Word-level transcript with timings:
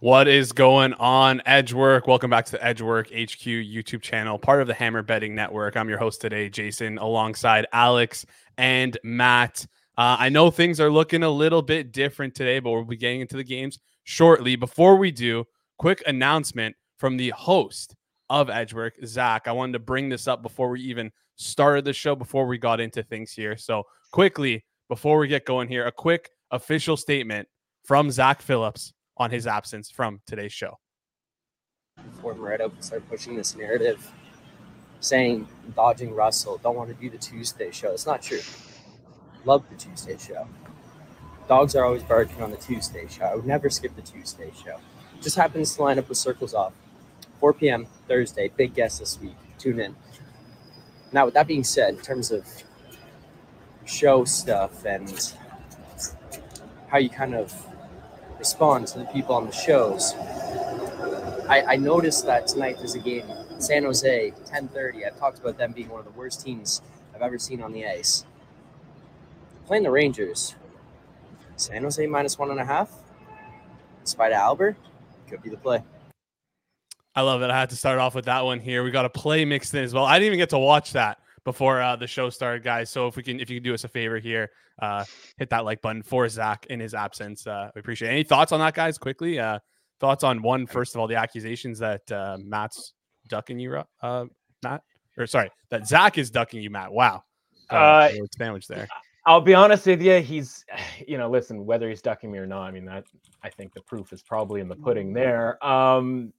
What 0.00 0.28
is 0.28 0.52
going 0.52 0.92
on, 0.92 1.40
Edgework? 1.46 2.06
Welcome 2.06 2.28
back 2.28 2.44
to 2.44 2.52
the 2.52 2.62
Edgework 2.62 3.06
HQ 3.08 3.46
YouTube 3.46 4.02
channel, 4.02 4.38
part 4.38 4.60
of 4.60 4.66
the 4.66 4.74
Hammer 4.74 5.00
Betting 5.00 5.34
Network. 5.34 5.74
I'm 5.74 5.88
your 5.88 5.96
host 5.96 6.20
today, 6.20 6.50
Jason, 6.50 6.98
alongside 6.98 7.66
Alex 7.72 8.26
and 8.58 8.98
Matt. 9.02 9.66
Uh, 9.96 10.18
I 10.18 10.28
know 10.28 10.50
things 10.50 10.80
are 10.80 10.90
looking 10.90 11.22
a 11.22 11.30
little 11.30 11.62
bit 11.62 11.92
different 11.92 12.34
today, 12.34 12.58
but 12.58 12.72
we'll 12.72 12.84
be 12.84 12.98
getting 12.98 13.22
into 13.22 13.38
the 13.38 13.42
games 13.42 13.78
shortly. 14.04 14.54
Before 14.54 14.96
we 14.96 15.10
do, 15.10 15.46
quick 15.78 16.02
announcement 16.06 16.76
from 16.98 17.16
the 17.16 17.30
host 17.30 17.96
of 18.28 18.50
Edgework, 18.50 18.96
Zach. 19.06 19.48
I 19.48 19.52
wanted 19.52 19.72
to 19.72 19.78
bring 19.78 20.10
this 20.10 20.28
up 20.28 20.42
before 20.42 20.68
we 20.68 20.82
even 20.82 21.10
started 21.36 21.86
the 21.86 21.94
show, 21.94 22.14
before 22.14 22.46
we 22.46 22.58
got 22.58 22.80
into 22.80 23.02
things 23.02 23.32
here. 23.32 23.56
So, 23.56 23.84
quickly, 24.12 24.62
before 24.90 25.16
we 25.16 25.26
get 25.26 25.46
going 25.46 25.68
here, 25.68 25.86
a 25.86 25.92
quick 25.92 26.28
official 26.50 26.98
statement 26.98 27.48
from 27.86 28.10
Zach 28.10 28.42
Phillips 28.42 28.92
on 29.16 29.30
his 29.30 29.46
absence 29.46 29.90
from 29.90 30.20
today's 30.26 30.52
show. 30.52 30.78
Before 32.12 32.34
Moretto 32.34 32.70
start 32.82 33.08
pushing 33.08 33.36
this 33.36 33.56
narrative, 33.56 34.12
saying 35.00 35.48
dodging 35.74 36.14
Russell, 36.14 36.58
don't 36.62 36.76
want 36.76 36.88
to 36.90 36.94
do 36.94 37.08
the 37.08 37.18
Tuesday 37.18 37.70
show. 37.70 37.92
It's 37.92 38.06
not 38.06 38.22
true. 38.22 38.40
Love 39.44 39.64
the 39.70 39.76
Tuesday 39.76 40.16
show. 40.18 40.46
Dogs 41.48 41.76
are 41.76 41.84
always 41.84 42.02
barking 42.02 42.42
on 42.42 42.50
the 42.50 42.56
Tuesday 42.56 43.06
show. 43.08 43.24
I 43.24 43.34
would 43.36 43.46
never 43.46 43.70
skip 43.70 43.94
the 43.94 44.02
Tuesday 44.02 44.52
show. 44.64 44.78
Just 45.22 45.36
happens 45.36 45.74
to 45.76 45.82
line 45.82 45.98
up 45.98 46.08
with 46.08 46.18
circles 46.18 46.52
off. 46.54 46.72
4 47.40 47.52
p.m. 47.54 47.86
Thursday. 48.08 48.50
Big 48.56 48.74
guest 48.74 48.98
this 48.98 49.20
week. 49.20 49.36
Tune 49.58 49.80
in. 49.80 49.94
Now, 51.12 51.26
with 51.26 51.34
that 51.34 51.46
being 51.46 51.64
said, 51.64 51.94
in 51.94 52.00
terms 52.00 52.30
of 52.30 52.46
show 53.84 54.24
stuff 54.24 54.84
and 54.84 55.32
how 56.88 56.98
you 56.98 57.08
kind 57.08 57.34
of 57.34 57.54
respond 58.38 58.86
to 58.88 58.98
the 58.98 59.04
people 59.06 59.34
on 59.34 59.46
the 59.46 59.52
shows, 59.52 60.14
I, 61.48 61.62
I 61.68 61.76
noticed 61.76 62.26
that 62.26 62.46
tonight 62.46 62.76
there's 62.78 62.94
a 62.94 62.98
game, 62.98 63.24
San 63.58 63.84
Jose, 63.84 64.32
10:30. 64.46 65.06
I've 65.06 65.18
talked 65.18 65.38
about 65.38 65.56
them 65.58 65.72
being 65.72 65.88
one 65.88 66.00
of 66.00 66.06
the 66.06 66.18
worst 66.18 66.44
teams 66.44 66.82
I've 67.14 67.22
ever 67.22 67.38
seen 67.38 67.62
on 67.62 67.72
the 67.72 67.86
ice. 67.86 68.24
Playing 69.66 69.84
the 69.84 69.90
Rangers, 69.90 70.54
San 71.56 71.82
Jose 71.82 72.04
minus 72.06 72.38
one 72.38 72.50
and 72.50 72.60
a 72.60 72.64
half. 72.64 72.90
Despite 74.04 74.32
Albert, 74.32 74.76
could 75.28 75.42
be 75.42 75.50
the 75.50 75.56
play. 75.56 75.82
I 77.14 77.22
love 77.22 77.42
it. 77.42 77.50
I 77.50 77.58
had 77.58 77.70
to 77.70 77.76
start 77.76 77.98
off 77.98 78.14
with 78.14 78.26
that 78.26 78.44
one 78.44 78.60
here. 78.60 78.84
We 78.84 78.90
got 78.90 79.04
a 79.04 79.10
play 79.10 79.44
mixed 79.44 79.74
in 79.74 79.82
as 79.82 79.94
well. 79.94 80.04
I 80.04 80.18
didn't 80.18 80.26
even 80.26 80.38
get 80.38 80.50
to 80.50 80.58
watch 80.58 80.92
that 80.92 81.18
before 81.46 81.80
uh, 81.80 81.94
the 81.94 82.08
show 82.08 82.28
started, 82.28 82.64
guys. 82.64 82.90
So 82.90 83.06
if 83.06 83.16
we 83.16 83.22
can, 83.22 83.38
if 83.38 83.48
you 83.48 83.58
can 83.58 83.62
do 83.62 83.72
us 83.72 83.84
a 83.84 83.88
favor 83.88 84.18
here, 84.18 84.50
uh, 84.82 85.04
hit 85.38 85.48
that 85.50 85.64
like 85.64 85.80
button 85.80 86.02
for 86.02 86.28
Zach 86.28 86.66
in 86.68 86.80
his 86.80 86.92
absence. 86.92 87.46
Uh, 87.46 87.70
we 87.74 87.78
appreciate 87.78 88.08
it. 88.08 88.12
Any 88.12 88.24
thoughts 88.24 88.50
on 88.50 88.58
that, 88.58 88.74
guys? 88.74 88.98
Quickly, 88.98 89.38
uh, 89.38 89.60
thoughts 90.00 90.24
on 90.24 90.42
one 90.42 90.66
first 90.66 90.94
of 90.94 91.00
all, 91.00 91.06
the 91.06 91.14
accusations 91.14 91.78
that 91.78 92.10
uh, 92.10 92.36
Matt's 92.42 92.94
ducking 93.28 93.60
you, 93.60 93.80
uh, 94.02 94.24
Matt, 94.64 94.82
or 95.16 95.26
sorry, 95.28 95.50
that 95.70 95.86
Zach 95.86 96.18
is 96.18 96.30
ducking 96.30 96.60
you, 96.60 96.68
Matt. 96.68 96.92
Wow, 96.92 97.22
Uh, 97.70 98.10
sandwich 98.36 98.66
there. 98.66 98.88
I'll 99.24 99.40
be 99.40 99.54
honest 99.54 99.86
with 99.86 100.02
you. 100.02 100.20
He's, 100.20 100.64
you 101.06 101.16
know, 101.16 101.30
listen, 101.30 101.64
whether 101.64 101.88
he's 101.88 102.02
ducking 102.02 102.32
me 102.32 102.38
or 102.38 102.46
not, 102.46 102.62
I 102.62 102.72
mean, 102.72 102.84
that 102.86 103.04
I 103.44 103.50
think 103.50 103.72
the 103.72 103.82
proof 103.82 104.12
is 104.12 104.20
probably 104.20 104.60
in 104.60 104.66
the 104.68 104.76
pudding 104.76 105.12
there. 105.12 105.64
Um, 105.64 106.32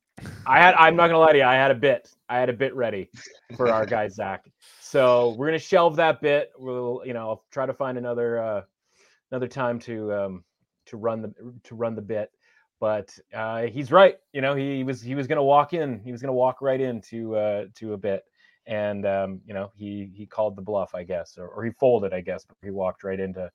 I 0.46 0.60
had, 0.60 0.76
I'm 0.76 0.96
not 0.96 1.08
gonna 1.08 1.20
lie 1.20 1.32
to 1.32 1.38
you, 1.38 1.44
I 1.46 1.56
had 1.56 1.72
a 1.72 1.76
bit, 1.76 2.10
I 2.28 2.40
had 2.40 2.50
a 2.50 2.54
bit 2.54 2.76
ready 2.76 3.10
for 3.56 3.72
our 3.72 3.86
guy 3.86 4.10
Zach. 4.10 4.46
So 4.90 5.36
we're 5.38 5.48
gonna 5.48 5.60
shelve 5.60 5.98
that 5.98 6.22
bit. 6.22 6.54
We'll, 6.58 7.02
you 7.06 7.14
know, 7.14 7.28
I'll 7.28 7.44
try 7.52 7.66
to 7.66 7.74
find 7.74 7.98
another, 7.98 8.42
uh, 8.42 8.62
another 9.32 9.48
time 9.48 9.80
to, 9.80 10.14
um, 10.14 10.44
to 10.86 10.96
run 10.96 11.22
the, 11.22 11.34
to 11.64 11.76
run 11.76 11.94
the 11.94 12.02
bit. 12.02 12.32
But 12.80 13.18
uh, 13.34 13.64
he's 13.64 13.92
right. 13.92 14.18
You 14.32 14.40
know, 14.42 14.56
he 14.56 14.86
was, 14.86 15.02
he 15.02 15.14
was 15.14 15.28
gonna 15.28 15.44
walk 15.44 15.74
in, 15.74 16.00
he 16.00 16.14
was 16.14 16.22
gonna 16.22 16.32
walk 16.34 16.62
right 16.62 16.80
into, 16.80 17.36
uh, 17.36 17.66
to 17.76 17.94
a 17.94 17.98
bit 17.98 18.24
and 18.66 19.06
um, 19.06 19.42
you 19.46 19.54
know 19.54 19.72
he 19.76 20.12
he 20.14 20.26
called 20.26 20.56
the 20.56 20.62
bluff, 20.62 20.94
I 20.94 21.04
guess, 21.04 21.38
or, 21.38 21.48
or 21.48 21.64
he 21.66 21.72
folded, 21.72 22.14
I 22.14 22.22
guess, 22.22 22.46
but 22.46 22.58
he 22.62 22.70
walked 22.70 23.04
right 23.04 23.20
into 23.20 23.50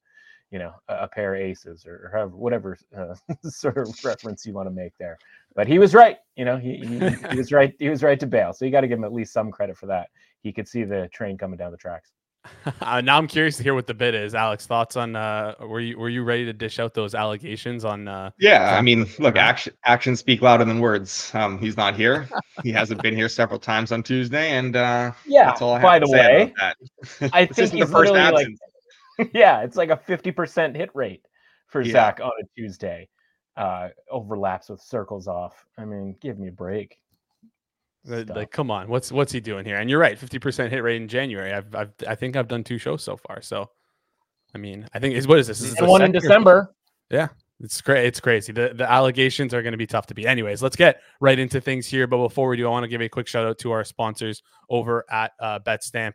you 0.50 0.58
know 0.58 0.72
a, 0.88 1.04
a 1.04 1.08
pair 1.08 1.34
of 1.34 1.40
aces 1.40 1.86
or, 1.86 2.10
or 2.14 2.28
whatever 2.28 2.76
uh, 2.96 3.14
sort 3.48 3.78
of 3.78 3.88
reference 4.04 4.44
you 4.46 4.54
want 4.54 4.68
to 4.68 4.74
make 4.74 4.92
there. 4.98 5.18
But 5.54 5.66
he 5.66 5.78
was 5.78 5.94
right, 5.94 6.16
you 6.36 6.44
know, 6.44 6.56
he, 6.56 6.76
he, 6.76 6.98
he 7.30 7.36
was 7.36 7.52
right, 7.52 7.74
he 7.78 7.90
was 7.90 8.02
right 8.02 8.18
to 8.20 8.26
bail. 8.26 8.52
So 8.54 8.64
you 8.64 8.70
got 8.70 8.80
to 8.80 8.88
give 8.88 8.98
him 8.98 9.04
at 9.04 9.12
least 9.12 9.34
some 9.34 9.50
credit 9.50 9.76
for 9.76 9.86
that. 9.86 10.08
He 10.42 10.52
could 10.52 10.68
see 10.68 10.84
the 10.84 11.08
train 11.12 11.38
coming 11.38 11.56
down 11.56 11.70
the 11.70 11.76
tracks. 11.78 12.12
Uh, 12.80 13.00
now 13.00 13.16
I'm 13.18 13.28
curious 13.28 13.56
to 13.58 13.62
hear 13.62 13.72
what 13.72 13.86
the 13.86 13.94
bid 13.94 14.16
is. 14.16 14.34
Alex, 14.34 14.66
thoughts 14.66 14.96
on 14.96 15.14
uh 15.14 15.54
were 15.60 15.78
you 15.78 15.96
were 15.96 16.08
you 16.08 16.24
ready 16.24 16.44
to 16.44 16.52
dish 16.52 16.80
out 16.80 16.92
those 16.92 17.14
allegations 17.14 17.84
on 17.84 18.08
uh 18.08 18.30
Yeah, 18.38 18.76
I 18.76 18.82
mean, 18.82 19.06
look, 19.20 19.36
action 19.36 19.74
actions 19.84 20.18
speak 20.18 20.42
louder 20.42 20.64
than 20.64 20.80
words. 20.80 21.30
Um, 21.34 21.56
he's 21.58 21.76
not 21.76 21.94
here. 21.94 22.28
he 22.64 22.72
hasn't 22.72 23.00
been 23.00 23.14
here 23.14 23.28
several 23.28 23.60
times 23.60 23.92
on 23.92 24.02
Tuesday, 24.02 24.50
and 24.50 24.74
uh, 24.74 25.12
Yeah. 25.24 25.44
that's 25.44 25.62
all 25.62 25.74
I 25.74 25.78
have 25.78 25.82
by 25.82 25.98
to 26.00 26.04
the 26.06 26.10
say 26.10 26.18
way, 26.36 26.42
about 26.56 26.74
that. 27.20 27.30
I 27.32 27.46
think 27.46 27.58
isn't 27.58 27.78
the 27.78 27.84
he's 27.86 27.92
first 27.92 28.12
literally 28.12 28.56
like, 29.18 29.30
yeah, 29.34 29.60
it's 29.62 29.76
like 29.76 29.90
a 29.90 29.96
fifty 29.96 30.32
percent 30.32 30.76
hit 30.76 30.90
rate 30.94 31.24
for 31.68 31.80
Yeah. 31.82 31.92
Zach 31.92 32.18
on 32.20 32.32
a 32.40 32.44
Tuesday. 32.60 33.08
Uh, 33.56 33.90
overlaps 34.10 34.68
with 34.70 34.80
circles 34.80 35.28
off. 35.28 35.64
I 35.78 35.84
mean, 35.84 36.16
give 36.20 36.38
me 36.40 36.48
a 36.48 36.52
break. 36.52 36.98
Stuff. 38.04 38.36
like 38.36 38.50
come 38.50 38.70
on, 38.70 38.88
what's 38.88 39.12
what's 39.12 39.30
he 39.30 39.40
doing 39.40 39.64
here? 39.64 39.76
And 39.76 39.88
you're 39.88 40.00
right, 40.00 40.18
50% 40.18 40.70
hit 40.70 40.82
rate 40.82 41.00
in 41.00 41.06
January. 41.06 41.52
I've, 41.52 41.72
I've 41.74 41.92
I 42.08 42.14
think 42.16 42.34
I've 42.34 42.48
done 42.48 42.64
two 42.64 42.78
shows 42.78 43.02
so 43.02 43.16
far. 43.16 43.40
So 43.42 43.70
I 44.54 44.58
mean, 44.58 44.88
I 44.92 44.98
think 44.98 45.14
is 45.14 45.28
what 45.28 45.38
is 45.38 45.46
this? 45.46 45.60
this 45.60 45.70
is 45.70 45.76
the 45.76 45.86
one 45.86 46.02
in 46.02 46.12
December. 46.12 46.30
December. 46.30 46.74
It's 47.60 47.80
great. 47.80 48.06
It's 48.06 48.18
crazy. 48.18 48.52
The 48.52 48.72
the 48.74 48.90
allegations 48.90 49.54
are 49.54 49.62
going 49.62 49.72
to 49.72 49.78
be 49.78 49.86
tough 49.86 50.06
to 50.08 50.14
beat. 50.14 50.26
Anyways, 50.26 50.62
let's 50.62 50.74
get 50.74 51.00
right 51.20 51.38
into 51.38 51.60
things 51.60 51.86
here. 51.86 52.08
But 52.08 52.18
before 52.18 52.48
we 52.48 52.56
do, 52.56 52.66
I 52.66 52.70
want 52.70 52.84
to 52.84 52.88
give 52.88 53.00
a 53.00 53.08
quick 53.08 53.28
shout 53.28 53.46
out 53.46 53.58
to 53.58 53.70
our 53.70 53.84
sponsors 53.84 54.42
over 54.68 55.04
at 55.10 55.32
uh, 55.40 55.60
BetStamp. 55.60 56.14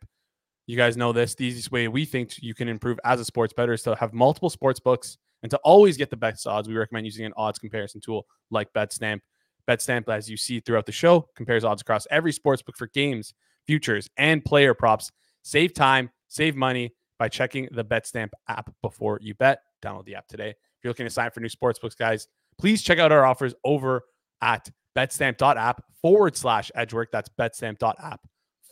You 0.66 0.76
guys 0.76 0.98
know 0.98 1.14
this. 1.14 1.36
The 1.36 1.46
easiest 1.46 1.72
way 1.72 1.88
we 1.88 2.04
think 2.04 2.34
you 2.42 2.54
can 2.54 2.68
improve 2.68 3.00
as 3.06 3.22
a 3.22 3.26
sports 3.26 3.54
bettor 3.54 3.72
is 3.72 3.82
to 3.84 3.96
have 3.96 4.14
multiple 4.14 4.50
sports 4.50 4.82
books 4.82 5.18
and 5.42 5.50
to 5.50 5.58
always 5.60 5.96
get 5.96 6.10
the 6.10 6.18
best 6.18 6.46
odds. 6.46 6.68
We 6.68 6.76
recommend 6.76 7.06
using 7.06 7.26
an 7.26 7.34
odds 7.38 7.60
comparison 7.60 8.02
tool 8.02 8.26
like 8.52 8.74
BetStamp. 8.74 9.20
BetStamp, 9.68 10.08
as 10.10 10.30
you 10.30 10.38
see 10.38 10.60
throughout 10.60 10.86
the 10.86 10.92
show, 10.92 11.28
compares 11.36 11.64
odds 11.64 11.82
across 11.82 12.08
every 12.10 12.32
sports 12.32 12.62
book 12.62 12.78
for 12.78 12.88
games, 12.88 13.34
futures, 13.66 14.10
and 14.18 14.44
player 14.44 14.74
props. 14.74 15.12
Save 15.44 15.74
time, 15.74 16.10
save 16.28 16.56
money 16.56 16.94
by 17.20 17.30
checking 17.30 17.68
the 17.72 17.84
BetStamp 17.84 18.30
app 18.48 18.72
before 18.82 19.20
you 19.22 19.34
bet. 19.36 19.62
Download 19.84 20.06
the 20.06 20.16
app 20.16 20.28
today. 20.28 20.50
If 20.50 20.84
you're 20.84 20.92
looking 20.92 21.06
to 21.06 21.10
sign 21.10 21.28
up 21.28 21.34
for 21.34 21.40
new 21.40 21.50
sports 21.50 21.80
books, 21.80 21.96
guys, 21.96 22.28
please 22.58 22.82
check 22.82 23.00
out 23.00 23.12
our 23.12 23.26
offers 23.26 23.54
over 23.64 24.04
at 24.42 24.70
betstamp.app 24.96 25.84
forward 26.02 26.36
slash 26.36 26.72
edgework. 26.76 27.12
That's 27.12 27.30
betstamp.app 27.30 28.22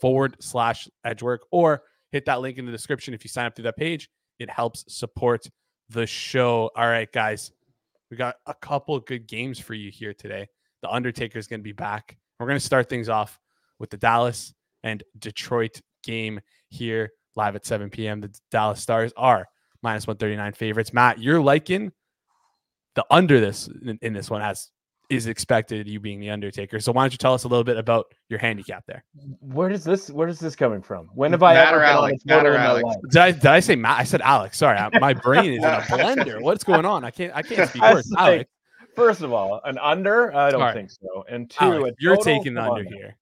forward 0.00 0.36
slash 0.40 0.88
edgework. 1.04 1.42
Or 1.50 1.82
hit 2.12 2.24
that 2.26 2.40
link 2.40 2.58
in 2.58 2.66
the 2.66 2.72
description 2.72 3.14
if 3.14 3.24
you 3.24 3.28
sign 3.28 3.46
up 3.46 3.54
through 3.54 3.64
that 3.64 3.76
page. 3.76 4.08
It 4.38 4.50
helps 4.50 4.84
support 4.88 5.48
the 5.88 6.06
show. 6.06 6.70
All 6.76 6.86
right, 6.86 7.10
guys, 7.10 7.52
we 8.10 8.16
got 8.16 8.36
a 8.46 8.54
couple 8.54 8.98
good 9.00 9.26
games 9.26 9.58
for 9.58 9.74
you 9.74 9.90
here 9.90 10.14
today. 10.14 10.48
The 10.82 10.90
Undertaker 10.90 11.38
is 11.38 11.46
going 11.46 11.60
to 11.60 11.64
be 11.64 11.72
back. 11.72 12.16
We're 12.38 12.46
going 12.46 12.58
to 12.58 12.64
start 12.64 12.88
things 12.88 13.08
off 13.08 13.38
with 13.78 13.90
the 13.90 13.96
Dallas 13.96 14.54
and 14.82 15.02
Detroit 15.18 15.80
game 16.04 16.40
here 16.68 17.10
live 17.34 17.56
at 17.56 17.66
7 17.66 17.90
p.m. 17.90 18.20
The 18.20 18.34
Dallas 18.50 18.80
Stars 18.80 19.12
are 19.16 19.46
minus 19.82 20.06
139 20.06 20.52
favorites. 20.52 20.92
Matt, 20.92 21.18
you're 21.18 21.40
liking 21.40 21.92
the 22.94 23.04
under 23.10 23.40
this 23.40 23.68
in, 23.68 23.98
in 24.02 24.12
this 24.12 24.30
one 24.30 24.42
as 24.42 24.70
is 25.08 25.26
expected, 25.26 25.86
you 25.86 26.00
being 26.00 26.18
the 26.18 26.30
Undertaker. 26.30 26.80
So 26.80 26.92
why 26.92 27.04
don't 27.04 27.12
you 27.12 27.18
tell 27.18 27.34
us 27.34 27.44
a 27.44 27.48
little 27.48 27.62
bit 27.62 27.76
about 27.76 28.06
your 28.28 28.38
handicap 28.38 28.84
there? 28.86 29.04
Where 29.40 29.68
does 29.68 29.84
this? 29.84 30.10
Where 30.10 30.28
is 30.28 30.40
this 30.40 30.56
coming 30.56 30.82
from? 30.82 31.08
When 31.14 31.32
have 31.32 31.42
I 31.42 31.54
Matt 31.54 31.68
ever 31.68 31.80
or 31.80 31.84
Alex? 31.84 32.24
Matt 32.24 32.46
or 32.46 32.56
Alex? 32.56 32.88
Did 33.10 33.20
I, 33.20 33.30
did 33.30 33.46
I 33.46 33.60
say 33.60 33.76
Matt? 33.76 33.98
I 33.98 34.04
said 34.04 34.20
Alex. 34.22 34.58
Sorry, 34.58 34.76
I, 34.76 34.90
my 34.98 35.14
brain 35.14 35.52
is 35.52 35.58
in 35.58 35.64
a 35.64 35.80
blender. 35.82 36.40
What's 36.40 36.64
going 36.64 36.84
on? 36.84 37.04
I 37.04 37.10
can't. 37.10 37.32
I 37.34 37.42
can't 37.42 37.68
speak 37.70 37.82
I 37.82 37.94
words. 37.94 38.10
like, 38.10 38.20
Alex, 38.20 38.50
First 38.96 39.20
of 39.20 39.32
all, 39.32 39.60
an 39.64 39.78
under? 39.78 40.34
I 40.34 40.50
don't 40.50 40.60
Sorry. 40.60 40.72
think 40.72 40.90
so. 40.90 41.24
And 41.28 41.50
two, 41.50 41.64
Alex, 41.64 41.90
a 41.90 42.02
you're 42.02 42.16
taking 42.16 42.54
the 42.54 42.62
under 42.62 42.82
here. 42.82 43.16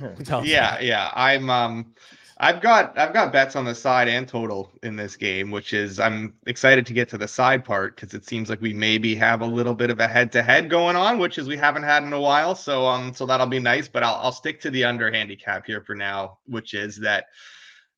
Yeah, 0.44 0.80
yeah. 0.80 1.10
I'm 1.14 1.50
um 1.50 1.94
I've 2.38 2.60
got 2.60 2.96
I've 2.98 3.12
got 3.12 3.32
bets 3.32 3.54
on 3.54 3.64
the 3.64 3.74
side 3.74 4.08
and 4.08 4.26
total 4.26 4.72
in 4.82 4.96
this 4.96 5.16
game, 5.16 5.50
which 5.50 5.72
is 5.72 6.00
I'm 6.00 6.34
excited 6.46 6.86
to 6.86 6.92
get 6.92 7.08
to 7.10 7.18
the 7.18 7.28
side 7.28 7.64
part 7.64 7.94
because 7.94 8.14
it 8.14 8.24
seems 8.24 8.48
like 8.48 8.60
we 8.60 8.72
maybe 8.72 9.14
have 9.14 9.40
a 9.40 9.46
little 9.46 9.74
bit 9.74 9.90
of 9.90 10.00
a 10.00 10.08
head 10.08 10.32
to 10.32 10.42
head 10.42 10.70
going 10.70 10.96
on, 10.96 11.18
which 11.18 11.38
is 11.38 11.48
we 11.48 11.56
haven't 11.56 11.82
had 11.82 12.02
in 12.02 12.12
a 12.12 12.20
while. 12.20 12.54
So 12.54 12.86
um 12.86 13.12
so 13.14 13.26
that'll 13.26 13.46
be 13.46 13.60
nice. 13.60 13.88
But 13.88 14.02
I'll 14.02 14.16
I'll 14.16 14.32
stick 14.32 14.60
to 14.62 14.70
the 14.70 14.84
under 14.84 15.12
handicap 15.12 15.66
here 15.66 15.82
for 15.82 15.94
now, 15.94 16.38
which 16.46 16.74
is 16.74 16.96
that 17.00 17.26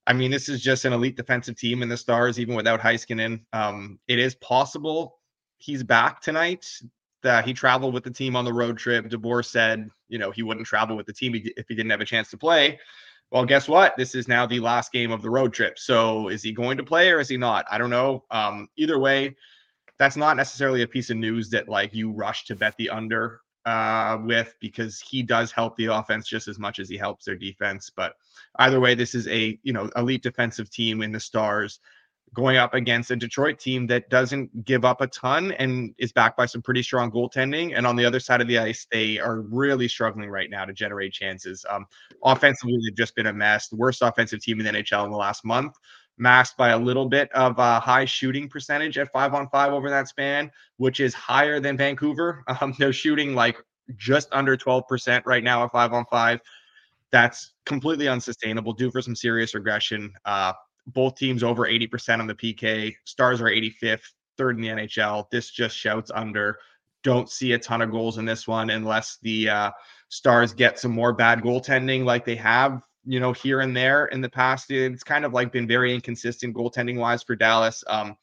I 0.07 0.13
mean 0.13 0.31
this 0.31 0.49
is 0.49 0.61
just 0.63 0.85
an 0.85 0.93
elite 0.93 1.17
defensive 1.17 1.57
team 1.57 1.83
in 1.83 1.89
the 1.89 1.97
stars, 1.97 2.39
even 2.39 2.55
without 2.55 2.81
Heiskanen. 2.81 3.41
Um, 3.53 3.99
it 4.09 4.19
is 4.19 4.35
possible 4.37 5.19
he's 5.59 5.83
back 5.83 6.21
tonight. 6.21 6.67
That 7.23 7.45
he 7.45 7.55
traveled 7.55 7.93
with 7.93 8.05
the 8.05 8.11
team 8.11 8.37
on 8.37 8.45
the 8.45 8.53
road 8.53 8.79
trip. 8.79 9.07
DeBoer 9.07 9.45
said, 9.45 9.91
you 10.09 10.19
know, 10.19 10.31
he 10.31 10.45
wouldn't 10.45 10.67
travel 10.67 10.97
with 10.97 11.07
the 11.07 11.13
team 11.13 11.35
if 11.35 11.67
he 11.69 11.75
didn't 11.75 11.91
have 11.91 12.01
a 12.01 12.05
chance 12.05 12.31
to 12.31 12.37
play. 12.37 12.79
Well, 13.33 13.45
guess 13.45 13.67
what? 13.67 13.97
This 13.97 14.15
is 14.15 14.29
now 14.29 14.47
the 14.47 14.61
last 14.61 14.93
game 14.93 15.11
of 15.11 15.23
the 15.23 15.31
road 15.31 15.53
trip. 15.53 15.79
So 15.79 16.29
is 16.29 16.43
he 16.43 16.53
going 16.53 16.77
to 16.77 16.85
play 16.85 17.11
or 17.11 17.19
is 17.19 17.29
he 17.29 17.37
not? 17.37 17.67
I 17.71 17.79
don't 17.79 17.91
know. 17.91 18.25
Um, 18.31 18.69
either 18.77 18.99
way, 19.01 19.35
that's 19.99 20.17
not 20.17 20.37
necessarily 20.37 20.83
a 20.83 20.87
piece 20.87 21.11
of 21.11 21.17
news 21.17 21.51
that 21.51 21.69
like 21.69 21.93
you 21.93 22.13
rush 22.13 22.45
to 22.45 22.55
bet 22.55 22.77
the 22.77 22.91
under 22.91 23.41
uh, 23.65 24.19
with 24.23 24.55
because 24.61 25.01
he 25.01 25.23
does 25.23 25.51
help 25.51 25.77
the 25.77 25.87
offense 25.87 26.29
just 26.29 26.47
as 26.47 26.59
much 26.59 26.79
as 26.79 26.89
he 26.89 26.97
helps 26.97 27.25
their 27.25 27.35
defense. 27.35 27.91
But 27.95 28.15
either 28.61 28.79
way, 28.79 28.95
this 28.95 29.15
is 29.15 29.27
a 29.27 29.59
you 29.63 29.73
know 29.73 29.91
elite 29.97 30.23
defensive 30.23 30.71
team 30.71 31.03
in 31.03 31.11
the 31.11 31.21
stars 31.21 31.81
going 32.37 32.59
up 32.59 32.75
against 32.75 33.11
a 33.11 33.17
Detroit 33.17 33.59
team 33.59 33.87
that 33.87 34.11
doesn't 34.11 34.65
give 34.67 34.85
up 34.85 35.01
a 35.01 35.07
ton 35.07 35.53
and 35.53 35.95
is 35.97 36.13
backed 36.13 36.37
by 36.37 36.45
some 36.45 36.61
pretty 36.61 36.83
strong 36.83 37.11
goaltending. 37.11 37.75
And 37.75 37.87
on 37.87 37.97
the 37.97 38.05
other 38.05 38.21
side 38.21 38.43
of 38.43 38.47
the 38.47 38.59
ice, 38.59 38.87
they 38.93 39.19
are 39.19 39.41
really 39.41 39.89
struggling 39.89 40.29
right 40.29 40.51
now 40.51 40.67
to 40.67 40.75
generate 40.75 41.15
chances. 41.15 41.65
Um, 41.71 41.87
offensively, 42.23 42.79
they've 42.85 42.97
just 42.97 43.17
been 43.17 43.27
a 43.27 43.33
mess. 43.33 43.69
The 43.69 43.77
worst 43.77 44.03
offensive 44.03 44.43
team 44.43 44.61
in 44.61 44.67
the 44.67 44.83
NHL 44.83 45.07
in 45.07 45.11
the 45.11 45.17
last 45.17 45.47
month, 45.47 45.77
masked 46.19 46.59
by 46.59 46.71
a 46.71 46.79
little 46.79 47.09
bit 47.09 47.33
of 47.33 47.59
a 47.59 47.81
high 47.81 48.05
shooting 48.05 48.51
percentage 48.51 48.99
at 48.99 49.11
five 49.13 49.33
on 49.33 49.49
five 49.49 49.73
over 49.73 49.89
that 49.89 50.07
span, 50.07 50.51
which 50.77 51.01
is 51.01 51.15
higher 51.15 51.59
than 51.59 51.77
Vancouver. 51.77 52.45
Um, 52.61 52.75
they're 52.79 52.93
shooting 52.93 53.35
like 53.35 53.57
just 53.97 54.29
under 54.33 54.59
12% 54.59 55.23
right 55.25 55.43
now 55.43 55.65
at 55.65 55.73
five 55.73 55.95
on 55.95 56.05
five. 56.11 56.41
That's 57.13 57.55
completely 57.65 58.09
unsustainable, 58.09 58.75
due 58.75 58.91
for 58.91 59.01
some 59.01 59.17
serious 59.17 59.55
regression. 59.55 60.13
Uh, 60.27 60.53
both 60.87 61.17
teams 61.17 61.43
over 61.43 61.67
80% 61.67 62.21
on 62.21 62.27
the 62.27 62.35
PK. 62.35 62.95
Stars 63.05 63.41
are 63.41 63.47
85th, 63.47 64.13
third 64.37 64.57
in 64.57 64.63
the 64.63 64.69
NHL. 64.69 65.29
This 65.31 65.51
just 65.51 65.77
shouts 65.77 66.11
under. 66.15 66.59
Don't 67.03 67.29
see 67.31 67.53
a 67.53 67.59
ton 67.59 67.83
of 67.83 67.91
goals 67.91 68.19
in 68.19 68.25
this 68.25 68.47
one 68.49 68.71
unless 68.71 69.19
the 69.23 69.49
uh, 69.49 69.71
Stars 70.09 70.53
get 70.53 70.79
some 70.79 70.93
more 70.93 71.13
bad 71.13 71.41
goaltending 71.41 72.05
like 72.05 72.25
they 72.25 72.37
have, 72.37 72.83
you 73.05 73.21
know, 73.21 73.33
here 73.33 73.61
and 73.61 73.77
there 73.77 74.07
in 74.07 74.21
the 74.21 74.29
past. 74.29 74.71
It's 74.71 75.03
kind 75.03 75.25
of 75.25 75.33
like 75.33 75.53
been 75.53 75.67
very 75.67 75.95
inconsistent 75.95 76.55
goaltending 76.55 76.97
wise 76.97 77.23
for 77.23 77.35
Dallas. 77.35 77.83
Um, 77.89 78.17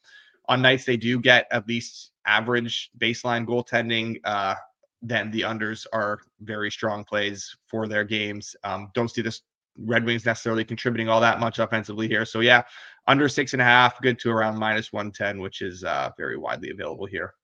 on 0.46 0.62
nights 0.62 0.84
they 0.84 0.96
do 0.96 1.20
get 1.20 1.46
at 1.50 1.66
least 1.68 2.12
average 2.26 2.90
baseline 2.98 3.46
goaltending, 3.46 4.20
uh, 4.24 4.54
then 5.02 5.30
the 5.30 5.42
unders 5.42 5.86
are 5.92 6.20
very 6.40 6.70
strong 6.70 7.04
plays 7.04 7.54
for 7.66 7.86
their 7.86 8.04
games. 8.04 8.56
Um, 8.64 8.90
don't 8.94 9.10
see 9.10 9.22
this 9.22 9.42
Red 9.78 10.04
Wings 10.04 10.24
necessarily 10.24 10.64
contributing 10.64 11.08
all 11.08 11.20
that 11.20 11.40
much 11.40 11.58
offensively 11.58 12.08
here. 12.08 12.24
So 12.24 12.40
yeah, 12.40 12.62
under 13.06 13.28
six 13.28 13.52
and 13.54 13.62
a 13.62 13.64
half, 13.64 14.00
good 14.00 14.18
to 14.20 14.30
around 14.30 14.58
minus 14.58 14.92
one 14.92 15.10
ten, 15.10 15.40
which 15.40 15.62
is 15.62 15.84
uh, 15.84 16.10
very 16.16 16.36
widely 16.36 16.70
available 16.70 17.06
here. 17.06 17.34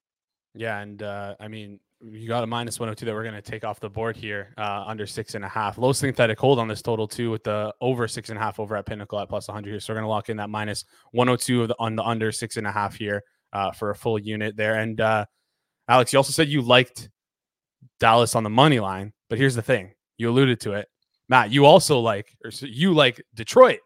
Yeah, 0.55 0.81
and 0.81 1.03
uh, 1.03 1.35
I 1.41 1.49
mean, 1.49 1.81
you 2.01 2.27
got 2.27 2.43
a 2.43 2.47
minus 2.47 2.81
one 2.81 2.89
hundred 2.89 2.93
oh 2.93 3.01
two 3.01 3.07
that 3.07 3.15
we're 3.15 3.23
going 3.23 3.35
to 3.35 3.43
take 3.43 3.65
off 3.65 3.79
the 3.79 3.91
board 3.91 4.17
here, 4.17 4.55
uh, 4.57 4.85
under 4.87 5.07
six 5.07 5.35
and 5.35 5.45
a 5.45 5.49
half. 5.49 5.77
Low 5.77 5.93
synthetic 5.93 6.39
hold 6.39 6.59
on 6.59 6.67
this 6.67 6.83
total 6.83 7.07
too, 7.07 7.31
with 7.31 7.45
the 7.45 7.75
over 7.81 8.09
six 8.09 8.31
and 8.31 8.39
a 8.39 8.43
half 8.43 8.59
over 8.59 8.77
at 8.77 8.87
Pinnacle 8.87 9.19
at 9.21 9.29
plus 9.29 9.49
one 9.49 9.55
hundred 9.55 9.71
here. 9.71 9.81
So 9.81 9.93
we're 9.93 9.97
going 9.97 10.07
to 10.07 10.11
lock 10.11 10.29
in 10.29 10.37
that 10.39 10.51
minus 10.51 10.85
one 11.13 11.27
hundred 11.27 11.41
two 11.41 11.67
the, 11.67 11.77
on 11.79 11.97
the 11.97 12.03
under 12.03 12.33
six 12.33 12.57
and 12.57 12.67
a 12.67 12.73
half 12.73 12.95
here 12.95 13.23
uh, 13.53 13.71
for 13.73 13.91
a 13.91 13.95
full 13.95 14.19
unit 14.19 14.57
there. 14.57 14.77
And 14.77 15.01
uh, 15.01 15.27
Alex, 15.89 16.13
you 16.13 16.19
also 16.19 16.33
said 16.33 16.49
you 16.49 16.63
liked 16.63 17.11
Dallas 17.99 18.35
on 18.35 18.45
the 18.45 18.51
money 18.51 18.81
line, 18.81 19.13
but 19.29 19.39
here's 19.39 19.55
the 19.55 19.63
thing: 19.63 19.93
you 20.17 20.31
alluded 20.31 20.61
to 20.61 20.73
it 20.73 20.89
Matt, 21.31 21.53
you 21.53 21.65
also 21.65 22.01
like, 22.01 22.37
or 22.45 22.51
you 22.61 22.93
like 22.93 23.23
Detroit 23.35 23.79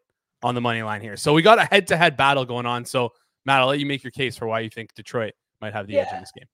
on 0.42 0.54
the 0.54 0.62
money 0.62 0.82
line 0.82 1.02
here. 1.02 1.16
So 1.18 1.34
we 1.34 1.42
got 1.42 1.58
a 1.58 1.66
head 1.66 1.86
to 1.88 1.96
head 1.96 2.16
battle 2.16 2.46
going 2.46 2.64
on. 2.64 2.86
So, 2.86 3.12
Matt, 3.44 3.60
I'll 3.60 3.66
let 3.66 3.78
you 3.78 3.86
make 3.86 4.02
your 4.02 4.12
case 4.12 4.34
for 4.34 4.46
why 4.46 4.60
you 4.60 4.70
think 4.70 4.94
Detroit 4.94 5.34
might 5.60 5.74
have 5.74 5.86
the 5.86 5.92
yeah. 5.92 6.00
edge 6.00 6.14
in 6.14 6.20
this 6.20 6.32
game. 6.32 6.46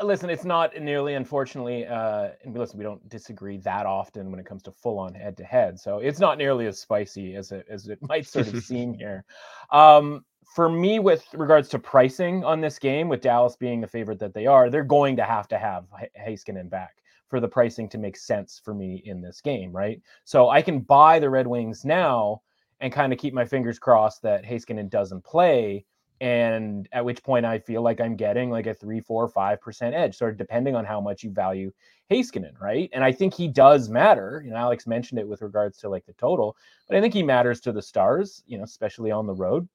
Uh, 0.00 0.04
listen, 0.04 0.30
it's 0.30 0.44
not 0.44 0.80
nearly, 0.80 1.14
unfortunately, 1.14 1.84
uh, 1.84 2.28
and 2.44 2.56
listen, 2.56 2.78
we 2.78 2.84
don't 2.84 3.06
disagree 3.08 3.58
that 3.58 3.86
often 3.86 4.30
when 4.30 4.38
it 4.38 4.46
comes 4.46 4.62
to 4.62 4.70
full 4.70 5.00
on 5.00 5.14
head 5.14 5.36
to 5.36 5.44
head. 5.44 5.80
So 5.80 5.98
it's 5.98 6.20
not 6.20 6.38
nearly 6.38 6.68
as 6.68 6.78
spicy 6.78 7.34
as 7.34 7.50
it, 7.50 7.66
as 7.68 7.88
it 7.88 7.98
might 8.00 8.24
sort 8.24 8.46
of 8.46 8.62
seem 8.64 8.94
here. 8.94 9.24
Um, 9.72 10.24
for 10.54 10.68
me, 10.68 11.00
with 11.00 11.26
regards 11.32 11.68
to 11.70 11.80
pricing 11.80 12.44
on 12.44 12.60
this 12.60 12.78
game, 12.78 13.08
with 13.08 13.20
Dallas 13.20 13.56
being 13.56 13.80
the 13.80 13.88
favorite 13.88 14.20
that 14.20 14.34
they 14.34 14.46
are, 14.46 14.70
they're 14.70 14.84
going 14.84 15.16
to 15.16 15.24
have 15.24 15.48
to 15.48 15.58
have 15.58 15.86
Heiskanen 16.16 16.70
back 16.70 17.00
for 17.30 17.40
the 17.40 17.48
pricing 17.48 17.88
to 17.88 17.98
make 17.98 18.16
sense 18.16 18.60
for 18.62 18.74
me 18.74 19.02
in 19.06 19.22
this 19.22 19.40
game, 19.40 19.72
right? 19.72 20.02
So 20.24 20.50
I 20.50 20.60
can 20.60 20.80
buy 20.80 21.18
the 21.18 21.30
Red 21.30 21.46
Wings 21.46 21.84
now 21.84 22.42
and 22.80 22.92
kind 22.92 23.12
of 23.12 23.18
keep 23.18 23.32
my 23.32 23.44
fingers 23.44 23.78
crossed 23.78 24.20
that 24.22 24.44
Heiskanen 24.44 24.90
doesn't 24.90 25.24
play. 25.24 25.86
And 26.20 26.86
at 26.92 27.04
which 27.04 27.22
point 27.22 27.46
I 27.46 27.58
feel 27.58 27.80
like 27.80 28.00
I'm 28.00 28.14
getting 28.14 28.50
like 28.50 28.66
a 28.66 28.74
three, 28.74 29.00
four, 29.00 29.26
five 29.28 29.60
percent 29.60 29.94
edge, 29.94 30.16
sort 30.16 30.32
of 30.32 30.36
depending 30.36 30.74
on 30.74 30.84
how 30.84 31.00
much 31.00 31.22
you 31.22 31.30
value 31.30 31.72
Heiskanen, 32.10 32.60
right? 32.60 32.90
And 32.92 33.02
I 33.02 33.12
think 33.12 33.32
he 33.32 33.48
does 33.48 33.88
matter. 33.88 34.42
You 34.44 34.50
know, 34.50 34.56
Alex 34.56 34.86
mentioned 34.86 35.18
it 35.18 35.28
with 35.28 35.40
regards 35.40 35.78
to 35.78 35.88
like 35.88 36.04
the 36.04 36.12
total, 36.14 36.56
but 36.88 36.98
I 36.98 37.00
think 37.00 37.14
he 37.14 37.22
matters 37.22 37.60
to 37.60 37.72
the 37.72 37.80
stars, 37.80 38.42
you 38.46 38.58
know, 38.58 38.64
especially 38.64 39.10
on 39.10 39.26
the 39.26 39.34
road 39.34 39.66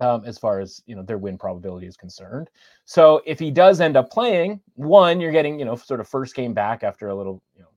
um, 0.00 0.22
as 0.24 0.38
far 0.38 0.60
as 0.60 0.82
you 0.86 0.94
know 0.94 1.02
their 1.02 1.18
win 1.18 1.38
probability 1.38 1.86
is 1.86 1.96
concerned. 1.96 2.50
So 2.84 3.22
if 3.26 3.38
he 3.38 3.50
does 3.50 3.80
end 3.80 3.96
up 3.96 4.10
playing, 4.10 4.60
one, 4.74 5.20
you're 5.20 5.32
getting 5.32 5.58
you 5.58 5.64
know 5.64 5.76
sort 5.76 6.00
of 6.00 6.08
first 6.08 6.34
game 6.34 6.54
back 6.54 6.82
after 6.82 7.08
a 7.08 7.14
little 7.14 7.42
you 7.54 7.62
know 7.62 7.68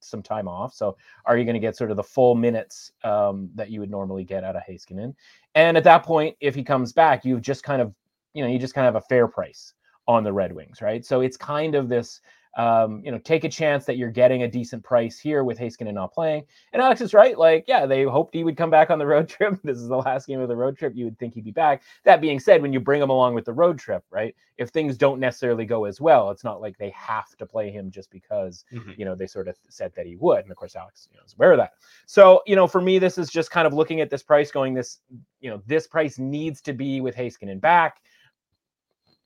some 0.00 0.22
time 0.22 0.48
off. 0.48 0.74
So 0.74 0.96
are 1.26 1.36
you 1.36 1.44
going 1.44 1.54
to 1.54 1.60
get 1.60 1.76
sort 1.76 1.90
of 1.90 1.96
the 1.96 2.02
full 2.02 2.34
minutes 2.34 2.92
um, 3.04 3.50
that 3.54 3.70
you 3.70 3.80
would 3.80 3.90
normally 3.90 4.24
get 4.24 4.44
out 4.44 4.56
of 4.56 4.62
Heiskanen? 4.68 5.14
And 5.54 5.76
at 5.76 5.84
that 5.84 6.02
point, 6.02 6.36
if 6.40 6.54
he 6.54 6.62
comes 6.62 6.92
back, 6.92 7.24
you've 7.24 7.42
just 7.42 7.62
kind 7.62 7.80
of 7.80 7.94
you 8.34 8.42
know 8.42 8.48
you 8.48 8.58
just 8.58 8.74
kind 8.74 8.86
of 8.86 8.94
have 8.94 9.02
a 9.02 9.06
fair 9.06 9.26
price 9.26 9.74
on 10.08 10.24
the 10.24 10.32
Red 10.32 10.52
Wings, 10.52 10.82
right? 10.82 11.04
So 11.04 11.20
it's 11.20 11.36
kind 11.36 11.74
of 11.74 11.88
this 11.88 12.20
um, 12.56 13.02
you 13.04 13.10
know, 13.10 13.18
take 13.18 13.44
a 13.44 13.48
chance 13.48 13.86
that 13.86 13.96
you're 13.96 14.10
getting 14.10 14.42
a 14.42 14.48
decent 14.48 14.84
price 14.84 15.18
here 15.18 15.42
with 15.42 15.58
Heiskanen 15.58 15.94
not 15.94 16.12
playing. 16.12 16.44
And 16.72 16.82
Alex 16.82 17.00
is 17.00 17.14
right. 17.14 17.38
Like, 17.38 17.64
yeah, 17.66 17.86
they 17.86 18.02
hoped 18.04 18.34
he 18.34 18.44
would 18.44 18.58
come 18.58 18.68
back 18.68 18.90
on 18.90 18.98
the 18.98 19.06
road 19.06 19.28
trip. 19.28 19.58
This 19.64 19.78
is 19.78 19.88
the 19.88 19.96
last 19.96 20.26
game 20.26 20.40
of 20.40 20.48
the 20.48 20.56
road 20.56 20.76
trip. 20.76 20.92
You 20.94 21.06
would 21.06 21.18
think 21.18 21.34
he'd 21.34 21.44
be 21.44 21.50
back. 21.50 21.82
That 22.04 22.20
being 22.20 22.38
said, 22.38 22.60
when 22.60 22.72
you 22.72 22.80
bring 22.80 23.00
him 23.00 23.10
along 23.10 23.34
with 23.34 23.46
the 23.46 23.52
road 23.52 23.78
trip, 23.78 24.04
right? 24.10 24.34
If 24.58 24.68
things 24.68 24.98
don't 24.98 25.18
necessarily 25.18 25.64
go 25.64 25.86
as 25.86 26.00
well, 26.00 26.30
it's 26.30 26.44
not 26.44 26.60
like 26.60 26.76
they 26.76 26.90
have 26.90 27.34
to 27.36 27.46
play 27.46 27.70
him 27.70 27.90
just 27.90 28.10
because, 28.10 28.64
mm-hmm. 28.72 28.92
you 28.96 29.06
know, 29.06 29.14
they 29.14 29.26
sort 29.26 29.48
of 29.48 29.56
said 29.70 29.92
that 29.96 30.06
he 30.06 30.16
would. 30.16 30.40
And 30.40 30.50
of 30.50 30.56
course, 30.56 30.76
Alex 30.76 31.08
you 31.10 31.16
know, 31.16 31.24
is 31.24 31.34
aware 31.34 31.52
of 31.52 31.58
that. 31.58 31.72
So, 32.06 32.42
you 32.46 32.54
know, 32.54 32.66
for 32.66 32.82
me, 32.82 32.98
this 32.98 33.16
is 33.16 33.30
just 33.30 33.50
kind 33.50 33.66
of 33.66 33.72
looking 33.72 34.02
at 34.02 34.10
this 34.10 34.22
price 34.22 34.50
going, 34.50 34.74
this, 34.74 34.98
you 35.40 35.48
know, 35.48 35.62
this 35.66 35.86
price 35.86 36.18
needs 36.18 36.60
to 36.62 36.74
be 36.74 37.00
with 37.00 37.16
Heiskanen 37.16 37.60
back. 37.60 38.02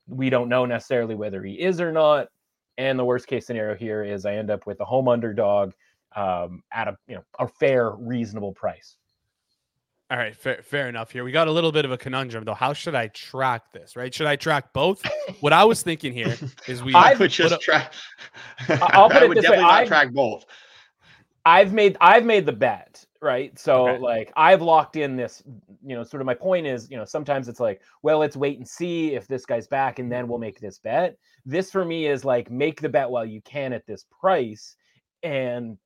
We 0.07 0.29
don't 0.29 0.47
know 0.47 0.65
necessarily 0.65 1.15
whether 1.15 1.43
he 1.43 1.59
is 1.59 1.81
or 1.81 1.91
not 1.91 2.29
and 2.77 2.97
the 2.97 3.05
worst 3.05 3.27
case 3.27 3.45
scenario 3.45 3.75
here 3.75 4.03
is 4.03 4.25
I 4.25 4.35
end 4.35 4.49
up 4.49 4.65
with 4.67 4.79
a 4.79 4.85
home 4.85 5.07
underdog 5.07 5.73
um, 6.15 6.63
at 6.71 6.87
a 6.87 6.97
you 7.07 7.15
know 7.15 7.23
a 7.39 7.47
fair, 7.47 7.91
reasonable 7.91 8.53
price. 8.53 8.95
All 10.09 10.17
right, 10.17 10.33
fair, 10.33 10.61
fair 10.63 10.87
enough. 10.87 11.11
Here 11.11 11.25
we 11.25 11.33
got 11.33 11.49
a 11.49 11.51
little 11.51 11.71
bit 11.71 11.83
of 11.83 11.91
a 11.91 11.97
conundrum 11.97 12.45
though. 12.45 12.53
How 12.53 12.71
should 12.71 12.95
I 12.95 13.07
track 13.07 13.73
this? 13.73 13.95
Right? 13.95 14.13
Should 14.13 14.27
I 14.27 14.37
track 14.37 14.71
both? 14.73 15.03
what 15.41 15.51
I 15.51 15.65
was 15.65 15.81
thinking 15.81 16.13
here 16.13 16.35
is 16.67 16.81
we. 16.81 16.93
I 16.93 17.13
would 17.15 17.31
just 17.31 17.59
track. 17.61 17.93
I'll 18.69 19.09
put 19.09 19.17
I 19.17 19.25
it 19.25 19.27
would 19.29 19.37
this 19.37 19.43
definitely 19.43 19.65
way. 19.65 19.69
not 19.71 19.81
I've, 19.81 19.87
track 19.87 20.11
both. 20.13 20.45
I've 21.45 21.73
made 21.73 21.97
I've 21.99 22.25
made 22.25 22.45
the 22.45 22.53
bet 22.53 23.05
right 23.21 23.57
so 23.57 23.87
Okay. 23.87 24.01
like 24.01 24.31
i've 24.35 24.61
locked 24.61 24.95
in 24.95 25.15
this 25.15 25.43
you 25.85 25.95
know 25.95 26.03
sort 26.03 26.21
of 26.21 26.25
my 26.25 26.33
point 26.33 26.67
is 26.67 26.89
you 26.89 26.97
know 26.97 27.05
sometimes 27.05 27.47
it's 27.47 27.59
like 27.59 27.81
well 28.03 28.19
let's 28.19 28.37
wait 28.37 28.57
and 28.57 28.67
see 28.67 29.15
if 29.15 29.27
this 29.27 29.45
guy's 29.45 29.67
back 29.67 29.99
and 29.99 30.11
then 30.11 30.27
we'll 30.27 30.39
make 30.39 30.59
this 30.59 30.79
bet 30.79 31.17
this 31.45 31.71
for 31.71 31.85
me 31.85 32.07
is 32.07 32.23
like 32.25 32.51
make 32.51 32.81
the 32.81 32.89
bet 32.89 33.09
while 33.09 33.25
you 33.25 33.41
can 33.41 33.73
at 33.73 33.85
this 33.85 34.05
price 34.19 34.75
and 35.23 35.77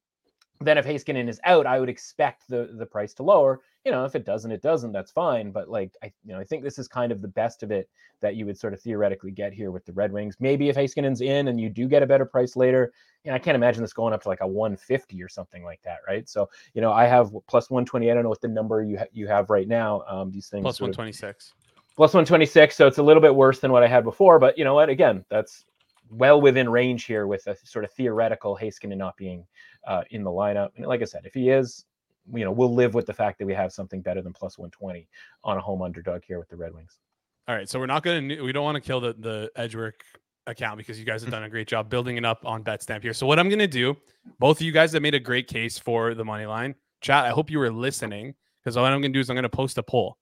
then 0.62 0.78
if 0.78 0.86
Heiskanen 0.86 1.28
is 1.28 1.40
out, 1.44 1.66
I 1.66 1.80
would 1.80 1.90
expect 1.90 2.48
the 2.48 2.70
the 2.78 2.86
price 2.86 3.14
to 3.16 3.24
lower. 3.24 3.62
You 3.86 3.92
know, 3.92 4.06
if 4.06 4.16
it 4.16 4.26
doesn't, 4.26 4.52
it 4.52 4.62
doesn't. 4.62 4.92
That's 4.92 5.12
fine. 5.12 5.52
But 5.52 5.70
like, 5.70 5.92
I 6.04 6.12
you 6.24 6.34
know, 6.34 6.40
I 6.40 6.44
think 6.44 6.64
this 6.64 6.78
is 6.78 6.88
kind 6.88 7.12
of 7.12 7.22
the 7.22 7.28
best 7.28 7.64
of 7.64 7.72
it 7.72 7.90
that 8.22 8.36
you 8.36 8.46
would 8.46 8.58
sort 8.58 8.74
of 8.74 8.80
theoretically 8.82 9.32
get 9.32 9.54
here 9.54 9.72
with 9.72 9.86
the 9.86 9.94
Red 9.94 10.12
Wings. 10.12 10.36
Maybe 10.40 10.70
if 10.70 10.76
Heiskanen's 10.76 11.22
in 11.22 11.48
and 11.48 11.60
you 11.60 11.70
do 11.70 11.88
get 11.88 12.04
a 12.04 12.06
better 12.06 12.26
price 12.26 12.56
later, 12.56 12.94
you 13.24 13.32
know, 13.32 13.36
I 13.36 13.40
can't 13.40 13.56
imagine 13.56 13.82
this 13.82 13.94
going 13.94 14.14
up 14.14 14.22
to 14.24 14.30
like 14.30 14.42
a 14.42 14.48
150 14.48 15.24
or 15.24 15.28
something 15.28 15.64
like 15.64 15.82
that, 15.82 15.98
right? 16.08 16.30
So, 16.30 16.48
you 16.76 16.82
know, 16.82 16.92
I 16.92 17.06
have 17.08 17.32
plus 17.48 17.72
120. 17.72 18.12
I 18.12 18.14
don't 18.14 18.22
know 18.24 18.30
what 18.30 18.42
the 18.42 18.48
number 18.48 18.84
you 18.84 19.00
ha- 19.00 19.06
you 19.12 19.28
have 19.28 19.50
right 19.50 19.68
now. 19.68 20.04
Um, 20.08 20.30
these 20.30 20.48
things 20.50 20.62
Plus 20.64 20.78
sort 20.78 20.90
of- 20.92 20.98
126. 20.98 21.54
plus 21.98 22.14
126 22.14 22.76
so 22.76 22.88
it's 22.88 23.00
a 23.00 23.04
little 23.04 23.22
bit 23.22 23.36
worse 23.36 23.60
than 23.60 23.70
what 23.72 23.84
i 23.84 23.88
had 23.88 24.04
before 24.06 24.40
but 24.40 24.58
you 24.58 24.64
know 24.64 24.74
what 24.74 24.88
again 24.88 25.26
that's 25.30 25.66
well 26.10 26.40
within 26.40 26.70
range 26.70 27.04
here 27.04 27.28
with 27.28 27.46
a 27.48 27.56
sort 27.66 27.84
of 27.86 27.92
theoretical 27.92 28.58
Heiskanen 28.62 28.98
not 28.98 29.16
being 29.18 29.46
uh, 29.88 30.04
in 30.12 30.24
the 30.24 30.30
lineup 30.30 30.70
and 30.76 30.86
like 30.86 31.02
i 31.02 31.06
said 31.06 31.26
if 31.26 31.34
he 31.34 31.50
is 31.50 31.86
you 32.34 32.46
know 32.46 32.52
we'll 32.52 32.74
live 32.74 32.94
with 32.94 33.06
the 33.06 33.14
fact 33.14 33.40
that 33.40 33.46
we 33.46 33.54
have 33.54 33.72
something 33.72 34.02
better 34.02 34.22
than 34.22 34.34
plus 34.34 34.58
120 34.58 35.08
on 35.44 35.58
a 35.58 35.62
home 35.62 35.82
underdog 35.82 36.24
here 36.26 36.40
with 36.40 36.50
the 36.50 36.56
Red 36.56 36.74
Wings. 36.74 37.00
All 37.48 37.56
right, 37.56 37.68
so 37.68 37.80
we're 37.80 37.88
not 37.88 38.04
going 38.04 38.30
to 38.30 38.42
we 38.42 38.52
don't 38.52 38.64
want 38.64 38.76
to 38.76 38.82
kill 38.82 39.02
the 39.02 39.16
the 39.18 39.52
Edgework 39.56 40.04
account 40.48 40.78
because 40.78 41.00
you 41.00 41.06
guys 41.06 41.22
have 41.22 41.32
done 41.32 41.44
a 41.44 41.50
great 41.50 41.68
job 41.68 41.90
building 41.90 42.18
it 42.18 42.26
up 42.26 42.46
on 42.46 42.64
BetStamp 42.64 43.04
here. 43.04 43.14
So 43.14 43.28
what 43.28 43.40
I'm 43.40 43.48
going 43.48 43.60
to 43.60 43.68
do, 43.68 43.96
both 44.40 44.58
of 44.58 44.64
you 44.64 44.72
guys 44.72 44.92
have 44.94 45.02
made 45.02 45.14
a 45.14 45.20
great 45.20 45.48
case 45.48 45.78
for 45.78 46.16
the 46.16 46.26
money 46.26 46.46
line. 46.46 46.76
Chat, 47.02 47.26
I 47.26 47.30
hope 47.30 47.50
you 47.50 47.60
were 47.60 47.72
listening 47.72 48.34
because 48.64 48.76
what 48.76 48.86
I'm 48.86 49.02
going 49.02 49.14
to 49.14 49.18
do 49.18 49.20
is 49.20 49.30
I'm 49.30 49.36
going 49.36 49.44
to 49.44 49.50
post 49.50 49.78
a 49.78 49.84
poll. 49.84 50.18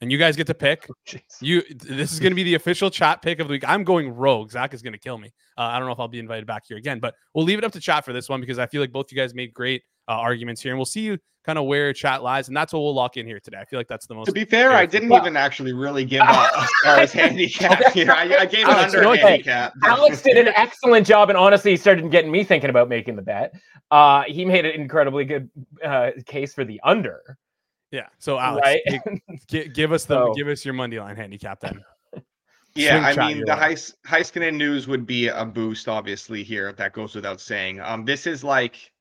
And 0.00 0.12
you 0.12 0.18
guys 0.18 0.36
get 0.36 0.46
to 0.48 0.54
pick. 0.54 0.88
Jeez. 1.08 1.20
You 1.40 1.62
this 1.74 2.12
is 2.12 2.20
going 2.20 2.32
to 2.32 2.36
be 2.36 2.42
the 2.42 2.54
official 2.54 2.90
chat 2.90 3.22
pick 3.22 3.40
of 3.40 3.48
the 3.48 3.52
week. 3.52 3.66
I'm 3.66 3.82
going 3.84 4.10
rogue. 4.10 4.50
Zach 4.50 4.74
is 4.74 4.82
going 4.82 4.92
to 4.92 4.98
kill 4.98 5.18
me. 5.18 5.32
Uh, 5.56 5.62
I 5.62 5.78
don't 5.78 5.86
know 5.86 5.92
if 5.92 6.00
I'll 6.00 6.08
be 6.08 6.18
invited 6.18 6.46
back 6.46 6.64
here 6.66 6.76
again, 6.76 6.98
but 7.00 7.14
we'll 7.34 7.44
leave 7.44 7.58
it 7.58 7.64
up 7.64 7.72
to 7.72 7.80
chat 7.80 8.04
for 8.04 8.12
this 8.12 8.28
one 8.28 8.40
because 8.40 8.58
I 8.58 8.66
feel 8.66 8.80
like 8.80 8.92
both 8.92 9.10
you 9.10 9.16
guys 9.16 9.34
made 9.34 9.54
great 9.54 9.82
uh, 10.08 10.12
arguments 10.12 10.60
here, 10.60 10.72
and 10.72 10.78
we'll 10.78 10.84
see 10.84 11.00
you 11.00 11.18
kind 11.46 11.58
of 11.58 11.64
where 11.64 11.92
chat 11.92 12.22
lies, 12.22 12.48
and 12.48 12.56
that's 12.56 12.72
what 12.72 12.80
we'll 12.80 12.94
lock 12.94 13.16
in 13.16 13.24
here 13.24 13.38
today. 13.40 13.58
I 13.58 13.64
feel 13.64 13.78
like 13.78 13.86
that's 13.86 14.06
the 14.06 14.14
most. 14.14 14.26
To 14.26 14.32
be 14.32 14.44
fair, 14.44 14.72
I 14.72 14.84
didn't 14.84 15.08
Well- 15.08 15.22
even 15.22 15.36
actually 15.36 15.72
really 15.72 16.04
give 16.04 16.20
a, 16.22 16.24
a 16.24 16.68
Stars 16.80 17.12
handicap 17.12 17.92
here. 17.92 18.10
I, 18.10 18.36
I 18.40 18.46
gave 18.46 18.66
an 18.66 18.74
Alex, 18.74 18.94
under 18.94 19.14
you 19.14 19.20
handicap. 19.24 19.72
Alex 19.84 20.22
did 20.24 20.36
an 20.36 20.52
excellent 20.56 21.06
job, 21.06 21.30
and 21.30 21.38
honestly, 21.38 21.70
he 21.70 21.76
started 21.76 22.10
getting 22.10 22.30
me 22.30 22.44
thinking 22.44 22.68
about 22.68 22.88
making 22.88 23.16
the 23.16 23.22
bet. 23.22 23.54
Uh, 23.90 24.24
he 24.26 24.44
made 24.44 24.66
an 24.66 24.72
incredibly 24.72 25.24
good 25.24 25.48
uh, 25.84 26.10
case 26.26 26.52
for 26.52 26.64
the 26.64 26.80
under. 26.82 27.38
Yeah. 27.90 28.06
So 28.18 28.38
Alex, 28.38 28.66
right? 28.66 28.80
gi- 29.48 29.68
give 29.74 29.92
us 29.92 30.04
the 30.04 30.26
So- 30.26 30.34
give 30.34 30.48
us 30.48 30.64
your 30.64 30.74
money 30.74 30.98
line 30.98 31.16
handicap 31.16 31.60
then. 31.60 31.84
Yeah, 32.74 33.10
Swing 33.14 33.24
I 33.24 33.28
mean 33.28 33.40
the. 33.46 33.52
Heis- 33.52 33.94
Heiskanen 34.06 34.54
news 34.56 34.86
would 34.86 35.06
be 35.06 35.28
a 35.28 35.46
boost, 35.46 35.88
obviously 35.88 36.42
here. 36.42 36.74
That 36.74 36.92
goes 36.92 37.14
without 37.14 37.40
saying. 37.40 37.80
Um, 37.80 38.04
this 38.04 38.26
is 38.26 38.44
like, 38.44 38.92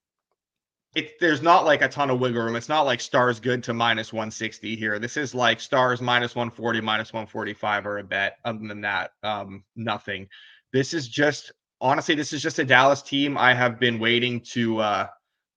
it. 0.96 1.20
There's 1.20 1.42
not 1.42 1.66
like 1.66 1.82
a 1.82 1.90
ton 1.90 2.10
of 2.10 2.22
wiggle 2.22 2.42
room. 2.42 2.56
It's 2.56 2.70
not 2.70 2.84
like 2.84 3.02
Stars 3.02 3.38
good 3.42 3.62
to 3.66 3.74
minus 3.74 4.14
160 4.14 4.78
here. 4.78 4.98
This 4.98 5.18
is 5.18 5.36
like 5.36 5.60
Stars 5.60 6.02
minus 6.02 6.36
140, 6.36 6.80
minus 6.80 7.12
145 7.12 7.86
or 7.86 7.98
a 7.98 8.04
bet. 8.06 8.38
Other 8.46 8.66
than 8.66 8.80
that, 8.80 9.12
um, 9.24 9.66
nothing. 9.76 10.30
This 10.72 10.94
is 10.94 11.10
just 11.10 11.52
honestly, 11.82 12.16
this 12.16 12.32
is 12.32 12.42
just 12.42 12.60
a 12.60 12.64
Dallas 12.64 13.02
team. 13.02 13.38
I 13.38 13.54
have 13.54 13.78
been 13.78 14.00
waiting 14.00 14.40
to. 14.54 14.80
uh 14.80 15.08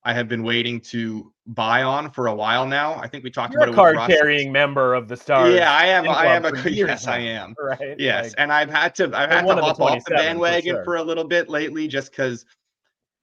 I 0.09 0.15
have 0.15 0.27
been 0.27 0.43
waiting 0.43 0.81
to 0.93 1.31
buy 1.49 1.83
on 1.83 2.11
for 2.11 2.29
a 2.29 2.35
while 2.35 2.67
now. 2.67 2.95
I 2.95 3.09
think 3.09 3.25
we 3.25 3.31
talked 3.31 3.53
You're 3.53 3.65
about 3.65 3.69
a 3.69 3.73
it 3.73 3.93
with 3.93 3.97
card 3.99 4.11
carrying 4.11 4.51
member 4.51 4.95
of 4.95 5.07
the 5.07 5.19
Stars. 5.19 5.55
Yeah, 5.55 5.71
I 5.71 5.85
am. 5.85 6.09
I 6.09 6.29
am 6.29 6.47
a 6.47 6.71
yes, 6.71 7.07
I 7.07 7.19
am. 7.19 7.55
Right? 7.63 7.95
Yes, 7.99 8.29
Like, 8.29 8.35
and 8.39 8.51
I've 8.51 8.71
had 8.71 8.95
to 8.95 9.05
I've 9.13 9.29
had 9.29 9.47
to 9.47 9.55
hop 9.57 9.65
off 9.65 9.77
the 9.77 9.85
27 9.85 10.03
for 10.05 10.15
bandwagon 10.15 10.83
for, 10.83 10.97
a 10.97 11.03
little 11.03 11.25
bit 11.25 11.51
lately, 11.51 11.89
just 11.89 12.11
because 12.11 12.47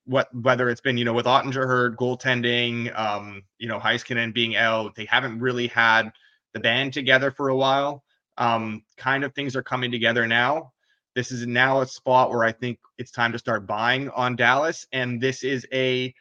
what 0.05 0.27
whether 0.35 0.69
it's 0.69 0.79
been 0.79 0.95
you 0.95 1.05
know 1.05 1.13
with 1.13 1.25
Oettinger 1.25 1.65
hurt, 1.65 1.97
goaltending, 1.97 2.95
um, 2.95 3.41
you 3.57 3.67
know 3.67 3.79
Heiskanen 3.79 4.31
being 4.31 4.55
out, 4.55 4.93
they 4.93 5.05
haven't 5.05 5.39
really 5.39 5.65
had 5.65 6.11
the 6.53 6.59
band 6.59 6.93
together 6.93 7.31
for 7.31 7.49
a 7.49 7.55
while. 7.55 8.03
Um, 8.37 8.83
kind 8.95 9.23
of 9.23 9.33
things 9.33 9.55
are 9.55 9.63
coming 9.63 9.91
together 9.91 10.27
now. 10.27 10.71
This 11.15 11.31
is 11.31 11.47
now 11.47 11.81
a 11.81 11.87
spot 11.87 12.29
where 12.29 12.43
I 12.43 12.51
think 12.51 12.77
it's 12.99 13.09
time 13.09 13.31
to 13.31 13.39
start 13.39 13.65
buying 13.65 14.11
on 14.11 14.35
Dallas, 14.35 14.85
and 14.91 15.19
this 15.19 15.43
is 15.43 15.65
a 15.73 16.13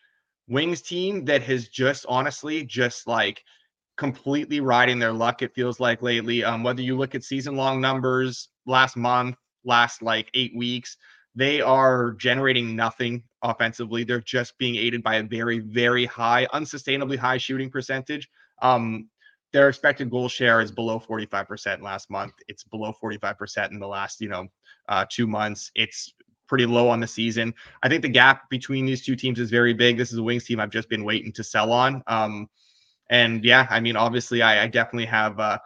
Wings 0.49 0.83
team 0.83 1.25
that 1.27 1.43
has 1.43 1.69
just 1.69 2.05
honestly 2.09 2.65
just 2.65 3.07
like 3.07 3.43
completely 3.97 4.61
riding 4.61 4.99
their 4.99 5.13
luck. 5.13 5.43
It 5.43 5.55
feels 5.55 5.81
like 5.81 6.03
lately. 6.03 6.45
Um, 6.45 6.63
whether 6.63 6.83
you 6.83 6.97
look 6.97 7.15
at 7.15 7.25
season 7.25 7.57
long 7.57 7.81
numbers 7.81 8.49
last 8.67 8.97
month, 8.97 9.37
last 9.65 10.03
like 10.03 10.31
eight 10.35 10.55
weeks, 10.57 10.97
they 11.35 11.61
are 11.61 12.13
generating 12.13 12.77
nothing 12.77 13.23
offensively. 13.43 14.05
They're 14.05 14.21
just 14.21 14.57
being 14.59 14.77
aided 14.77 15.03
by 15.03 15.17
a 15.17 15.23
very, 15.23 15.59
very 15.59 16.05
high, 16.05 16.47
unsustainably 16.53 17.17
high 17.17 17.39
shooting 17.39 17.71
percentage. 17.71 18.29
Um, 18.63 19.09
their 19.53 19.69
expected 19.69 20.11
goal 20.11 20.29
share 20.29 20.61
is 20.61 20.73
below 20.73 20.99
45% 20.99 21.81
last 21.81 22.11
month. 22.11 22.33
It's 22.49 22.65
below 22.65 22.93
45% 23.03 23.71
in 23.71 23.79
the 23.79 23.87
last, 23.87 24.21
you 24.21 24.29
know, 24.29 24.49
uh, 24.89 25.07
two 25.09 25.27
months. 25.27 25.71
It's 25.75 26.13
pretty 26.47 26.67
low 26.67 26.89
on 26.89 27.01
the 27.01 27.07
season. 27.07 27.55
I 27.83 27.89
think 27.89 28.03
the 28.03 28.09
gap 28.09 28.49
between 28.51 28.87
these 28.87 29.05
two 29.05 29.17
teams 29.17 29.39
is 29.39 29.51
very 29.51 29.75
big. 29.75 29.97
This 29.97 30.13
is 30.13 30.19
a 30.19 30.23
Wings 30.23 30.45
team 30.45 30.61
I've 30.61 30.71
just 30.71 30.89
been 30.89 31.05
waiting 31.05 31.33
to 31.33 31.45
sell 31.45 31.73
on. 31.73 32.03
Um, 32.07 32.49
and 33.11 33.45
yeah, 33.45 33.67
I 33.71 33.81
mean, 33.81 33.97
obviously, 33.97 34.43
I, 34.43 34.65
I 34.65 34.67
definitely 34.67 35.07
have 35.07 35.39
uh, 35.39 35.59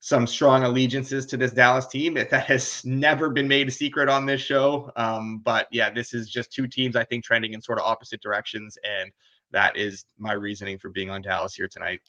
some 0.00 0.26
strong 0.26 0.64
allegiances 0.64 1.26
to 1.26 1.36
this 1.36 1.52
Dallas 1.52 1.86
team. 1.86 2.14
That 2.14 2.46
has 2.46 2.84
never 2.84 3.30
been 3.30 3.48
made 3.48 3.68
a 3.68 3.72
secret 3.72 4.08
on 4.08 4.26
this 4.26 4.40
show. 4.40 4.90
Um, 4.96 5.38
but 5.38 5.66
yeah, 5.70 5.90
this 5.90 6.14
is 6.14 6.28
just 6.28 6.52
two 6.52 6.66
teams 6.66 6.96
I 6.96 7.04
think 7.04 7.24
trending 7.24 7.54
in 7.54 7.62
sort 7.62 7.78
of 7.78 7.84
opposite 7.84 8.20
directions, 8.20 8.78
and 8.84 9.10
that 9.50 9.76
is 9.76 10.04
my 10.18 10.32
reasoning 10.32 10.78
for 10.78 10.90
being 10.90 11.10
on 11.10 11.22
Dallas 11.22 11.54
here 11.54 11.68
tonight. 11.68 12.00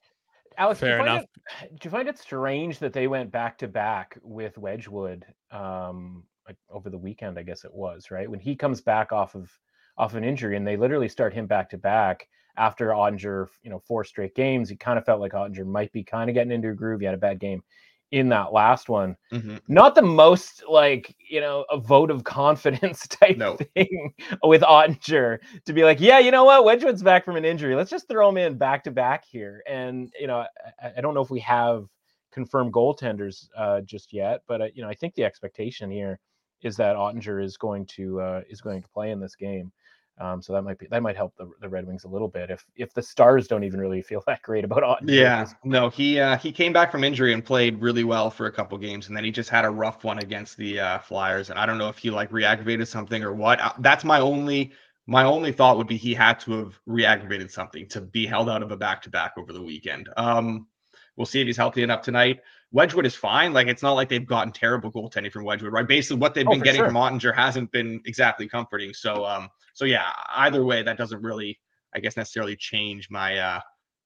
Alex, 0.58 0.80
do 0.80 0.88
you 0.88 0.92
Fair 0.92 1.00
find 1.00 1.10
enough. 1.10 1.26
It, 1.62 1.80
do 1.80 1.86
you 1.88 1.92
find 1.92 2.08
it 2.08 2.18
strange 2.18 2.80
that 2.80 2.94
they 2.94 3.08
went 3.08 3.32
back 3.32 3.60
to 3.60 3.68
back 3.68 4.18
with 4.24 4.58
Wedgewood 4.58 5.26
um, 5.52 6.24
like 6.48 6.58
over 6.70 6.90
the 6.90 6.98
weekend? 6.98 7.38
I 7.38 7.44
guess 7.44 7.66
it 7.66 7.74
was 7.74 8.12
right 8.12 8.30
when 8.30 8.40
he 8.40 8.56
comes 8.56 8.82
back 8.82 9.12
off 9.12 9.36
of 9.36 9.52
off 9.98 10.14
an 10.14 10.24
injury, 10.24 10.56
and 10.58 10.66
they 10.68 10.78
literally 10.78 11.10
start 11.10 11.34
him 11.34 11.48
back 11.48 11.70
to 11.72 11.78
back 11.78 12.28
after 12.58 12.90
Oettinger, 12.90 13.48
you 13.64 13.70
know, 13.70 13.80
four 13.80 14.04
straight 14.04 14.36
games. 14.36 14.70
He 14.70 14.76
kind 14.76 14.98
of 14.98 15.06
felt 15.06 15.22
like 15.22 15.34
Oettinger 15.34 15.66
might 15.66 15.92
be 15.92 16.04
kind 16.04 16.30
of 16.30 16.34
getting 16.34 16.52
into 16.52 16.70
a 16.70 16.74
groove. 16.74 17.00
He 17.00 17.06
had 17.06 17.16
a 17.16 17.18
bad 17.18 17.40
game 17.40 17.64
in 18.12 18.30
that 18.30 18.54
last 18.54 18.90
one. 18.90 19.16
Mhm. 19.32 19.60
Not 19.68 19.96
the 19.96 20.02
most 20.02 20.64
like 20.70 21.14
you 21.20 21.42
know 21.42 21.66
a 21.70 21.78
vote 21.78 22.10
of 22.12 22.24
confidence 22.24 23.08
type 23.08 23.38
No. 23.38 23.58
thing 23.76 24.14
with 24.44 24.62
Oettinger 24.62 25.40
to 25.66 25.74
be 25.74 25.84
like, 25.84 26.00
yeah, 26.00 26.20
you 26.20 26.32
know 26.32 26.46
what, 26.46 26.64
Wedgewood's 26.64 27.04
back 27.04 27.26
from 27.26 27.36
an 27.36 27.46
injury. 27.46 27.76
Let's 27.76 27.92
just 27.92 28.08
throw 28.08 28.30
him 28.30 28.38
in 28.38 28.58
back 28.58 28.84
to 28.86 28.92
back 28.92 29.26
here. 29.26 29.64
And 29.68 30.12
you 30.20 30.28
know, 30.28 30.46
I, 30.82 30.92
I 30.98 31.02
don't 31.02 31.14
know 31.14 31.22
if 31.22 31.30
we 31.30 31.40
have 31.42 31.88
confirmed 32.32 32.72
goaltenders 32.74 33.50
uh, 33.58 33.82
just 33.82 34.14
yet, 34.14 34.42
but 34.48 34.62
uh, 34.62 34.68
you 34.74 34.82
know, 34.84 34.90
I 34.90 34.94
think 34.96 35.16
the 35.16 35.26
expectation 35.26 35.92
here 35.92 36.20
is 36.62 36.76
that 36.78 36.96
Oettinger 36.96 37.44
is 37.44 37.58
going 37.58 37.86
to 37.86 38.22
uh, 38.22 38.42
is 38.50 38.62
going 38.62 38.82
to 38.82 38.90
play 38.90 39.12
in 39.12 39.20
this 39.20 39.36
game. 39.36 39.72
Um, 40.20 40.42
so 40.42 40.52
that 40.54 40.64
might 40.64 40.80
be 40.80 40.88
that 40.90 41.04
might 41.04 41.16
help 41.16 41.36
the, 41.38 41.50
the 41.62 41.70
Red 41.70 41.86
Wings 41.86 42.04
a 42.06 42.08
little 42.08 42.28
bit 42.28 42.50
if 42.50 42.66
if 42.76 42.92
the 42.94 43.04
Stars 43.04 43.48
don't 43.48 43.64
even 43.64 43.80
really 43.80 44.02
feel 44.02 44.24
that 44.28 44.42
great 44.42 44.64
about 44.64 44.84
Oettinger. 44.84 45.12
Yeah, 45.12 45.48
no, 45.64 45.90
he 45.90 46.20
uh, 46.20 46.38
he 46.38 46.52
came 46.52 46.74
back 46.74 46.92
from 46.92 47.04
injury 47.04 47.34
and 47.34 47.46
played 47.46 47.80
really 47.80 48.04
well 48.04 48.32
for 48.32 48.48
a 48.48 48.52
couple 48.52 48.78
games, 48.78 49.08
and 49.08 49.16
then 49.16 49.24
he 49.24 49.32
just 49.32 49.50
had 49.50 49.66
a 49.66 49.70
rough 49.70 50.04
one 50.04 50.18
against 50.20 50.58
the 50.58 50.80
uh, 50.80 51.00
Flyers. 51.00 51.50
And 51.50 51.60
I 51.60 51.66
don't 51.66 51.78
know 51.78 51.90
if 51.90 51.98
he 51.98 52.10
like 52.10 52.32
reactivated 52.32 52.88
something 52.88 53.24
or 53.24 53.34
what. 53.34 53.62
Uh, 53.62 53.74
That's 53.80 54.04
my 54.04 54.20
only 54.20 54.72
my 55.06 55.24
only 55.24 55.52
thought 55.52 55.78
would 55.78 55.88
be 55.88 55.98
he 55.98 56.14
had 56.14 56.40
to 56.42 56.52
have 56.54 56.80
reactivated 56.88 57.50
something 57.52 57.88
to 57.90 58.02
be 58.02 58.26
held 58.26 58.50
out 58.50 58.64
of 58.64 58.72
a 58.72 58.78
back 58.78 59.02
to 59.04 59.10
back 59.10 59.34
over 59.38 59.54
the 59.54 59.62
weekend. 59.62 60.10
Um, 60.18 60.68
we'll 61.16 61.26
see 61.26 61.42
if 61.42 61.48
he's 61.48 61.58
healthy 61.58 61.84
enough 61.84 62.02
tonight. 62.02 62.42
Wedgewood 62.72 63.06
is 63.06 63.16
fine. 63.16 63.54
Like 63.54 63.68
it's 63.68 63.82
not 63.82 63.94
like 63.94 64.10
they've 64.10 64.26
gotten 64.26 64.52
terrible 64.52 64.92
goaltending 64.92 65.32
from 65.32 65.44
Wedgewood, 65.46 65.72
right? 65.74 65.88
Basically, 65.88 66.18
what 66.18 66.34
they've 66.34 66.48
Oh, 66.48 66.52
been 66.52 66.62
getting 66.62 66.80
sure. 66.80 66.88
from 66.88 66.96
Oettinger 66.96 67.34
hasn't 67.34 67.72
been 67.72 68.02
exactly 68.06 68.48
comforting. 68.48 68.94
So, 68.94 69.26
um, 69.26 69.50
so 69.74 69.86
yeah, 69.86 70.12
either 70.36 70.64
way, 70.66 70.84
that 70.84 70.98
doesn't 70.98 71.22
really, 71.22 71.58
I 71.96 72.00
guess, 72.00 72.18
necessarily 72.18 72.56
change 72.56 73.10
my 73.10 73.38
uh 73.38 73.60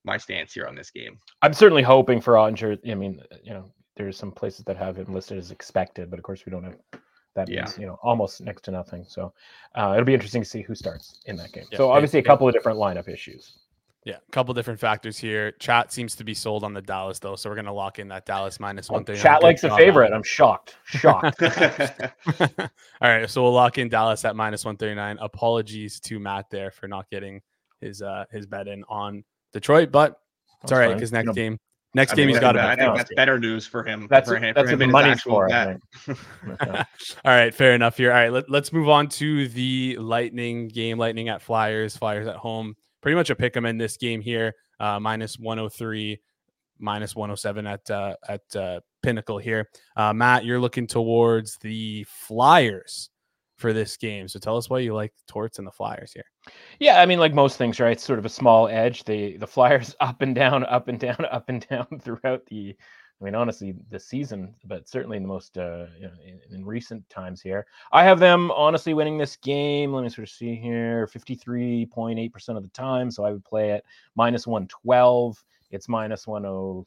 my 0.04 0.18
stance 0.18 0.54
here 0.54 0.66
on 0.68 0.76
this 0.76 0.90
game. 0.92 1.18
I'm 1.44 1.54
certainly 1.54 1.84
hoping 1.84 2.22
for 2.22 2.34
Oettinger. 2.34 2.78
I 2.90 2.96
mean, 2.96 3.22
you 3.44 3.54
know, 3.54 3.72
there's 3.96 4.18
some 4.18 4.32
places 4.32 4.66
that 4.66 4.78
have 4.78 4.96
him 4.98 5.14
listed 5.14 5.38
as 5.38 5.52
expected, 5.52 6.10
but 6.10 6.18
of 6.20 6.24
course 6.24 6.46
we 6.46 6.52
don't 6.52 6.64
have. 6.64 6.78
That 7.34 7.48
Yeah. 7.50 7.62
means 7.62 7.78
you 7.78 7.86
know 7.88 7.98
almost 8.04 8.42
next 8.42 8.64
to 8.64 8.72
nothing. 8.72 9.06
So 9.08 9.34
uh, 9.76 9.94
it'll 9.94 10.06
be 10.06 10.14
interesting 10.14 10.44
to 10.44 10.50
see 10.50 10.62
who 10.62 10.76
starts 10.76 11.20
in 11.26 11.36
that 11.38 11.52
game. 11.52 11.66
Yeah, 11.72 11.78
so 11.78 11.90
obviously 11.90 12.20
a 12.20 12.24
couple 12.24 12.48
of 12.48 12.54
different 12.54 12.78
lineup 12.78 13.08
issues. 13.08 13.58
Yeah, 14.04 14.16
a 14.28 14.32
couple 14.32 14.52
different 14.56 14.80
factors 14.80 15.18
here. 15.20 15.52
Chat 15.52 15.94
seems 15.94 16.16
to 16.16 16.24
be 16.24 16.34
sold 16.34 16.64
on 16.64 16.74
the 16.74 16.82
Dallas 16.82 17.20
though, 17.20 17.36
so 17.36 17.50
we're 17.52 17.56
gonna 17.56 17.72
lock 17.74 18.00
in 18.00 18.08
that 18.08 18.26
Dallas 18.26 18.60
minus 18.60 18.90
one 18.90 19.06
thing. 19.06 19.16
Chat 19.16 19.44
likes 19.44 19.64
a 19.64 19.76
favorite. 19.78 20.12
I'm 20.12 20.24
shocked. 20.24 20.76
Shocked. 20.86 21.40
All 22.60 22.70
right, 23.02 23.30
so 23.30 23.44
we'll 23.44 23.54
lock 23.54 23.78
in 23.78 23.90
Dallas 23.90 24.26
at 24.26 24.36
minus 24.36 24.66
one 24.66 24.76
thirty 24.78 24.96
nine. 24.96 25.18
Apologies 25.22 26.00
to 26.02 26.20
Matt 26.20 26.50
there 26.50 26.72
for 26.72 26.88
not 26.88 27.10
getting 27.12 27.42
his 27.80 28.02
uh 28.02 28.26
his 28.32 28.48
bet 28.48 28.68
in 28.68 28.84
on 28.90 29.24
Detroit, 29.54 29.92
but 29.92 30.20
it's 30.64 30.72
all 30.72 30.80
right 30.80 30.88
fine. 30.90 30.98
because 30.98 31.12
You 31.12 31.18
next 31.18 31.26
know, 31.28 31.34
game, 31.34 31.60
next 31.94 32.14
I 32.14 32.16
game 32.16 32.26
mean, 32.28 32.36
he's 32.36 32.42
that- 32.42 32.42
got 32.42 32.52
to 32.54 32.64
I 32.64 32.76
think 32.76 32.96
that's 32.98 33.14
better 33.16 33.40
news 33.40 33.68
for 33.68 33.84
him. 33.84 34.08
That's 34.10 34.28
for 34.30 34.36
what- 34.36 34.44
him, 34.44 34.54
that's 34.56 34.70
for 34.72 34.78
what 34.78 34.84
him 34.84 34.92
the 34.92 34.98
and 34.98 35.12
his 35.12 35.22
for, 35.22 35.46
I 35.46 35.50
bet. 35.50 35.80
think. 36.06 36.20
All 37.26 37.32
right, 37.36 37.54
fair 37.54 37.74
enough 37.76 37.98
here. 37.98 38.12
All 38.12 38.18
right, 38.18 38.32
let, 38.34 38.50
let's 38.50 38.74
move 38.74 38.90
on 38.90 39.10
to 39.10 39.48
the 39.48 39.98
Lightning 40.00 40.70
game. 40.70 40.98
Lightning 40.98 41.30
at 41.30 41.42
Flyers, 41.44 41.96
Flyers 41.98 42.28
at 42.28 42.36
home. 42.38 42.76
Pretty 43.02 43.16
much 43.16 43.30
a 43.30 43.36
pick 43.36 43.56
'em 43.58 43.66
in 43.66 43.78
this 43.78 43.98
game 43.98 44.22
here. 44.22 44.54
Uh, 44.80 45.00
minus 45.00 45.38
103, 45.38 46.20
minus 46.80 47.16
107 47.16 47.68
at 47.68 47.90
uh, 47.90 48.16
at 48.28 48.56
uh, 48.56 48.80
Pinnacle 49.04 49.38
here. 49.38 49.70
Uh, 49.96 50.14
Matt, 50.14 50.46
you're 50.46 50.60
looking 50.60 50.88
towards 50.88 51.58
the 51.58 52.06
Flyers 52.10 53.10
for 53.62 53.74
this 53.74 53.96
game. 53.96 54.28
So 54.28 54.40
tell 54.40 54.58
us 54.58 54.70
why 54.70 54.80
you 54.80 54.94
like 54.94 55.14
Torts 55.28 55.60
and 55.60 55.68
the 55.68 55.72
Flyers 55.72 56.12
here. 56.12 56.26
Yeah, 56.80 57.00
I 57.00 57.06
mean, 57.06 57.20
like 57.20 57.34
most 57.34 57.58
things, 57.58 57.80
right? 57.80 57.92
It's 57.92 58.04
sort 58.04 58.20
of 58.20 58.26
a 58.26 58.30
small 58.30 58.68
edge. 58.68 59.04
The 59.04 59.38
the 59.38 59.48
Flyers 59.48 59.96
up 60.02 60.22
and 60.22 60.36
down, 60.36 60.66
up 60.66 60.88
and 60.88 61.00
down, 61.00 61.26
up 61.32 61.48
and 61.48 61.66
down 61.70 61.88
throughout 62.02 62.46
the 62.48 62.76
I 63.22 63.26
mean, 63.26 63.36
honestly, 63.36 63.76
the 63.92 64.00
season, 64.00 64.56
but 64.66 64.90
certainly 64.90 65.18
in 65.18 65.24
the 65.24 65.30
most 65.30 65.58
uh, 65.58 65.86
you 65.96 66.08
know, 66.08 66.14
in, 66.26 66.56
in, 66.56 66.66
recent 66.66 67.08
times 67.08 67.40
here, 67.40 67.68
I 67.92 68.04
have 68.04 68.20
them 68.20 68.50
honestly 68.52 68.96
winning 68.96 69.20
this 69.20 69.36
game. 69.36 69.94
Let 69.94 70.04
me 70.04 70.10
sort 70.10 70.28
of 70.28 70.34
see 70.34 70.56
here, 70.56 71.06
fifty-three 71.06 71.86
point 71.86 72.18
eight 72.18 72.34
percent 72.34 72.58
of 72.58 72.64
the 72.64 72.70
time. 72.70 73.12
So 73.12 73.24
I 73.24 73.32
would 73.32 73.46
play 73.46 73.72
it 73.72 73.86
minus 74.16 74.48
one 74.48 74.68
twelve. 74.68 75.44
It's 75.70 75.88
minus 75.88 76.26
one 76.26 76.46
oh. 76.48 76.86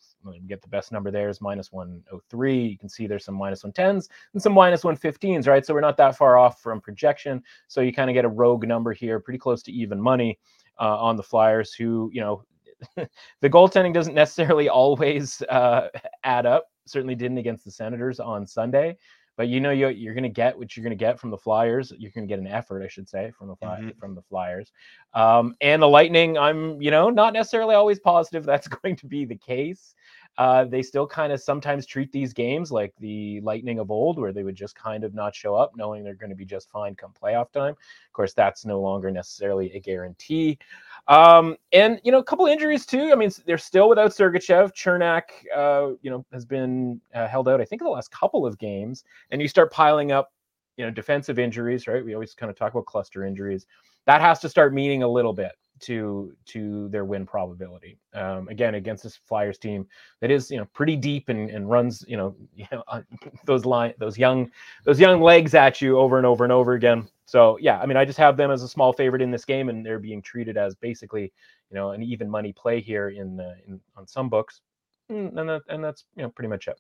Get 0.49 0.61
the 0.61 0.69
best 0.69 0.91
number 0.91 1.13
there 1.13 1.29
is 1.29 1.41
minus 1.41 1.71
one 1.71 2.03
oh 2.13 2.21
three. 2.29 2.67
You 2.67 2.79
can 2.79 2.89
see 2.89 3.07
there's 3.07 3.25
some 3.25 3.37
minus 3.37 3.63
minus 3.63 3.65
one 3.65 3.73
tens 3.73 4.09
and 4.33 4.43
some 4.43 4.53
minus 4.53 4.65
minus 4.65 4.85
one 4.85 4.97
fifteens, 4.97 5.47
right? 5.47 5.65
So 5.65 5.73
we're 5.73 5.81
not 5.81 5.97
that 5.99 6.17
far 6.17 6.37
off 6.37 6.61
from 6.61 6.81
projection. 6.81 7.43
So 7.69 7.81
you 7.81 7.93
kind 7.93 8.11
of 8.11 8.15
get 8.15 8.25
a 8.25 8.29
rogue 8.29 8.67
number 8.67 8.93
here, 8.93 9.21
pretty 9.21 9.39
close 9.39 9.63
to 9.65 9.73
even 9.73 10.01
money 10.01 10.39
uh, 10.81 10.99
on 10.99 11.17
the 11.17 11.23
Flyers, 11.23 11.73
who 11.73 12.11
you 12.13 12.21
know 12.21 12.43
the 13.41 13.51
goaltending 13.51 13.93
doesn't 13.93 14.15
necessarily 14.15 14.69
always 14.69 15.43
uh, 15.49 15.89
add 16.23 16.47
up. 16.47 16.67
Certainly 16.87 17.15
didn't 17.17 17.39
against 17.39 17.65
the 17.65 17.71
Senators 17.71 18.21
on 18.21 18.47
Sunday. 18.47 18.97
But 19.37 19.49
you 19.49 19.61
know 19.61 19.71
you, 19.71 19.89
you're 19.89 20.15
going 20.15 20.23
to 20.23 20.29
get 20.29 20.57
what 20.57 20.77
you're 20.77 20.85
going 20.85 20.97
to 20.97 21.05
get 21.05 21.19
from 21.19 21.31
the 21.31 21.39
Flyers. 21.39 21.93
You're 21.99 22.13
going 22.13 22.27
to 22.27 22.33
get 22.33 22.39
an 22.39 22.47
effort, 22.47 22.85
I 22.85 22.89
should 22.89 23.09
say, 23.09 23.33
from 23.37 23.49
the 23.49 23.57
mm-hmm. 23.57 23.99
from 23.99 24.15
the 24.15 24.23
Flyers. 24.23 24.71
Um, 25.13 25.57
and 25.61 25.83
the 25.83 25.89
Lightning, 25.89 26.39
I'm 26.39 26.81
you 26.81 26.93
know 26.93 27.11
not 27.11 27.33
necessarily 27.33 27.75
always 27.75 27.99
positive 27.99 28.45
that's 28.47 28.69
going 28.69 28.97
to 28.97 29.07
be 29.07 29.25
the 29.25 29.37
case. 29.37 29.95
Uh, 30.37 30.65
they 30.65 30.83
still 30.83 31.07
kind 31.07 31.33
of 31.33 31.41
sometimes 31.41 31.87
treat 31.87 32.11
these 32.11 32.33
games 32.33 32.73
like 32.73 32.93
the 32.99 33.41
Lightning 33.43 33.79
of 33.79 33.91
old, 33.91 34.19
where 34.19 34.33
they 34.33 34.43
would 34.43 34.57
just 34.57 34.75
kind 34.75 35.05
of 35.05 35.15
not 35.15 35.35
show 35.35 35.55
up, 35.55 35.73
knowing 35.77 36.03
they're 36.03 36.15
going 36.15 36.31
to 36.31 36.37
be 36.37 36.45
just 36.45 36.71
fine 36.71 36.95
come 36.95 37.13
playoff 37.13 37.53
time. 37.53 37.73
Of 37.73 38.13
course, 38.13 38.35
that's 38.35 38.65
no 38.65 38.81
longer 38.81 39.11
necessarily 39.11 39.73
a 39.75 39.81
guarantee. 39.81 40.59
Um, 41.07 41.57
and 41.73 42.01
you 42.03 42.11
know, 42.11 42.19
a 42.19 42.25
couple 42.25 42.47
injuries 42.47 42.87
too. 42.87 43.11
I 43.13 43.15
mean, 43.15 43.31
they're 43.47 43.59
still 43.59 43.89
without 43.89 44.11
Sergachev. 44.11 44.73
Cernak, 44.73 45.23
uh, 45.55 45.95
you 46.03 46.11
know, 46.11 46.25
has 46.33 46.45
been 46.45 47.01
uh, 47.15 47.29
held 47.29 47.49
out. 47.49 47.61
I 47.61 47.65
think 47.65 47.83
the 47.83 47.89
last 47.89 48.11
couple 48.11 48.47
of 48.47 48.59
games, 48.59 49.05
and 49.31 49.41
you 49.41 49.49
start 49.49 49.71
piling 49.71 50.11
up, 50.13 50.33
you 50.77 50.85
know, 50.85 50.91
defensive 50.91 51.39
injuries. 51.39 51.87
Right? 51.87 52.05
We 52.05 52.15
always 52.15 52.35
kind 52.35 52.51
of 52.51 52.57
talk 52.57 52.73
about 52.73 52.87
cluster 52.87 53.25
injuries. 53.25 53.67
That 54.07 54.21
has 54.21 54.41
to 54.41 54.49
start 54.49 54.75
meaning 54.75 55.03
a 55.03 55.09
little 55.09 55.33
bit 55.33 55.53
to 55.81 56.35
to 56.47 56.89
their 56.89 57.05
win 57.05 57.27
probability. 57.27 57.99
Um, 58.15 58.49
again, 58.49 58.75
against 58.75 59.03
this 59.03 59.17
Flyers 59.17 59.59
team 59.59 59.87
that 60.21 60.31
is 60.31 60.51
you 60.51 60.57
know 60.57 60.67
pretty 60.73 60.97
deep 60.97 61.29
and, 61.29 61.51
and 61.51 61.69
runs 61.69 62.05
you 62.09 62.17
know, 62.17 62.35
you 62.55 62.67
know 62.73 62.83
uh, 62.89 63.03
those 63.45 63.65
line 63.65 63.95
those 63.99 64.19
young 64.19 64.51
those 64.85 65.01
young 65.01 65.21
legs 65.21 65.55
at 65.55 65.81
you 65.81 65.99
over 65.99 66.17
and 66.17 66.27
over 66.27 66.45
and 66.45 66.53
over 66.53 66.75
again. 66.75 67.09
So 67.27 67.59
yeah, 67.61 67.79
I 67.79 67.87
mean, 67.87 67.97
I 67.97 68.05
just 68.05 68.19
have 68.19 68.37
them 68.37 68.51
as 68.51 68.63
a 68.63 68.69
small 68.69 68.93
favorite 68.93 69.23
in 69.23 69.31
this 69.31 69.45
game, 69.45 69.69
and 69.69 69.85
they're 69.85 69.99
being 69.99 70.23
treated 70.23 70.57
as 70.57 70.75
basically 70.75 71.33
you 71.71 71.75
know 71.75 71.91
an 71.91 72.03
even 72.03 72.31
money 72.31 72.53
play 72.53 72.81
here 72.81 73.11
in, 73.11 73.41
uh, 73.41 73.55
in 73.67 73.81
on 73.97 74.07
some 74.07 74.29
books, 74.29 74.61
and 75.09 75.37
that, 75.37 75.63
and 75.69 75.83
that's 75.83 76.05
you 76.17 76.23
know 76.23 76.31
pretty 76.31 76.49
much 76.49 76.69
it. 76.69 76.79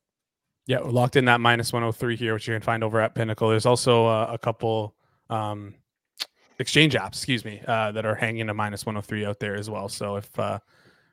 Yeah, 0.67 0.79
locked 0.79 1.17
in 1.17 1.27
that 1.27 1.43
minus 1.43 1.75
103 1.75 2.17
here, 2.17 2.33
which 2.33 2.49
you 2.49 2.55
can 2.55 2.63
find 2.63 2.83
over 2.83 2.99
at 2.99 3.15
Pinnacle. 3.15 3.51
There's 3.51 3.67
also 3.67 4.07
uh, 4.07 4.31
a 4.33 4.39
couple 4.39 4.95
um, 5.29 5.75
exchange 6.59 6.95
apps, 6.95 7.15
excuse 7.15 7.45
me, 7.45 7.63
uh, 7.67 7.93
that 7.93 8.07
are 8.07 8.15
hanging 8.15 8.49
a 8.49 8.55
minus 8.55 8.87
103 8.87 9.25
out 9.25 9.41
there 9.41 9.55
as 9.55 9.69
well. 9.69 9.89
So 9.89 10.17
if 10.17 10.39
uh, 10.39 10.59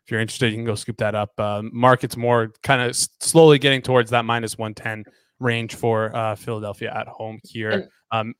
if 0.03 0.11
you're 0.11 0.19
interested, 0.19 0.51
you 0.51 0.57
can 0.57 0.65
go 0.65 0.75
scoop 0.75 0.97
that 0.97 1.15
up. 1.15 1.31
Uh, 1.39 1.63
market's 1.71 2.17
more 2.17 2.51
kind 2.63 2.81
of 2.81 2.95
slowly 2.95 3.59
getting 3.59 3.81
towards 3.81 4.09
that 4.11 4.25
minus 4.25 4.57
110 4.57 5.05
range 5.39 5.75
for 5.75 6.15
uh, 6.15 6.35
Philadelphia 6.35 6.91
at 6.95 7.07
home 7.07 7.39
here. 7.43 7.89
Um, 8.11 8.33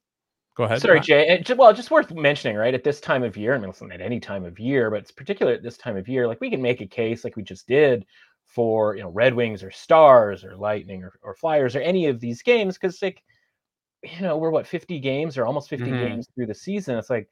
go 0.55 0.63
ahead. 0.63 0.81
Sorry, 0.81 0.99
Jay. 0.99 1.43
well, 1.57 1.73
just 1.73 1.91
worth 1.91 2.11
mentioning, 2.11 2.57
right? 2.57 2.73
At 2.73 2.83
this 2.83 2.99
time 2.99 3.23
of 3.23 3.37
year, 3.37 3.55
I 3.55 3.57
mean, 3.57 3.69
listen, 3.69 3.91
at 3.91 4.01
any 4.01 4.19
time 4.19 4.43
of 4.43 4.59
year, 4.59 4.89
but 4.89 4.99
it's 4.99 5.11
particular 5.11 5.53
at 5.53 5.63
this 5.63 5.77
time 5.77 5.97
of 5.97 6.07
year. 6.07 6.27
Like 6.27 6.41
we 6.41 6.49
can 6.49 6.61
make 6.61 6.81
a 6.81 6.87
case, 6.87 7.23
like 7.23 7.35
we 7.35 7.43
just 7.43 7.67
did, 7.67 8.05
for 8.45 8.95
you 8.95 9.03
know 9.03 9.09
Red 9.09 9.33
Wings 9.33 9.63
or 9.63 9.71
Stars 9.71 10.43
or 10.43 10.57
Lightning 10.57 11.03
or, 11.03 11.13
or 11.21 11.35
Flyers 11.35 11.75
or 11.75 11.79
any 11.79 12.07
of 12.07 12.19
these 12.19 12.41
games, 12.41 12.77
because 12.77 13.01
like 13.01 13.23
you 14.03 14.21
know, 14.21 14.37
we're 14.37 14.49
what 14.49 14.67
50 14.67 14.99
games 14.99 15.37
or 15.37 15.45
almost 15.45 15.69
50 15.69 15.85
mm-hmm. 15.85 15.95
games 15.95 16.27
through 16.33 16.47
the 16.47 16.55
season. 16.55 16.97
It's 16.97 17.09
like 17.09 17.29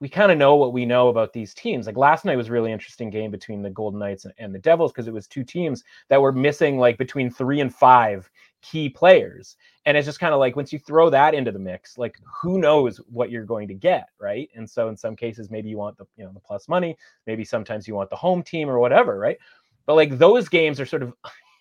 we 0.00 0.08
kind 0.08 0.30
of 0.30 0.36
know 0.36 0.56
what 0.56 0.72
we 0.72 0.84
know 0.84 1.08
about 1.08 1.32
these 1.32 1.54
teams. 1.54 1.86
Like 1.86 1.96
last 1.96 2.24
night 2.24 2.36
was 2.36 2.50
really 2.50 2.70
interesting 2.70 3.08
game 3.08 3.30
between 3.30 3.62
the 3.62 3.70
Golden 3.70 3.98
Knights 3.98 4.26
and, 4.26 4.34
and 4.38 4.54
the 4.54 4.58
Devils 4.58 4.92
because 4.92 5.08
it 5.08 5.14
was 5.14 5.26
two 5.26 5.42
teams 5.42 5.82
that 6.08 6.20
were 6.20 6.32
missing 6.32 6.78
like 6.78 6.98
between 6.98 7.30
three 7.30 7.60
and 7.60 7.74
five 7.74 8.30
key 8.60 8.88
players. 8.88 9.56
And 9.86 9.96
it's 9.96 10.04
just 10.04 10.20
kind 10.20 10.34
of 10.34 10.40
like 10.40 10.54
once 10.54 10.72
you 10.72 10.78
throw 10.78 11.08
that 11.10 11.34
into 11.34 11.50
the 11.50 11.58
mix, 11.58 11.96
like 11.96 12.18
who 12.42 12.58
knows 12.58 12.98
what 13.08 13.30
you're 13.30 13.44
going 13.44 13.68
to 13.68 13.74
get, 13.74 14.08
right? 14.20 14.50
And 14.54 14.68
so 14.68 14.88
in 14.88 14.96
some 14.96 15.16
cases, 15.16 15.50
maybe 15.50 15.70
you 15.70 15.78
want 15.78 15.96
the 15.96 16.04
you 16.16 16.24
know 16.24 16.32
the 16.32 16.40
plus 16.40 16.68
money, 16.68 16.96
maybe 17.26 17.44
sometimes 17.44 17.88
you 17.88 17.94
want 17.94 18.10
the 18.10 18.16
home 18.16 18.42
team 18.42 18.68
or 18.68 18.78
whatever, 18.78 19.18
right? 19.18 19.38
But 19.86 19.94
like 19.94 20.18
those 20.18 20.48
games 20.48 20.78
are 20.78 20.86
sort 20.86 21.04
of 21.04 21.14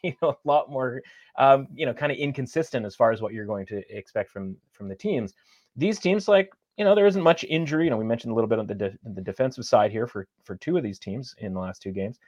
you 0.05 0.13
know 0.21 0.29
a 0.29 0.47
lot 0.47 0.69
more 0.69 1.01
um, 1.37 1.67
you 1.73 1.85
know 1.85 1.93
kind 1.93 2.11
of 2.11 2.17
inconsistent 2.17 2.85
as 2.85 2.95
far 2.95 3.11
as 3.11 3.21
what 3.21 3.33
you're 3.33 3.45
going 3.45 3.65
to 3.67 3.81
expect 3.95 4.31
from 4.31 4.55
from 4.71 4.87
the 4.87 4.95
teams. 4.95 5.33
These 5.75 5.99
teams 5.99 6.27
like 6.27 6.51
you 6.77 6.85
know 6.85 6.95
there 6.95 7.07
isn't 7.07 7.21
much 7.21 7.43
injury. 7.45 7.85
You 7.85 7.89
know 7.89 7.97
we 7.97 8.05
mentioned 8.05 8.31
a 8.31 8.35
little 8.35 8.47
bit 8.47 8.59
on 8.59 8.67
the 8.67 8.75
de- 8.75 8.97
the 9.03 9.21
defensive 9.21 9.65
side 9.65 9.91
here 9.91 10.07
for 10.07 10.27
for 10.43 10.55
two 10.55 10.77
of 10.77 10.83
these 10.83 10.99
teams 10.99 11.35
in 11.39 11.53
the 11.53 11.59
last 11.59 11.81
two 11.81 11.91
games, 11.91 12.19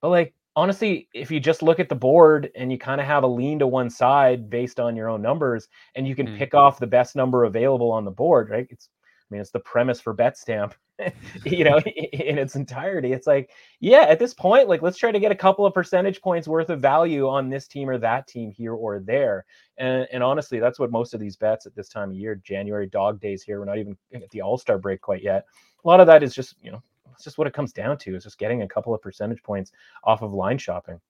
but 0.00 0.08
like 0.08 0.34
honestly, 0.56 1.08
if 1.12 1.30
you 1.30 1.38
just 1.38 1.62
look 1.62 1.78
at 1.78 1.88
the 1.88 1.94
board 1.94 2.50
and 2.56 2.72
you 2.72 2.78
kind 2.78 3.00
of 3.00 3.06
have 3.06 3.22
a 3.22 3.26
lean 3.26 3.58
to 3.58 3.66
one 3.66 3.90
side 3.90 4.48
based 4.48 4.80
on 4.80 4.96
your 4.96 5.08
own 5.08 5.20
numbers, 5.20 5.68
and 5.94 6.08
you 6.08 6.16
can 6.16 6.26
mm. 6.26 6.38
pick 6.38 6.54
off 6.54 6.78
the 6.78 6.86
best 6.86 7.14
number 7.14 7.44
available 7.44 7.92
on 7.92 8.04
the 8.04 8.10
board, 8.10 8.48
right? 8.50 8.66
It's 8.70 8.88
I 9.30 9.34
mean, 9.34 9.40
it's 9.40 9.50
the 9.50 9.60
premise 9.60 10.00
for 10.00 10.14
BetStamp, 10.14 10.72
you 11.44 11.64
know, 11.64 11.78
in 11.78 12.38
its 12.38 12.56
entirety. 12.56 13.12
It's 13.12 13.26
like, 13.26 13.50
yeah, 13.80 14.02
at 14.02 14.18
this 14.18 14.34
point, 14.34 14.68
like 14.68 14.82
let's 14.82 14.98
try 14.98 15.12
to 15.12 15.20
get 15.20 15.32
a 15.32 15.36
couple 15.36 15.66
of 15.66 15.74
percentage 15.74 16.20
points 16.20 16.48
worth 16.48 16.70
of 16.70 16.80
value 16.80 17.28
on 17.28 17.50
this 17.50 17.66
team 17.66 17.88
or 17.88 17.98
that 17.98 18.26
team 18.26 18.50
here 18.50 18.74
or 18.74 19.00
there. 19.00 19.44
And, 19.78 20.06
and 20.12 20.22
honestly, 20.22 20.58
that's 20.58 20.78
what 20.78 20.90
most 20.90 21.14
of 21.14 21.20
these 21.20 21.36
bets 21.36 21.66
at 21.66 21.74
this 21.74 21.88
time 21.88 22.10
of 22.10 22.16
year, 22.16 22.36
January 22.36 22.86
dog 22.86 23.20
days 23.20 23.42
here, 23.42 23.58
we're 23.58 23.66
not 23.66 23.78
even 23.78 23.96
at 24.14 24.30
the 24.30 24.40
All 24.40 24.58
Star 24.58 24.78
break 24.78 25.00
quite 25.00 25.22
yet. 25.22 25.44
A 25.84 25.88
lot 25.88 26.00
of 26.00 26.06
that 26.06 26.22
is 26.22 26.34
just, 26.34 26.56
you 26.62 26.70
know, 26.70 26.82
it's 27.12 27.24
just 27.24 27.38
what 27.38 27.46
it 27.46 27.54
comes 27.54 27.72
down 27.72 27.98
to 27.98 28.14
is 28.14 28.24
just 28.24 28.38
getting 28.38 28.62
a 28.62 28.68
couple 28.68 28.94
of 28.94 29.00
percentage 29.00 29.42
points 29.42 29.72
off 30.04 30.22
of 30.22 30.32
line 30.32 30.58
shopping 30.58 31.00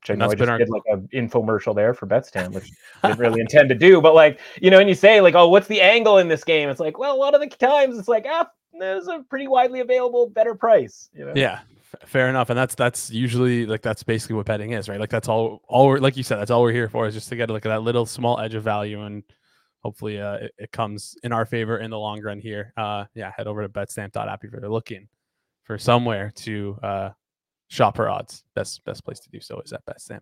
which 0.00 0.10
I 0.10 0.14
know 0.14 0.30
I 0.30 0.34
just 0.34 0.48
our... 0.48 0.58
did 0.58 0.68
like 0.68 0.82
an 0.86 1.08
infomercial 1.12 1.74
there 1.74 1.92
for 1.92 2.06
BetStamp, 2.06 2.52
which 2.52 2.70
I 3.02 3.08
didn't 3.08 3.20
really 3.20 3.40
intend 3.48 3.68
to 3.70 3.74
do. 3.74 4.00
But 4.00 4.14
like, 4.14 4.38
you 4.60 4.70
know, 4.70 4.78
and 4.78 4.88
you 4.88 4.94
say 4.94 5.20
like, 5.20 5.34
oh, 5.34 5.48
what's 5.48 5.66
the 5.66 5.80
angle 5.80 6.18
in 6.18 6.28
this 6.28 6.44
game? 6.44 6.68
It's 6.68 6.80
like, 6.80 6.98
well, 6.98 7.14
a 7.14 7.18
lot 7.18 7.34
of 7.34 7.40
the 7.40 7.48
times 7.48 7.98
it's 7.98 8.08
like, 8.08 8.24
ah, 8.28 8.48
there's 8.80 9.08
a 9.08 9.24
pretty 9.28 9.48
widely 9.48 9.80
available 9.80 10.28
better 10.28 10.54
price. 10.54 11.08
You 11.12 11.26
know? 11.26 11.32
Yeah, 11.34 11.60
fair 12.04 12.28
enough. 12.28 12.50
And 12.50 12.58
that's 12.58 12.74
that's 12.74 13.10
usually 13.10 13.66
like 13.66 13.82
that's 13.82 14.02
basically 14.02 14.36
what 14.36 14.46
betting 14.46 14.72
is, 14.72 14.88
right? 14.88 15.00
Like 15.00 15.10
that's 15.10 15.28
all 15.28 15.62
all 15.68 15.86
we're 15.86 15.98
like 15.98 16.16
you 16.16 16.22
said, 16.22 16.38
that's 16.38 16.50
all 16.50 16.62
we're 16.62 16.72
here 16.72 16.88
for 16.88 17.06
is 17.06 17.14
just 17.14 17.28
to 17.28 17.36
get 17.36 17.50
like 17.50 17.62
that 17.64 17.82
little 17.82 18.06
small 18.06 18.38
edge 18.40 18.54
of 18.54 18.64
value 18.64 19.02
and 19.02 19.22
hopefully 19.82 20.20
uh, 20.20 20.34
it, 20.34 20.52
it, 20.58 20.72
comes 20.72 21.16
in 21.22 21.32
our 21.32 21.46
favor 21.46 21.78
in 21.78 21.90
the 21.90 21.98
long 21.98 22.20
run 22.20 22.40
here. 22.40 22.72
Uh, 22.76 23.04
yeah, 23.14 23.30
head 23.36 23.46
over 23.46 23.62
to 23.62 23.68
betstamp.app 23.68 24.44
if 24.44 24.50
you're 24.52 24.68
looking 24.68 25.08
for 25.64 25.78
somewhere 25.78 26.32
to 26.34 26.76
uh, 26.82 27.10
shop 27.68 27.96
for 27.96 28.08
odds. 28.08 28.42
Best 28.54 28.84
best 28.84 29.04
place 29.04 29.20
to 29.20 29.30
do 29.30 29.40
so 29.40 29.60
is 29.60 29.72
at 29.72 29.84
BetStamp. 29.86 30.20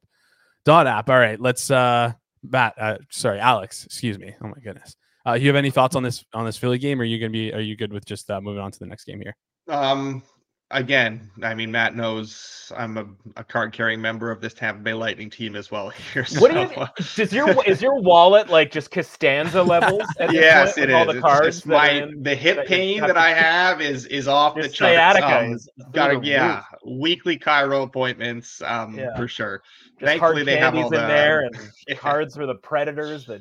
Dot 0.64 0.86
app. 0.86 1.08
All 1.08 1.18
right, 1.18 1.40
let's 1.40 1.70
uh 1.70 2.12
Matt, 2.42 2.74
uh, 2.78 2.98
sorry, 3.10 3.40
Alex, 3.40 3.84
excuse 3.84 4.18
me. 4.18 4.34
Oh 4.42 4.48
my 4.48 4.60
goodness. 4.62 4.96
Uh, 5.26 5.34
you 5.34 5.48
have 5.48 5.56
any 5.56 5.70
thoughts 5.70 5.96
on 5.96 6.02
this 6.02 6.24
on 6.32 6.46
this 6.46 6.56
Philly 6.56 6.78
game? 6.78 7.00
Or 7.00 7.02
are 7.02 7.06
you 7.06 7.18
gonna 7.18 7.30
be 7.30 7.52
are 7.52 7.60
you 7.60 7.76
good 7.76 7.92
with 7.92 8.04
just 8.04 8.30
uh, 8.30 8.40
moving 8.40 8.62
on 8.62 8.70
to 8.70 8.78
the 8.78 8.86
next 8.86 9.04
game 9.04 9.20
here? 9.20 9.36
Um 9.68 10.22
again, 10.70 11.30
I 11.42 11.54
mean, 11.54 11.70
Matt 11.70 11.94
knows 11.94 12.72
I'm 12.76 12.96
a, 12.98 13.06
a 13.36 13.44
card 13.44 13.72
carrying 13.72 14.00
member 14.00 14.30
of 14.30 14.40
this 14.40 14.54
Tampa 14.54 14.82
Bay 14.82 14.94
Lightning 14.94 15.30
team 15.30 15.54
as 15.54 15.70
well 15.70 15.88
here. 16.12 16.24
So. 16.24 16.40
What 16.40 16.52
do 16.52 16.60
you, 16.60 17.04
does 17.14 17.32
your 17.32 17.64
is 17.64 17.80
your 17.80 18.00
wallet 18.00 18.48
like 18.48 18.70
just 18.70 18.90
Costanza 18.90 19.62
levels? 19.62 20.02
yes, 20.18 20.76
it 20.76 20.90
is. 20.90 20.94
All 20.94 21.06
the 21.06 21.20
cards 21.20 21.64
my 21.66 21.90
in, 21.90 22.22
the 22.22 22.34
hip 22.34 22.66
pain 22.66 23.00
that 23.00 23.16
I 23.16 23.30
have 23.34 23.80
is 23.80 24.06
is 24.06 24.28
off 24.28 24.54
the 24.54 24.68
charts. 24.68 25.22
Um, 25.22 25.58
got 25.92 26.24
yeah, 26.24 26.56
roof. 26.56 26.98
weekly 26.98 27.38
chiro 27.38 27.84
appointments 27.84 28.62
um 28.62 28.98
yeah. 28.98 29.16
for 29.16 29.28
sure. 29.28 29.62
Just 29.98 30.04
Thankfully, 30.04 30.44
they 30.44 30.58
have 30.58 30.74
all 30.74 30.90
the, 30.90 31.00
in 31.00 31.08
there 31.08 31.40
and 31.40 31.56
yeah. 31.88 31.94
cards 31.94 32.34
for 32.34 32.46
the 32.46 32.56
Predators, 32.56 33.26
the 33.26 33.40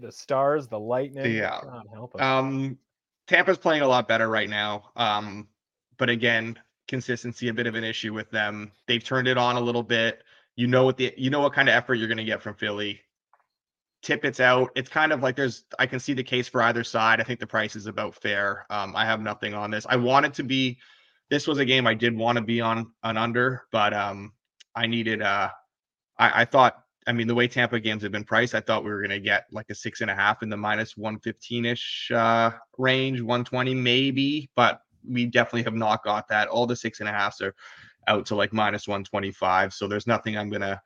the 0.00 0.12
Stars, 0.12 0.68
the 0.68 0.78
Lightning. 0.78 1.32
Yeah. 1.32 1.60
Um, 2.18 2.78
Tampa's 3.26 3.58
playing 3.58 3.82
a 3.82 3.88
lot 3.88 4.06
better 4.06 4.28
right 4.28 4.48
now. 4.48 4.90
Um, 4.94 5.48
but 5.98 6.10
again, 6.10 6.58
consistency 6.88 7.48
a 7.48 7.54
bit 7.54 7.66
of 7.66 7.74
an 7.74 7.84
issue 7.84 8.12
with 8.12 8.30
them. 8.30 8.72
They've 8.86 9.02
turned 9.02 9.28
it 9.28 9.38
on 9.38 9.56
a 9.56 9.60
little 9.60 9.82
bit. 9.82 10.22
You 10.54 10.66
know 10.66 10.84
what 10.84 10.96
the 10.96 11.12
you 11.16 11.30
know 11.30 11.40
what 11.40 11.52
kind 11.52 11.68
of 11.68 11.74
effort 11.74 11.94
you're 11.94 12.08
going 12.08 12.16
to 12.18 12.24
get 12.24 12.42
from 12.42 12.54
Philly. 12.54 13.00
Tippett's 14.02 14.40
out. 14.40 14.70
It's 14.76 14.88
kind 14.88 15.12
of 15.12 15.22
like 15.22 15.36
there's 15.36 15.64
I 15.78 15.86
can 15.86 16.00
see 16.00 16.14
the 16.14 16.22
case 16.22 16.48
for 16.48 16.62
either 16.62 16.84
side. 16.84 17.20
I 17.20 17.24
think 17.24 17.40
the 17.40 17.46
price 17.46 17.76
is 17.76 17.86
about 17.86 18.14
fair. 18.14 18.66
Um, 18.70 18.94
I 18.94 19.04
have 19.04 19.20
nothing 19.20 19.54
on 19.54 19.70
this. 19.70 19.86
I 19.88 19.96
wanted 19.96 20.34
to 20.34 20.44
be. 20.44 20.78
This 21.28 21.46
was 21.46 21.58
a 21.58 21.64
game 21.64 21.86
I 21.86 21.94
did 21.94 22.16
want 22.16 22.36
to 22.36 22.42
be 22.42 22.60
on 22.60 22.92
an 23.02 23.16
under, 23.16 23.64
but 23.72 23.92
um, 23.92 24.32
I 24.76 24.86
needed. 24.86 25.22
Uh, 25.22 25.50
I, 26.18 26.42
I 26.42 26.44
thought. 26.44 26.82
I 27.08 27.12
mean, 27.12 27.28
the 27.28 27.36
way 27.36 27.46
Tampa 27.46 27.78
games 27.78 28.02
have 28.02 28.10
been 28.10 28.24
priced, 28.24 28.54
I 28.54 28.60
thought 28.60 28.82
we 28.82 28.90
were 28.90 28.98
going 28.98 29.10
to 29.10 29.20
get 29.20 29.46
like 29.52 29.66
a 29.70 29.76
six 29.76 30.00
and 30.00 30.10
a 30.10 30.14
half 30.14 30.42
in 30.42 30.48
the 30.48 30.56
minus 30.56 30.96
115 30.96 31.64
ish 31.64 32.10
uh, 32.12 32.50
range, 32.78 33.20
120 33.20 33.74
maybe, 33.74 34.50
but 34.56 34.80
we 35.08 35.26
definitely 35.26 35.62
have 35.64 35.74
not 35.74 36.04
got 36.04 36.28
that. 36.28 36.48
All 36.48 36.66
the 36.66 36.76
six 36.76 37.00
and 37.00 37.08
a 37.08 37.12
halfs 37.12 37.40
are 37.40 37.54
out 38.08 38.26
to 38.26 38.34
like 38.34 38.52
minus 38.52 38.86
125. 38.86 39.72
So 39.72 39.88
there's 39.88 40.06
nothing 40.06 40.36
I'm 40.36 40.50
gonna 40.50 40.80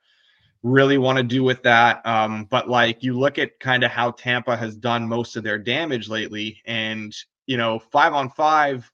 really 0.63 0.97
want 0.97 1.17
to 1.17 1.23
do 1.23 1.43
with 1.43 1.63
that. 1.63 2.05
Um, 2.05 2.45
but 2.45 2.69
like 2.69 3.03
you 3.03 3.17
look 3.17 3.37
at 3.39 3.59
kind 3.59 3.83
of 3.83 3.91
how 3.91 4.11
Tampa 4.11 4.55
has 4.55 4.75
done 4.75 5.07
most 5.07 5.35
of 5.35 5.43
their 5.43 5.57
damage 5.57 6.07
lately, 6.09 6.61
and 6.65 7.15
you 7.47 7.57
know, 7.57 7.79
five 7.79 8.13
on 8.13 8.29
five, 8.29 8.89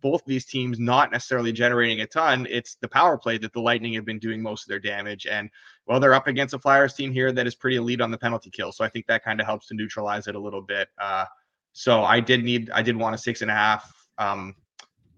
both 0.00 0.24
these 0.24 0.44
teams 0.44 0.78
not 0.78 1.10
necessarily 1.10 1.52
generating 1.52 2.00
a 2.00 2.06
ton. 2.06 2.46
It's 2.48 2.76
the 2.76 2.88
power 2.88 3.18
play 3.18 3.38
that 3.38 3.52
the 3.52 3.60
Lightning 3.60 3.94
have 3.94 4.04
been 4.04 4.18
doing 4.18 4.40
most 4.40 4.64
of 4.64 4.68
their 4.68 4.78
damage. 4.78 5.26
And 5.26 5.50
well, 5.86 5.98
they're 5.98 6.14
up 6.14 6.28
against 6.28 6.54
a 6.54 6.58
Flyers 6.58 6.94
team 6.94 7.12
here 7.12 7.32
that 7.32 7.46
is 7.46 7.54
pretty 7.54 7.76
elite 7.76 8.00
on 8.00 8.10
the 8.10 8.18
penalty 8.18 8.50
kill. 8.50 8.72
So 8.72 8.84
I 8.84 8.88
think 8.88 9.06
that 9.06 9.24
kind 9.24 9.40
of 9.40 9.46
helps 9.46 9.66
to 9.68 9.74
neutralize 9.74 10.28
it 10.28 10.36
a 10.36 10.38
little 10.38 10.62
bit. 10.62 10.88
Uh, 10.98 11.24
so 11.72 12.02
I 12.02 12.20
did 12.20 12.44
need, 12.44 12.70
I 12.70 12.82
did 12.82 12.96
want 12.96 13.14
a 13.14 13.18
six 13.18 13.42
and 13.42 13.50
a 13.50 13.54
half 13.54 13.92
um, 14.18 14.54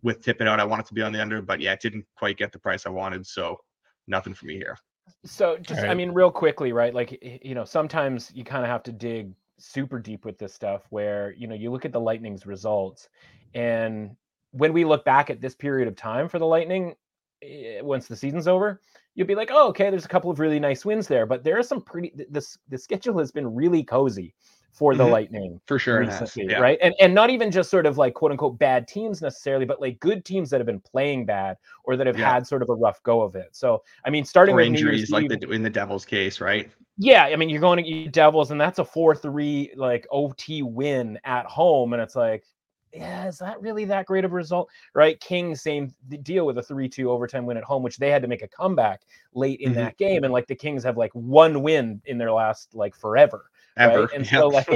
with 0.03 0.23
Tippett 0.23 0.49
out. 0.49 0.61
I 0.61 0.65
wanted 0.65 0.87
to 0.87 0.95
be 0.95 1.03
on 1.03 1.13
the 1.13 1.21
under, 1.21 1.43
but 1.43 1.61
yeah, 1.61 1.73
it 1.73 1.81
didn't 1.81 2.07
quite 2.17 2.37
get 2.37 2.53
the 2.53 2.59
price 2.59 2.87
I 2.87 2.91
wanted. 2.91 3.27
So 3.27 3.61
nothing 4.07 4.35
for 4.35 4.47
me 4.47 4.55
here. 4.55 4.77
So 5.25 5.57
just, 5.59 5.83
right. 5.83 5.91
I 5.91 5.95
mean, 5.95 6.11
real 6.13 6.31
quickly, 6.31 6.73
right? 6.73 6.95
Like, 6.95 7.19
you 7.43 7.55
know, 7.55 7.65
sometimes 7.65 8.31
you 8.35 8.45
kind 8.45 8.65
of 8.65 8.71
have 8.71 8.83
to 8.85 8.93
dig 8.93 9.33
super 9.59 9.99
deep 9.99 10.25
with 10.25 10.39
this 10.39 10.55
stuff 10.55 10.83
where, 10.91 11.33
you 11.37 11.47
know, 11.47 11.55
you 11.55 11.71
look 11.71 11.85
at 11.85 11.93
the 11.93 12.01
Lightning's 12.01 12.47
results 12.47 13.09
and 13.55 14.17
when 14.53 14.73
we 14.73 14.85
look 14.85 15.05
back 15.05 15.31
at 15.31 15.41
this 15.41 15.55
period 15.55 15.89
of 15.89 15.97
time 15.97 16.29
for 16.29 16.39
the 16.39 16.47
Lightning, 16.47 16.95
eh, 17.43 17.81
once 17.81 18.07
the 18.07 18.17
season's 18.17 18.49
over, 18.49 18.81
you'll 19.15 19.27
be 19.27 19.35
like, 19.35 19.51
oh, 19.53 19.69
okay, 19.69 19.91
there's 19.91 20.05
a 20.05 20.09
couple 20.09 20.31
of 20.31 20.41
really 20.41 20.61
nice 20.61 20.85
wins 20.85 21.07
there, 21.07 21.27
but 21.27 21.45
there 21.45 21.59
are 21.59 21.63
some 21.63 21.81
pretty. 21.81 22.13
This 22.29 22.59
the 22.69 22.79
schedule 22.79 23.19
has 23.19 23.31
been 23.31 23.55
really 23.55 23.83
cozy 23.83 24.35
for 24.72 24.94
the 24.94 25.04
mm-hmm. 25.04 25.12
Lightning 25.12 25.61
for 25.66 25.78
sure, 25.78 26.00
recently, 26.00 26.46
yeah. 26.48 26.59
right? 26.59 26.78
And 26.80 26.94
and 27.00 27.14
not 27.14 27.30
even 27.30 27.50
just 27.50 27.70
sort 27.70 27.87
of 27.87 27.98
like 27.98 28.14
quote 28.14 28.30
unquote 28.30 28.59
bad 28.59 28.87
teams 28.87 29.20
necessarily, 29.20 29.64
but 29.64 29.80
like 29.80 29.98
good 30.00 30.24
teams 30.24 30.50
that 30.50 30.59
have 30.59 30.66
been 30.66 30.80
playing 30.80 31.26
bad 31.26 31.56
or 31.85 31.96
that 31.96 32.06
have 32.06 32.18
yeah. 32.18 32.33
had 32.33 32.46
sort 32.46 32.62
of 32.62 32.70
a 32.70 32.74
rough 32.74 33.02
go 33.02 33.22
of 33.22 33.35
it. 33.35 33.48
So 33.52 33.83
I 34.04 34.11
mean, 34.11 34.24
starting 34.24 34.54
or 34.54 34.56
with 34.56 34.66
injuries, 34.66 35.11
like 35.11 35.28
the, 35.28 35.50
in 35.50 35.62
the 35.62 35.70
Devils 35.70 36.04
case, 36.04 36.40
right? 36.40 36.70
Yeah, 36.98 37.24
I 37.24 37.37
mean, 37.37 37.48
you're 37.48 37.61
going 37.61 37.83
to 37.85 38.09
Devils, 38.09 38.50
and 38.50 38.61
that's 38.61 38.78
a 38.78 38.85
four-three 38.85 39.72
like 39.76 40.06
OT 40.11 40.62
win 40.62 41.18
at 41.24 41.46
home, 41.46 41.92
and 41.92 42.02
it's 42.02 42.16
like 42.16 42.44
yeah, 42.92 43.28
is 43.28 43.38
that 43.38 43.61
really 43.61 43.85
that 43.87 44.06
great 44.06 44.24
of 44.24 44.33
a 44.33 44.35
result? 44.35 44.68
Right. 44.94 45.18
King, 45.20 45.54
same 45.54 45.94
deal 46.22 46.46
with 46.46 46.59
a 46.59 46.62
3 46.62 46.88
2 46.88 47.11
overtime 47.11 47.46
win 47.46 47.56
at 47.56 47.64
home, 47.64 47.83
which 47.83 47.98
they 47.98 48.11
had 48.11 48.22
to 48.22 48.28
make 48.28 48.42
a 48.42 48.48
comeback 48.48 49.02
late 49.35 49.61
in 49.61 49.72
mm-hmm. 49.72 49.80
that 49.80 49.96
game. 49.96 50.24
And 50.24 50.33
like 50.33 50.46
the 50.46 50.54
Kings 50.54 50.83
have 50.85 50.96
like 50.96 51.12
one 51.12 51.62
win 51.62 52.00
in 52.06 52.18
their 52.18 52.33
last 52.33 52.74
like 52.74 52.94
forever. 52.94 53.50
Ever. 53.81 54.03
Right? 54.03 54.14
And 54.14 54.27
so 54.27 54.49
like 54.49 54.69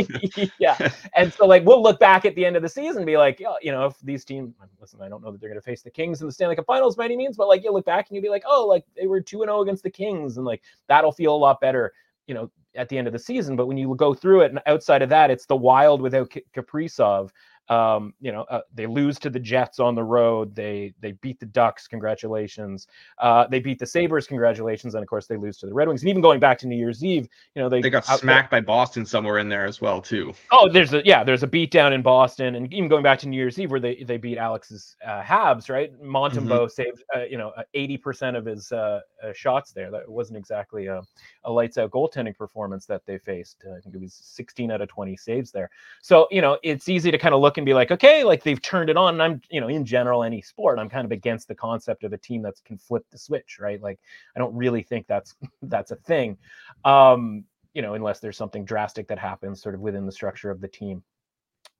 yeah. 0.59 0.90
And 1.14 1.33
so 1.33 1.47
like 1.47 1.64
we'll 1.64 1.83
look 1.83 2.01
back 2.01 2.25
at 2.25 2.35
the 2.35 2.45
end 2.45 2.57
of 2.57 2.62
the 2.62 2.69
season 2.69 2.99
and 2.99 3.07
be 3.07 3.17
like, 3.17 3.43
oh, 3.47 3.57
you 3.62 3.73
know, 3.73 3.87
if 3.87 3.99
these 4.01 4.25
teams 4.25 4.55
listen, 4.81 5.01
I 5.03 5.09
don't 5.09 5.23
know 5.23 5.31
that 5.31 5.40
they're 5.40 5.51
gonna 5.51 5.61
face 5.61 5.83
the 5.83 5.90
Kings 5.90 6.21
in 6.21 6.27
the 6.27 6.33
Stanley 6.33 6.57
Cup 6.57 6.67
finals 6.67 6.97
by 6.97 7.05
any 7.05 7.17
means, 7.17 7.37
but 7.37 7.49
like 7.49 7.62
you 7.62 7.73
look 7.73 7.85
back 7.85 8.09
and 8.09 8.17
you'll 8.17 8.23
be 8.23 8.31
like, 8.31 8.45
oh, 8.47 8.67
like 8.67 8.85
they 8.97 9.07
were 9.07 9.21
2 9.21 9.43
and 9.43 9.49
0 9.49 9.61
against 9.62 9.83
the 9.83 9.90
Kings, 9.90 10.37
and 10.37 10.47
like 10.47 10.62
that'll 10.88 11.12
feel 11.12 11.35
a 11.35 11.37
lot 11.37 11.61
better, 11.61 11.93
you 12.27 12.35
know, 12.35 12.51
at 12.75 12.88
the 12.88 12.99
end 12.99 13.07
of 13.07 13.12
the 13.12 13.19
season. 13.19 13.57
But 13.57 13.67
when 13.67 13.77
you 13.77 13.95
go 13.97 14.14
through 14.14 14.43
it, 14.43 14.51
and 14.51 14.61
outside 14.67 15.03
of 15.03 15.09
that, 15.11 15.31
it's 15.31 15.47
the 15.47 15.57
wild 15.57 16.01
without 16.01 16.33
Kaprizov 16.55 17.31
um, 17.68 18.12
you 18.20 18.33
know, 18.33 18.42
uh, 18.42 18.61
they 18.74 18.87
lose 18.87 19.18
to 19.20 19.31
the 19.31 19.40
Jets 19.40 19.81
on 19.81 19.94
the 19.94 20.05
road. 20.05 20.55
They 20.55 20.94
they 21.00 21.12
beat 21.12 21.40
the 21.40 21.46
Ducks. 21.46 21.88
Congratulations. 21.88 22.87
Uh, 23.18 23.46
they 23.46 23.61
beat 23.61 23.79
the 23.79 23.87
Sabres. 23.87 24.27
Congratulations. 24.27 24.94
And 24.94 25.03
of 25.03 25.09
course, 25.09 25.27
they 25.27 25.37
lose 25.37 25.59
to 25.59 25.66
the 25.66 25.74
Red 25.74 25.88
Wings. 25.88 26.03
And 26.03 26.11
even 26.11 26.20
going 26.20 26.40
back 26.40 26.59
to 26.59 26.66
New 26.66 26.77
Year's 26.77 27.05
Eve, 27.05 27.29
you 27.55 27.62
know, 27.62 27.68
they 27.68 27.81
they 27.81 27.90
got 27.90 28.05
smacked 28.05 28.50
by 28.50 28.61
Boston 28.61 29.07
somewhere 29.07 29.38
in 29.38 29.48
there 29.48 29.64
as 29.64 29.81
well 29.81 30.00
too. 30.00 30.33
Oh, 30.53 30.68
there's 30.68 30.92
a 30.92 31.05
yeah, 31.05 31.24
there's 31.24 31.42
a 31.42 31.46
beat 31.46 31.70
down 31.70 31.92
in 31.92 32.03
Boston, 32.03 32.55
and 32.55 32.72
even 32.72 32.88
going 32.88 33.03
back 33.03 33.18
to 33.20 33.29
New 33.29 33.37
Year's 33.37 33.59
Eve 33.59 33.70
where 33.70 33.81
they 33.81 34.05
they 34.05 34.16
beat 34.16 34.38
Alex's 34.38 34.96
uh, 35.05 35.22
Habs. 35.22 35.70
Right, 35.70 35.90
Montembeault 36.03 36.48
mm-hmm. 36.48 36.68
saved 36.68 37.03
uh, 37.14 37.24
you 37.24 37.38
know 37.38 37.50
uh, 37.57 37.62
eighty 37.74 37.96
percent 37.96 38.37
of 38.37 38.44
his 38.44 38.72
uh, 38.72 39.00
shots 39.33 39.72
there. 39.72 39.90
That 39.90 40.09
wasn't 40.09 40.38
exactly 40.38 40.87
a, 40.87 41.00
a 41.44 41.50
lights 41.50 41.79
out 41.79 41.90
goaltending 41.90 42.37
performance 42.37 42.87
that 42.87 43.07
they 43.07 43.18
faced. 43.18 43.64
I 43.64 43.81
think 43.81 43.94
it 43.94 44.00
was 44.00 44.14
16 44.14 44.70
out 44.70 44.81
of 44.81 44.88
20 44.88 45.16
saves 45.16 45.50
there. 45.50 45.70
So 46.03 46.29
you 46.31 46.40
know, 46.40 46.59
it's 46.62 46.88
easy 46.88 47.11
to 47.11 47.18
kind 47.18 47.35
of 47.35 47.40
look 47.40 47.54
look 47.55 47.59
and 47.59 47.67
be 47.67 47.75
like, 47.75 47.93
okay, 47.93 48.25
like 48.25 48.43
they've 48.43 48.61
turned 48.61 48.90
it 48.90 48.97
on. 48.97 49.14
And 49.14 49.23
I'm, 49.23 49.40
you 49.49 49.61
know, 49.61 49.69
in 49.69 49.85
general, 49.85 50.25
any 50.25 50.43
sport, 50.43 50.79
I'm 50.79 50.88
kind 50.88 51.05
of 51.05 51.12
against 51.12 51.47
the 51.47 51.55
concept 51.55 52.03
of 52.03 52.12
a 52.12 52.19
team 52.19 52.43
that 52.43 52.55
can 52.64 52.79
flip 52.79 53.05
the 53.12 53.19
switch, 53.19 53.59
right? 53.61 53.81
Like, 53.81 54.01
I 54.35 54.40
don't 54.40 54.55
really 54.55 54.83
think 54.83 55.07
that's 55.07 55.35
that's 55.62 55.93
a 55.93 55.97
thing, 55.97 56.37
um, 56.85 57.45
you 57.73 57.83
know, 57.83 57.95
unless 57.95 58.21
there's 58.21 58.37
something 58.37 58.64
drastic 58.64 59.07
that 59.09 59.19
happens 59.19 59.62
sort 59.62 59.75
of 59.75 59.81
within 59.81 60.07
the 60.07 60.12
structure 60.12 60.51
of 60.51 60.61
the 60.61 60.69
team. 60.69 61.03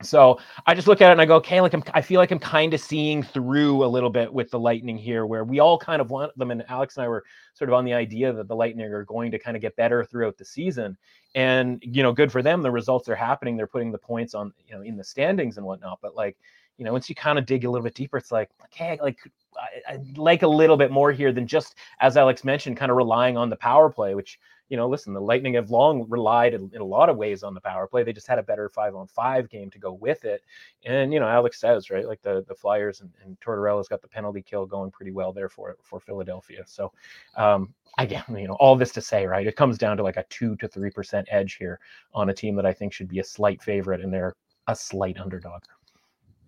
So 0.03 0.39
I 0.67 0.75
just 0.75 0.89
look 0.89 1.01
at 1.01 1.09
it 1.09 1.13
and 1.13 1.21
I 1.21 1.25
go, 1.25 1.37
okay, 1.37 1.61
like 1.61 1.73
I'm, 1.73 1.83
I 1.95 2.03
feel 2.03 2.21
like 2.21 2.31
I'm 2.31 2.39
kind 2.39 2.75
of 2.75 2.81
seeing 2.81 3.23
through 3.23 3.85
a 3.85 3.87
little 3.87 4.11
bit 4.11 4.33
with 4.33 4.51
the 4.51 4.59
Lightning 4.59 4.99
here, 4.99 5.25
where 5.25 5.45
we 5.45 5.61
all 5.61 5.79
kind 5.79 6.03
of 6.03 6.11
want 6.11 6.37
them. 6.37 6.51
And 6.51 6.65
Alex 6.69 6.97
and 6.97 7.05
I 7.05 7.09
were 7.09 7.25
sort 7.55 7.71
of 7.71 7.75
on 7.75 7.85
the 7.85 7.95
idea 7.95 8.33
that 8.33 8.49
the 8.49 8.57
Lightning 8.57 8.85
are 8.87 9.05
going 9.05 9.31
to 9.31 9.39
kind 9.39 9.57
of 9.57 9.63
get 9.63 9.77
better 9.77 10.05
throughout 10.05 10.37
the 10.37 10.45
season. 10.45 10.97
And, 11.35 11.83
you 11.87 12.03
know, 12.03 12.13
good 12.13 12.33
for 12.33 12.43
them. 12.43 12.61
The 12.61 12.71
results 12.71 13.09
are 13.09 13.15
happening. 13.15 13.57
They're 13.57 13.67
putting 13.67 13.93
the 13.93 13.99
points 13.99 14.35
on, 14.35 14.53
you 14.67 14.75
know, 14.75 14.83
in 14.83 14.97
the 14.97 15.05
standings 15.05 15.57
and 15.57 15.65
whatnot. 15.65 16.01
But 16.03 16.15
like, 16.15 16.37
you 16.77 16.85
know, 16.85 16.93
once 16.93 17.09
you 17.09 17.15
kind 17.15 17.39
of 17.39 17.47
dig 17.47 17.65
a 17.65 17.71
little 17.71 17.85
bit 17.85 17.95
deeper, 17.95 18.19
it's 18.19 18.33
like, 18.33 18.51
okay, 18.65 18.99
like 19.01 19.19
I, 19.57 19.95
I 19.95 19.99
like 20.17 20.43
a 20.43 20.49
little 20.49 20.77
bit 20.77 20.91
more 20.91 21.13
here 21.13 21.33
than 21.33 21.47
just, 21.47 21.77
as 22.01 22.17
Alex 22.17 22.45
mentioned, 22.45 22.77
kind 22.77 22.91
of 22.91 22.97
relying 22.97 23.37
on 23.37 23.49
the 23.49 23.57
power 23.57 23.89
play, 23.89 24.15
which, 24.17 24.41
you 24.68 24.77
know, 24.77 24.88
listen, 24.88 25.12
the 25.12 25.20
Lightning 25.20 25.55
have 25.55 25.70
long 25.70 26.07
relied 26.09 26.55
in, 26.55 26.70
in, 26.72 26.81
a 26.81 26.85
lot 26.85 27.09
of 27.09 27.16
ways 27.16 27.42
on 27.42 27.55
the 27.55 27.61
power 27.61 27.87
play. 27.87 28.03
They 28.03 28.12
just 28.12 28.27
had 28.27 28.38
a 28.38 28.42
better 28.42 28.68
five 28.68 28.94
on 28.94 29.07
five 29.07 29.48
game 29.50 29.70
to 29.70 29.79
go 29.79 29.92
with 29.92 30.24
it. 30.24 30.42
And, 30.85 31.12
you 31.12 31.20
know, 31.20 31.29
Alex 31.29 31.61
says, 31.61 31.90
right, 31.90 32.07
like 32.07 32.22
the, 32.22 32.44
the 32.48 32.55
Flyers 32.55 33.00
and, 33.00 33.11
and 33.22 33.38
Tortorella's 33.40 33.88
got 33.88 34.00
the 34.00 34.09
penalty 34.09 34.42
kill 34.42 34.64
going 34.66 34.90
pretty 34.90 35.12
well 35.12 35.33
there 35.33 35.48
for, 35.48 35.77
for 35.83 36.00
Philadelphia. 36.00 36.64
So, 36.66 36.92
um, 37.37 37.74
again, 37.98 38.24
you 38.31 38.48
know, 38.48 38.55
all 38.55 38.77
this 38.77 38.92
to 38.92 39.00
say, 39.00 39.27
right, 39.27 39.46
it 39.46 39.57
comes 39.57 39.77
down 39.77 39.96
to 39.98 40.03
like 40.03 40.16
a 40.16 40.24
two 40.31 40.57
to 40.57 40.68
3% 40.68 41.24
edge 41.31 41.57
here 41.57 41.79
on 42.14 42.31
a 42.31 42.35
team 42.35 42.57
that 42.57 42.66
I 42.66 42.72
think 42.72 42.92
should 42.92 43.09
be 43.09 43.20
a 43.20 43.24
slight 43.24 43.62
favorite 43.62 44.00
and 44.00 44.12
they're 44.12 44.35
a 44.66 44.74
slight 44.74 45.18
underdog. 45.18 45.62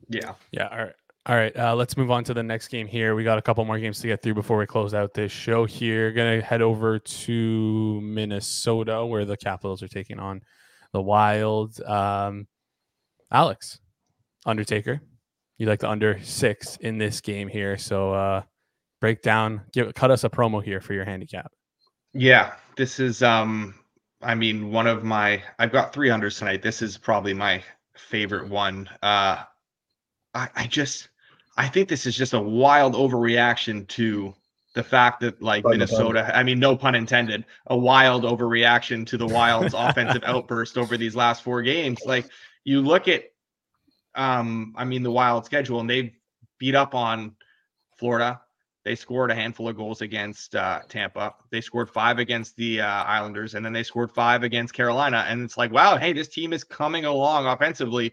Yeah. 0.09 0.35
Yeah. 0.53 0.69
All 0.69 0.79
right. 0.79 0.95
All 1.29 1.35
right, 1.35 1.57
uh, 1.57 1.75
let's 1.75 1.97
move 1.97 2.13
on 2.13 2.23
to 2.23 2.35
the 2.35 2.43
next 2.45 2.69
game 2.69 2.87
here. 2.87 3.17
We 3.17 3.25
got 3.25 3.37
a 3.37 3.43
couple 3.43 3.65
more 3.65 3.81
games 3.81 3.99
to 3.99 4.07
get 4.07 4.23
through 4.23 4.35
before 4.35 4.59
we 4.59 4.67
close 4.67 4.95
out 4.95 5.13
this 5.13 5.33
show 5.33 5.65
here. 5.65 6.13
Gonna 6.13 6.41
head 6.41 6.63
over 6.63 7.01
to 7.01 8.01
Minnesota 8.01 9.05
where 9.05 9.25
the 9.25 9.37
Capitals 9.37 9.83
are 9.83 9.89
taking 9.89 10.21
on 10.21 10.41
the 10.93 11.03
Wild. 11.03 11.81
Um, 11.81 12.47
Alex, 13.33 13.81
Undertaker, 14.45 15.01
you 15.59 15.67
like 15.67 15.81
the 15.81 15.91
under 15.91 16.23
six 16.23 16.77
in 16.77 16.97
this 16.97 17.21
game 17.21 17.49
here. 17.49 17.77
So 17.77 18.13
uh, 18.15 18.43
break 19.01 19.21
down, 19.21 19.63
give 19.73 19.93
cut 19.95 20.13
us 20.13 20.23
a 20.23 20.31
promo 20.31 20.63
here 20.63 20.81
for 20.81 20.95
your 20.95 21.05
handicap. 21.05 21.51
Yeah, 22.13 22.55
this 22.77 23.01
is 23.01 23.25
um, 23.25 23.75
I 24.23 24.37
mean, 24.37 24.71
one 24.71 24.87
of 24.87 25.03
my 25.03 25.43
I've 25.59 25.73
got 25.73 25.93
three 25.93 26.09
unders 26.09 26.39
tonight. 26.39 26.63
This 26.63 26.83
is 26.83 26.97
probably 26.97 27.35
my 27.35 27.65
favorite 27.97 28.49
one. 28.49 28.89
Uh, 29.03 29.43
I, 30.33 30.49
I 30.55 30.67
just 30.69 31.09
I 31.57 31.69
think 31.69 31.89
this 31.89 32.07
is 32.07 32.17
just 32.17 32.35
a 32.35 32.41
wild 32.41 32.95
overreaction 32.95 33.89
to 33.89 34.35
the 34.75 34.83
fact 34.83 35.21
that 35.21 35.41
like 35.41 35.65
pun 35.65 35.73
Minnesota, 35.73 36.25
pun. 36.25 36.33
I 36.35 36.43
mean, 36.43 36.59
no 36.59 36.77
pun 36.77 36.95
intended, 36.95 37.45
a 37.67 37.77
wild 37.77 38.25
overreaction 38.25 39.07
to 39.07 39.17
the 39.17 39.27
Wild's 39.27 39.75
offensive 39.77 40.23
outburst 40.25 40.77
over 40.77 40.99
these 40.99 41.17
last 41.17 41.43
four 41.43 41.63
games. 41.63 42.01
Like 42.05 42.27
you 42.65 42.83
look 42.83 43.09
at, 43.09 43.25
um, 44.15 44.75
I 44.77 44.85
mean, 44.85 45.03
the 45.03 45.11
Wild 45.11 45.47
schedule, 45.47 45.81
and 45.81 45.89
they 45.89 46.15
beat 46.59 46.75
up 46.75 46.95
on 46.95 47.37
Florida. 47.97 48.43
They 48.85 48.95
scored 48.95 49.31
a 49.31 49.35
handful 49.35 49.69
of 49.69 49.77
goals 49.77 50.03
against 50.03 50.55
uh, 50.55 50.81
Tampa. 50.89 51.35
They 51.51 51.61
scored 51.61 51.91
five 51.91 52.19
against 52.19 52.55
the 52.57 52.83
uh, 52.83 52.87
Islanders, 52.87 53.55
and 53.55 53.65
then 53.65 53.73
they 53.73 53.83
scored 53.83 54.13
five 54.13 54.43
against 54.43 54.75
Carolina. 54.75 55.25
And 55.27 55.43
it's 55.43 55.57
like, 55.57 55.73
wow, 55.73 55.97
hey, 55.97 56.13
this 56.13 56.29
team 56.29 56.53
is 56.53 56.63
coming 56.65 57.05
along 57.05 57.47
offensively. 57.47 58.13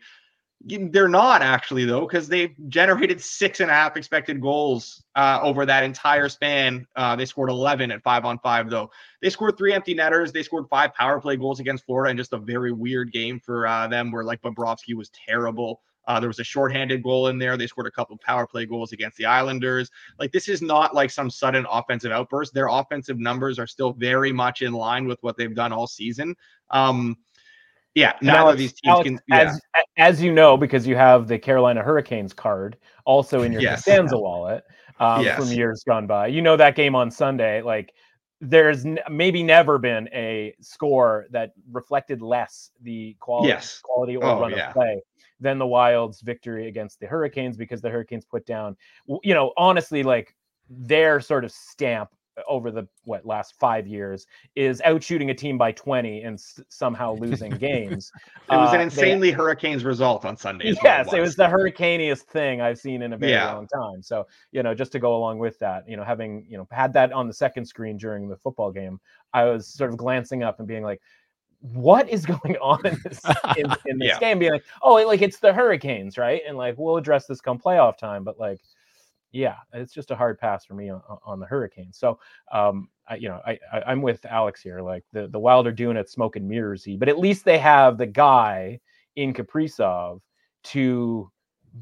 They're 0.66 1.10
not 1.10 1.42
actually 1.42 1.84
though, 1.84 2.08
because 2.08 2.30
they've 2.30 2.56
generated 2.70 3.20
six 3.20 3.60
and 3.60 3.70
a 3.70 3.74
half 3.74 3.98
expected 3.98 4.40
goals 4.40 5.04
uh, 5.16 5.40
over 5.44 5.66
that 5.66 5.84
entire 5.84 6.30
span. 6.30 6.88
Uh, 6.96 7.18
they 7.18 7.26
scored 7.26 7.50
11 7.50 7.92
at 7.92 8.02
five 8.02 8.24
on 8.24 8.40
five 8.40 8.70
though. 8.70 8.90
They 9.22 9.30
scored 9.30 9.58
three 9.58 9.74
empty 9.74 9.94
netters. 9.94 10.32
They 10.32 10.44
scored 10.44 10.66
five 10.70 10.94
power 10.94 11.20
play 11.20 11.36
goals 11.36 11.60
against 11.60 11.86
Florida, 11.86 12.12
and 12.12 12.18
just 12.18 12.32
a 12.32 12.38
very 12.38 12.72
weird 12.72 13.12
game 13.12 13.42
for 13.42 13.68
uh, 13.68 13.88
them, 13.88 14.12
where 14.12 14.24
like 14.24 14.42
Bobrovsky 14.42 14.96
was 14.96 15.10
terrible. 15.10 15.82
Uh, 16.08 16.20
there 16.20 16.30
was 16.30 16.40
a 16.40 16.44
shorthanded 16.44 17.04
goal 17.04 17.28
in 17.28 17.38
there. 17.38 17.58
They 17.58 17.68
scored 17.68 17.88
a 17.88 17.92
couple 17.92 18.18
power 18.18 18.46
play 18.46 18.66
goals 18.66 18.92
against 18.92 19.18
the 19.18 19.26
Islanders. 19.26 19.90
Like 20.20 20.32
this 20.32 20.50
is 20.50 20.62
not 20.62 20.94
like 20.94 21.10
some 21.12 21.30
sudden 21.30 21.66
offensive 21.70 22.12
outburst. 22.12 22.54
Their 22.54 22.68
offensive 22.68 23.20
numbers 23.20 23.60
are 23.60 23.68
still 23.68 23.94
very 23.94 24.32
much 24.32 24.62
in 24.62 24.74
line 24.74 25.08
with 25.08 25.22
what 25.24 25.38
they've 25.38 25.56
done 25.56 25.72
all 25.72 25.88
season. 25.88 26.36
Um, 26.72 27.18
yeah, 27.96 28.14
none 28.22 28.48
of 28.48 28.58
these 28.58 28.74
teams 28.74 28.94
Alex, 28.94 29.08
can. 29.08 29.20
Yeah. 29.28 29.40
As, 29.40 29.62
as 29.98 30.22
you 30.22 30.34
know, 30.34 30.58
because 30.58 30.88
you 30.88 30.96
have 30.96 31.28
the 31.28 31.38
Carolina 31.38 31.84
Hurricanes 31.84 32.34
card 32.34 32.78
also 33.06 33.44
in 33.44 33.52
your 33.52 33.62
yes. 33.62 33.84
Costanza 33.84 34.18
wallet 34.18 34.64
um, 35.00 35.24
yes. 35.24 35.38
from 35.38 35.50
years 35.50 35.84
gone 35.86 36.08
by. 36.08 36.28
You 36.28 36.42
know 36.42 36.58
that 36.58 36.76
game 36.76 36.96
on 36.96 37.12
Sunday, 37.12 37.62
like 37.62 37.94
there's 38.42 38.86
n- 38.86 39.00
maybe 39.10 39.44
never 39.44 39.78
been 39.78 40.10
a 40.12 40.54
score 40.60 41.28
that 41.32 41.54
reflected 41.72 42.22
less 42.22 42.72
the 42.82 43.16
quality, 43.20 43.50
yes. 43.50 43.80
quality 43.84 44.18
or 44.18 44.26
oh, 44.26 44.42
run 44.42 44.52
yeah. 44.52 44.68
of 44.68 44.74
play 44.74 45.02
than 45.40 45.58
the 45.58 45.68
Wild's 45.68 46.22
victory 46.22 46.68
against 46.68 47.00
the 47.00 47.06
Hurricanes 47.06 47.58
because 47.58 47.82
the 47.82 47.90
Hurricanes 47.90 48.26
put 48.26 48.46
down, 48.46 48.76
you 49.24 49.34
know, 49.34 49.54
honestly, 49.56 50.04
like 50.04 50.36
their 50.70 51.20
sort 51.20 51.46
of 51.46 51.52
stamp 51.52 52.10
over 52.48 52.72
the 52.72 52.88
what 53.04 53.26
last 53.26 53.54
five 53.60 53.86
years 53.86 54.26
is 54.56 54.82
out 54.86 55.04
shooting 55.04 55.30
a 55.30 55.34
team 55.36 55.58
by 55.58 55.72
20 55.72 56.24
and 56.24 56.34
s- 56.36 56.60
somehow 56.70 57.16
losing 57.16 57.58
games. 57.58 58.12
It 58.52 58.58
was 58.58 58.70
an 58.70 58.76
Uh, 58.76 58.78
they- 58.80 58.84
insanely 58.86 59.32
Hurricanes 59.32 59.84
result 59.86 60.26
on 60.26 60.36
Sunday. 60.36 60.68
is 60.70 60.76
what 60.78 60.84
Yes, 60.84 61.14
it 61.14 61.22
was 61.22 61.36
the 61.36 61.46
hurricaniest 61.46 62.24
thing 62.24 62.60
I've 62.60 62.78
seen 62.78 63.02
in 63.02 63.14
a 63.14 63.18
very 63.18 63.32
Yeah. 63.32 63.54
long 63.54 63.68
time. 63.68 64.02
So, 64.02 64.28
you 64.52 64.64
know, 64.64 64.74
just 64.76 64.92
to 64.92 65.00
go 65.00 65.16
along 65.16 65.40
with 65.40 65.58
that, 65.60 65.88
you 65.88 65.96
know, 65.96 66.04
having, 66.04 66.46
you 66.50 66.58
know, 66.58 66.68
had 66.72 66.92
that 66.94 67.14
on 67.14 67.28
the 67.28 67.34
second 67.34 67.66
screen 67.66 67.96
during 67.98 68.28
the 68.28 68.36
football 68.38 68.72
game, 68.72 69.00
I 69.34 69.46
was 69.46 69.68
sort 69.68 69.92
of 69.92 69.98
glancing 69.98 70.44
up 70.44 70.60
and 70.60 70.68
being 70.68 70.84
like, 70.84 71.02
what 71.62 72.10
is 72.10 72.26
going 72.42 72.58
on 72.58 72.86
in 72.86 73.00
this 73.06 73.22
in, 73.58 73.66
in 73.86 73.98
this 73.98 74.10
Yeah. 74.10 74.20
game? 74.20 74.40
Being 74.40 74.52
like, 74.52 74.66
oh, 74.82 74.96
like 75.08 75.22
it's 75.22 75.40
the 75.40 75.54
Hurricanes, 75.54 76.18
right? 76.18 76.42
And 76.46 76.58
like 76.58 76.76
we'll 76.78 76.98
address 76.98 77.26
this 77.28 77.40
come 77.40 77.58
playoff 77.60 77.98
time, 77.98 78.24
but 78.26 78.38
like, 78.40 78.60
yeah, 79.34 79.58
it's 79.74 79.94
just 79.94 80.12
a 80.12 80.16
hard 80.16 80.40
pass 80.40 80.64
for 80.64 80.76
me 80.76 80.90
on, 80.90 81.02
on 81.26 81.40
the 81.40 81.46
Hurricanes. 81.46 81.98
So, 81.98 82.20
um, 82.52 82.88
I, 83.10 83.16
you 83.16 83.28
know, 83.28 83.42
I, 83.46 83.60
I 83.74 83.82
I'm 83.88 84.02
with 84.02 84.24
Alex 84.26 84.62
here. 84.62 84.82
Like 84.82 85.04
the 85.12 85.28
the 85.28 85.40
Wild 85.40 85.68
are 85.68 85.72
doing 85.72 85.98
it 85.98 86.10
smoke 86.10 86.38
and 86.38 86.50
mirrorsy, 86.50 86.98
but 86.98 87.10
at 87.10 87.20
least 87.20 87.44
they 87.44 87.58
have 87.58 87.98
the 87.98 88.06
guy 88.06 88.80
in 89.16 89.34
Kaprizov 89.34 90.22
to 90.66 91.30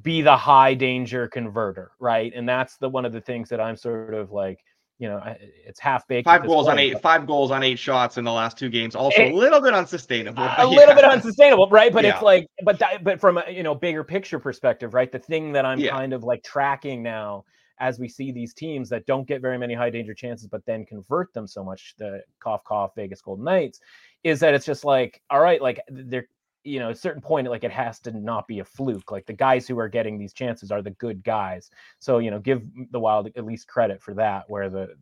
be 0.01 0.21
the 0.21 0.35
high 0.35 0.73
danger 0.73 1.27
converter, 1.27 1.91
right? 1.99 2.31
And 2.33 2.47
that's 2.47 2.77
the 2.77 2.89
one 2.89 3.05
of 3.05 3.11
the 3.11 3.21
things 3.21 3.49
that 3.49 3.59
I'm 3.59 3.75
sort 3.75 4.13
of 4.13 4.31
like, 4.31 4.63
you 5.01 5.07
know, 5.09 5.19
it's 5.65 5.79
half 5.79 6.07
baked. 6.07 6.25
Five 6.25 6.45
goals 6.45 6.67
on 6.67 6.73
point, 6.75 6.79
eight. 6.81 6.93
but- 6.93 7.01
Five 7.01 7.25
goals 7.25 7.49
on 7.49 7.63
eight 7.63 7.79
shots 7.79 8.19
in 8.19 8.23
the 8.23 8.31
last 8.31 8.55
two 8.55 8.69
games. 8.69 8.95
Also 8.95 9.19
Eh, 9.19 9.31
a 9.31 9.33
little 9.33 9.59
bit 9.59 9.73
unsustainable. 9.73 10.43
a 10.43 10.53
but 10.57 10.69
little 10.69 10.93
bit 10.93 11.03
unsustainable, 11.03 11.67
right? 11.69 11.91
But 11.91 12.03
Yeah. 12.03 12.13
it's 12.13 12.21
like, 12.21 12.47
but 12.63 12.77
that, 12.77 13.03
but 13.03 13.19
from 13.19 13.39
a 13.39 13.49
you 13.49 13.63
know 13.63 13.73
bigger 13.73 14.03
picture 14.03 14.37
perspective, 14.39 14.93
right? 14.93 15.11
The 15.11 15.17
thing 15.17 15.53
that 15.53 15.65
I'm 15.65 15.79
Yeah. 15.79 15.89
kind 15.91 16.13
of 16.13 16.23
like 16.23 16.43
tracking 16.43 17.01
now 17.01 17.45
as 17.79 17.97
we 17.97 18.07
see 18.07 18.31
these 18.31 18.53
teams 18.53 18.89
that 18.89 19.07
don't 19.07 19.27
get 19.27 19.41
very 19.41 19.57
many 19.57 19.73
high 19.73 19.89
danger 19.89 20.13
chances, 20.13 20.47
but 20.47 20.63
then 20.67 20.85
convert 20.85 21.33
them 21.33 21.47
so 21.47 21.63
much, 21.63 21.95
the 21.97 22.21
cough 22.39 22.63
cough 22.63 22.91
Vegas 22.95 23.21
Golden 23.21 23.43
Knights, 23.43 23.79
is 24.23 24.39
that 24.41 24.53
it's 24.53 24.67
just 24.67 24.85
like, 24.85 25.19
all 25.31 25.39
right, 25.41 25.59
like 25.59 25.79
they're 25.89 26.27
you 26.63 26.79
know, 26.79 26.89
at 26.89 26.95
a 26.95 26.99
certain 26.99 27.21
point, 27.21 27.47
like 27.49 27.63
it 27.63 27.71
has 27.71 27.99
to 28.01 28.11
not 28.11 28.47
be 28.47 28.59
a 28.59 28.65
fluke. 28.65 29.11
Like 29.11 29.25
the 29.25 29.33
guys 29.33 29.67
who 29.67 29.79
are 29.79 29.89
getting 29.89 30.17
these 30.17 30.33
chances 30.33 30.71
are 30.71 30.81
the 30.81 30.91
good 30.91 31.23
guys. 31.23 31.71
So, 31.99 32.19
you 32.19 32.29
know, 32.31 32.39
give 32.39 32.63
the 32.91 32.99
Wild 32.99 33.27
at 33.35 33.45
least 33.45 33.67
credit 33.67 34.01
for 34.01 34.13
that, 34.15 34.49
where 34.49 34.69
the 34.69 34.95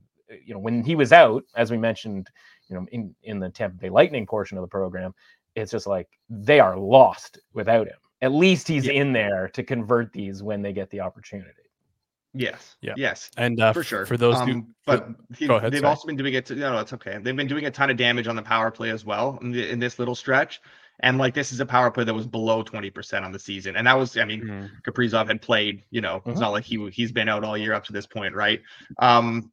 you 0.46 0.54
know, 0.54 0.60
when 0.60 0.84
he 0.84 0.96
was 0.96 1.12
out, 1.12 1.44
as 1.56 1.72
we 1.72 1.78
mentioned, 1.78 2.30
you 2.68 2.76
know, 2.76 2.86
in, 2.92 3.16
in 3.24 3.40
the 3.40 3.50
Tampa 3.50 3.78
Bay 3.78 3.90
Lightning 3.90 4.26
portion 4.28 4.58
of 4.58 4.62
the 4.62 4.68
program, 4.68 5.14
it's 5.56 5.72
just 5.72 5.88
like 5.88 6.08
they 6.30 6.60
are 6.60 6.78
lost 6.78 7.40
without 7.54 7.88
him. 7.88 7.98
At 8.22 8.32
least 8.32 8.68
he's 8.68 8.86
Yeah. 8.86 8.94
in 8.94 9.12
there 9.12 9.50
to 9.50 9.64
convert 9.64 10.14
these 10.14 10.44
when 10.44 10.62
they 10.62 10.72
get 10.72 10.90
the 10.92 11.00
opportunity. 11.00 11.54
Yes. 12.36 12.76
Yeah. 12.82 12.94
Yes. 12.96 13.32
And 13.38 13.60
uh, 13.60 13.74
for 13.74 13.84
sure. 13.84 14.06
for 14.06 14.18
those 14.18 14.36
who, 14.42 14.52
Um, 14.52 14.76
but 14.86 15.08
he- 15.36 15.48
go 15.48 15.56
ahead, 15.56 15.72
they've 15.72 15.80
sorry. 15.80 15.90
also 15.90 16.06
been 16.06 16.16
doing 16.16 16.36
it. 16.36 16.46
To, 16.48 16.56
no, 16.56 16.74
no, 16.74 16.80
it's 16.80 16.94
okay. 16.94 17.18
They've 17.20 17.36
been 17.36 17.48
doing 17.48 17.66
a 17.66 17.72
ton 17.72 17.90
of 17.90 17.98
damage 17.98 18.28
on 18.28 18.36
the 18.36 18.44
power 18.44 18.70
play 18.70 18.92
as 18.92 19.04
well 19.04 19.40
in, 19.42 19.52
the, 19.52 19.68
in 19.68 19.80
this 19.80 19.98
little 19.98 20.16
stretch. 20.16 20.62
And 21.02 21.18
like 21.18 21.34
this 21.34 21.52
is 21.52 21.60
a 21.60 21.66
power 21.66 21.90
play 21.92 22.04
that 22.04 22.14
was 22.14 22.28
below 22.28 22.62
twenty 22.62 22.90
percent 22.90 23.24
on 23.24 23.32
the 23.32 23.40
season, 23.40 23.76
and 23.78 23.88
that 23.88 23.98
was, 23.98 24.18
I 24.18 24.26
mean, 24.26 24.42
Mhm. 24.42 24.70
Kaprizov 24.84 25.28
had 25.28 25.42
played. 25.42 25.84
You 25.92 26.02
know, 26.02 26.22
it's 26.26 26.38
Mhm. 26.38 26.42
not 26.42 26.52
like 26.52 26.66
he 26.66 26.90
he's 26.90 27.12
been 27.12 27.30
out 27.30 27.44
all 27.44 27.58
year 27.58 27.74
up 27.74 27.86
to 27.86 27.94
this 27.94 28.06
point, 28.06 28.36
right? 28.36 28.62
Um, 29.00 29.52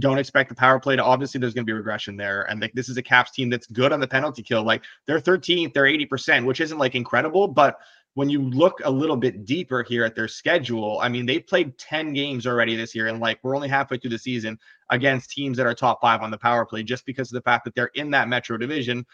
don't 0.00 0.18
expect 0.18 0.48
the 0.48 0.54
power 0.54 0.80
play 0.80 0.96
to 0.96 1.04
obviously 1.04 1.38
there's 1.38 1.54
going 1.54 1.64
to 1.64 1.70
be 1.70 1.72
regression 1.72 2.16
there 2.16 2.42
and 2.50 2.60
like 2.60 2.72
this 2.72 2.88
is 2.88 2.96
a 2.96 3.02
caps 3.02 3.30
team 3.30 3.48
that's 3.48 3.68
good 3.68 3.92
on 3.92 4.00
the 4.00 4.08
penalty 4.08 4.42
kill 4.42 4.64
like 4.64 4.82
they're 5.06 5.20
13th 5.20 5.72
they're 5.72 5.84
80% 5.84 6.44
which 6.44 6.60
isn't 6.60 6.78
like 6.78 6.96
incredible 6.96 7.46
but 7.46 7.78
when 8.14 8.28
you 8.28 8.42
look 8.42 8.80
a 8.84 8.90
little 8.90 9.16
bit 9.16 9.44
deeper 9.44 9.84
here 9.84 10.04
at 10.04 10.16
their 10.16 10.26
schedule 10.26 10.98
i 11.00 11.08
mean 11.08 11.26
they 11.26 11.38
played 11.38 11.78
10 11.78 12.12
games 12.12 12.44
already 12.44 12.74
this 12.74 12.92
year 12.92 13.06
and 13.06 13.20
like 13.20 13.38
we're 13.44 13.54
only 13.54 13.68
halfway 13.68 13.96
through 13.96 14.10
the 14.10 14.18
season 14.18 14.58
against 14.90 15.30
teams 15.30 15.56
that 15.56 15.66
are 15.66 15.74
top 15.74 16.00
five 16.00 16.22
on 16.22 16.30
the 16.32 16.38
power 16.38 16.66
play 16.66 16.82
just 16.82 17.06
because 17.06 17.30
of 17.30 17.34
the 17.34 17.42
fact 17.48 17.64
that 17.64 17.74
they're 17.76 17.90
in 17.94 18.10
that 18.10 18.26
metro 18.26 18.56
division 18.56 19.06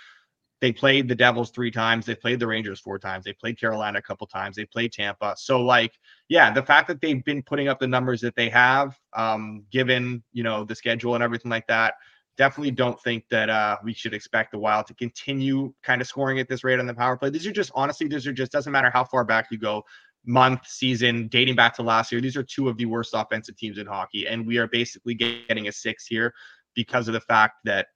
they 0.60 0.72
played 0.72 1.08
the 1.08 1.14
Devils 1.14 1.50
three 1.50 1.70
times. 1.70 2.04
They 2.04 2.14
played 2.14 2.38
the 2.38 2.46
Rangers 2.46 2.80
four 2.80 2.98
times. 2.98 3.24
They 3.24 3.32
played 3.32 3.58
Carolina 3.58 3.98
a 3.98 4.02
couple 4.02 4.26
times. 4.26 4.56
They 4.56 4.66
played 4.66 4.92
Tampa. 4.92 5.34
So, 5.38 5.62
like, 5.62 5.92
yeah, 6.28 6.52
the 6.52 6.62
fact 6.62 6.88
that 6.88 7.00
they've 7.00 7.24
been 7.24 7.42
putting 7.42 7.68
up 7.68 7.80
the 7.80 7.86
numbers 7.86 8.20
that 8.20 8.36
they 8.36 8.50
have, 8.50 8.98
um, 9.16 9.64
given 9.72 10.22
you 10.32 10.42
know 10.42 10.64
the 10.64 10.74
schedule 10.74 11.14
and 11.14 11.24
everything 11.24 11.50
like 11.50 11.66
that, 11.68 11.94
definitely 12.36 12.72
don't 12.72 13.00
think 13.02 13.24
that 13.30 13.48
uh, 13.48 13.78
we 13.82 13.94
should 13.94 14.12
expect 14.12 14.52
the 14.52 14.58
Wild 14.58 14.86
to 14.88 14.94
continue 14.94 15.72
kind 15.82 16.00
of 16.00 16.06
scoring 16.06 16.38
at 16.40 16.48
this 16.48 16.62
rate 16.62 16.78
on 16.78 16.86
the 16.86 16.94
power 16.94 17.16
play. 17.16 17.30
These 17.30 17.46
are 17.46 17.52
just 17.52 17.72
honestly, 17.74 18.06
these 18.06 18.26
are 18.26 18.32
just 18.32 18.52
doesn't 18.52 18.72
matter 18.72 18.90
how 18.90 19.04
far 19.04 19.24
back 19.24 19.46
you 19.50 19.58
go, 19.58 19.82
month, 20.26 20.66
season, 20.66 21.28
dating 21.28 21.56
back 21.56 21.74
to 21.76 21.82
last 21.82 22.12
year. 22.12 22.20
These 22.20 22.36
are 22.36 22.42
two 22.42 22.68
of 22.68 22.76
the 22.76 22.84
worst 22.84 23.12
offensive 23.14 23.56
teams 23.56 23.78
in 23.78 23.86
hockey, 23.86 24.26
and 24.26 24.46
we 24.46 24.58
are 24.58 24.66
basically 24.66 25.14
getting 25.14 25.68
a 25.68 25.72
six 25.72 26.06
here 26.06 26.34
because 26.74 27.08
of 27.08 27.14
the 27.14 27.20
fact 27.20 27.56
that 27.64 27.86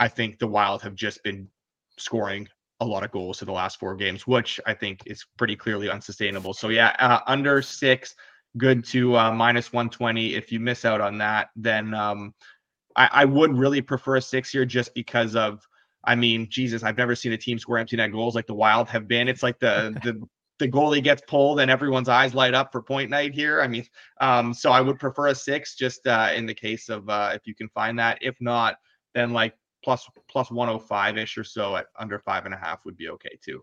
I 0.00 0.08
think 0.08 0.38
the 0.38 0.46
Wild 0.46 0.82
have 0.82 0.94
just 0.94 1.22
been 1.22 1.48
scoring 1.98 2.48
a 2.80 2.84
lot 2.84 3.04
of 3.04 3.10
goals 3.10 3.40
in 3.40 3.46
the 3.46 3.52
last 3.52 3.78
four 3.78 3.94
games, 3.94 4.26
which 4.26 4.60
I 4.66 4.74
think 4.74 5.02
is 5.06 5.24
pretty 5.38 5.56
clearly 5.56 5.88
unsustainable. 5.88 6.54
So 6.54 6.68
yeah, 6.68 6.94
uh, 6.98 7.20
under 7.26 7.62
six, 7.62 8.14
good 8.56 8.84
to 8.86 9.16
uh, 9.16 9.32
minus 9.32 9.72
120. 9.72 10.34
If 10.34 10.52
you 10.52 10.60
miss 10.60 10.84
out 10.84 11.00
on 11.00 11.18
that, 11.18 11.50
then 11.56 11.94
um, 11.94 12.34
I, 12.96 13.08
I 13.12 13.24
would 13.24 13.56
really 13.56 13.80
prefer 13.80 14.16
a 14.16 14.22
six 14.22 14.50
here 14.50 14.64
just 14.64 14.94
because 14.94 15.36
of, 15.36 15.66
I 16.04 16.14
mean, 16.14 16.48
Jesus, 16.50 16.82
I've 16.82 16.98
never 16.98 17.14
seen 17.14 17.32
a 17.32 17.38
team 17.38 17.58
score 17.58 17.78
empty 17.78 17.96
net 17.96 18.12
goals 18.12 18.34
like 18.34 18.46
the 18.46 18.54
Wild 18.54 18.88
have 18.88 19.08
been. 19.08 19.28
It's 19.28 19.42
like 19.42 19.58
the 19.58 19.98
the 20.04 20.20
the 20.60 20.68
goalie 20.68 21.02
gets 21.02 21.22
pulled 21.26 21.58
and 21.58 21.70
everyone's 21.70 22.08
eyes 22.08 22.32
light 22.32 22.54
up 22.54 22.70
for 22.70 22.80
point 22.80 23.10
night 23.10 23.34
here. 23.34 23.60
I 23.60 23.66
mean, 23.66 23.84
um, 24.20 24.54
so 24.54 24.70
I 24.70 24.80
would 24.80 25.00
prefer 25.00 25.28
a 25.28 25.34
six 25.34 25.74
just 25.74 26.06
uh, 26.06 26.30
in 26.34 26.46
the 26.46 26.54
case 26.54 26.88
of 26.88 27.08
uh, 27.08 27.32
if 27.34 27.46
you 27.46 27.54
can 27.54 27.68
find 27.70 27.98
that. 27.98 28.18
If 28.20 28.36
not, 28.40 28.76
then 29.14 29.32
like 29.32 29.54
plus 29.84 30.08
plus 30.28 30.50
105 30.50 31.18
ish 31.18 31.38
or 31.38 31.44
so 31.44 31.76
at 31.76 31.86
under 31.98 32.18
five 32.18 32.46
and 32.46 32.54
a 32.54 32.56
half 32.56 32.84
would 32.84 32.96
be 32.96 33.10
okay 33.10 33.38
too. 33.44 33.62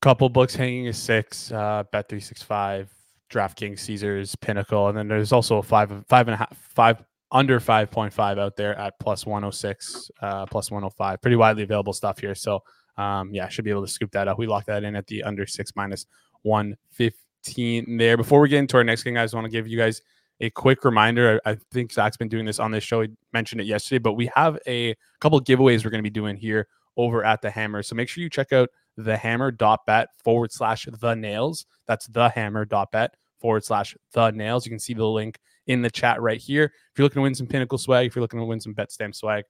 couple 0.00 0.28
books 0.28 0.54
hanging 0.54 0.88
a 0.88 0.92
six, 0.92 1.52
uh, 1.52 1.84
bet 1.92 2.08
three 2.08 2.20
six 2.20 2.42
five, 2.42 2.90
DraftKings, 3.30 3.80
Caesars, 3.80 4.34
Pinnacle, 4.36 4.88
and 4.88 4.96
then 4.96 5.06
there's 5.06 5.32
also 5.32 5.58
a 5.58 5.62
five 5.62 5.92
five 6.08 6.26
and 6.26 6.34
a 6.34 6.38
half 6.38 6.56
five 6.56 7.04
under 7.30 7.60
five 7.60 7.90
point 7.90 8.12
five 8.12 8.38
out 8.38 8.56
there 8.56 8.74
at 8.78 8.98
plus 8.98 9.26
one 9.26 9.44
oh 9.44 9.50
six, 9.50 10.10
uh, 10.22 10.46
plus 10.46 10.70
one 10.70 10.82
oh 10.82 10.90
five. 10.90 11.20
Pretty 11.20 11.36
widely 11.36 11.62
available 11.62 11.92
stuff 11.92 12.18
here. 12.18 12.34
So 12.34 12.62
um, 12.96 13.32
yeah, 13.32 13.48
should 13.48 13.64
be 13.64 13.70
able 13.70 13.86
to 13.86 13.92
scoop 13.92 14.10
that 14.12 14.28
up. 14.28 14.38
We 14.38 14.46
locked 14.46 14.66
that 14.68 14.82
in 14.82 14.96
at 14.96 15.06
the 15.06 15.22
under 15.22 15.46
six 15.46 15.72
minus 15.76 16.06
one 16.42 16.76
fifteen 16.90 17.98
there. 17.98 18.16
Before 18.16 18.40
we 18.40 18.48
get 18.48 18.58
into 18.60 18.78
our 18.78 18.84
next 18.84 19.02
game, 19.02 19.14
guys, 19.14 19.34
I 19.34 19.36
want 19.36 19.44
to 19.44 19.50
give 19.50 19.68
you 19.68 19.78
guys 19.78 20.00
a 20.40 20.50
quick 20.50 20.84
reminder. 20.84 21.40
I, 21.44 21.56
think 21.72 21.92
Zach's 21.92 22.16
been 22.16 22.28
doing 22.28 22.44
this 22.44 22.58
on 22.58 22.70
this 22.70 22.84
show. 22.84 23.02
He 23.02 23.08
mentioned 23.32 23.60
it 23.60 23.66
yesterday, 23.66 23.98
but 23.98 24.14
we 24.14 24.30
have 24.34 24.58
a 24.66 24.94
couple 25.20 25.40
giveaways 25.40 25.84
we're 25.84 25.90
going 25.90 26.02
to 26.02 26.08
be 26.08 26.10
doing 26.10 26.36
here 26.36 26.68
over 26.96 27.24
at 27.24 27.42
the 27.42 27.50
Hammer. 27.50 27.82
So 27.82 27.94
make 27.94 28.08
sure 28.08 28.22
you 28.22 28.30
check 28.30 28.52
out 28.52 28.68
the 28.96 29.16
hammer.bet 29.16 30.08
forward 30.24 30.52
slash 30.52 30.86
the 30.90 31.14
nails. 31.14 31.66
That's 31.86 32.06
the 32.06 32.28
hammer.bet 32.28 33.14
forward 33.40 33.64
slash 33.64 33.96
the 34.12 34.30
nails. 34.30 34.66
You 34.66 34.70
can 34.70 34.78
see 34.78 34.94
the 34.94 35.06
link 35.06 35.38
in 35.66 35.82
the 35.82 35.90
chat 35.90 36.20
right 36.20 36.40
here. 36.40 36.64
If 36.64 36.98
you're 36.98 37.04
looking 37.04 37.20
to 37.20 37.22
win 37.22 37.34
some 37.34 37.46
pinnacle 37.46 37.78
swag, 37.78 38.06
if 38.06 38.16
you're 38.16 38.22
looking 38.22 38.40
to 38.40 38.46
win 38.46 38.60
some 38.60 38.72
bet 38.72 38.90
stamp 38.90 39.14
swag, 39.14 39.44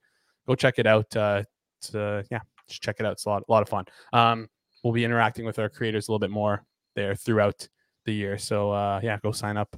go 0.46 0.54
check 0.54 0.78
it 0.78 0.86
out. 0.86 1.14
Uh, 1.16 1.42
it's, 1.80 1.94
uh, 1.94 2.22
yeah, 2.30 2.40
just 2.66 2.82
check 2.82 2.96
it 2.98 3.06
out. 3.06 3.12
It's 3.12 3.24
a 3.24 3.30
lot, 3.30 3.44
a 3.48 3.52
lot 3.52 3.62
of 3.62 3.68
fun. 3.68 3.84
Um, 4.12 4.48
we'll 4.82 4.92
be 4.92 5.04
interacting 5.04 5.44
with 5.44 5.58
our 5.58 5.68
creators 5.68 6.08
a 6.08 6.10
little 6.10 6.18
bit 6.18 6.30
more 6.30 6.64
there 6.94 7.14
throughout 7.14 7.66
the 8.04 8.12
year. 8.12 8.36
So 8.38 8.72
uh, 8.72 9.00
yeah, 9.02 9.18
go 9.22 9.32
sign 9.32 9.56
up 9.56 9.76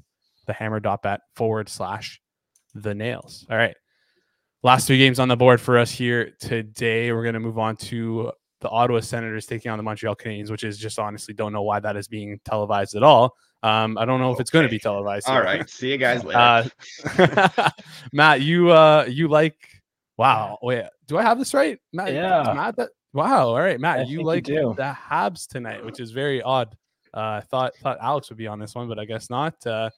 the 0.50 0.54
hammer.bet 0.54 1.20
forward 1.36 1.68
slash 1.68 2.20
the 2.74 2.92
nails. 2.92 3.46
All 3.48 3.56
right. 3.56 3.76
Last 4.64 4.88
three 4.88 4.98
games 4.98 5.20
on 5.20 5.28
the 5.28 5.36
board 5.36 5.60
for 5.60 5.78
us 5.78 5.92
here 5.92 6.32
today. 6.40 7.12
We're 7.12 7.22
going 7.22 7.34
to 7.34 7.40
move 7.40 7.58
on 7.58 7.76
to 7.76 8.32
the 8.60 8.68
Ottawa 8.68 8.98
Senators 9.00 9.46
taking 9.46 9.70
on 9.70 9.78
the 9.78 9.84
Montreal 9.84 10.16
Canadiens, 10.16 10.50
which 10.50 10.64
is 10.64 10.76
just 10.76 10.98
honestly 10.98 11.32
don't 11.32 11.52
know 11.52 11.62
why 11.62 11.78
that 11.78 11.96
is 11.96 12.08
being 12.08 12.40
televised 12.44 12.96
at 12.96 13.04
all. 13.04 13.36
Um, 13.62 13.96
I 13.96 14.04
don't 14.04 14.20
know 14.20 14.32
if 14.32 14.40
it's 14.40 14.50
going 14.50 14.64
to 14.64 14.68
be 14.68 14.78
televised. 14.80 15.28
All 15.28 15.40
right, 15.40 15.68
see 15.70 15.92
you 15.92 15.98
guys 15.98 16.24
later. 16.24 16.68
Uh, 17.16 17.70
Matt, 18.12 18.40
you 18.40 18.70
uh, 18.70 19.06
you 19.08 19.28
like? 19.28 19.56
Wow, 20.18 20.58
wait, 20.62 20.84
do 21.06 21.16
I 21.16 21.22
have 21.22 21.38
this 21.38 21.54
right? 21.54 21.78
Matt, 21.92 22.12
Yeah. 22.12 22.52
Matt, 22.54 22.76
that 22.76 22.90
wow. 23.12 23.48
All 23.48 23.60
right, 23.60 23.78
Matt, 23.78 24.00
I 24.00 24.02
you 24.02 24.06
think 24.06 24.18
you 24.18 24.24
like 24.24 24.44
do. 24.44 24.74
the 24.76 24.94
Habs 25.10 25.46
tonight, 25.46 25.84
which 25.84 26.00
is 26.00 26.10
very 26.10 26.42
odd. 26.42 26.76
Uh, 27.14 27.40
I 27.40 27.40
thought 27.50 27.74
thought 27.76 27.98
Alex 28.00 28.28
would 28.28 28.38
be 28.38 28.46
on 28.46 28.58
this 28.58 28.74
one, 28.74 28.88
but 28.88 28.98
I 28.98 29.04
guess 29.04 29.30
not. 29.30 29.54
Uh, 29.66 29.90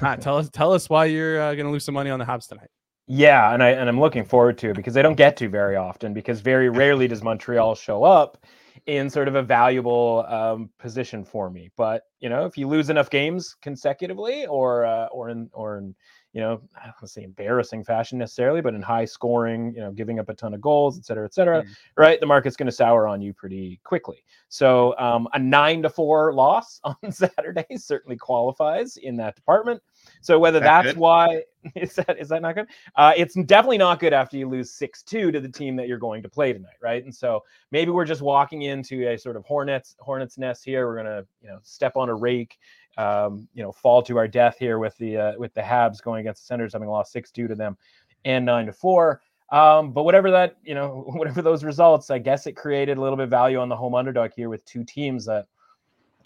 Matt, 0.00 0.20
tell 0.20 0.38
us 0.38 0.48
tell 0.50 0.72
us 0.72 0.88
why 0.88 1.06
you're 1.06 1.40
uh, 1.40 1.54
going 1.54 1.66
to 1.66 1.72
lose 1.72 1.84
some 1.84 1.94
money 1.94 2.10
on 2.10 2.18
the 2.18 2.24
Habs 2.24 2.48
tonight. 2.48 2.70
Yeah, 3.06 3.52
and 3.52 3.62
I 3.62 3.70
and 3.70 3.88
I'm 3.88 4.00
looking 4.00 4.24
forward 4.24 4.58
to 4.58 4.70
it 4.70 4.76
because 4.76 4.94
they 4.94 5.02
don't 5.02 5.14
get 5.14 5.36
to 5.38 5.48
very 5.48 5.76
often 5.76 6.12
because 6.12 6.40
very 6.40 6.68
rarely 6.68 7.08
does 7.08 7.22
Montreal 7.22 7.74
show 7.74 8.04
up 8.04 8.44
in 8.86 9.10
sort 9.10 9.28
of 9.28 9.34
a 9.34 9.42
valuable 9.42 10.24
um, 10.28 10.70
position 10.78 11.24
for 11.24 11.50
me. 11.50 11.70
But 11.76 12.02
you 12.20 12.28
know, 12.28 12.44
if 12.44 12.56
you 12.56 12.68
lose 12.68 12.90
enough 12.90 13.10
games 13.10 13.56
consecutively, 13.62 14.46
or 14.46 14.84
uh, 14.84 15.06
or 15.06 15.30
in 15.30 15.50
or 15.52 15.78
in 15.78 15.94
you 16.34 16.40
know, 16.42 16.60
I 16.76 16.84
don't 16.84 16.94
want 16.96 17.00
to 17.00 17.06
say 17.08 17.22
embarrassing 17.22 17.84
fashion 17.84 18.18
necessarily, 18.18 18.60
but 18.60 18.74
in 18.74 18.82
high 18.82 19.06
scoring, 19.06 19.72
you 19.74 19.80
know, 19.80 19.90
giving 19.90 20.18
up 20.18 20.28
a 20.28 20.34
ton 20.34 20.52
of 20.54 20.60
goals, 20.60 20.98
et 20.98 21.04
cetera, 21.04 21.24
et 21.24 21.32
cetera, 21.34 21.62
Mm. 21.62 21.68
right? 21.96 22.20
The 22.20 22.26
market's 22.26 22.54
going 22.56 22.66
to 22.66 22.72
sour 22.72 23.08
on 23.08 23.22
you 23.22 23.32
pretty 23.32 23.80
quickly. 23.82 24.22
So 24.48 24.96
um, 24.98 25.26
a 25.32 25.38
nine 25.38 25.82
to 25.82 25.90
four 25.90 26.32
loss 26.34 26.80
on 26.84 26.96
Saturday 27.10 27.64
certainly 27.76 28.16
qualifies 28.16 28.98
in 28.98 29.16
that 29.16 29.36
department. 29.36 29.82
So 30.20 30.38
whether 30.38 30.60
That 30.60 30.82
that's 30.84 30.86
good? 30.88 30.98
why 30.98 31.42
is 31.74 31.94
that 31.96 32.18
is 32.20 32.28
that 32.28 32.40
not 32.42 32.54
good? 32.54 32.66
Uh, 32.94 33.12
it's 33.16 33.34
definitely 33.46 33.78
not 33.78 33.98
good 33.98 34.12
after 34.12 34.36
you 34.36 34.48
lose 34.48 34.70
six 34.70 35.02
two 35.02 35.32
to 35.32 35.40
the 35.40 35.48
team 35.48 35.74
that 35.76 35.88
you're 35.88 35.98
going 35.98 36.22
to 36.22 36.28
play 36.28 36.52
tonight, 36.52 36.76
right? 36.80 37.02
And 37.02 37.14
so 37.14 37.42
maybe 37.72 37.90
we're 37.90 38.04
just 38.04 38.22
walking 38.22 38.62
into 38.62 39.08
a 39.08 39.16
sort 39.18 39.36
of 39.36 39.44
hornets 39.44 39.96
hornets 39.98 40.38
nest 40.38 40.64
here. 40.64 40.86
We're 40.86 40.96
gonna 40.98 41.24
you 41.42 41.48
know 41.48 41.58
step 41.62 41.96
on 41.96 42.08
a 42.10 42.14
rake, 42.14 42.58
um, 42.98 43.48
you 43.54 43.62
know, 43.62 43.72
fall 43.72 44.02
to 44.02 44.18
our 44.18 44.28
death 44.28 44.56
here 44.58 44.78
with 44.78 44.96
the 44.98 45.16
uh, 45.16 45.32
with 45.38 45.54
the 45.54 45.62
Habs 45.62 46.02
going 46.02 46.20
against 46.20 46.42
the 46.42 46.46
Senators 46.46 46.72
having 46.74 46.88
lost 46.88 47.12
six 47.12 47.30
two 47.30 47.48
to 47.48 47.54
them 47.54 47.78
and 48.24 48.44
nine 48.44 48.66
to 48.66 48.72
four. 48.72 49.22
Um, 49.50 49.92
but 49.92 50.02
whatever 50.02 50.30
that 50.32 50.56
you 50.62 50.74
know, 50.74 51.04
whatever 51.14 51.40
those 51.40 51.64
results, 51.64 52.10
I 52.10 52.18
guess 52.18 52.46
it 52.46 52.52
created 52.52 52.98
a 52.98 53.00
little 53.00 53.16
bit 53.16 53.24
of 53.24 53.30
value 53.30 53.58
on 53.58 53.68
the 53.68 53.76
home 53.76 53.94
underdog 53.94 54.32
here 54.34 54.48
with 54.48 54.64
two 54.64 54.84
teams 54.84 55.24
that, 55.26 55.46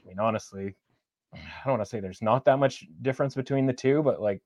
I 0.03 0.09
mean, 0.09 0.19
honestly, 0.19 0.75
I 1.35 1.39
don't 1.65 1.75
want 1.75 1.83
to 1.83 1.89
say 1.89 2.01
there's 2.01 2.23
not 2.23 2.45
that 2.47 2.59
much 2.59 2.87
difference 3.03 3.35
between 3.35 3.67
the 3.67 3.73
two, 3.73 4.03
but 4.03 4.21
like 4.21 4.43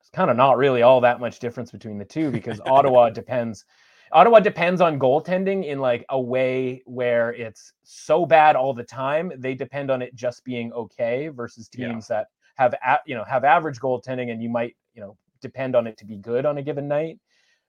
it's 0.00 0.10
kind 0.10 0.30
of 0.30 0.36
not 0.36 0.56
really 0.56 0.82
all 0.82 1.00
that 1.00 1.20
much 1.20 1.40
difference 1.40 1.72
between 1.72 1.98
the 1.98 2.04
two 2.04 2.30
because 2.30 2.60
Ottawa 2.66 3.10
depends. 3.10 3.64
Ottawa 4.12 4.40
depends 4.40 4.80
on 4.80 4.98
goaltending 4.98 5.64
in 5.66 5.78
like 5.78 6.04
a 6.08 6.20
way 6.20 6.82
where 6.84 7.32
it's 7.34 7.72
so 7.84 8.26
bad 8.26 8.56
all 8.56 8.74
the 8.74 8.82
time. 8.82 9.32
They 9.38 9.54
depend 9.54 9.90
on 9.90 10.02
it 10.02 10.14
just 10.14 10.44
being 10.44 10.72
okay 10.72 11.28
versus 11.28 11.68
Yeah. 11.72 11.88
teams 11.88 12.08
that 12.08 12.28
have 12.56 12.74
a, 12.74 12.98
you 13.06 13.14
know 13.14 13.24
have 13.24 13.44
average 13.44 13.78
goaltending 13.78 14.30
and 14.32 14.42
you 14.42 14.48
might 14.48 14.76
you 14.94 15.00
know 15.00 15.16
depend 15.40 15.76
on 15.76 15.86
it 15.86 15.96
to 15.98 16.04
be 16.04 16.16
good 16.16 16.44
on 16.44 16.58
a 16.58 16.62
given 16.62 16.88
night. 16.88 17.18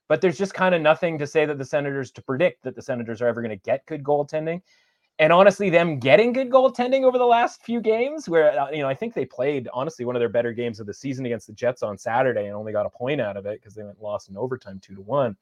But 0.07 0.19
there's 0.19 0.37
just 0.37 0.53
kind 0.53 0.75
of 0.75 0.81
nothing 0.81 1.17
to 1.19 1.27
say 1.27 1.45
that 1.45 1.57
the 1.57 1.65
Senators 1.65 2.11
to 2.11 2.21
predict 2.21 2.63
that 2.63 2.75
the 2.75 2.81
Senators 2.81 3.21
are 3.21 3.27
ever 3.27 3.41
going 3.41 3.57
to 3.57 3.63
get 3.63 3.85
good 3.85 4.03
goaltending. 4.03 4.61
And 5.19 5.31
honestly, 5.31 5.69
them 5.69 5.99
getting 5.99 6.33
good 6.33 6.49
goaltending 6.49 7.03
over 7.03 7.17
the 7.19 7.25
last 7.25 7.61
few 7.61 7.79
games, 7.79 8.27
where 8.27 8.59
uh, 8.59 8.71
you 8.71 8.79
know 8.79 8.89
I 8.89 8.95
think 8.95 9.13
they 9.13 9.25
played 9.25 9.69
honestly 9.71 10.03
one 10.03 10.15
of 10.15 10.19
their 10.19 10.29
better 10.29 10.51
games 10.51 10.79
of 10.79 10.87
the 10.87 10.93
season 10.93 11.25
against 11.27 11.45
the 11.45 11.53
Jets 11.53 11.83
on 11.83 11.97
Saturday 11.97 12.47
and 12.47 12.55
only 12.55 12.71
got 12.71 12.87
a 12.87 12.89
point 12.89 13.21
out 13.21 13.37
of 13.37 13.45
it 13.45 13.61
because 13.61 13.75
they 13.75 13.83
went 13.83 14.01
lost 14.01 14.29
in 14.29 14.35
overtime 14.37 14.79
two 14.81 14.95
to 14.95 15.01
one. 15.01 15.37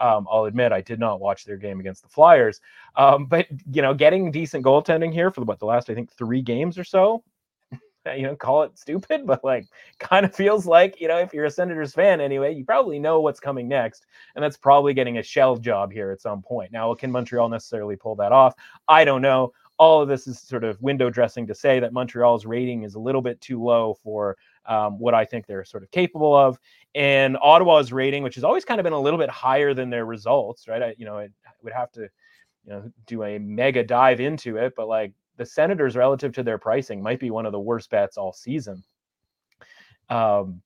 Um, 0.00 0.26
I'll 0.30 0.44
admit 0.44 0.72
I 0.72 0.80
did 0.80 0.98
not 0.98 1.20
watch 1.20 1.44
their 1.44 1.56
game 1.56 1.80
against 1.80 2.02
the 2.02 2.08
Flyers, 2.08 2.60
um, 2.96 3.26
but 3.26 3.46
you 3.72 3.82
know 3.82 3.94
getting 3.94 4.30
decent 4.30 4.64
goaltending 4.64 5.12
here 5.12 5.30
for 5.30 5.42
what 5.42 5.58
the 5.58 5.66
last 5.66 5.90
I 5.90 5.94
think 5.94 6.12
three 6.12 6.42
games 6.42 6.78
or 6.78 6.84
so. 6.84 7.22
You 8.16 8.22
know, 8.22 8.34
call 8.34 8.62
it 8.62 8.78
stupid, 8.78 9.26
but 9.26 9.44
like 9.44 9.66
kind 9.98 10.24
of 10.24 10.34
feels 10.34 10.64
like, 10.64 10.98
you 11.02 11.06
know, 11.06 11.18
if 11.18 11.34
you're 11.34 11.44
a 11.44 11.50
Senators 11.50 11.92
fan 11.92 12.18
anyway, 12.18 12.54
you 12.54 12.64
probably 12.64 12.98
know 12.98 13.20
what's 13.20 13.40
coming 13.40 13.68
next. 13.68 14.06
And 14.34 14.42
that's 14.42 14.56
probably 14.56 14.94
getting 14.94 15.18
a 15.18 15.22
shell 15.22 15.56
job 15.56 15.92
here 15.92 16.10
at 16.10 16.22
some 16.22 16.40
point. 16.40 16.72
Now, 16.72 16.94
can 16.94 17.10
Montreal 17.10 17.50
necessarily 17.50 17.96
pull 17.96 18.16
that 18.16 18.32
off? 18.32 18.54
I 18.88 19.04
don't 19.04 19.20
know. 19.20 19.52
All 19.76 20.00
of 20.00 20.08
this 20.08 20.26
is 20.26 20.40
sort 20.40 20.64
of 20.64 20.80
window 20.80 21.10
dressing 21.10 21.46
to 21.48 21.54
say 21.54 21.78
that 21.78 21.92
Montreal's 21.92 22.46
rating 22.46 22.84
is 22.84 22.94
a 22.94 22.98
little 22.98 23.20
bit 23.20 23.38
too 23.42 23.62
low 23.62 23.92
for 24.02 24.38
um, 24.66 24.98
what 24.98 25.14
I 25.14 25.24
think 25.24 25.46
they're 25.46 25.64
sort 25.64 25.82
of 25.82 25.90
capable 25.90 26.34
of. 26.34 26.58
And 26.94 27.36
Ottawa's 27.40 27.92
rating, 27.92 28.22
which 28.22 28.34
has 28.34 28.44
always 28.44 28.64
kind 28.64 28.80
of 28.80 28.84
been 28.84 28.92
a 28.92 29.00
little 29.00 29.18
bit 29.18 29.30
higher 29.30 29.74
than 29.74 29.90
their 29.90 30.04
results, 30.04 30.68
right? 30.68 30.82
I, 30.82 30.94
you 30.98 31.04
know, 31.04 31.18
I 31.18 31.28
would 31.62 31.72
have 31.72 31.90
to, 31.92 32.02
you 32.64 32.72
know, 32.72 32.90
do 33.06 33.22
a 33.24 33.38
mega 33.38 33.82
dive 33.82 34.20
into 34.20 34.56
it, 34.56 34.74
but 34.76 34.88
like 34.88 35.12
the 35.36 35.46
Senators 35.46 35.96
relative 35.96 36.32
to 36.34 36.42
their 36.42 36.58
pricing 36.58 37.02
might 37.02 37.20
be 37.20 37.30
one 37.30 37.46
of 37.46 37.52
the 37.52 37.60
worst 37.60 37.90
bets 37.90 38.18
all 38.18 38.32
season. 38.32 38.82
Um, 40.08 40.62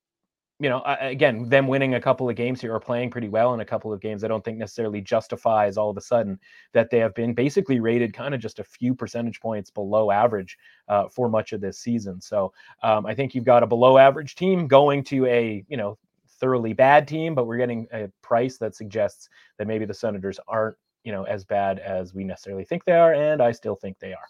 you 0.60 0.68
know, 0.68 0.82
again, 1.00 1.48
them 1.48 1.66
winning 1.66 1.94
a 1.94 2.00
couple 2.00 2.28
of 2.28 2.36
games 2.36 2.60
here 2.60 2.72
or 2.72 2.78
playing 2.78 3.10
pretty 3.10 3.28
well 3.28 3.54
in 3.54 3.60
a 3.60 3.64
couple 3.64 3.92
of 3.92 4.00
games, 4.00 4.22
I 4.22 4.28
don't 4.28 4.44
think 4.44 4.56
necessarily 4.56 5.00
justifies 5.00 5.76
all 5.76 5.90
of 5.90 5.96
a 5.96 6.00
sudden 6.00 6.38
that 6.72 6.90
they 6.90 6.98
have 6.98 7.14
been 7.14 7.34
basically 7.34 7.80
rated 7.80 8.14
kind 8.14 8.34
of 8.34 8.40
just 8.40 8.60
a 8.60 8.64
few 8.64 8.94
percentage 8.94 9.40
points 9.40 9.70
below 9.70 10.12
average 10.12 10.56
uh, 10.88 11.08
for 11.08 11.28
much 11.28 11.52
of 11.52 11.60
this 11.60 11.78
season. 11.80 12.20
So 12.20 12.52
um, 12.84 13.04
I 13.04 13.14
think 13.14 13.34
you've 13.34 13.44
got 13.44 13.64
a 13.64 13.66
below 13.66 13.98
average 13.98 14.36
team 14.36 14.68
going 14.68 15.02
to 15.04 15.26
a, 15.26 15.64
you 15.68 15.76
know, 15.76 15.98
thoroughly 16.38 16.72
bad 16.72 17.08
team, 17.08 17.34
but 17.34 17.46
we're 17.46 17.56
getting 17.56 17.88
a 17.92 18.08
price 18.22 18.56
that 18.58 18.76
suggests 18.76 19.28
that 19.58 19.66
maybe 19.66 19.86
the 19.86 19.94
Senators 19.94 20.38
aren't, 20.46 20.76
you 21.02 21.10
know, 21.10 21.24
as 21.24 21.44
bad 21.44 21.80
as 21.80 22.14
we 22.14 22.22
necessarily 22.22 22.64
think 22.64 22.84
they 22.84 22.92
are. 22.92 23.12
And 23.12 23.42
I 23.42 23.50
still 23.50 23.74
think 23.74 23.98
they 23.98 24.12
are. 24.12 24.28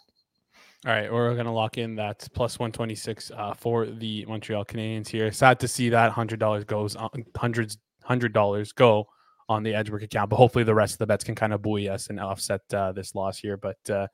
All 0.85 0.91
right, 0.91 1.11
we're 1.11 1.33
going 1.33 1.47
to 1.47 1.51
lock 1.51 1.79
in 1.79 1.95
that 1.95 2.27
plus 2.35 2.59
126 2.59 3.31
uh, 3.31 3.55
for 3.55 3.87
the 3.87 4.23
Montreal 4.27 4.63
Canadiens 4.65 5.07
here. 5.07 5.31
Sad 5.31 5.59
to 5.61 5.67
see 5.67 5.89
that 5.89 6.13
$100 6.13 6.67
goes 6.67 6.95
on, 6.95 7.25
hundreds 7.35 7.79
$100 8.07 8.75
go 8.75 9.07
on 9.47 9.61
the 9.63 9.75
Edgework 9.75 10.01
account, 10.03 10.29
but 10.29 10.37
hopefully 10.37 10.63
the 10.63 10.73
rest 10.73 10.93
of 10.95 10.97
the 10.99 11.05
bets 11.05 11.23
can 11.23 11.35
kind 11.35 11.53
of 11.53 11.61
buoy 11.61 11.87
us 11.87 12.07
and 12.07 12.19
offset 12.19 12.61
uh, 12.73 12.91
this 12.91 13.13
loss 13.13 13.37
here. 13.37 13.57
But 13.57 13.77
uh, 13.89 14.07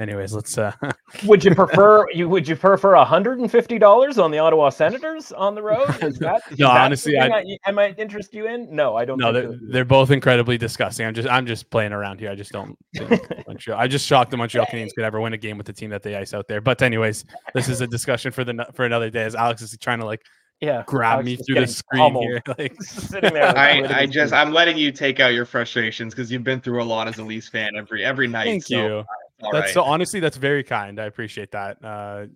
anyways, 0.00 0.32
let's 0.32 0.56
uh, 0.56 0.72
Would 1.24 1.44
you 1.44 1.54
prefer 1.54 2.06
you 2.10 2.28
would 2.28 2.48
you 2.48 2.56
prefer 2.56 2.94
$150 2.94 4.22
on 4.22 4.30
the 4.30 4.38
Ottawa 4.38 4.70
Senators 4.70 5.30
on 5.32 5.54
the 5.54 5.62
road? 5.62 5.88
Is 6.02 6.18
that 6.20 6.42
is 6.50 6.58
No, 6.58 6.68
that 6.68 6.80
honestly, 6.86 7.18
I- 7.18 7.28
I, 7.28 7.44
I 7.66 7.70
might 7.70 7.98
interest 7.98 8.32
you 8.32 8.46
in? 8.46 8.74
No, 8.74 8.96
I 8.96 9.04
don't 9.04 9.18
no, 9.18 9.32
they're, 9.32 9.58
they're 9.70 9.84
both 9.84 10.10
incredibly 10.10 10.56
disgusting. 10.56 11.06
I'm 11.06 11.14
just 11.14 11.28
I'm 11.28 11.46
just 11.46 11.70
playing 11.70 11.92
around 11.92 12.18
here. 12.20 12.30
I 12.30 12.34
just 12.34 12.52
don't 12.52 12.76
Montreal. 13.46 13.78
I 13.78 13.88
just 13.88 14.06
shocked 14.06 14.30
the 14.30 14.36
Montreal 14.36 14.66
Canadiens 14.66 14.94
could 14.94 15.04
ever 15.04 15.20
win 15.20 15.32
a 15.34 15.38
game 15.38 15.58
with 15.58 15.66
the 15.66 15.72
team 15.72 15.90
that 15.90 16.02
they 16.02 16.14
ice 16.16 16.32
out 16.32 16.48
there. 16.48 16.60
But 16.60 16.80
anyways, 16.82 17.24
this 17.54 17.68
is 17.68 17.80
a 17.82 17.86
discussion 17.86 18.32
for 18.32 18.44
the 18.44 18.66
for 18.72 18.84
another 18.86 19.10
day. 19.10 19.24
As 19.24 19.34
Alex 19.34 19.60
is 19.60 19.76
trying 19.78 19.98
to 20.00 20.06
like 20.06 20.22
yeah. 20.60 20.82
grab 20.86 21.24
me 21.24 21.36
through 21.36 21.60
the 21.60 21.66
screen 21.66 22.14
here, 22.16 22.42
like 22.58 22.80
Sitting 22.82 23.32
there. 23.32 23.44
I, 23.56 24.00
I 24.00 24.06
just. 24.06 24.32
I'm 24.32 24.52
letting 24.52 24.76
you 24.76 24.92
take 24.92 25.20
out 25.20 25.32
your 25.32 25.44
frustrations 25.44 26.14
because 26.14 26.30
you've 26.30 26.44
been 26.44 26.60
through 26.60 26.82
a 26.82 26.84
lot 26.84 27.08
as 27.08 27.18
a 27.18 27.24
Leafs 27.24 27.48
fan 27.48 27.72
every 27.76 28.04
every 28.04 28.28
night. 28.28 28.44
Thank 28.44 28.64
so, 28.64 28.86
you. 28.86 28.94
all 29.42 29.52
that's 29.52 29.66
right. 29.66 29.74
so 29.74 29.82
honestly, 29.82 30.20
that's 30.20 30.36
very 30.36 30.64
kind. 30.64 31.00
I 31.00 31.04
appreciate 31.04 31.50
that. 31.52 31.82
Uh, 31.84 32.26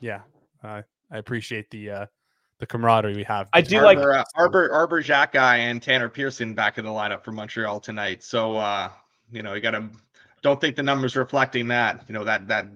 yeah, 0.00 0.20
uh, 0.62 0.82
I 1.10 1.18
appreciate 1.18 1.70
the 1.70 1.90
uh, 1.90 2.06
the 2.58 2.66
camaraderie 2.66 3.16
we 3.16 3.24
have. 3.24 3.48
I 3.52 3.60
do 3.60 3.80
like- 3.80 3.98
Arber, 3.98 4.14
uh, 4.14 4.24
Arber 4.36 4.72
Arber 4.72 5.02
Xhekaj 5.02 5.58
and 5.58 5.82
Tanner 5.82 6.08
Pearson 6.08 6.54
back 6.54 6.78
in 6.78 6.84
the 6.84 6.90
lineup 6.90 7.24
for 7.24 7.32
Montreal 7.32 7.80
tonight. 7.80 8.22
So 8.22 8.56
uh, 8.56 8.90
you 9.32 9.42
know, 9.42 9.54
you 9.54 9.60
gotta 9.60 9.88
don't 10.42 10.60
think 10.60 10.76
the 10.76 10.82
numbers 10.82 11.16
reflecting 11.16 11.68
that, 11.68 12.04
you 12.08 12.14
know, 12.14 12.24
that 12.24 12.46
that 12.48 12.66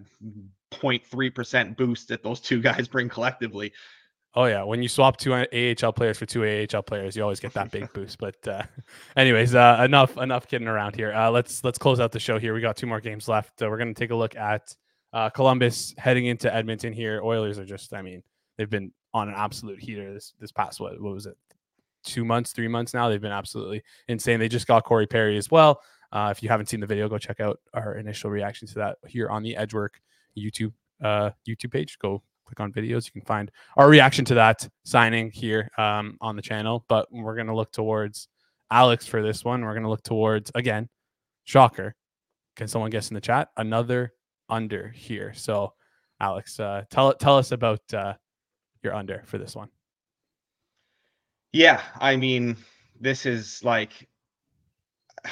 0.3 0.73 1.35
percent 1.35 1.77
boost 1.77 2.09
that 2.09 2.23
those 2.23 2.41
two 2.41 2.61
guys 2.63 2.89
bring 2.89 3.09
collectively. 3.09 3.73
Oh 4.37 4.45
yeah, 4.45 4.63
when 4.63 4.83
you 4.83 4.89
swap 4.89 5.17
two 5.17 5.33
AHL 5.33 5.93
players 5.95 6.19
for 6.19 6.27
two 6.27 6.45
AHL 6.45 6.83
players, 6.83 7.17
you 7.17 7.23
always 7.23 7.41
get 7.41 7.55
that 7.55 7.71
big 7.71 7.91
boost. 7.95 8.19
But 8.19 8.37
uh, 8.47 8.65
anyways, 9.17 9.55
uh, 9.55 9.81
enough 9.83 10.19
enough 10.19 10.47
kidding 10.47 10.69
around 10.69 10.95
here. 10.95 11.15
Uh, 11.15 11.31
let's 11.31 11.65
let's 11.65 11.79
close 11.79 12.01
out 12.01 12.13
the 12.13 12.21
show 12.21 12.39
here. 12.39 12.53
We 12.53 12.61
got 12.61 12.77
two 12.77 12.87
more 12.87 13.01
games 13.01 13.29
left. 13.29 13.63
Uh, 13.63 13.69
we're 13.71 13.79
gonna 13.79 13.95
take 13.95 14.11
a 14.11 14.15
look 14.15 14.37
at 14.37 14.77
uh, 15.15 15.31
Columbus 15.31 15.95
heading 15.97 16.27
into 16.27 16.55
Edmonton 16.55 16.93
here. 16.93 17.23
Oilers 17.25 17.59
are 17.59 17.65
just, 17.65 17.95
I 17.95 18.03
mean, 18.03 18.23
they've 18.59 18.69
been 18.69 18.93
on 19.15 19.29
an 19.29 19.35
absolute 19.35 19.81
heater 19.81 20.13
this 20.13 20.35
this 20.39 20.53
past 20.53 20.81
what 20.81 21.01
what 21.01 21.15
was 21.15 21.25
it, 21.25 21.39
two 22.05 22.25
months, 22.27 22.53
three 22.53 22.69
months 22.69 22.93
now. 22.93 23.09
They've 23.09 23.19
been 23.19 23.33
absolutely 23.33 23.83
insane. 24.09 24.39
They 24.39 24.51
just 24.51 24.67
got 24.67 24.85
Corey 24.85 25.07
Perry 25.07 25.39
as 25.39 25.51
well. 25.51 25.81
Uh, 26.13 26.29
if 26.31 26.43
you 26.43 26.51
haven't 26.51 26.69
seen 26.69 26.81
the 26.81 26.87
video, 26.87 27.09
go 27.09 27.17
check 27.17 27.41
out 27.41 27.59
our 27.73 27.95
initial 27.95 28.31
reaction 28.31 28.69
to 28.69 28.75
that 28.75 28.99
here 29.07 29.31
on 29.31 29.43
the 29.43 29.57
Edgework 29.57 29.99
YouTube 30.37 30.75
uh, 31.03 31.31
YouTube 31.49 31.73
page. 31.73 31.99
Go 31.99 32.23
click 32.47 32.61
on 32.61 32.73
videos. 32.73 33.07
You 33.07 33.13
can 33.13 33.27
find 33.27 33.51
our 33.77 33.89
reaction 33.89 34.25
to 34.27 34.35
that 34.35 34.67
signing 34.85 35.31
here 35.31 35.71
um, 35.77 36.17
on 36.21 36.37
the 36.37 36.43
channel. 36.43 36.85
But 36.89 37.09
we're 37.11 37.35
going 37.35 37.49
to 37.49 37.55
look 37.55 37.73
towards 37.73 38.29
Alex 38.71 39.07
for 39.07 39.23
this 39.23 39.45
one. 39.45 39.63
We're 39.63 39.75
going 39.75 39.83
to 39.83 39.91
look 39.91 40.03
towards, 40.03 40.51
again, 40.55 40.89
shocker. 41.45 41.95
Can 42.57 42.69
someone 42.69 42.91
guess 42.91 43.11
in 43.11 43.15
the 43.15 43.21
chat? 43.21 43.49
Another 43.57 44.13
under 44.49 44.89
here. 44.89 45.33
So, 45.35 45.75
Alex, 46.21 46.59
uh, 46.59 46.85
tell 46.91 47.13
tell 47.15 47.37
us 47.37 47.53
about 47.53 47.81
uh, 47.93 48.15
your 48.83 48.95
under 48.95 49.23
for 49.27 49.39
this 49.39 49.55
one. 49.55 49.69
Yeah, 51.53 51.83
I 52.01 52.17
mean, 52.17 52.57
this 53.01 53.27
is 53.27 53.63
like 53.63 54.09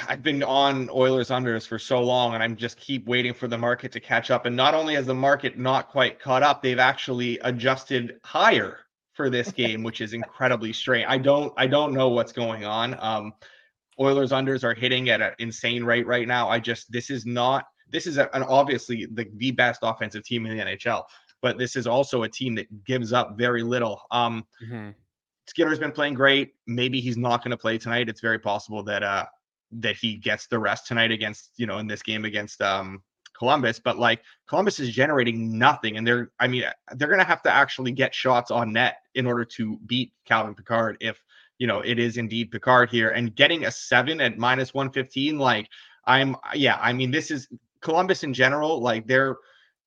I've 0.07 0.23
been 0.23 0.43
on 0.43 0.89
Oilers 0.89 1.29
unders 1.29 1.67
for 1.67 1.79
so 1.79 2.01
long, 2.01 2.33
and 2.33 2.43
I'm 2.43 2.55
just 2.55 2.77
keep 2.77 3.07
waiting 3.07 3.33
for 3.33 3.47
the 3.47 3.57
market 3.57 3.91
to 3.93 3.99
catch 3.99 4.31
up. 4.31 4.45
And 4.45 4.55
not 4.55 4.73
only 4.73 4.95
has 4.95 5.05
the 5.05 5.15
market 5.15 5.57
not 5.57 5.89
quite 5.89 6.19
caught 6.19 6.43
up, 6.43 6.61
they've 6.61 6.79
actually 6.79 7.39
adjusted 7.39 8.19
higher 8.23 8.79
for 9.13 9.29
this 9.29 9.51
game, 9.51 9.83
which 9.83 10.01
is 10.01 10.13
incredibly 10.13 10.73
strange. 10.73 11.05
I 11.07 11.17
don't 11.17 11.53
I 11.57 11.67
don't 11.67 11.93
know 11.93 12.09
what's 12.09 12.31
going 12.31 12.65
on. 12.65 12.97
Um, 12.99 13.33
Oilers 13.99 14.31
unders 14.31 14.63
are 14.63 14.73
hitting 14.73 15.09
at 15.09 15.21
an 15.21 15.33
insane 15.39 15.83
rate 15.83 16.05
right 16.05 16.27
now. 16.27 16.49
I 16.49 16.59
just 16.59 16.91
this 16.91 17.09
is 17.09 17.25
not 17.25 17.65
this 17.89 18.07
is 18.07 18.17
a, 18.17 18.33
an 18.35 18.43
obviously 18.43 19.07
the 19.11 19.27
the 19.37 19.51
best 19.51 19.79
offensive 19.83 20.23
team 20.23 20.45
in 20.45 20.57
the 20.57 20.63
NHL, 20.63 21.03
but 21.41 21.57
this 21.57 21.75
is 21.75 21.87
also 21.87 22.23
a 22.23 22.29
team 22.29 22.55
that 22.55 22.83
gives 22.83 23.13
up 23.13 23.37
very 23.37 23.63
little. 23.63 24.01
Um, 24.11 24.45
Skinner's 25.47 25.79
been 25.79 25.91
playing 25.91 26.15
great. 26.15 26.53
Maybe 26.67 26.99
he's 26.99 27.17
not 27.17 27.43
going 27.43 27.51
to 27.51 27.57
play 27.57 27.77
tonight. 27.77 28.09
It's 28.09 28.21
very 28.21 28.39
possible 28.39 28.83
that 28.83 29.03
uh 29.03 29.25
that 29.71 29.95
he 29.95 30.15
gets 30.15 30.47
the 30.47 30.59
rest 30.59 30.87
tonight 30.87 31.11
against 31.11 31.51
you 31.57 31.65
know 31.65 31.79
in 31.79 31.87
this 31.87 32.01
game 32.01 32.25
against 32.25 32.61
um 32.61 33.01
Columbus. 33.37 33.79
But 33.79 33.97
like 33.97 34.21
Columbus 34.47 34.79
is 34.79 34.93
generating 34.93 35.57
nothing, 35.57 35.97
and 35.97 36.07
they're 36.07 36.31
I 36.39 36.47
mean 36.47 36.63
they're 36.93 37.07
going 37.07 37.19
to 37.19 37.25
have 37.25 37.43
to 37.43 37.51
actually 37.51 37.91
get 37.91 38.15
shots 38.15 38.51
on 38.51 38.73
net 38.73 38.97
in 39.13 39.25
order 39.25 39.45
to 39.45 39.77
beat 39.85 40.13
Calvin 40.25 40.55
Pickard 40.55 40.97
if 40.99 41.21
you 41.57 41.67
know 41.67 41.81
it 41.81 41.99
is 41.99 42.17
indeed 42.17 42.51
Pickard 42.51 42.89
here 42.89 43.09
and 43.09 43.35
getting 43.35 43.65
a 43.65 43.71
seven 43.71 44.21
at 44.21 44.37
minus 44.37 44.73
one 44.73 44.91
fifteen. 44.91 45.37
Like 45.37 45.69
I'm 46.05 46.35
yeah 46.53 46.77
I 46.81 46.93
mean 46.93 47.11
this 47.11 47.31
is 47.31 47.47
Columbus 47.81 48.23
in 48.23 48.33
general 48.33 48.81
like 48.81 49.05
they're 49.07 49.37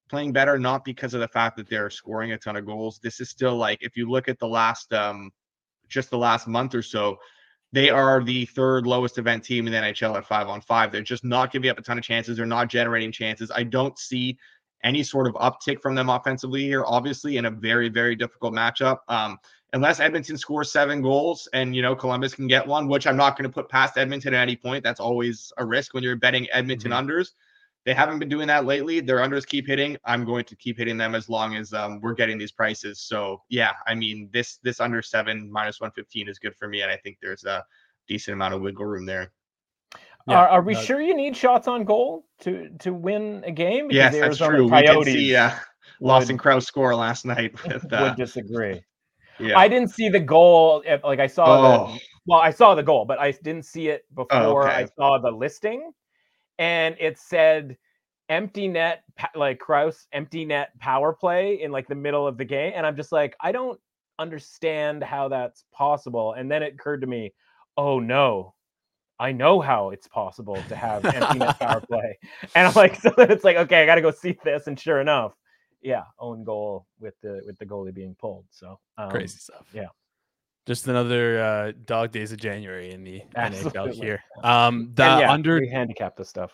playing 0.09 0.33
better, 0.33 0.59
not 0.59 0.85
because 0.85 1.15
of 1.15 1.21
the 1.21 1.29
fact 1.29 1.57
that 1.57 1.69
they're 1.69 1.91
scoring 1.91 2.33
a 2.33 2.39
ton 2.39 2.57
of 2.57 2.67
goals. 2.67 2.99
This 3.03 3.21
is 3.21 3.29
still 3.29 3.57
like 3.57 3.79
if 3.83 3.97
you 3.97 4.11
look 4.11 4.29
at 4.29 4.39
the 4.39 4.49
last 4.49 4.93
um 4.93 5.31
just 5.89 6.11
the 6.11 6.19
last 6.19 6.47
month 6.47 6.75
or 6.75 6.83
so, 6.83 7.17
they 7.73 7.91
are 7.91 8.23
the 8.23 8.47
third 8.47 8.87
lowest 8.87 9.19
event 9.19 9.45
team 9.45 9.67
in 9.67 9.73
the 9.73 9.79
NHL 9.79 10.17
at 10.17 10.27
five 10.27 10.49
on 10.49 10.61
five. 10.61 10.91
They're 10.91 11.03
just 11.03 11.25
not 11.25 11.53
giving 11.53 11.71
up 11.71 11.79
a 11.79 11.83
ton 11.83 11.99
of 11.99 12.05
chances. 12.05 12.37
They're 12.37 12.47
not 12.47 12.69
generating 12.69 13.13
chances. 13.13 13.51
I 13.55 13.63
don't 13.63 13.99
see 13.99 14.39
any 14.85 15.03
sort 15.03 15.27
of 15.27 15.35
uptick 15.35 15.81
from 15.81 15.95
them 15.95 16.09
offensively 16.09 16.63
here, 16.63 16.85
obviously, 16.87 17.37
in 17.37 17.47
a 17.47 17.51
very, 17.51 17.89
very 17.89 18.15
difficult 18.15 18.55
matchup. 18.55 18.99
Um, 19.09 19.39
unless 19.73 20.01
Edmonton 20.01 20.39
scores 20.39 20.73
seven 20.73 21.03
goals 21.03 21.49
and 21.53 21.75
you 21.75 21.83
know 21.83 21.95
Columbus 21.95 22.35
can 22.35 22.47
get 22.47 22.67
one, 22.67 22.89
which 22.89 23.07
I'm 23.07 23.17
not 23.17 23.37
going 23.37 23.49
to 23.49 23.55
put 23.55 23.69
past 23.69 23.99
Edmonton 23.99 24.35
at 24.35 24.43
any 24.43 24.57
point. 24.57 24.85
That's 24.85 25.01
always 25.01 25.53
a 25.59 25.65
risk 25.65 25.95
when 25.95 26.03
you're 26.03 26.17
betting 26.17 26.49
Edmonton 26.53 26.93
mm-hmm. 26.93 27.09
unders. 27.09 27.33
They 27.85 27.95
haven't 27.95 28.19
been 28.19 28.29
doing 28.29 28.49
that 28.49 28.67
lately. 28.67 29.01
Their 29.01 29.19
unders 29.19 29.47
keep 29.47 29.67
hitting. 29.67 29.97
I'm 30.05 30.25
going 30.25 30.45
to 30.45 30.57
keep 30.57 30.77
hitting 30.77 30.99
them 30.99 31.15
as 31.15 31.29
long 31.29 31.57
as 31.57 31.73
um, 31.73 32.01
we're 32.01 32.15
getting 32.15 32.37
these 32.37 32.53
prices. 32.53 33.01
So 33.01 33.43
yeah, 33.49 33.73
I 33.87 33.95
mean 33.95 34.29
this 34.33 34.59
this 34.63 34.81
under 34.81 35.01
seven 35.01 35.51
minus 35.51 35.81
115 35.81 36.29
is 36.29 36.39
good 36.39 36.55
for 36.57 36.69
me, 36.69 36.83
and 36.83 36.91
I 36.91 36.97
think 36.97 37.19
there's 37.23 37.45
a 37.45 37.65
decent 38.07 38.35
amount 38.35 38.55
of 38.55 38.61
wiggle 38.61 38.85
room 38.85 39.07
there. 39.07 39.33
Yeah, 40.27 40.41
are, 40.41 40.49
are, 40.49 40.63
we 40.63 40.75
sure 40.75 41.01
you 41.01 41.17
need 41.17 41.35
shots 41.35 41.69
on 41.69 41.85
goal 41.85 42.27
to 42.41 42.69
to 42.81 42.93
win 42.93 43.43
a 43.47 43.53
game? 43.53 43.89
Because 43.89 44.13
yes, 44.15 44.21
that's 44.21 44.39
true. 44.39 44.69
Coyotes 44.69 44.99
we 44.99 45.05
did 45.05 45.13
see 45.13 45.37
uh, 45.37 45.51
Lawson 46.01 46.37
Crouse 46.37 46.67
score 46.67 46.95
last 46.95 47.25
night. 47.25 47.53
With, 47.67 47.91
uh, 47.91 47.99
would 48.03 48.17
disagree. 48.17 48.83
Yeah. 49.39 49.59
I 49.59 49.69
didn't 49.69 49.91
see 49.91 50.09
the 50.09 50.21
goal. 50.21 50.83
Like 51.05 51.21
I 51.21 51.27
saw 51.27 51.47
oh. 51.47 51.93
the 51.93 52.01
well, 52.27 52.41
I 52.41 52.51
saw 52.51 52.75
the 52.75 52.83
goal, 52.83 53.07
but 53.07 53.19
I 53.19 53.31
didn't 53.31 53.65
see 53.65 53.89
it 53.89 54.05
oh, 54.19 54.25
before 54.25 54.65
oh, 54.65 54.69
okay. 54.69 54.83
I 54.83 54.87
saw 54.97 55.19
the 55.19 55.31
listing 55.31 55.93
and 56.59 56.97
it 56.99 57.19
said 57.19 57.77
empty 58.29 58.69
net 58.69 59.03
like 59.35 59.59
Crouse 59.59 60.07
empty 60.13 60.45
net 60.45 60.79
power 60.79 61.13
play 61.13 61.63
in 61.63 61.73
like 61.73 61.89
the 61.89 61.95
middle 61.95 62.27
of 62.27 62.37
the 62.37 62.45
game 62.45 62.73
and 62.77 62.87
I'm 62.87 62.97
just 62.97 63.13
like 63.13 63.37
I 63.41 63.53
don't 63.53 63.81
understand 64.19 65.03
how 65.05 65.29
that's 65.29 65.65
possible. 65.73 66.33
And 66.33 66.51
then 66.51 66.63
it 66.63 66.75
occurred 66.75 67.01
to 67.01 67.07
me 67.07 67.33
oh 67.77 68.01
no. 68.01 68.55
I 69.21 69.33
know 69.33 69.61
how 69.61 69.91
it's 69.91 70.07
possible 70.07 70.63
to 70.69 70.77
have 70.77 71.05
empty 71.05 71.39
net 71.41 71.59
power 71.61 71.81
play. 71.81 72.19
And 72.55 72.69
I'm 72.69 72.75
like 72.75 72.97
so 73.01 73.13
then 73.17 73.31
it's 73.31 73.45
like 73.45 73.57
okay 73.57 73.83
I 73.83 73.87
got 73.87 73.97
to 73.97 74.03
go 74.03 74.11
see 74.11 74.39
this 74.45 74.67
and 74.67 74.79
sure 74.79 75.01
enough 75.01 75.35
yeah 75.81 76.03
own 76.19 76.45
goal 76.45 76.87
with 76.99 77.15
the 77.23 77.41
with 77.47 77.59
the 77.59 77.67
goalie 77.67 77.95
being 77.95 78.17
pulled 78.19 78.45
so 78.51 78.79
um, 78.97 79.11
crazy 79.11 79.39
stuff. 79.39 79.67
yeah 79.73 79.87
just 80.69 80.87
another 80.87 81.43
uh, 81.43 81.73
dog 81.87 82.13
days 82.13 82.31
of 82.31 82.39
January 82.39 82.93
in 82.93 83.03
the 83.03 83.23
Absolutely. 83.35 83.81
NHL 83.81 83.95
here. 83.95 84.23
Um, 84.45 84.91
the 84.95 85.03
yeah, 85.03 85.33
under 85.33 85.65
handicap 85.67 86.15
this 86.15 86.29
stuff. 86.29 86.53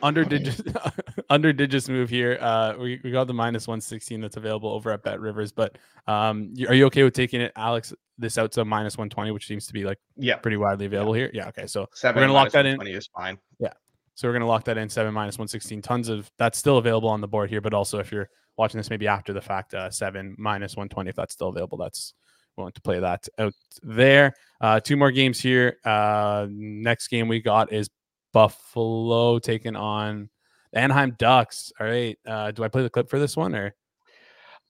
Under 0.00 0.24
digits, 0.24 0.62
under 1.30 1.52
digits 1.52 1.88
move 1.88 2.08
here. 2.08 2.38
Uh, 2.40 2.74
we, 2.78 3.00
we 3.02 3.10
got 3.10 3.26
the 3.26 3.34
minus 3.34 3.66
one 3.66 3.80
sixteen 3.80 4.20
that's 4.20 4.36
available 4.36 4.70
over 4.70 4.92
at 4.92 5.02
Bet 5.02 5.18
Rivers. 5.18 5.50
But 5.50 5.76
um, 6.06 6.54
are 6.68 6.74
you 6.74 6.86
okay 6.86 7.02
with 7.02 7.14
taking 7.14 7.40
it, 7.40 7.52
Alex? 7.56 7.92
This 8.16 8.38
out 8.38 8.52
to 8.52 8.64
minus 8.64 8.96
one 8.96 9.10
twenty, 9.10 9.32
which 9.32 9.48
seems 9.48 9.66
to 9.66 9.72
be 9.72 9.84
like 9.84 9.98
yeah 10.16 10.36
pretty 10.36 10.56
widely 10.56 10.86
available 10.86 11.16
yeah. 11.16 11.22
here. 11.22 11.30
Yeah. 11.34 11.48
Okay. 11.48 11.66
So 11.66 11.88
Seven 11.94 12.20
we're 12.20 12.28
gonna 12.28 12.34
lock 12.34 12.52
that 12.52 12.64
in. 12.64 12.76
Twenty 12.76 12.92
is 12.92 13.08
fine. 13.08 13.38
Yeah. 13.58 13.72
So 14.14 14.28
we're 14.28 14.34
gonna 14.34 14.46
lock 14.46 14.64
that 14.66 14.78
in 14.78 14.88
seven 14.88 15.12
minus 15.12 15.36
one 15.36 15.48
sixteen. 15.48 15.82
Tons 15.82 16.08
of 16.08 16.30
that's 16.38 16.58
still 16.58 16.78
available 16.78 17.08
on 17.08 17.20
the 17.20 17.28
board 17.28 17.50
here. 17.50 17.60
But 17.60 17.74
also 17.74 17.98
if 17.98 18.12
you're 18.12 18.30
watching 18.56 18.78
this 18.78 18.88
maybe 18.88 19.08
after 19.08 19.32
the 19.32 19.42
fact, 19.42 19.74
uh, 19.74 19.90
seven 19.90 20.36
minus 20.38 20.76
one 20.76 20.88
twenty 20.88 21.10
if 21.10 21.16
that's 21.16 21.34
still 21.34 21.48
available, 21.48 21.76
that's 21.76 22.14
willing 22.58 22.72
to 22.72 22.80
play 22.82 22.98
that 22.98 23.26
out 23.38 23.54
there. 23.82 24.34
Uh, 24.60 24.80
two 24.80 24.96
more 24.96 25.10
games 25.10 25.40
here. 25.40 25.78
Uh, 25.84 26.46
next 26.50 27.08
game 27.08 27.28
we 27.28 27.40
got 27.40 27.72
is 27.72 27.88
Buffalo 28.32 29.38
taking 29.38 29.76
on 29.76 30.28
the 30.72 30.80
Anaheim 30.80 31.14
Ducks. 31.18 31.72
All 31.80 31.86
right. 31.86 32.18
Uh, 32.26 32.50
do 32.50 32.64
I 32.64 32.68
play 32.68 32.82
the 32.82 32.90
clip 32.90 33.08
for 33.08 33.18
this 33.18 33.36
one 33.36 33.54
or? 33.54 33.74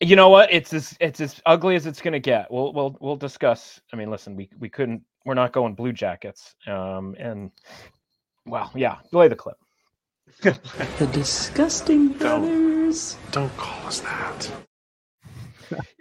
You 0.01 0.14
know 0.14 0.28
what? 0.28 0.53
It's 0.53 0.72
as 0.72 0.97
it's 1.01 1.20
as 1.20 1.43
ugly 1.45 1.74
as 1.74 1.86
it's 1.86 2.01
gonna 2.01 2.20
get. 2.20 2.49
We'll 2.53 2.72
we'll 2.72 2.97
we'll 3.01 3.16
discuss. 3.16 3.80
I 3.93 3.97
mean, 3.97 4.11
listen, 4.11 4.36
we 4.36 4.49
we 4.61 4.68
couldn't. 4.68 5.03
We're 5.24 5.34
not 5.34 5.53
going 5.53 5.74
Blue 5.74 5.93
Jackets. 5.93 6.55
Um, 6.68 7.16
and 7.18 7.51
well, 8.47 8.70
yeah, 8.76 8.99
play 9.11 9.26
the 9.26 9.34
clip. 9.34 9.57
the 10.43 11.09
disgusting 11.12 12.11
brothers. 12.11 13.16
Don't, 13.32 13.49
don't 13.49 13.57
call 13.57 13.89
us 13.89 13.99
that 14.01 14.68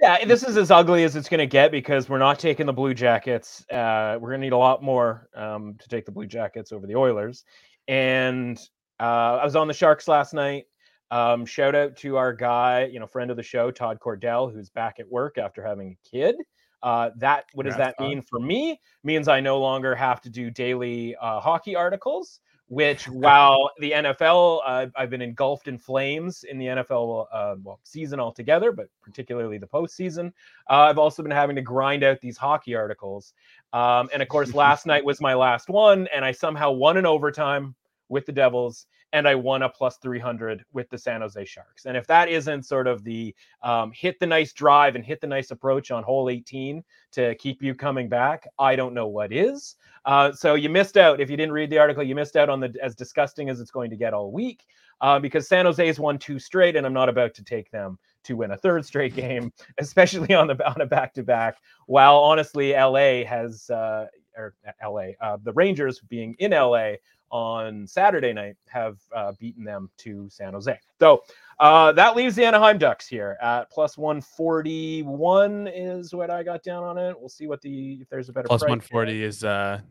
yeah, 0.02 0.26
this 0.26 0.44
is 0.44 0.58
as 0.58 0.72
ugly 0.72 1.04
as 1.04 1.16
it's 1.16 1.30
going 1.30 1.40
to 1.40 1.48
get 1.48 1.72
because 1.72 2.10
we're 2.10 2.18
not 2.18 2.40
taking 2.40 2.66
the 2.66 2.74
Blue 2.74 2.94
Jackets. 2.94 3.66
Uh, 3.70 4.18
we're 4.20 4.30
going 4.30 4.42
to 4.42 4.46
need 4.46 4.54
a 4.54 4.58
lot 4.58 4.84
more 4.84 5.30
um, 5.36 5.76
to 5.80 5.88
take 5.88 6.06
the 6.06 6.12
Blue 6.12 6.26
Jackets 6.26 6.72
over 6.72 6.88
the 6.88 6.96
Oilers. 6.96 7.44
And 7.88 8.58
uh, 9.00 9.40
I 9.42 9.46
was 9.46 9.56
on 9.56 9.68
the 9.68 9.74
Sharks 9.74 10.08
last 10.08 10.34
night. 10.34 10.66
Um, 11.10 11.46
shout 11.46 11.76
out 11.76 11.96
to 11.98 12.18
our 12.18 12.34
guy, 12.34 12.86
you 12.86 13.00
know, 13.00 13.08
friend 13.08 13.32
of 13.32 13.38
the 13.38 13.44
show, 13.44 13.72
Todd 13.72 14.00
Cordell, 14.04 14.52
who's 14.54 14.70
back 14.70 15.00
at 15.00 15.08
work 15.08 15.38
after 15.38 15.64
having 15.64 15.96
a 15.96 16.10
kid. 16.10 16.36
Uh, 16.84 17.10
that 17.18 17.46
what 17.54 17.66
does 17.66 17.78
that 17.78 17.96
mean 18.00 18.22
for 18.22 18.40
me? 18.40 18.80
Means 19.04 19.28
I 19.28 19.40
no 19.40 19.60
longer 19.60 19.96
have 19.96 20.22
to 20.22 20.30
do 20.30 20.52
daily 20.52 21.16
uh, 21.16 21.40
hockey 21.40 21.76
articles 21.76 22.40
which 22.68 23.08
while 23.10 23.72
the 23.80 23.92
NFL, 23.92 24.62
uh, 24.66 24.88
I've 24.96 25.10
been 25.10 25.22
engulfed 25.22 25.68
in 25.68 25.78
flames 25.78 26.44
in 26.44 26.58
the 26.58 26.66
NFL 26.68 27.28
uh, 27.32 27.56
well, 27.64 27.80
season 27.84 28.20
altogether, 28.20 28.72
but 28.72 28.88
particularly 29.02 29.58
the 29.58 29.68
postseason. 29.68 30.28
Uh, 30.70 30.82
I've 30.82 30.98
also 30.98 31.24
been 31.24 31.32
having 31.32 31.56
to 31.56 31.62
grind 31.62 32.04
out 32.04 32.22
these 32.22 32.38
hockey 32.38 32.76
articles. 32.76 33.34
Um, 33.74 34.10
and 34.14 34.22
of 34.22 34.28
course, 34.28 34.54
last 34.54 34.86
night 34.86 35.04
was 35.04 35.22
my 35.22 35.34
last 35.34 35.70
one, 35.70 36.08
and 36.14 36.24
I 36.24 36.32
somehow 36.32 36.72
won 36.72 36.98
in 36.98 37.06
overtime 37.06 37.76
with 38.10 38.26
the 38.26 38.32
Devils 38.32 38.88
and 39.14 39.28
I 39.28 39.36
won 39.36 39.62
a 39.62 39.70
plus 39.70 39.98
300 39.98 40.66
with 40.74 40.90
the 40.90 40.98
San 40.98 41.22
Jose 41.22 41.46
Sharks. 41.46 41.86
And 41.86 41.96
if 41.96 42.06
that 42.08 42.30
isn't 42.30 42.64
sort 42.64 42.88
of 42.88 43.04
the 43.04 43.34
um, 43.64 43.92
hit 43.94 44.20
the 44.20 44.26
nice 44.26 44.54
drive 44.54 44.96
and 44.96 45.06
hit 45.06 45.22
the 45.22 45.28
nice 45.28 45.52
approach 45.52 45.92
on 45.92 46.04
hole 46.04 46.30
18 46.30 46.84
to 47.14 47.36
keep 47.36 47.64
you 47.64 47.74
coming 47.74 48.10
back, 48.10 48.48
I 48.60 48.76
don't 48.76 48.94
know 48.94 49.08
what 49.08 49.32
is. 49.32 49.76
Uh, 50.06 50.32
so 50.32 50.56
you 50.56 50.70
missed 50.70 50.98
out. 50.98 51.20
If 51.20 51.30
you 51.30 51.38
didn't 51.38 51.54
read 51.54 51.70
the 51.70 51.80
article, 51.80 52.04
you 52.04 52.16
missed 52.16 52.36
out 52.36 52.50
on 52.50 52.60
the 52.60 52.74
as 52.82 52.96
disgusting 52.96 53.50
as 53.50 53.60
it's 53.60 53.72
going 53.72 53.90
to 53.90 53.98
get 53.98 54.14
all 54.14 54.32
week 54.32 54.66
uh, 55.02 55.20
because 55.20 55.48
San 55.48 55.66
Jose 55.66 55.86
has 55.86 56.00
won 56.00 56.18
two 56.18 56.40
straight, 56.40 56.76
and 56.76 56.86
I'm 56.86 56.94
not 56.94 57.10
about 57.10 57.34
to 57.36 57.44
take 57.44 57.70
them 57.72 57.98
to 58.24 58.36
win 58.36 58.52
a 58.52 58.58
third 58.58 58.86
straight 58.86 59.16
game, 59.28 59.52
especially 59.78 60.34
on 60.34 60.48
the 60.48 60.68
on 60.68 60.82
a 60.82 60.86
back 60.86 61.14
to 61.16 61.24
back. 61.24 61.58
While 61.88 62.18
honestly, 62.18 62.72
LA 62.72 63.24
has 63.26 63.70
uh, 63.70 64.08
or 64.38 64.54
LA, 64.84 65.10
uh, 65.20 65.38
the 65.44 65.54
Rangers 65.54 66.00
being 66.00 66.36
in 66.40 66.52
LA 66.52 66.94
on 67.32 67.86
Saturday 67.88 68.34
night 68.34 68.56
have 68.68 68.98
uh, 69.16 69.34
beaten 69.40 69.64
them 69.64 69.90
to 69.98 70.28
San 70.30 70.54
Jose. 70.54 70.80
So 71.00 71.24
uh, 71.60 71.92
that 71.94 72.16
leaves 72.16 72.36
the 72.36 72.46
Anaheim 72.46 72.78
Ducks 72.78 73.08
here 73.08 73.38
at 73.42 73.70
plus 73.70 73.98
141 73.98 75.68
is 75.68 76.14
what 76.14 76.30
I 76.30 76.44
got 76.44 76.64
down 76.64 76.84
on 76.84 76.98
it. 76.98 77.20
We'll 77.20 77.30
see 77.30 77.48
what 77.48 77.62
the 77.62 78.00
if 78.02 78.10
there's 78.10 78.30
a 78.30 78.34
better 78.34 78.48
plus 78.48 78.62
140 78.62 79.24
is 79.24 79.44
uh 79.44 79.82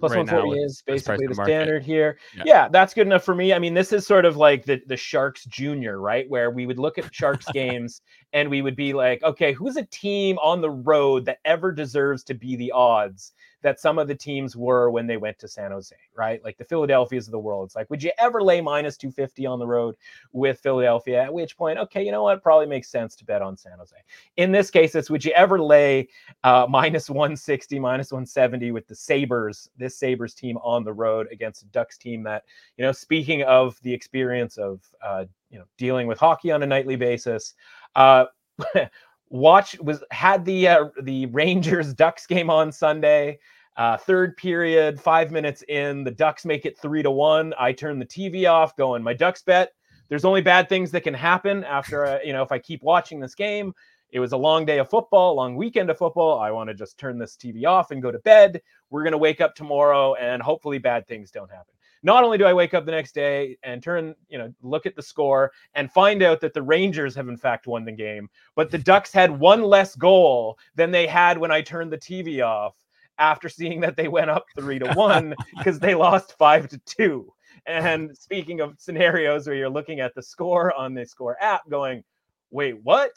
plus 0.00 0.12
right 0.12 0.18
140 0.18 0.62
is 0.62 0.82
basically 0.86 1.26
the, 1.26 1.34
the 1.34 1.44
standard 1.44 1.82
here. 1.82 2.18
Yeah. 2.36 2.42
yeah. 2.46 2.68
that's 2.68 2.94
good 2.94 3.06
enough 3.06 3.24
for 3.24 3.34
me. 3.34 3.52
I 3.52 3.58
mean, 3.58 3.74
this 3.74 3.92
is 3.92 4.06
sort 4.06 4.24
of 4.24 4.36
like 4.36 4.64
the 4.64 4.82
the 4.86 4.96
Sharks 4.96 5.44
Junior, 5.44 6.00
right? 6.00 6.28
Where 6.28 6.50
we 6.50 6.66
would 6.66 6.78
look 6.78 6.98
at 6.98 7.14
Sharks 7.14 7.46
games 7.52 8.02
and 8.32 8.50
we 8.50 8.62
would 8.62 8.76
be 8.76 8.92
like, 8.92 9.22
okay, 9.22 9.52
who's 9.52 9.76
a 9.76 9.84
team 9.86 10.38
on 10.38 10.60
the 10.60 10.70
road 10.70 11.24
that 11.26 11.38
ever 11.44 11.70
deserves 11.72 12.24
to 12.24 12.34
be 12.34 12.56
the 12.56 12.72
odds? 12.72 13.32
that 13.62 13.80
some 13.80 13.98
of 13.98 14.08
the 14.08 14.14
teams 14.14 14.56
were 14.56 14.90
when 14.90 15.06
they 15.06 15.16
went 15.16 15.38
to 15.38 15.48
San 15.48 15.70
Jose, 15.70 15.94
right? 16.16 16.42
Like 16.44 16.56
the 16.56 16.64
Philadelphias 16.64 17.26
of 17.26 17.32
the 17.32 17.38
world. 17.38 17.66
It's 17.66 17.76
like, 17.76 17.90
would 17.90 18.02
you 18.02 18.10
ever 18.18 18.42
lay 18.42 18.60
minus 18.60 18.96
250 18.96 19.46
on 19.46 19.58
the 19.58 19.66
road 19.66 19.96
with 20.32 20.60
Philadelphia? 20.60 21.22
At 21.22 21.32
which 21.32 21.56
point, 21.56 21.78
okay, 21.78 22.04
you 22.04 22.10
know 22.10 22.22
what? 22.22 22.42
Probably 22.42 22.66
makes 22.66 22.88
sense 22.88 23.14
to 23.16 23.24
bet 23.24 23.42
on 23.42 23.56
San 23.56 23.78
Jose. 23.78 23.96
In 24.36 24.50
this 24.50 24.70
case, 24.70 24.94
it's 24.94 25.10
would 25.10 25.24
you 25.24 25.32
ever 25.32 25.60
lay 25.60 26.08
uh, 26.44 26.66
minus 26.68 27.10
160, 27.10 27.78
minus 27.78 28.12
170 28.12 28.72
with 28.72 28.86
the 28.86 28.94
Sabres, 28.94 29.68
this 29.76 29.89
Sabres 29.90 30.34
team 30.34 30.56
on 30.58 30.84
the 30.84 30.92
road 30.92 31.28
against 31.30 31.62
a 31.62 31.66
Ducks 31.66 31.98
team 31.98 32.22
that, 32.24 32.44
you 32.76 32.84
know, 32.84 32.92
speaking 32.92 33.42
of 33.42 33.78
the 33.82 33.92
experience 33.92 34.56
of, 34.56 34.80
uh, 35.04 35.24
you 35.50 35.58
know, 35.58 35.64
dealing 35.78 36.06
with 36.06 36.18
hockey 36.18 36.50
on 36.50 36.62
a 36.62 36.66
nightly 36.66 36.96
basis, 36.96 37.54
uh, 37.96 38.26
watch 39.30 39.78
was 39.80 40.02
had 40.10 40.44
the 40.44 40.68
uh, 40.68 40.88
the 41.02 41.26
Rangers 41.26 41.94
Ducks 41.94 42.26
game 42.26 42.50
on 42.50 42.70
Sunday. 42.70 43.38
Uh, 43.76 43.96
third 43.96 44.36
period, 44.36 45.00
five 45.00 45.30
minutes 45.30 45.62
in, 45.68 46.04
the 46.04 46.10
Ducks 46.10 46.44
make 46.44 46.66
it 46.66 46.78
three 46.78 47.02
to 47.02 47.10
one. 47.10 47.54
I 47.58 47.72
turn 47.72 47.98
the 47.98 48.04
TV 48.04 48.50
off, 48.50 48.76
going 48.76 49.02
my 49.02 49.14
Ducks 49.14 49.42
bet. 49.42 49.72
There's 50.08 50.24
only 50.24 50.42
bad 50.42 50.68
things 50.68 50.90
that 50.90 51.02
can 51.02 51.14
happen 51.14 51.64
after 51.64 52.04
uh, 52.04 52.18
you 52.24 52.32
know 52.32 52.42
if 52.42 52.52
I 52.52 52.58
keep 52.58 52.82
watching 52.82 53.20
this 53.20 53.34
game. 53.34 53.72
It 54.12 54.20
was 54.20 54.32
a 54.32 54.36
long 54.36 54.64
day 54.64 54.78
of 54.78 54.90
football, 54.90 55.34
long 55.36 55.56
weekend 55.56 55.90
of 55.90 55.98
football. 55.98 56.38
I 56.38 56.50
want 56.50 56.68
to 56.68 56.74
just 56.74 56.98
turn 56.98 57.18
this 57.18 57.36
TV 57.36 57.66
off 57.66 57.90
and 57.90 58.02
go 58.02 58.10
to 58.10 58.18
bed. 58.20 58.60
We're 58.90 59.04
gonna 59.04 59.18
wake 59.18 59.40
up 59.40 59.54
tomorrow, 59.54 60.14
and 60.14 60.42
hopefully 60.42 60.78
bad 60.78 61.06
things 61.06 61.30
don't 61.30 61.50
happen. 61.50 61.74
Not 62.02 62.24
only 62.24 62.38
do 62.38 62.44
I 62.44 62.54
wake 62.54 62.72
up 62.72 62.86
the 62.86 62.92
next 62.92 63.14
day 63.14 63.58
and 63.62 63.82
turn, 63.82 64.14
you 64.28 64.38
know, 64.38 64.52
look 64.62 64.86
at 64.86 64.96
the 64.96 65.02
score 65.02 65.52
and 65.74 65.92
find 65.92 66.22
out 66.22 66.40
that 66.40 66.54
the 66.54 66.62
Rangers 66.62 67.14
have 67.14 67.28
in 67.28 67.36
fact 67.36 67.66
won 67.66 67.84
the 67.84 67.92
game, 67.92 68.28
but 68.56 68.70
the 68.70 68.78
Ducks 68.78 69.12
had 69.12 69.30
one 69.30 69.62
less 69.62 69.94
goal 69.96 70.58
than 70.74 70.90
they 70.90 71.06
had 71.06 71.36
when 71.36 71.50
I 71.50 71.60
turned 71.60 71.92
the 71.92 71.98
TV 71.98 72.42
off 72.44 72.74
after 73.18 73.50
seeing 73.50 73.80
that 73.80 73.96
they 73.96 74.08
went 74.08 74.30
up 74.30 74.46
three 74.56 74.78
to 74.78 74.90
one 74.94 75.34
because 75.58 75.78
they 75.78 75.94
lost 75.94 76.38
five 76.38 76.68
to 76.68 76.78
two. 76.78 77.30
And 77.66 78.16
speaking 78.16 78.60
of 78.60 78.76
scenarios 78.78 79.46
where 79.46 79.56
you're 79.56 79.68
looking 79.68 80.00
at 80.00 80.14
the 80.14 80.22
score 80.22 80.74
on 80.74 80.94
the 80.94 81.04
score 81.04 81.36
app, 81.42 81.68
going, 81.68 82.02
"Wait, 82.50 82.82
what?" 82.82 83.12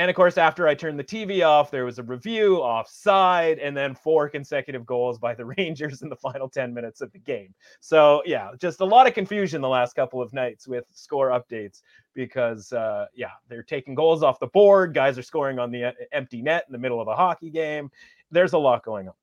And 0.00 0.08
of 0.08 0.16
course, 0.16 0.38
after 0.38 0.66
I 0.66 0.74
turned 0.74 0.98
the 0.98 1.04
TV 1.04 1.46
off, 1.46 1.70
there 1.70 1.84
was 1.84 1.98
a 1.98 2.02
review 2.02 2.56
offside, 2.56 3.58
and 3.58 3.76
then 3.76 3.94
four 3.94 4.30
consecutive 4.30 4.86
goals 4.86 5.18
by 5.18 5.34
the 5.34 5.44
Rangers 5.58 6.00
in 6.00 6.08
the 6.08 6.16
final 6.16 6.48
10 6.48 6.72
minutes 6.72 7.02
of 7.02 7.12
the 7.12 7.18
game. 7.18 7.54
So, 7.80 8.22
yeah, 8.24 8.48
just 8.58 8.80
a 8.80 8.84
lot 8.86 9.06
of 9.06 9.12
confusion 9.12 9.60
the 9.60 9.68
last 9.68 9.92
couple 9.92 10.22
of 10.22 10.32
nights 10.32 10.66
with 10.66 10.86
score 10.90 11.28
updates 11.28 11.82
because, 12.14 12.72
uh, 12.72 13.08
yeah, 13.14 13.32
they're 13.50 13.62
taking 13.62 13.94
goals 13.94 14.22
off 14.22 14.40
the 14.40 14.46
board. 14.46 14.94
Guys 14.94 15.18
are 15.18 15.22
scoring 15.22 15.58
on 15.58 15.70
the 15.70 15.84
uh, 15.84 15.92
empty 16.12 16.40
net 16.40 16.64
in 16.66 16.72
the 16.72 16.78
middle 16.78 17.02
of 17.02 17.08
a 17.08 17.14
hockey 17.14 17.50
game. 17.50 17.90
There's 18.30 18.54
a 18.54 18.58
lot 18.58 18.82
going 18.82 19.06
on. 19.06 19.14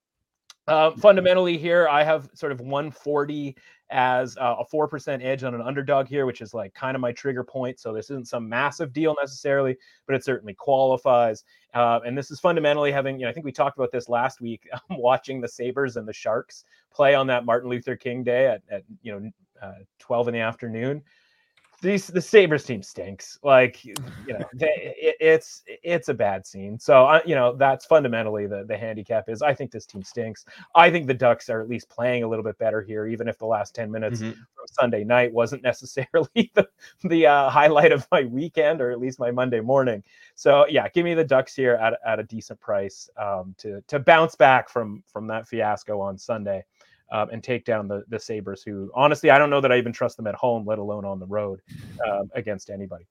Uh, 0.68 0.92
fundamentally, 0.92 1.58
here 1.58 1.88
I 1.88 2.04
have 2.04 2.30
sort 2.34 2.52
of 2.52 2.60
140 2.60 3.56
as 3.90 4.38
uh, 4.38 4.56
a 4.60 4.66
4% 4.66 5.24
edge 5.24 5.44
on 5.44 5.56
an 5.56 5.62
underdog 5.62 6.08
here, 6.08 6.26
which 6.26 6.42
is 6.42 6.54
like 6.54 6.74
kind 6.74 6.94
of 6.96 7.02
my 7.02 7.14
trigger 7.14 7.44
point. 7.44 7.80
So 7.80 7.94
this 7.94 8.10
isn't 8.10 8.28
some 8.28 8.50
massive 8.50 8.92
deal 8.92 9.16
necessarily, 9.22 9.78
but 10.06 10.16
it 10.16 10.26
certainly 10.26 10.54
qualifies. 10.54 11.46
Uh, 11.74 12.02
and 12.06 12.18
this 12.18 12.32
is 12.32 12.40
fundamentally 12.42 12.92
having, 12.92 13.18
you 13.18 13.26
know, 13.26 13.30
I 13.30 13.34
think 13.34 13.46
we 13.46 13.52
talked 13.54 13.78
about 13.78 13.92
this 13.92 14.10
last 14.10 14.42
week, 14.42 14.68
watching 14.90 15.40
the 15.40 15.48
Sabres 15.48 15.96
and 15.96 16.08
the 16.08 16.14
Sharks 16.14 16.66
play 16.94 17.16
on 17.16 17.28
that 17.28 17.46
Martin 17.46 17.70
Luther 17.70 17.96
King 17.96 18.24
Day 18.24 18.48
at, 18.48 18.62
at 18.70 18.84
you 19.02 19.14
know, 19.14 19.32
uh, 19.62 19.84
12 20.00 20.28
in 20.28 20.34
the 20.34 20.42
afternoon 20.42 21.02
these 21.82 22.08
the 22.08 22.22
Sabres 22.22 22.64
team 22.64 22.82
stinks. 22.82 23.38
Like 23.44 23.86
you 23.86 23.94
know, 24.28 24.44
they, 24.54 24.96
it, 24.98 25.16
it's 25.20 25.64
it's 25.68 26.10
a 26.10 26.14
bad 26.14 26.46
scene. 26.46 26.80
So 26.80 27.06
uh, 27.06 27.22
you 27.26 27.36
know 27.36 27.56
that's 27.56 27.86
fundamentally 27.86 28.48
the 28.48 28.64
the 28.64 28.78
handicap 28.78 29.30
is. 29.30 29.42
I 29.42 29.54
think 29.54 29.72
this 29.72 29.86
team 29.86 30.02
stinks. 30.02 30.46
I 30.76 30.90
think 30.90 31.08
the 31.08 31.14
Ducks 31.14 31.50
are 31.50 31.62
at 31.62 31.70
least 31.70 31.90
playing 31.90 32.24
a 32.24 32.28
little 32.28 32.44
bit 32.44 32.58
better 32.58 32.82
here, 32.82 33.06
even 33.06 33.28
if 33.28 33.38
the 33.38 33.46
last 33.46 33.76
ten 33.76 33.92
minutes 33.92 34.22
mm-hmm. 34.22 34.32
from 34.32 34.68
Sunday 34.72 35.04
night 35.04 35.32
wasn't 35.32 35.62
necessarily 35.72 36.52
the 36.56 36.68
the 37.04 37.28
uh, 37.28 37.50
highlight 37.50 37.92
of 37.92 38.08
my 38.12 38.24
weekend 38.24 38.82
or 38.82 38.92
at 38.92 39.00
least 39.00 39.20
my 39.20 39.30
Monday 39.30 39.60
morning. 39.60 40.04
So 40.36 40.66
yeah, 40.68 40.90
give 40.90 41.06
me 41.06 41.14
the 41.14 41.24
Ducks 41.24 41.56
here 41.56 41.76
at 41.76 42.00
at 42.06 42.20
a 42.20 42.24
decent 42.24 42.60
price 42.60 43.10
um, 43.18 43.54
to 43.60 43.82
to 43.88 44.00
bounce 44.00 44.36
back 44.36 44.68
from 44.70 45.04
from 45.06 45.28
that 45.28 45.48
fiasco 45.48 46.02
on 46.02 46.18
Sunday 46.18 46.66
um, 47.12 47.30
and 47.30 47.44
take 47.44 47.66
down 47.66 47.88
the 47.88 48.04
the 48.10 48.20
Sabres, 48.20 48.64
who 48.64 48.92
honestly 48.96 49.30
I 49.30 49.38
don't 49.38 49.50
know 49.50 49.62
that 49.62 49.72
I 49.72 49.78
even 49.78 49.94
trust 49.94 50.18
them 50.18 50.28
at 50.28 50.36
home, 50.36 50.66
let 50.66 50.80
alone 50.80 51.06
on 51.06 51.20
the 51.20 51.26
road 51.26 51.62
um, 52.08 52.30
against 52.36 52.70
anybody. 52.70 53.08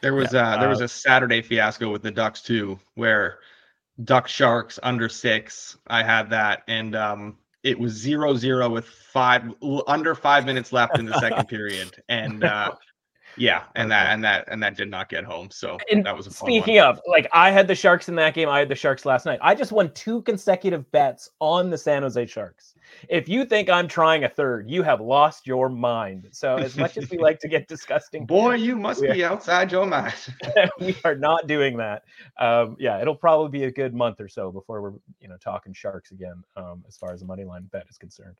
There 0.00 0.14
was 0.14 0.32
yeah, 0.32 0.54
uh, 0.54 0.60
there 0.60 0.68
was 0.68 0.80
a 0.80 0.88
Saturday 0.88 1.42
fiasco 1.42 1.90
with 1.90 2.02
the 2.02 2.10
Ducks 2.10 2.42
too, 2.42 2.78
where 2.94 3.38
Duck 4.02 4.28
Sharks 4.28 4.78
under 4.82 5.08
six. 5.08 5.76
I 5.86 6.02
had 6.02 6.30
that, 6.30 6.62
and 6.68 6.94
um, 6.96 7.38
it 7.62 7.78
was 7.78 7.92
zero 7.92 8.34
zero 8.34 8.68
with 8.68 8.86
five 8.86 9.52
under 9.86 10.14
five 10.14 10.44
minutes 10.44 10.72
left 10.72 10.98
in 10.98 11.06
the 11.06 11.18
second 11.20 11.48
period, 11.48 12.02
and 12.08 12.44
uh, 12.44 12.72
yeah, 13.36 13.64
and 13.74 13.90
that 13.90 14.12
and 14.12 14.22
that 14.24 14.44
and 14.48 14.62
that 14.62 14.76
did 14.76 14.90
not 14.90 15.08
get 15.08 15.24
home. 15.24 15.50
So 15.50 15.78
and 15.90 16.04
that 16.04 16.16
was 16.16 16.26
a 16.26 16.30
speaking 16.30 16.78
of 16.78 17.00
like 17.06 17.28
I 17.32 17.50
had 17.50 17.66
the 17.68 17.74
Sharks 17.74 18.08
in 18.08 18.14
that 18.16 18.34
game. 18.34 18.48
I 18.48 18.58
had 18.58 18.68
the 18.68 18.74
Sharks 18.74 19.04
last 19.04 19.26
night. 19.26 19.38
I 19.42 19.54
just 19.54 19.72
won 19.72 19.92
two 19.92 20.22
consecutive 20.22 20.90
bets 20.92 21.30
on 21.40 21.70
the 21.70 21.78
San 21.78 22.02
Jose 22.02 22.26
Sharks. 22.26 22.74
If 23.08 23.28
you 23.28 23.44
think 23.44 23.68
I'm 23.68 23.88
trying 23.88 24.24
a 24.24 24.28
third, 24.28 24.70
you 24.70 24.82
have 24.82 25.00
lost 25.00 25.46
your 25.46 25.68
mind. 25.68 26.28
So 26.32 26.56
as 26.56 26.76
much 26.76 26.96
as 26.96 27.10
we 27.10 27.18
like 27.18 27.38
to 27.40 27.48
get 27.48 27.66
disgusting, 27.68 28.26
boy, 28.26 28.54
you 28.54 28.76
must 28.76 29.02
be 29.02 29.24
outside 29.24 29.72
your 29.72 29.86
mind. 29.86 30.14
we 30.80 30.96
are 31.04 31.14
not 31.14 31.46
doing 31.46 31.76
that. 31.78 32.02
Um, 32.38 32.76
yeah, 32.78 33.00
it'll 33.00 33.16
probably 33.16 33.58
be 33.58 33.64
a 33.64 33.70
good 33.70 33.94
month 33.94 34.20
or 34.20 34.28
so 34.28 34.52
before 34.52 34.82
we're 34.82 34.92
you 35.20 35.28
know 35.28 35.36
talking 35.38 35.72
Sharks 35.72 36.12
again 36.12 36.42
um, 36.56 36.84
as 36.86 36.96
far 36.96 37.12
as 37.12 37.20
the 37.20 37.26
money 37.26 37.44
line 37.44 37.68
bet 37.72 37.86
is 37.88 37.98
concerned. 37.98 38.36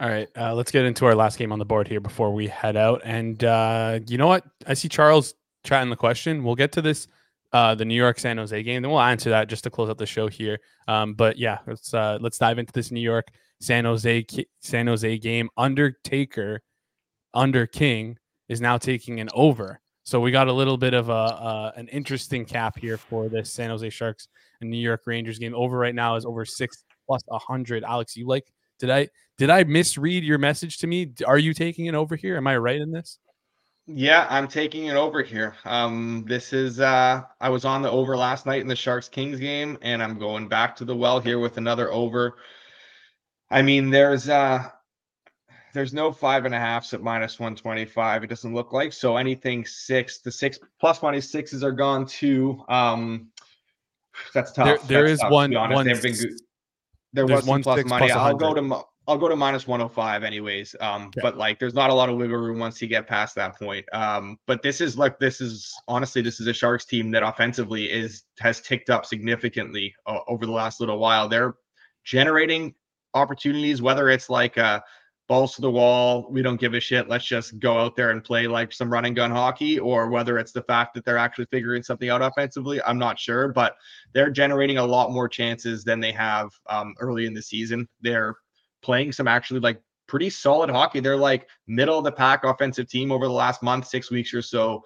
All 0.00 0.08
right, 0.08 0.28
uh, 0.36 0.54
let's 0.54 0.70
get 0.70 0.84
into 0.84 1.06
our 1.06 1.14
last 1.16 1.38
game 1.38 1.50
on 1.50 1.58
the 1.58 1.64
board 1.64 1.88
here 1.88 1.98
before 1.98 2.32
we 2.32 2.46
head 2.46 2.76
out. 2.76 3.02
And 3.04 3.42
uh, 3.42 3.98
you 4.06 4.16
know 4.16 4.28
what? 4.28 4.44
I 4.64 4.74
see 4.74 4.88
Charles 4.88 5.34
chatting 5.64 5.90
the 5.90 5.96
question. 5.96 6.44
We'll 6.44 6.54
get 6.54 6.70
to 6.72 6.82
this, 6.82 7.08
uh, 7.52 7.74
the 7.74 7.84
New 7.84 7.96
York 7.96 8.20
San 8.20 8.38
Jose 8.38 8.62
game, 8.62 8.82
then 8.82 8.92
we'll 8.92 9.00
answer 9.00 9.30
that 9.30 9.48
just 9.48 9.64
to 9.64 9.70
close 9.70 9.90
out 9.90 9.98
the 9.98 10.06
show 10.06 10.28
here. 10.28 10.60
Um, 10.86 11.14
but 11.14 11.36
yeah, 11.36 11.58
let's 11.66 11.92
uh, 11.92 12.18
let's 12.20 12.38
dive 12.38 12.60
into 12.60 12.72
this 12.72 12.92
New 12.92 13.00
York 13.00 13.26
San 13.60 13.84
Jose 13.86 14.24
San 14.60 14.86
Jose 14.86 15.18
game. 15.18 15.48
Undertaker 15.56 16.62
under 17.34 17.66
King 17.66 18.18
is 18.48 18.60
now 18.60 18.78
taking 18.78 19.18
an 19.18 19.28
over. 19.34 19.80
So 20.04 20.20
we 20.20 20.30
got 20.30 20.48
a 20.48 20.52
little 20.52 20.76
bit 20.78 20.94
of 20.94 21.08
a 21.08 21.12
uh, 21.12 21.72
an 21.76 21.88
interesting 21.88 22.44
cap 22.44 22.78
here 22.78 22.98
for 22.98 23.28
this 23.28 23.52
San 23.52 23.70
Jose 23.70 23.90
Sharks 23.90 24.28
and 24.60 24.70
New 24.70 24.78
York 24.78 25.02
Rangers 25.06 25.40
game. 25.40 25.54
Over 25.56 25.76
right 25.76 25.94
now 25.94 26.14
is 26.14 26.24
over 26.24 26.44
six 26.44 26.84
plus 27.06 27.22
a 27.30 27.38
hundred. 27.38 27.82
Alex, 27.82 28.16
you 28.16 28.26
like 28.26 28.46
did 28.78 28.90
I 28.90 29.08
did 29.36 29.50
I 29.50 29.64
misread 29.64 30.24
your 30.24 30.38
message 30.38 30.78
to 30.78 30.86
me? 30.86 31.12
Are 31.26 31.38
you 31.38 31.54
taking 31.54 31.86
it 31.86 31.94
over 31.94 32.16
here? 32.16 32.36
Am 32.36 32.46
I 32.46 32.56
right 32.56 32.80
in 32.80 32.90
this? 32.90 33.18
Yeah, 33.86 34.26
I'm 34.28 34.48
taking 34.48 34.86
it 34.86 34.96
over 34.96 35.22
here. 35.22 35.54
Um, 35.64 36.24
this 36.26 36.52
is 36.52 36.80
uh 36.80 37.22
I 37.40 37.48
was 37.48 37.64
on 37.64 37.82
the 37.82 37.90
over 37.90 38.16
last 38.16 38.46
night 38.46 38.60
in 38.60 38.68
the 38.68 38.76
Sharks 38.76 39.08
Kings 39.08 39.38
game, 39.40 39.78
and 39.80 40.02
I'm 40.02 40.18
going 40.18 40.48
back 40.48 40.76
to 40.76 40.84
the 40.84 40.96
well 40.96 41.20
here 41.20 41.38
with 41.38 41.56
another 41.56 41.90
over. 41.90 42.36
I 43.50 43.62
mean, 43.62 43.90
there's 43.90 44.28
uh 44.28 44.68
there's 45.72 45.94
no 45.94 46.12
five 46.12 46.44
and 46.44 46.54
a 46.54 46.58
halfs 46.58 46.92
at 46.92 47.02
minus 47.02 47.38
125. 47.38 48.24
It 48.24 48.26
doesn't 48.26 48.54
look 48.54 48.72
like 48.72 48.92
so. 48.92 49.16
Anything 49.16 49.64
six, 49.64 50.18
the 50.18 50.32
six 50.32 50.58
plus 50.80 51.02
money 51.02 51.20
sixes 51.20 51.62
are 51.62 51.72
gone 51.72 52.06
too. 52.06 52.62
Um, 52.68 53.28
that's 54.34 54.52
tough. 54.52 54.66
There, 54.66 54.78
there 54.88 55.02
that's 55.02 55.12
is 55.12 55.20
tough, 55.20 55.30
one. 55.30 55.52
one 55.52 55.86
there 57.12 57.26
was 57.26 57.44
one 57.44 57.62
plus 57.62 57.84
money. 57.86 58.10
I'll 58.10 58.34
go 58.34 58.54
to 58.54 58.82
I'll 59.08 59.16
go 59.16 59.28
to 59.28 59.36
minus 59.36 59.66
105 59.66 60.22
anyways. 60.22 60.76
Um, 60.80 61.10
yeah. 61.16 61.22
but 61.22 61.38
like 61.38 61.58
there's 61.58 61.72
not 61.72 61.88
a 61.88 61.94
lot 61.94 62.10
of 62.10 62.18
wiggle 62.18 62.36
room 62.36 62.58
once 62.58 62.82
you 62.82 62.88
get 62.88 63.06
past 63.06 63.34
that 63.36 63.58
point. 63.58 63.86
Um, 63.94 64.38
but 64.46 64.62
this 64.62 64.82
is 64.82 64.98
like 64.98 65.18
this 65.18 65.40
is 65.40 65.74
honestly 65.88 66.20
this 66.20 66.40
is 66.40 66.46
a 66.46 66.52
Sharks 66.52 66.84
team 66.84 67.10
that 67.12 67.22
offensively 67.22 67.90
is 67.90 68.24
has 68.38 68.60
ticked 68.60 68.90
up 68.90 69.06
significantly 69.06 69.94
uh, 70.06 70.18
over 70.28 70.44
the 70.44 70.52
last 70.52 70.78
little 70.80 70.98
while. 70.98 71.26
They're 71.26 71.54
generating 72.04 72.74
opportunities, 73.14 73.80
whether 73.80 74.10
it's 74.10 74.28
like 74.28 74.58
uh 74.58 74.80
balls 75.28 75.54
to 75.54 75.60
the 75.60 75.70
wall, 75.70 76.26
we 76.30 76.42
don't 76.42 76.58
give 76.58 76.74
a 76.74 76.80
shit. 76.80 77.08
Let's 77.08 77.26
just 77.26 77.58
go 77.58 77.78
out 77.78 77.94
there 77.94 78.10
and 78.10 78.24
play 78.24 78.46
like 78.46 78.72
some 78.72 78.90
running 78.90 79.14
gun 79.14 79.30
hockey, 79.30 79.78
or 79.78 80.08
whether 80.08 80.38
it's 80.38 80.52
the 80.52 80.62
fact 80.62 80.94
that 80.94 81.04
they're 81.04 81.18
actually 81.18 81.46
figuring 81.50 81.82
something 81.82 82.08
out 82.08 82.22
offensively. 82.22 82.82
I'm 82.82 82.98
not 82.98 83.18
sure, 83.18 83.48
but 83.48 83.76
they're 84.14 84.30
generating 84.30 84.78
a 84.78 84.86
lot 84.86 85.12
more 85.12 85.28
chances 85.28 85.84
than 85.84 86.00
they 86.00 86.12
have 86.12 86.48
um, 86.68 86.94
early 86.98 87.26
in 87.26 87.34
the 87.34 87.42
season. 87.42 87.86
They're 88.00 88.36
playing 88.82 89.12
some 89.12 89.28
actually 89.28 89.60
like 89.60 89.80
pretty 90.06 90.30
solid 90.30 90.70
hockey. 90.70 91.00
They're 91.00 91.16
like 91.16 91.46
middle 91.66 91.98
of 91.98 92.04
the 92.04 92.12
pack 92.12 92.44
offensive 92.44 92.88
team 92.88 93.12
over 93.12 93.26
the 93.26 93.32
last 93.32 93.62
month, 93.62 93.86
six 93.86 94.10
weeks 94.10 94.32
or 94.32 94.42
so. 94.42 94.82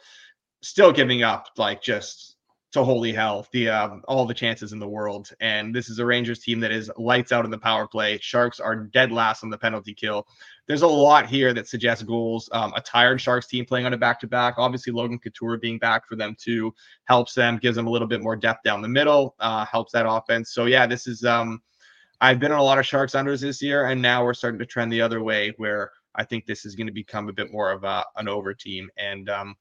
Still 0.61 0.93
giving 0.93 1.23
up 1.23 1.49
like 1.57 1.83
just 1.83 2.32
to 2.73 2.83
holy 2.83 3.13
hell 3.13 3.47
the 3.53 3.69
um, 3.69 4.03
all 4.09 4.25
the 4.25 4.35
chances 4.35 4.73
in 4.73 4.79
the 4.79 4.89
world. 4.89 5.31
And 5.41 5.75
this 5.75 5.89
is 5.89 5.99
a 5.99 6.07
Rangers 6.07 6.41
team 6.41 6.59
that 6.61 6.73
is 6.73 6.91
lights 6.97 7.31
out 7.31 7.45
in 7.45 7.51
the 7.51 7.59
power 7.59 7.87
play. 7.87 8.19
Sharks 8.21 8.61
are 8.61 8.77
dead 8.77 9.13
last 9.13 9.45
on 9.45 9.51
the 9.51 9.59
penalty 9.59 9.95
kill. 9.95 10.27
There's 10.67 10.83
a 10.83 10.87
lot 10.87 11.29
here 11.29 11.53
that 11.53 11.69
suggests 11.69 12.03
goals. 12.03 12.49
Um, 12.53 12.73
a 12.75 12.81
tired 12.81 13.21
Sharks 13.21 13.47
team 13.47 13.67
playing 13.67 13.85
on 13.87 13.93
a 13.93 13.99
back 13.99 14.21
to 14.21 14.27
back. 14.27 14.55
Obviously, 14.57 14.93
Logan 14.93 15.19
Couture 15.19 15.59
being 15.59 15.79
back 15.79 16.09
for 16.09 16.17
them 16.17 16.35
too 16.39 16.75
helps 17.05 17.35
them, 17.35 17.59
gives 17.59 17.77
them 17.77 17.87
a 17.87 17.91
little 17.91 18.09
bit 18.09 18.23
more 18.23 18.37
depth 18.37 18.63
down 18.63 18.81
the 18.81 18.89
middle, 18.89 19.35
uh, 19.41 19.67
helps 19.67 19.93
that 19.93 20.09
offense. 20.09 20.53
So 20.53 20.65
yeah, 20.67 20.87
this 20.87 21.07
is. 21.07 21.25
Um, 21.25 21.63
I've 22.23 22.39
been 22.39 22.53
on 22.53 22.61
a 22.61 22.63
lot 22.63 22.79
of 22.79 22.87
Sharks 22.87 23.15
unders 23.15 23.41
this 23.41 23.61
year, 23.61 23.87
and 23.87 24.01
now 24.01 24.25
we're 24.25 24.33
starting 24.33 24.61
to 24.61 24.67
trend 24.67 24.93
the 24.93 25.03
other 25.03 25.21
way 25.25 25.53
where 25.57 25.91
I 26.15 26.25
think 26.25 26.47
this 26.47 26.65
is 26.65 26.77
going 26.77 26.87
to 26.87 26.93
become 26.93 27.29
a 27.29 27.33
bit 27.33 27.51
more 27.51 27.73
of 27.73 27.83
a, 27.83 28.05
an 28.17 28.29
over 28.29 28.55
team. 28.55 28.89
And 28.97 29.29
um, 29.29 29.57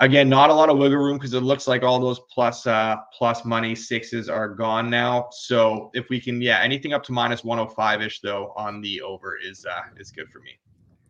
Again, 0.00 0.30
not 0.30 0.48
a 0.48 0.54
lot 0.54 0.70
of 0.70 0.78
wiggle 0.78 0.98
room 0.98 1.18
because 1.18 1.34
it 1.34 1.42
looks 1.42 1.68
like 1.68 1.82
all 1.82 2.00
those 2.00 2.20
plus 2.32 2.66
uh 2.66 2.96
plus 3.12 3.44
money 3.44 3.74
sixes 3.74 4.30
are 4.30 4.48
gone 4.48 4.88
now. 4.88 5.28
So 5.30 5.90
if 5.92 6.08
we 6.08 6.18
can, 6.18 6.40
yeah, 6.40 6.60
anything 6.60 6.94
up 6.94 7.02
to 7.04 7.12
minus 7.12 7.44
105 7.44 8.00
ish 8.00 8.20
though 8.20 8.54
on 8.56 8.80
the 8.80 9.02
over 9.02 9.36
is 9.36 9.66
uh 9.66 9.82
is 9.98 10.10
good 10.10 10.30
for 10.30 10.40
me. 10.40 10.58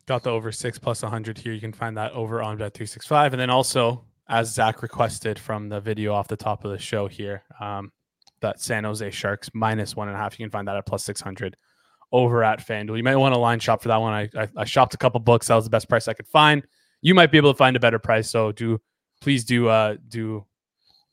Got 0.07 0.25
the 0.25 0.31
over 0.31 0.51
six 0.51 0.77
plus 0.77 1.03
100 1.03 1.39
here. 1.39 1.53
You 1.53 1.61
can 1.61 1.73
find 1.73 1.97
that 1.97 2.13
over 2.13 2.43
on 2.43 2.57
bet 2.57 2.75
365. 2.75 3.33
And 3.35 3.41
then 3.41 3.49
also, 3.49 4.05
as 4.29 4.53
Zach 4.53 4.83
requested 4.83 5.39
from 5.39 5.69
the 5.69 5.81
video 5.81 6.13
off 6.13 6.27
the 6.27 6.37
top 6.37 6.65
of 6.65 6.73
the 6.73 6.79
show 6.79 7.07
here, 7.07 7.45
um, 7.61 7.93
that 8.41 8.61
San 8.61 8.83
Jose 8.83 9.09
Sharks 9.11 9.51
minus 9.55 9.95
one 9.95 10.09
and 10.09 10.17
a 10.17 10.21
half. 10.21 10.39
You 10.39 10.45
can 10.45 10.51
find 10.51 10.67
that 10.67 10.77
at 10.77 10.87
plus 10.87 11.05
600 11.05 11.57
over 12.11 12.43
at 12.43 12.67
FanDuel. 12.67 12.97
You 12.97 13.05
might 13.05 13.15
want 13.17 13.35
to 13.35 13.39
line 13.39 13.61
shop 13.61 13.83
for 13.83 13.89
that 13.89 14.01
one. 14.01 14.13
I, 14.13 14.29
I, 14.37 14.49
I 14.57 14.65
shopped 14.65 14.95
a 14.95 14.99
couple 14.99 15.21
books. 15.21 15.47
That 15.47 15.55
was 15.55 15.65
the 15.65 15.71
best 15.71 15.89
price 15.89 16.09
I 16.09 16.15
could 16.15 16.27
find 16.27 16.65
you 17.03 17.15
might 17.15 17.31
be 17.31 17.39
able 17.39 17.53
to 17.53 17.57
find 17.57 17.77
a 17.77 17.81
better 17.81 17.99
price. 17.99 18.31
So 18.31 18.53
do 18.53 18.81
please 19.21 19.45
do 19.45 19.69
uh 19.69 19.97
do 20.09 20.45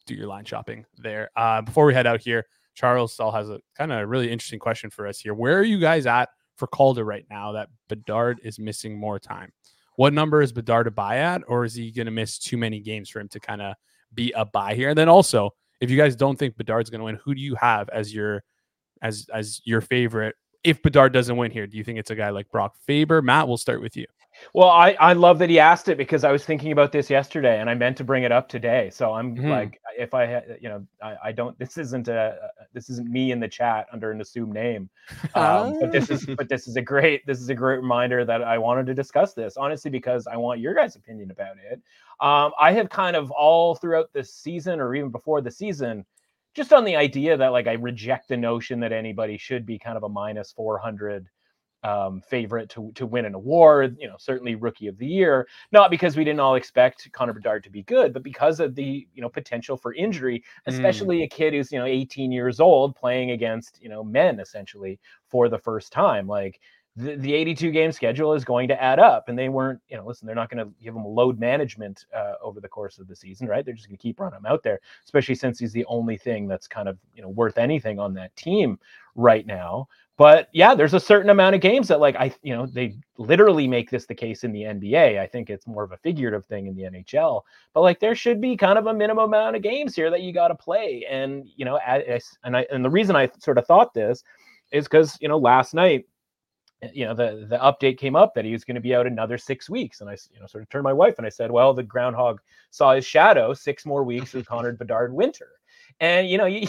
do 0.06 0.16
your 0.16 0.28
line 0.28 0.46
shopping 0.46 0.86
there. 0.98 1.30
Uh, 1.36 1.62
before 1.62 1.86
we 1.86 1.94
head 1.94 2.08
out 2.08 2.22
here, 2.22 2.46
Charles 2.76 3.14
still 3.14 3.32
has 3.32 3.50
a 3.50 3.60
kind 3.78 3.92
of 3.92 4.00
a 4.00 4.08
really 4.08 4.32
interesting 4.32 4.60
question 4.60 4.90
for 4.90 5.08
us 5.08 5.20
here. 5.20 5.34
Where 5.34 5.58
are 5.58 5.64
you 5.64 5.80
guys 5.80 6.06
at 6.06 6.30
for 6.56 6.68
Calder 6.68 7.04
right 7.04 7.26
now 7.30 7.52
that 7.52 7.70
Bedard 7.90 8.40
is 8.44 8.58
missing 8.58 8.98
more 8.98 9.20
time? 9.20 9.52
What 9.96 10.14
number 10.14 10.42
is 10.42 10.52
Bedard 10.52 10.86
to 10.86 10.92
buy 10.92 11.18
at, 11.18 11.42
or 11.48 11.66
is 11.66 11.74
he 11.74 11.92
going 11.92 12.06
to 12.06 12.12
miss 12.12 12.38
too 12.38 12.58
many 12.58 12.80
games 12.80 13.10
for 13.10 13.20
him 13.20 13.28
to 13.30 13.40
kind 13.40 13.62
of 13.62 13.76
be 14.14 14.32
a 14.34 14.46
buy 14.46 14.76
here? 14.76 14.90
And 14.90 14.98
then 14.98 15.10
also, 15.10 15.50
if 15.82 15.90
you 15.90 15.98
guys 15.98 16.16
don't 16.16 16.38
think 16.38 16.56
Bedard's 16.56 16.90
going 16.90 17.00
to 17.00 17.06
win, 17.06 17.20
who 17.24 17.34
do 17.36 17.42
you 17.42 17.56
have 17.56 17.90
as 17.90 18.14
your 18.14 18.44
as 19.02 19.28
as 19.34 19.62
your 19.66 19.82
favorite 19.82 20.36
if 20.64 20.82
Bedard 20.82 21.14
doesn't 21.14 21.38
win 21.38 21.52
here, 21.52 21.66
do 21.66 21.78
you 21.78 21.84
think 21.84 21.98
it's 21.98 22.12
a 22.12 22.16
guy 22.16 22.30
like 22.30 22.50
Brock 22.52 22.76
Faber? 22.86 23.22
Matt, 23.22 23.48
we'll 23.48 23.58
start 23.58 23.82
with 23.82 23.96
you. 23.96 24.06
Well, 24.54 24.70
I, 24.70 24.92
I 25.00 25.14
love 25.14 25.40
that 25.40 25.50
he 25.50 25.60
asked 25.60 25.88
it 25.90 25.98
because 25.98 26.24
I 26.24 26.32
was 26.32 26.46
thinking 26.46 26.72
about 26.72 26.92
this 26.92 27.10
yesterday 27.10 27.60
and 27.60 27.70
I 27.70 27.74
meant 27.76 27.98
to 27.98 28.04
bring 28.04 28.24
it 28.24 28.32
up 28.32 28.48
today. 28.50 28.90
So 28.92 29.14
I'm 29.14 29.36
Mhm. 29.36 29.50
like, 29.50 29.80
if 29.98 30.14
I, 30.14 30.42
you 30.62 30.70
know, 30.70 30.86
I, 31.02 31.16
I 31.26 31.32
don't, 31.32 31.58
this 31.60 31.78
isn't 31.78 32.08
a, 32.08 32.38
this 32.74 32.90
isn't 32.90 33.10
me 33.10 33.32
in 33.32 33.40
the 33.40 33.48
chat 33.48 33.88
under 33.92 34.12
an 34.12 34.22
assumed 34.22 34.54
name. 34.54 34.90
Um, 35.34 35.76
but 35.80 35.92
this 35.92 36.10
is, 36.10 36.28
but 36.38 36.50
this 36.50 36.68
is 36.68 36.76
a 36.78 36.82
great, 36.82 37.26
this 37.26 37.40
is 37.40 37.50
a 37.50 37.56
great 37.56 37.78
reminder 37.78 38.26
that 38.26 38.42
I 38.44 38.58
wanted 38.58 38.86
to 38.88 38.94
discuss 38.94 39.34
this 39.34 39.58
honestly, 39.58 39.92
because 39.92 40.28
I 40.28 40.38
want 40.38 40.60
your 40.60 40.74
guys' 40.74 40.96
opinion 40.96 41.32
about 41.32 41.58
it. 41.58 41.82
Um, 42.20 42.52
I 42.60 42.72
have 42.74 42.90
kind 42.90 43.16
of 43.16 43.30
all 43.32 43.76
throughout 43.76 44.12
the 44.14 44.24
season 44.24 44.80
or 44.80 44.96
even 44.96 45.12
before 45.12 45.42
the 45.42 45.52
season, 45.52 46.06
just 46.56 46.74
on 46.74 46.86
the 46.86 46.96
idea 46.96 47.38
that 47.38 47.52
like 47.52 47.68
I 47.68 47.74
reject 47.74 48.30
the 48.30 48.38
notion 48.38 48.80
that 48.80 48.92
anybody 48.92 49.38
should 49.38 49.66
be 49.66 49.78
kind 49.78 49.98
of 49.98 50.04
a 50.04 50.10
minus 50.10 50.52
400 50.52 51.28
um, 51.88 52.22
favorite 52.22 52.70
to 52.72 52.92
to 52.96 53.06
win 53.06 53.26
an 53.26 53.34
award. 53.34 53.96
You 54.00 54.08
know, 54.08 54.16
certainly 54.20 54.56
rookie 54.56 54.88
of 54.88 54.98
the 54.98 55.06
year. 55.08 55.48
Not 55.72 55.90
because 55.92 56.18
we 56.18 56.24
didn't 56.26 56.42
all 56.42 56.56
expect 56.56 57.10
Connor 57.14 57.34
Bedard 57.34 57.64
to 57.64 57.70
be 57.70 57.84
good, 57.84 58.14
but 58.14 58.24
because 58.24 58.60
of 58.60 58.76
the 58.76 59.08
you 59.14 59.22
know 59.22 59.30
potential 59.30 59.78
for 59.78 59.94
injury, 59.94 60.44
Mm. 60.68 60.74
especially 60.74 61.24
a 61.24 61.28
kid 61.28 61.54
who's 61.54 61.72
you 61.72 61.80
know 61.80 61.86
18 61.86 62.32
years 62.32 62.60
old 62.60 62.96
playing 62.96 63.32
against 63.32 63.82
you 63.82 63.90
know 63.90 64.04
men 64.04 64.40
essentially 64.40 65.00
for 65.30 65.48
the 65.50 65.58
first 65.60 65.92
time. 65.94 66.28
Like 66.28 66.60
the, 66.96 67.16
the 67.16 67.34
82 67.34 67.72
game 67.72 67.92
schedule 67.92 68.34
is 68.34 68.44
going 68.44 68.68
to 68.70 68.84
add 68.84 69.00
up, 69.00 69.30
and 69.30 69.38
they 69.38 69.50
weren't 69.50 69.80
you 69.88 69.96
know 69.98 70.06
listen, 70.06 70.26
they're 70.26 70.36
not 70.36 70.50
going 70.50 70.66
to 70.66 70.74
give 70.84 70.96
him 70.96 71.06
load 71.06 71.40
management 71.40 72.06
uh, 72.16 72.34
over 72.42 72.60
the 72.60 72.68
course 72.68 72.98
of 73.00 73.08
the 73.08 73.16
season, 73.16 73.48
right? 73.48 73.64
They're 73.64 73.76
just 73.76 73.88
going 73.88 73.98
to 73.98 74.02
keep 74.02 74.20
running 74.20 74.40
him 74.40 74.46
out 74.46 74.64
there, 74.64 74.80
especially 75.06 75.36
since 75.36 75.60
he's 75.60 75.74
the 75.74 75.86
only 75.86 76.18
thing 76.18 76.48
that's 76.48 76.68
kind 76.68 76.90
of 76.90 76.98
you 77.16 77.22
know 77.22 77.30
worth 77.30 77.58
anything 77.58 78.00
on 78.00 78.14
that 78.16 78.36
team 78.36 78.80
right 79.16 79.46
now 79.46 79.88
but 80.18 80.50
yeah, 80.52 80.74
there's 80.74 80.96
a 80.96 81.00
certain 81.00 81.30
amount 81.30 81.54
of 81.56 81.62
games 81.62 81.88
that 81.88 82.00
like 82.00 82.16
I 82.16 82.34
you 82.42 82.56
know 82.56 82.66
they 82.66 82.96
literally 83.18 83.68
make 83.68 83.92
this 83.92 84.08
the 84.08 84.16
case 84.16 84.44
in 84.44 84.52
the 84.52 84.64
NBA. 84.64 85.20
I 85.20 85.28
think 85.28 85.50
it's 85.50 85.68
more 85.68 85.84
of 85.84 85.92
a 85.92 85.98
figurative 85.98 86.46
thing 86.46 86.68
in 86.68 86.76
the 86.76 86.84
NHL. 86.84 87.44
But 87.74 87.82
like 87.82 88.00
there 88.00 88.16
should 88.16 88.42
be 88.42 88.58
kind 88.58 88.80
of 88.80 88.88
a 88.88 88.94
minimum 88.94 89.26
amount 89.26 89.56
of 89.56 89.62
games 89.62 89.96
here 89.96 90.10
that 90.10 90.22
you 90.22 90.34
got 90.34 90.48
to 90.48 90.56
play. 90.56 91.06
And 91.10 91.48
you 91.56 91.66
know, 91.66 91.78
and 91.78 92.58
I 92.58 92.66
and 92.72 92.84
the 92.84 92.90
reason 92.90 93.16
I 93.16 93.30
sort 93.40 93.60
of 93.60 93.68
thought 93.68 93.94
this 93.94 94.24
is 94.72 94.86
because 94.86 95.18
you 95.22 95.28
know 95.28 95.38
last 95.38 95.74
night 95.74 96.06
eh, 96.82 96.90
you 96.94 97.06
know 97.06 97.14
the 97.14 97.46
the 97.50 97.58
update 97.58 97.98
came 97.98 98.16
up 98.16 98.34
that 98.34 98.46
he 98.46 98.52
was 98.52 98.64
going 98.64 98.76
to 98.76 98.82
be 98.82 98.96
out 98.96 99.08
another 99.08 99.38
six 99.38 99.70
weeks 99.70 100.02
and 100.02 100.10
i 100.10 100.18
you 100.34 100.40
know 100.40 100.48
sort 100.48 100.62
of 100.64 100.70
turned 100.70 100.84
my 100.84 100.94
wife 100.94 101.16
and 101.18 101.26
i 101.26 101.30
said 101.30 101.52
well 101.52 101.74
the 101.74 101.84
groundhog 101.84 102.40
saw 102.72 102.94
his 102.94 103.06
shadow 103.06 103.54
six 103.54 103.86
more 103.86 104.04
weeks 104.04 104.34
of 104.36 104.46
connor 104.46 104.74
bedard 104.74 105.14
winter 105.14 105.57
and 106.00 106.28
you 106.30 106.38
know 106.38 106.46
you, 106.46 106.68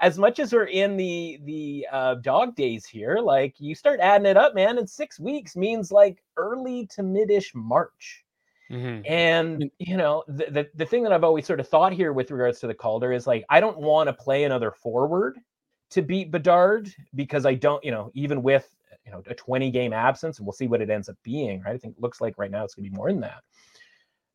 as 0.00 0.18
much 0.18 0.38
as 0.38 0.52
we're 0.52 0.64
in 0.64 0.96
the 0.96 1.38
the 1.44 1.86
uh, 1.90 2.14
dog 2.16 2.54
days 2.56 2.86
here 2.86 3.18
like 3.18 3.54
you 3.58 3.74
start 3.74 4.00
adding 4.00 4.26
it 4.26 4.36
up 4.36 4.54
man 4.54 4.78
and 4.78 4.88
six 4.88 5.18
weeks 5.20 5.56
means 5.56 5.90
like 5.92 6.22
early 6.36 6.86
to 6.86 7.02
mid-ish 7.02 7.52
march 7.54 8.24
Mhm. 8.70 9.02
and 9.08 9.68
you 9.78 9.96
know, 9.96 10.22
the, 10.28 10.46
the 10.48 10.68
the 10.76 10.86
thing 10.86 11.02
that 11.02 11.12
I've 11.12 11.24
always 11.24 11.44
sort 11.44 11.58
of 11.58 11.66
thought 11.68 11.92
here 11.92 12.12
with 12.12 12.30
regards 12.30 12.60
to 12.60 12.68
the 12.68 12.74
Calder 12.74 13.12
is 13.12 13.26
like 13.26 13.44
I 13.50 13.58
don't 13.58 13.78
want 13.78 14.06
to 14.08 14.12
play 14.12 14.44
another 14.44 14.70
forward 14.70 15.40
to 15.90 16.02
beat 16.02 16.30
Bedard 16.30 16.88
because 17.16 17.46
I 17.46 17.54
don't, 17.54 17.84
you 17.84 17.90
know, 17.90 18.12
even 18.14 18.42
with 18.42 18.70
you 19.04 19.10
know 19.10 19.22
a 19.26 19.34
20 19.34 19.72
game 19.72 19.92
absence, 19.92 20.38
and 20.38 20.46
we'll 20.46 20.52
see 20.52 20.68
what 20.68 20.80
it 20.80 20.88
ends 20.88 21.08
up 21.08 21.16
being, 21.24 21.62
right? 21.62 21.74
I 21.74 21.78
think 21.78 21.96
it 21.96 22.00
looks 22.00 22.20
like 22.20 22.38
right 22.38 22.50
now 22.50 22.64
it's 22.64 22.74
gonna 22.76 22.88
be 22.88 22.94
more 22.94 23.10
than 23.10 23.20
that. 23.22 23.42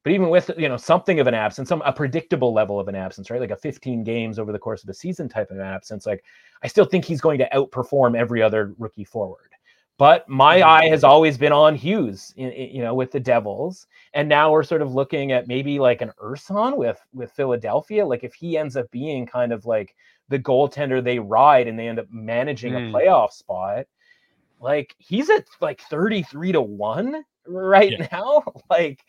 But 0.05 0.13
even 0.13 0.29
with 0.29 0.51
you 0.55 0.69
know 0.69 0.77
something 0.77 1.19
of 1.19 1.25
an 1.25 1.33
absence, 1.33 1.67
some 1.67 1.81
a 1.83 1.91
predictable 1.91 2.53
level 2.53 2.79
of 2.79 2.87
an 2.87 2.93
absence, 2.95 3.31
right? 3.31 3.41
Like 3.41 3.49
a 3.49 3.55
15 3.57 4.03
games 4.03 4.37
over 4.37 4.51
the 4.51 4.59
course 4.59 4.83
of 4.83 4.89
a 4.89 4.93
season 4.93 5.27
type 5.27 5.49
of 5.49 5.59
absence, 5.59 6.05
like 6.05 6.23
I 6.61 6.67
still 6.67 6.85
think 6.85 7.03
he's 7.05 7.19
going 7.21 7.39
to 7.39 7.49
outperform 7.55 8.15
every 8.15 8.39
other 8.43 8.75
rookie 8.77 9.03
forward. 9.03 9.49
But 9.97 10.29
my 10.29 10.59
Mhm. 10.59 10.63
eye 10.63 10.87
has 10.89 11.03
always 11.03 11.39
been 11.39 11.51
on 11.53 11.73
Hughes, 11.73 12.33
you 12.37 12.83
know, 12.83 12.93
with 12.93 13.11
the 13.11 13.19
Devils, 13.19 13.87
and 14.13 14.29
now 14.29 14.51
we're 14.51 14.61
sort 14.61 14.83
of 14.83 14.93
looking 14.93 15.31
at 15.31 15.47
maybe 15.47 15.79
like 15.79 16.01
an 16.01 16.11
Ersson 16.21 16.77
with 16.77 17.01
with 17.15 17.31
Philadelphia. 17.31 18.05
Like 18.05 18.23
if 18.23 18.35
he 18.35 18.59
ends 18.59 18.77
up 18.77 18.91
being 18.91 19.25
kind 19.25 19.51
of 19.51 19.65
like 19.65 19.95
the 20.29 20.37
goaltender 20.37 21.03
they 21.03 21.17
ride, 21.17 21.67
and 21.67 21.79
they 21.79 21.87
end 21.87 21.97
up 21.99 22.07
managing 22.11 22.73
Mm. 22.73 22.89
a 22.89 22.93
playoff 22.95 23.31
spot, 23.31 23.87
like 24.59 24.95
he's 24.99 25.29
at 25.31 25.45
like 25.61 25.81
33 25.81 26.51
to 26.51 26.61
1 26.61 27.25
right 27.47 27.93
Yeah. 27.93 28.07
now 28.11 28.43
like 28.69 29.01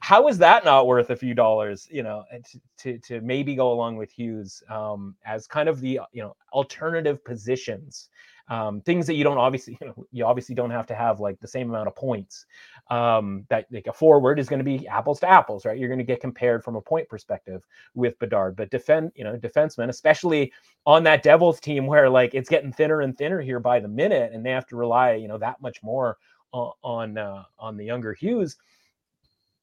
how 0.00 0.28
is 0.28 0.38
that 0.38 0.64
not 0.64 0.86
worth 0.86 1.10
a 1.10 1.16
few 1.16 1.34
dollars 1.34 1.88
you 1.90 2.02
know 2.02 2.24
to, 2.78 2.98
to 2.98 3.20
maybe 3.20 3.54
go 3.54 3.72
along 3.72 3.96
with 3.96 4.10
hughes 4.10 4.62
um 4.70 5.14
as 5.24 5.46
kind 5.46 5.68
of 5.68 5.80
the 5.80 6.00
you 6.12 6.22
know 6.22 6.36
alternative 6.52 7.24
positions 7.24 8.08
um 8.48 8.80
things 8.82 9.06
that 9.06 9.14
you 9.14 9.24
don't 9.24 9.38
obviously 9.38 9.76
you 9.82 9.86
know 9.86 10.06
you 10.10 10.24
obviously 10.24 10.54
don't 10.54 10.70
have 10.70 10.86
to 10.86 10.94
have 10.94 11.20
like 11.20 11.38
the 11.40 11.48
same 11.48 11.68
amount 11.70 11.88
of 11.88 11.94
points 11.96 12.46
um 12.90 13.44
that 13.48 13.66
like 13.70 13.86
a 13.86 13.92
forward 13.92 14.38
is 14.38 14.48
going 14.48 14.58
to 14.58 14.64
be 14.64 14.86
apples 14.88 15.20
to 15.20 15.28
apples 15.28 15.64
right 15.64 15.78
you're 15.78 15.88
going 15.88 15.98
to 15.98 16.04
get 16.04 16.20
compared 16.20 16.64
from 16.64 16.76
a 16.76 16.80
point 16.80 17.08
perspective 17.08 17.66
with 17.94 18.18
bedard 18.18 18.56
but 18.56 18.70
defend 18.70 19.12
you 19.14 19.24
know 19.24 19.36
defensemen 19.36 19.88
especially 19.88 20.52
on 20.86 21.02
that 21.04 21.22
Devils 21.22 21.60
team 21.60 21.86
where 21.86 22.08
like 22.08 22.34
it's 22.34 22.48
getting 22.48 22.72
thinner 22.72 23.02
and 23.02 23.16
thinner 23.16 23.40
here 23.40 23.60
by 23.60 23.78
the 23.78 23.88
minute, 23.88 24.32
and 24.32 24.44
they 24.44 24.50
have 24.50 24.66
to 24.68 24.76
rely, 24.76 25.12
you 25.14 25.28
know, 25.28 25.38
that 25.38 25.60
much 25.60 25.82
more 25.82 26.16
on 26.52 26.72
on, 26.82 27.18
uh, 27.18 27.44
on 27.58 27.76
the 27.76 27.84
younger 27.84 28.14
Hughes. 28.14 28.56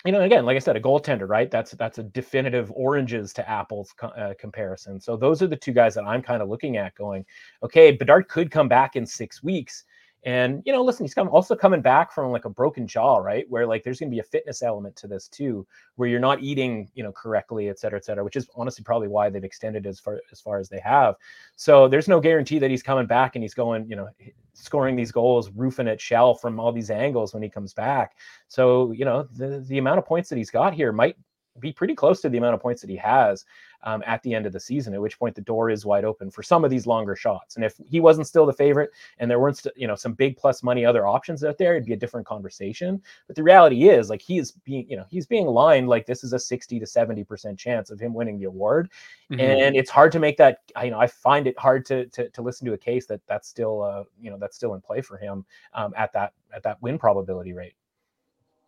You 0.06 0.12
know, 0.12 0.22
again, 0.22 0.45
like 0.45 0.56
I 0.56 0.60
said, 0.60 0.76
a 0.76 0.82
goaltender, 0.82 1.28
right? 1.28 1.49
That's 1.49 1.72
that's 1.72 1.97
a 1.97 2.03
definitive 2.03 2.72
oranges 2.76 3.34
to 3.34 3.49
apples 3.49 3.93
co- 3.97 4.10
uh, 4.10 4.36
comparison. 4.39 5.01
So 5.01 5.18
those 5.18 5.41
are 5.41 5.47
the 5.47 5.56
two 5.56 5.74
guys 5.74 5.95
that 5.95 6.06
I'm 6.06 6.22
kind 6.22 6.43
of 6.43 6.49
looking 6.49 6.78
at, 6.78 6.95
going, 6.95 7.26
okay, 7.64 7.91
Bedard 7.91 8.28
could 8.30 8.51
come 8.51 8.68
back 8.68 8.95
in 8.95 9.06
six 9.06 9.43
weeks. 9.43 9.84
And 10.26 10.63
you 10.65 10.73
know, 10.73 10.84
listen, 10.84 11.05
he's 11.05 11.13
come 11.13 11.30
also 11.30 11.55
coming 11.55 11.82
back 11.82 12.11
from 12.11 12.32
like 12.32 12.45
a 12.45 12.49
broken 12.49 12.88
jaw, 12.88 13.17
right? 13.17 13.45
Where 13.47 13.67
like 13.67 13.84
there's 13.84 13.99
going 13.99 14.09
to 14.09 14.15
be 14.15 14.19
a 14.19 14.23
fitness 14.23 14.63
element 14.63 14.95
to 14.97 15.07
this 15.07 15.28
too, 15.28 15.67
where 15.95 16.09
you're 16.09 16.19
not 16.19 16.41
eating, 16.41 16.89
you 16.95 17.03
know, 17.03 17.11
correctly, 17.11 17.69
et 17.69 17.78
cetera, 17.78 17.97
et 17.97 18.05
cetera. 18.05 18.23
Which 18.23 18.36
is 18.36 18.49
honestly 18.55 18.84
probably 18.84 19.07
why 19.07 19.30
they've 19.30 19.43
extended 19.43 19.86
as 19.86 19.99
far 19.99 20.19
as 20.32 20.41
far 20.41 20.57
as 20.57 20.67
they 20.67 20.80
have. 20.80 21.15
So 21.55 21.88
there's 21.88 22.07
no 22.07 22.19
guarantee 22.19 22.57
that 22.57 22.71
he's 22.71 22.82
coming 22.82 23.05
back 23.05 23.36
and 23.36 23.43
he's 23.43 23.53
going, 23.53 23.88
you 23.88 23.95
know, 23.95 24.09
scoring 24.53 24.95
these 24.95 25.11
goals, 25.11 25.51
roofing 25.51 25.88
it 25.88 26.01
shell 26.01 26.34
from 26.34 26.59
all 26.59 26.71
these 26.71 26.89
angles 26.89 27.36
when 27.36 27.43
he 27.43 27.49
comes 27.49 27.73
back. 27.73 28.17
So 28.47 28.91
you 28.93 29.05
know, 29.05 29.28
the 29.36 29.63
the 29.67 29.78
amount 29.78 29.99
of 29.99 30.05
points 30.05 30.30
that 30.30 30.38
he's 30.38 30.51
got 30.51 30.73
here 30.73 30.91
might 30.91 31.17
be 31.59 31.71
pretty 31.71 31.95
close 31.95 32.19
to 32.21 32.30
the 32.30 32.38
amount 32.38 32.55
of 32.55 32.61
points 32.61 32.82
that 32.82 32.89
he 32.89 32.97
has 32.97 33.45
um, 33.84 34.03
at 34.05 34.21
the 34.23 34.34
end 34.34 34.45
of 34.45 34.53
the 34.53 34.59
season. 34.59 34.93
At 34.93 35.01
which 35.01 35.19
point 35.19 35.36
the 35.36 35.41
door 35.41 35.69
is 35.69 35.86
wide 35.86 36.05
open 36.05 36.32
for 36.32 36.43
some 36.43 36.63
of 36.63 36.71
these 36.71 36.88
longer 36.88 37.15
shots. 37.15 37.55
And 37.55 37.65
if 37.65 37.76
he 37.86 37.99
wasn't 37.99 38.28
still 38.28 38.45
the 38.45 38.53
favorite, 38.53 38.91
and 39.19 39.30
there 39.30 39.39
weren't, 39.39 39.57
st- 39.57 39.78
you 39.78 39.88
know, 39.88 39.95
some 39.95 40.13
big 40.13 40.38
plus 40.38 40.63
money 40.63 40.86
other 40.86 41.07
options 41.07 41.43
out 41.43 41.57
there, 41.57 41.76
it'd 41.76 41.86
be 41.86 41.93
a 41.93 41.97
different 41.97 42.28
conversation. 42.28 43.01
But 43.28 43.36
the 43.36 43.43
reality 43.43 43.89
is, 43.89 44.09
like 44.09 44.21
he 44.21 44.38
is 44.38 44.51
being, 44.51 44.89
you 44.89 44.97
know, 44.97 45.05
he's 45.09 45.26
being 45.26 45.47
lined 45.47 45.88
like 45.88 46.05
this 46.05 46.23
is 46.23 46.34
a 46.34 46.39
sixty 46.39 46.80
to 46.80 46.86
seventy 46.86 47.23
percent 47.23 47.59
chance 47.59 47.89
of 47.91 47.99
him 47.99 48.13
winning 48.13 48.39
the 48.39 48.45
award 48.45 48.89
Mhm. 49.32 49.39
and 49.39 49.76
it's 49.76 49.89
hard 49.89 50.11
to 50.11 50.19
make 50.19 50.38
that 50.38 50.59
you 50.84 50.91
know 50.91 50.99
i 50.99 51.07
find 51.07 51.47
it 51.47 51.57
hard 51.57 51.84
to 51.88 52.05
to, 52.07 52.30
to 52.30 52.43
listen 52.43 52.67
to 52.67 52.73
a 52.73 52.78
case 52.78 53.07
that 53.07 53.21
that's 53.26 53.47
still 53.47 53.82
uh 53.82 54.03
you 54.21 54.30
know 54.30 54.38
that's 54.38 54.55
still 54.55 54.76
in 54.76 54.82
play 54.82 55.01
for 55.01 55.17
him 55.17 55.43
um 55.73 55.95
at 55.97 56.13
that 56.13 56.34
at 56.53 56.61
that 56.61 56.80
win 56.84 56.99
probability 56.99 57.51
rate 57.51 57.73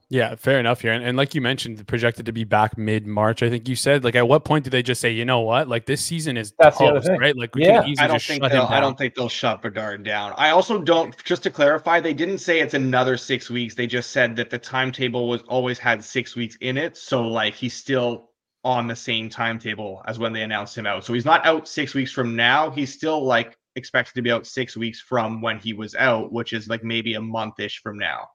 Yeah, 0.10 0.36
fair 0.36 0.58
enough 0.58 0.82
here. 0.82 0.94
And, 0.94 1.04
and 1.04 1.18
like 1.18 1.36
you 1.36 1.42
mentioned, 1.42 1.86
projected 1.86 2.28
to 2.28 2.32
be 2.32 2.46
back 2.46 2.78
mid 2.78 3.06
March. 3.06 3.44
I 3.44 3.50
think 3.50 3.68
you 3.68 3.76
said, 3.76 4.06
like, 4.06 4.16
at 4.16 4.26
what 4.26 4.46
point 4.46 4.64
do 4.64 4.70
they 4.70 4.82
just 4.82 5.02
say, 5.02 5.12
you 5.12 5.26
know 5.26 5.42
what, 5.42 5.68
like 5.68 5.86
this 5.86 6.02
season 6.02 6.38
is 6.38 6.54
That's 6.58 6.78
the 6.78 6.86
other 6.86 7.02
thing. 7.02 7.20
right? 7.20 7.36
Like, 7.36 7.54
we 7.56 7.66
Yeah. 7.66 7.82
can 7.82 7.90
easily 7.90 8.06
I 8.06 8.08
don't 8.08 8.16
just 8.16 8.28
think 8.28 8.42
shut 8.44 8.52
him 8.54 8.60
they'll, 8.60 8.68
I 8.68 8.80
don't 8.80 8.98
think 8.98 9.16
they'll 9.16 9.28
shut 9.28 9.62
Bedard 9.62 10.04
down. 10.04 10.34
I 10.38 10.52
also 10.52 10.82
don't. 10.82 11.14
Just 11.26 11.44
to 11.44 11.52
clarify, 11.52 12.00
they 12.00 12.14
didn't 12.14 12.38
say 12.38 12.62
it's 12.62 12.74
another 12.74 13.18
six 13.18 13.50
weeks. 13.50 13.76
They 13.76 13.86
just 13.86 14.12
said 14.12 14.38
that 14.38 14.50
the 14.50 14.58
timetable 14.58 15.28
was 15.28 15.42
always 15.50 15.78
had 15.78 16.02
six 16.02 16.38
weeks 16.38 16.58
in 16.62 16.78
it. 16.78 16.96
So 16.96 17.24
like 17.24 17.54
he's 17.54 17.74
still 17.74 18.30
on 18.64 18.88
the 18.88 18.96
same 18.96 19.30
timetable 19.30 20.02
as 20.08 20.20
when 20.20 20.32
they 20.32 20.44
announced 20.44 20.78
him 20.78 20.86
out. 20.86 21.04
So 21.04 21.14
he's 21.14 21.26
not 21.26 21.46
out 21.46 21.68
six 21.68 21.94
weeks 21.94 22.14
from 22.14 22.34
now. 22.34 22.70
He's 22.70 22.94
still 22.94 23.26
like 23.26 23.58
expected 23.76 24.14
to 24.16 24.22
be 24.22 24.32
out 24.32 24.48
six 24.48 24.78
weeks 24.78 25.02
from 25.02 25.42
when 25.42 25.60
he 25.60 25.74
was 25.74 25.96
out, 25.96 26.32
which 26.32 26.54
is 26.54 26.70
like 26.70 26.84
maybe 26.84 27.16
a 27.16 27.22
month 27.22 27.60
ish 27.60 27.82
from 27.82 27.98
now. 27.98 28.30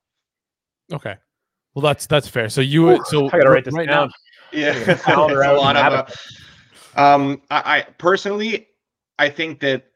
Okay. 0.93 1.17
Well, 1.75 1.83
that's 1.83 2.07
that's 2.07 2.29
fair. 2.29 2.49
So 2.49 2.61
you 2.61 2.83
would 2.85 3.07
so 3.07 3.27
i 3.27 3.31
gotta 3.31 3.51
write 3.51 3.65
this 3.65 3.75
right 3.75 3.89
down 3.89 4.09
now, 4.09 4.15
Yeah, 4.53 4.73
Taking 4.73 4.89
a 4.89 4.93
it's 4.93 5.03
calendar 5.03 5.43
a 5.43 5.53
lot 5.55 5.77
of. 5.77 6.17
Uh, 6.97 7.01
um, 7.01 7.43
I, 7.51 7.79
I 7.79 7.87
personally, 7.97 8.69
I 9.19 9.31
think 9.31 9.61
that 9.61 9.87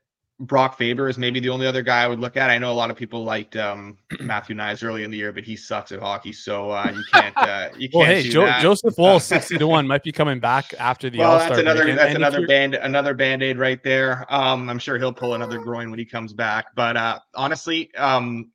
Brock 0.41 0.77
Faber 0.77 1.09
is 1.09 1.17
maybe 1.17 1.41
the 1.41 1.49
only 1.49 1.67
other 1.67 1.83
guy 1.83 2.03
I 2.03 2.09
would 2.09 2.21
look 2.21 2.37
at. 2.37 2.51
I 2.51 2.59
know 2.59 2.71
a 2.71 2.75
lot 2.75 2.91
of 2.91 2.97
people 2.97 3.25
liked 3.25 3.57
um, 3.57 3.97
Matthew 4.21 4.55
Knies 4.55 4.85
early 4.85 5.03
in 5.03 5.11
the 5.11 5.17
year, 5.17 5.33
but 5.33 5.45
he 5.45 5.57
sucks 5.57 5.93
at 5.93 6.01
hockey, 6.01 6.33
so 6.33 6.71
uh, 6.71 6.93
you 6.95 7.03
can't. 7.13 7.37
Uh, 7.37 7.69
you 7.79 7.89
can't 7.89 7.95
well, 7.95 8.07
hey, 8.07 8.23
do 8.23 8.31
jo- 8.31 8.47
that. 8.47 8.63
Joseph 8.63 8.95
Woll, 8.99 9.21
sixty 9.21 9.59
to 9.59 9.67
one, 9.67 9.87
might 9.87 10.03
be 10.03 10.13
coming 10.13 10.41
back 10.41 10.73
after 10.79 11.09
the 11.11 11.19
well, 11.19 11.33
All 11.33 11.39
that's 11.39 11.53
Star. 11.53 11.61
another 11.61 11.81
weekend. 11.81 11.99
that's 11.99 12.15
And 12.15 12.23
if 12.23 12.29
another 12.29 12.47
band 12.47 12.75
another 12.75 13.15
band 13.15 13.43
aid 13.43 13.59
right 13.59 13.83
there. 13.83 14.27
Um, 14.29 14.69
I'm 14.69 14.79
sure 14.79 14.99
he'll 14.99 15.13
pull 15.13 15.35
another 15.35 15.59
groin 15.59 15.91
when 15.91 15.99
he 15.99 16.05
comes 16.05 16.33
back. 16.33 16.67
But 16.75 16.97
uh, 16.97 17.19
honestly, 17.35 17.95
um, 17.97 18.51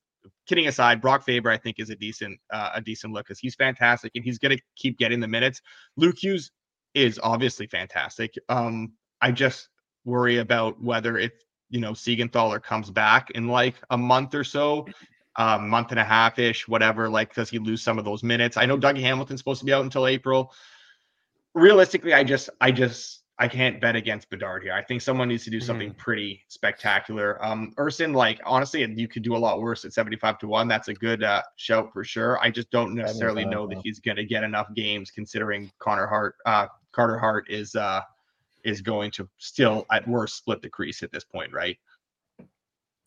kidding 0.51 0.67
aside, 0.67 0.99
Brock 0.99 1.23
Faber 1.23 1.49
I 1.49 1.57
think 1.57 1.79
is 1.79 1.89
a 1.89 1.95
decent 1.95 2.37
uh, 2.51 2.71
a 2.75 2.81
decent 2.81 3.13
look 3.13 3.25
because 3.25 3.39
he's 3.39 3.55
fantastic 3.55 4.11
and 4.15 4.23
he's 4.23 4.37
gonna 4.37 4.57
keep 4.75 4.97
getting 4.97 5.21
the 5.21 5.27
minutes. 5.29 5.61
Luke 5.95 6.17
Hughes 6.21 6.51
is 6.93 7.17
obviously 7.23 7.67
fantastic. 7.67 8.37
Um, 8.49 8.91
I 9.21 9.31
just 9.31 9.69
worry 10.03 10.39
about 10.39 10.81
whether 10.81 11.17
if 11.17 11.31
you 11.69 11.79
know 11.79 11.93
Siegenthaler 11.93 12.61
comes 12.61 12.89
back 12.89 13.31
in 13.31 13.47
like 13.47 13.75
a 13.91 13.97
month 13.97 14.35
or 14.35 14.43
so, 14.43 14.85
a 15.37 15.57
month 15.57 15.91
and 15.91 15.99
a 15.99 16.03
half 16.03 16.37
ish, 16.37 16.67
whatever. 16.67 17.09
Like, 17.09 17.33
does 17.33 17.49
he 17.49 17.57
lose 17.57 17.81
some 17.81 17.97
of 17.97 18.03
those 18.03 18.21
minutes? 18.21 18.57
I 18.57 18.65
know 18.65 18.77
Dougie 18.77 18.99
Hamilton's 18.99 19.39
supposed 19.39 19.59
to 19.59 19.65
be 19.65 19.71
out 19.71 19.85
until 19.85 20.05
April. 20.05 20.53
Realistically, 21.53 22.13
I 22.13 22.25
just, 22.25 22.49
I 22.59 22.71
just, 22.71 23.20
I 23.41 23.47
can't 23.47 23.81
bet 23.81 23.95
against 23.95 24.29
Bedard 24.29 24.61
here. 24.61 24.73
I 24.73 24.83
think 24.83 25.01
someone 25.01 25.27
needs 25.27 25.43
to 25.45 25.49
do 25.49 25.59
something 25.59 25.95
pretty 25.95 26.43
spectacular. 26.47 27.43
Um, 27.43 27.73
Ersson, 27.75 28.13
like 28.13 28.39
honestly, 28.45 28.85
you 28.85 29.07
could 29.07 29.23
do 29.23 29.35
a 29.35 29.37
lot 29.37 29.59
worse 29.59 29.83
at 29.83 29.93
75 29.93 30.37
to 30.39 30.47
1. 30.47 30.67
That's 30.67 30.89
a 30.89 30.93
good 30.93 31.23
uh, 31.23 31.41
shout 31.55 31.91
for 31.91 32.03
sure. 32.03 32.37
I 32.39 32.51
just 32.51 32.69
don't 32.69 32.93
necessarily 32.93 33.43
know 33.43 33.65
that 33.65 33.79
he's 33.83 33.99
gonna 33.99 34.25
get 34.25 34.43
enough 34.43 34.67
games 34.75 35.09
considering 35.09 35.71
Connor 35.79 36.05
Hart 36.05 36.35
uh 36.45 36.67
Carter 36.91 37.17
Hart 37.17 37.49
is 37.49 37.73
uh 37.73 38.01
is 38.63 38.79
going 38.79 39.09
to 39.09 39.27
still 39.39 39.87
at 39.91 40.07
worst 40.07 40.37
split 40.37 40.61
the 40.61 40.69
crease 40.69 41.01
at 41.01 41.11
this 41.11 41.23
point, 41.23 41.51
right? 41.51 41.79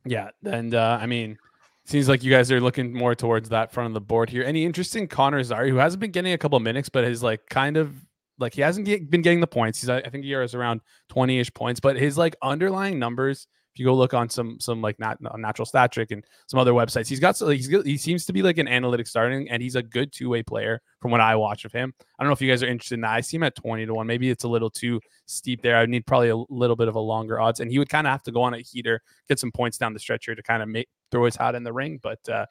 Yeah, 0.04 0.30
and 0.44 0.74
uh, 0.74 0.98
I 1.00 1.06
mean, 1.06 1.38
seems 1.84 2.08
like 2.08 2.24
you 2.24 2.32
guys 2.32 2.50
are 2.50 2.60
looking 2.60 2.92
more 2.92 3.14
towards 3.14 3.50
that 3.50 3.70
front 3.70 3.86
of 3.86 3.94
the 3.94 4.00
board 4.00 4.30
here. 4.30 4.42
Any 4.42 4.64
interest 4.64 4.96
in 4.96 5.06
Connor 5.06 5.44
Zary, 5.44 5.70
who 5.70 5.76
hasn't 5.76 6.00
been 6.00 6.10
getting 6.10 6.32
a 6.32 6.38
couple 6.38 6.58
minutes, 6.58 6.88
but 6.88 7.04
is 7.04 7.22
like 7.22 7.46
kind 7.48 7.76
of 7.76 7.94
like 8.38 8.54
he 8.54 8.62
hasn't 8.62 8.86
get, 8.86 9.10
been 9.10 9.22
getting 9.22 9.40
the 9.40 9.46
points. 9.46 9.80
He's 9.80 9.88
I 9.88 10.02
think 10.02 10.24
he 10.24 10.32
is 10.32 10.54
around 10.54 10.80
twenty 11.08 11.38
ish 11.38 11.52
points, 11.54 11.80
but 11.80 11.96
his 11.96 12.18
like 12.18 12.36
underlying 12.42 12.98
numbers. 12.98 13.46
If 13.72 13.80
you 13.80 13.86
go 13.86 13.94
look 13.96 14.14
on 14.14 14.28
some 14.28 14.60
some 14.60 14.80
like 14.80 15.00
nat, 15.00 15.16
on 15.28 15.40
natural 15.40 15.66
stat 15.66 15.90
trick 15.90 16.12
and 16.12 16.24
some 16.46 16.60
other 16.60 16.72
websites, 16.72 17.08
he's 17.08 17.18
got 17.18 17.36
so 17.36 17.48
he's 17.48 17.66
good- 17.66 17.84
he 17.84 17.96
seems 17.96 18.24
to 18.26 18.32
be 18.32 18.40
like 18.40 18.58
an 18.58 18.68
analytic 18.68 19.08
starting, 19.08 19.50
and 19.50 19.60
he's 19.60 19.74
a 19.74 19.82
good 19.82 20.12
two 20.12 20.28
way 20.28 20.44
player 20.44 20.80
from 21.00 21.10
what 21.10 21.20
I 21.20 21.34
watch 21.34 21.64
of 21.64 21.72
him. 21.72 21.92
I 22.16 22.22
don't 22.22 22.28
know 22.28 22.34
if 22.34 22.40
you 22.40 22.48
guys 22.48 22.62
are 22.62 22.68
interested 22.68 22.94
in 22.94 23.00
that. 23.00 23.10
I 23.10 23.20
see 23.20 23.36
him 23.36 23.42
at 23.42 23.56
twenty 23.56 23.84
to 23.84 23.92
one. 23.92 24.06
Maybe 24.06 24.30
it's 24.30 24.44
a 24.44 24.48
little 24.48 24.70
too 24.70 25.00
steep 25.26 25.60
there. 25.60 25.76
I 25.76 25.80
would 25.80 25.90
need 25.90 26.06
probably 26.06 26.28
a 26.28 26.36
little 26.36 26.76
bit 26.76 26.86
of 26.86 26.94
a 26.94 27.00
longer 27.00 27.40
odds, 27.40 27.58
and 27.58 27.68
he 27.68 27.80
would 27.80 27.88
kind 27.88 28.06
of 28.06 28.12
have 28.12 28.22
to 28.22 28.30
go 28.30 28.42
on 28.42 28.54
a 28.54 28.58
heater, 28.58 29.02
get 29.28 29.40
some 29.40 29.50
points 29.50 29.76
down 29.76 29.92
the 29.92 29.98
stretch 29.98 30.26
here 30.26 30.36
to 30.36 30.42
kind 30.44 30.62
of 30.62 30.68
make 30.68 30.86
throw 31.10 31.24
his 31.24 31.34
hat 31.34 31.56
in 31.56 31.64
the 31.64 31.72
ring. 31.72 31.98
But 32.00 32.20
uh, 32.28 32.46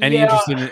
any 0.00 0.16
Yeah, 0.16 0.22
interest 0.22 0.48
in 0.48 0.70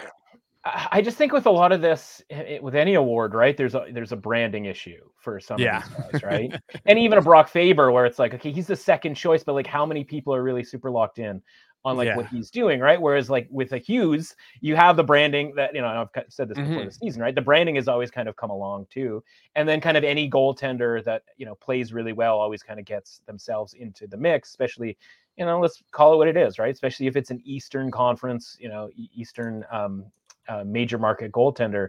I 0.90 1.00
just 1.02 1.16
think 1.16 1.32
with 1.32 1.46
a 1.46 1.50
lot 1.50 1.70
of 1.72 1.80
this, 1.80 2.22
i- 2.30 2.56
i- 2.56 2.58
with 2.60 2.74
any 2.74 2.94
award, 2.94 3.34
right? 3.34 3.56
There's 3.56 3.74
a 3.74 3.86
there's 3.92 4.12
a 4.12 4.16
branding 4.16 4.64
issue 4.64 5.08
for 5.18 5.38
some 5.38 5.60
Yeah. 5.60 5.78
of 5.78 5.84
these 5.84 5.94
guys, 5.96 6.22
right? 6.22 6.50
and 6.86 6.98
even 6.98 7.18
a 7.18 7.22
Brock 7.22 7.48
Faber, 7.48 7.92
where 7.92 8.06
it's 8.06 8.18
like, 8.18 8.34
okay, 8.34 8.50
he's 8.52 8.66
the 8.66 8.76
second 8.76 9.14
choice, 9.14 9.44
but 9.44 9.52
like, 9.54 9.66
how 9.66 9.86
many 9.86 10.02
people 10.04 10.34
are 10.34 10.42
really 10.42 10.64
super 10.64 10.90
locked 10.90 11.18
in 11.18 11.42
on 11.84 11.96
like 11.96 12.16
what 12.16 12.26
he's 12.26 12.50
doing, 12.50 12.80
right? 12.80 13.00
Whereas 13.00 13.30
like 13.30 13.46
with 13.48 13.72
a 13.72 13.78
Hughes, 13.78 14.34
you 14.60 14.74
have 14.74 14.96
the 14.96 15.04
branding 15.04 15.54
that 15.54 15.72
you 15.72 15.80
know 15.82 16.08
I've 16.16 16.24
said 16.28 16.48
this 16.48 16.58
before 16.58 16.82
Mhm. 16.82 16.86
the 16.86 16.90
season, 16.90 17.22
right? 17.22 17.34
The 17.34 17.42
branding 17.42 17.76
has 17.76 17.86
always 17.86 18.10
kind 18.10 18.28
of 18.28 18.34
come 18.34 18.50
along 18.50 18.86
too, 18.90 19.22
and 19.54 19.68
then 19.68 19.80
kind 19.80 19.96
of 19.96 20.02
any 20.02 20.28
goaltender 20.28 21.04
that 21.04 21.22
you 21.36 21.46
know 21.46 21.54
plays 21.54 21.92
really 21.92 22.12
well 22.12 22.38
always 22.40 22.62
kind 22.64 22.80
of 22.80 22.86
gets 22.86 23.20
themselves 23.26 23.74
into 23.74 24.08
the 24.08 24.16
mix, 24.16 24.48
especially 24.48 24.98
you 25.36 25.44
know 25.46 25.60
let's 25.60 25.82
call 25.92 26.14
it 26.14 26.16
what 26.16 26.28
it 26.28 26.36
is, 26.36 26.58
right? 26.58 26.72
Especially 26.74 27.06
if 27.06 27.14
it's 27.14 27.30
an 27.30 27.40
Eastern 27.44 27.90
Conference, 27.92 28.56
you 28.58 28.68
know, 28.68 28.90
Eastern 28.96 29.64
um, 29.70 30.04
uh, 30.48 30.64
major 30.64 30.98
market 30.98 31.32
goaltender 31.32 31.88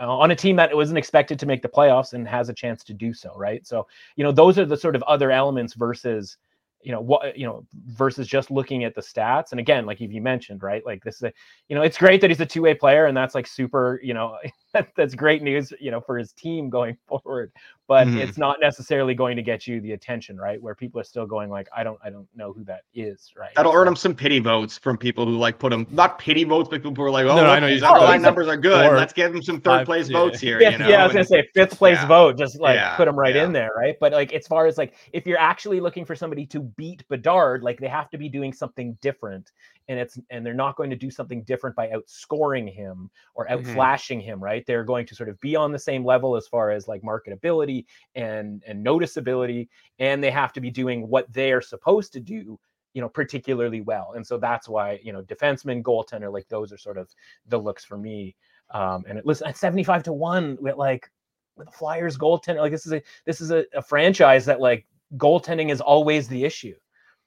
uh, 0.00 0.06
on 0.06 0.30
a 0.30 0.36
team 0.36 0.56
that 0.56 0.74
wasn't 0.74 0.98
expected 0.98 1.38
to 1.38 1.46
make 1.46 1.62
the 1.62 1.68
playoffs 1.68 2.12
and 2.12 2.26
has 2.26 2.48
a 2.48 2.54
chance 2.54 2.84
to 2.84 2.94
do 2.94 3.12
so, 3.12 3.32
right? 3.36 3.66
So, 3.66 3.86
you 4.16 4.24
know, 4.24 4.32
those 4.32 4.58
are 4.58 4.64
the 4.64 4.76
sort 4.76 4.96
of 4.96 5.02
other 5.04 5.30
elements 5.30 5.74
versus, 5.74 6.36
you 6.82 6.92
know, 6.92 7.00
what, 7.00 7.36
you 7.36 7.46
know, 7.46 7.66
versus 7.86 8.28
just 8.28 8.50
looking 8.50 8.84
at 8.84 8.94
the 8.94 9.00
stats. 9.00 9.50
And 9.50 9.60
again, 9.60 9.86
like 9.86 10.00
you 10.00 10.20
mentioned, 10.20 10.62
right? 10.62 10.84
Like 10.86 11.02
this 11.02 11.16
is 11.16 11.22
a, 11.22 11.32
you 11.68 11.74
know, 11.74 11.82
it's 11.82 11.98
great 11.98 12.20
that 12.20 12.30
he's 12.30 12.40
a 12.40 12.46
two 12.46 12.62
way 12.62 12.74
player 12.74 13.06
and 13.06 13.16
that's 13.16 13.34
like 13.34 13.46
super, 13.46 14.00
you 14.02 14.14
know, 14.14 14.36
that's 14.96 15.14
great 15.14 15.42
news, 15.42 15.72
you 15.80 15.90
know, 15.90 16.00
for 16.00 16.18
his 16.18 16.32
team 16.32 16.68
going 16.70 16.96
forward. 17.08 17.52
But 17.88 18.08
Mhm. 18.08 18.16
it's 18.18 18.36
not 18.36 18.56
necessarily 18.60 19.14
going 19.14 19.36
to 19.36 19.42
get 19.42 19.64
you 19.68 19.80
the 19.80 19.92
attention, 19.92 20.36
right? 20.36 20.60
Where 20.60 20.74
people 20.74 21.00
are 21.00 21.04
still 21.04 21.24
going 21.24 21.50
like, 21.50 21.68
I 21.76 21.84
don't, 21.84 22.00
I 22.02 22.10
don't 22.10 22.26
know 22.34 22.52
who 22.52 22.64
that 22.64 22.82
is, 22.94 23.32
right? 23.38 23.50
That'll 23.54 23.70
So- 23.70 23.78
earn 23.78 23.86
him 23.86 23.94
some 23.94 24.12
pity 24.12 24.40
votes 24.40 24.76
from 24.76 24.98
people 24.98 25.24
who 25.24 25.36
like 25.38 25.60
put 25.60 25.72
him 25.72 25.86
not 25.92 26.18
pity 26.18 26.42
votes, 26.42 26.68
but 26.68 26.82
people 26.82 26.94
who 26.96 27.02
are 27.04 27.10
like, 27.12 27.26
oh, 27.26 27.36
No, 27.36 27.44
no, 27.44 27.50
I 27.50 27.60
know 27.60 27.68
his 27.68 27.76
exactly 27.76 28.00
underlying 28.00 28.22
numbers 28.22 28.48
are 28.48 28.56
good. 28.56 28.92
Let's 28.92 29.12
give 29.12 29.32
him 29.32 29.40
some 29.40 29.60
five- 29.60 29.80
third 29.80 29.86
place 29.86 30.08
yeah. 30.08 30.18
votes 30.18 30.40
here. 30.40 30.58
Fifth, 30.58 30.72
you 30.72 30.78
know? 30.78 30.88
yeah, 30.88 31.02
I 31.02 31.04
was 31.04 31.12
gonna 31.12 31.24
say 31.24 31.46
fifth 31.54 31.78
place 31.78 31.98
yeah. 31.98 32.06
vote, 32.08 32.36
just 32.36 32.58
like 32.58 32.74
Yeah, 32.74 32.96
put 32.96 33.06
him 33.06 33.16
right 33.16 33.36
yeah. 33.36 33.44
in 33.44 33.52
there, 33.52 33.70
right? 33.76 33.94
But 34.00 34.12
like 34.12 34.32
as 34.32 34.48
far 34.48 34.66
as 34.66 34.76
like 34.78 34.94
if 35.12 35.24
you're 35.24 35.38
actually 35.38 35.78
looking 35.78 36.04
for 36.04 36.16
somebody 36.16 36.44
to 36.46 36.58
beat 36.60 37.06
Bedard, 37.08 37.62
like 37.62 37.78
they 37.78 37.86
have 37.88 38.10
to 38.10 38.18
be 38.18 38.28
doing 38.28 38.52
something 38.52 38.98
different, 39.00 39.52
and 39.88 39.98
it's 39.98 40.18
and 40.30 40.44
they're 40.44 40.54
not 40.54 40.76
going 40.76 40.90
to 40.90 40.96
do 40.96 41.10
something 41.10 41.42
different 41.44 41.76
by 41.76 41.88
outscoring 41.88 42.72
him 42.72 43.10
or 43.34 43.46
Mhm. 43.48 43.56
outflashing 43.56 44.22
him, 44.22 44.42
right? 44.42 44.64
They're 44.66 44.84
going 44.84 45.06
to 45.06 45.14
sort 45.14 45.28
of 45.28 45.38
be 45.40 45.56
on 45.56 45.72
the 45.72 45.78
same 45.78 46.04
level 46.04 46.36
as 46.36 46.46
far 46.48 46.70
as 46.70 46.88
like 46.88 47.02
marketability 47.02 47.84
and 48.14 48.62
and 48.66 48.84
noticeability, 48.84 49.68
and 49.98 50.22
they 50.22 50.30
have 50.30 50.52
to 50.54 50.60
be 50.60 50.70
doing 50.70 51.08
what 51.08 51.32
they 51.32 51.52
are 51.52 51.62
supposed 51.62 52.12
to 52.14 52.20
do 52.20 52.58
you 52.94 53.02
know 53.02 53.08
particularly 53.10 53.82
well 53.82 54.12
and 54.16 54.26
so 54.26 54.38
that's 54.38 54.68
why 54.70 54.98
you 55.02 55.12
know 55.12 55.20
defenseman 55.22 55.82
goaltender 55.82 56.32
like 56.32 56.48
those 56.48 56.72
are 56.72 56.78
sort 56.78 56.96
of 56.96 57.14
the 57.46 57.58
looks 57.58 57.84
for 57.84 57.98
me 57.98 58.34
um 58.70 59.04
and 59.06 59.18
it 59.18 59.26
listen 59.26 59.46
at 59.46 59.56
75 59.56 60.02
to 60.04 60.14
1 60.14 60.56
with 60.60 60.76
like 60.76 61.10
with 61.56 61.66
the 61.66 61.72
flyers 61.72 62.16
goaltender 62.16 62.60
like 62.60 62.72
this 62.72 62.86
is 62.86 62.92
a 62.94 63.02
this 63.26 63.42
is 63.42 63.50
a, 63.50 63.66
a 63.74 63.82
franchise 63.82 64.46
that 64.46 64.60
like 64.60 64.86
goaltending 65.18 65.70
is 65.70 65.82
always 65.82 66.26
the 66.28 66.42
issue 66.44 66.74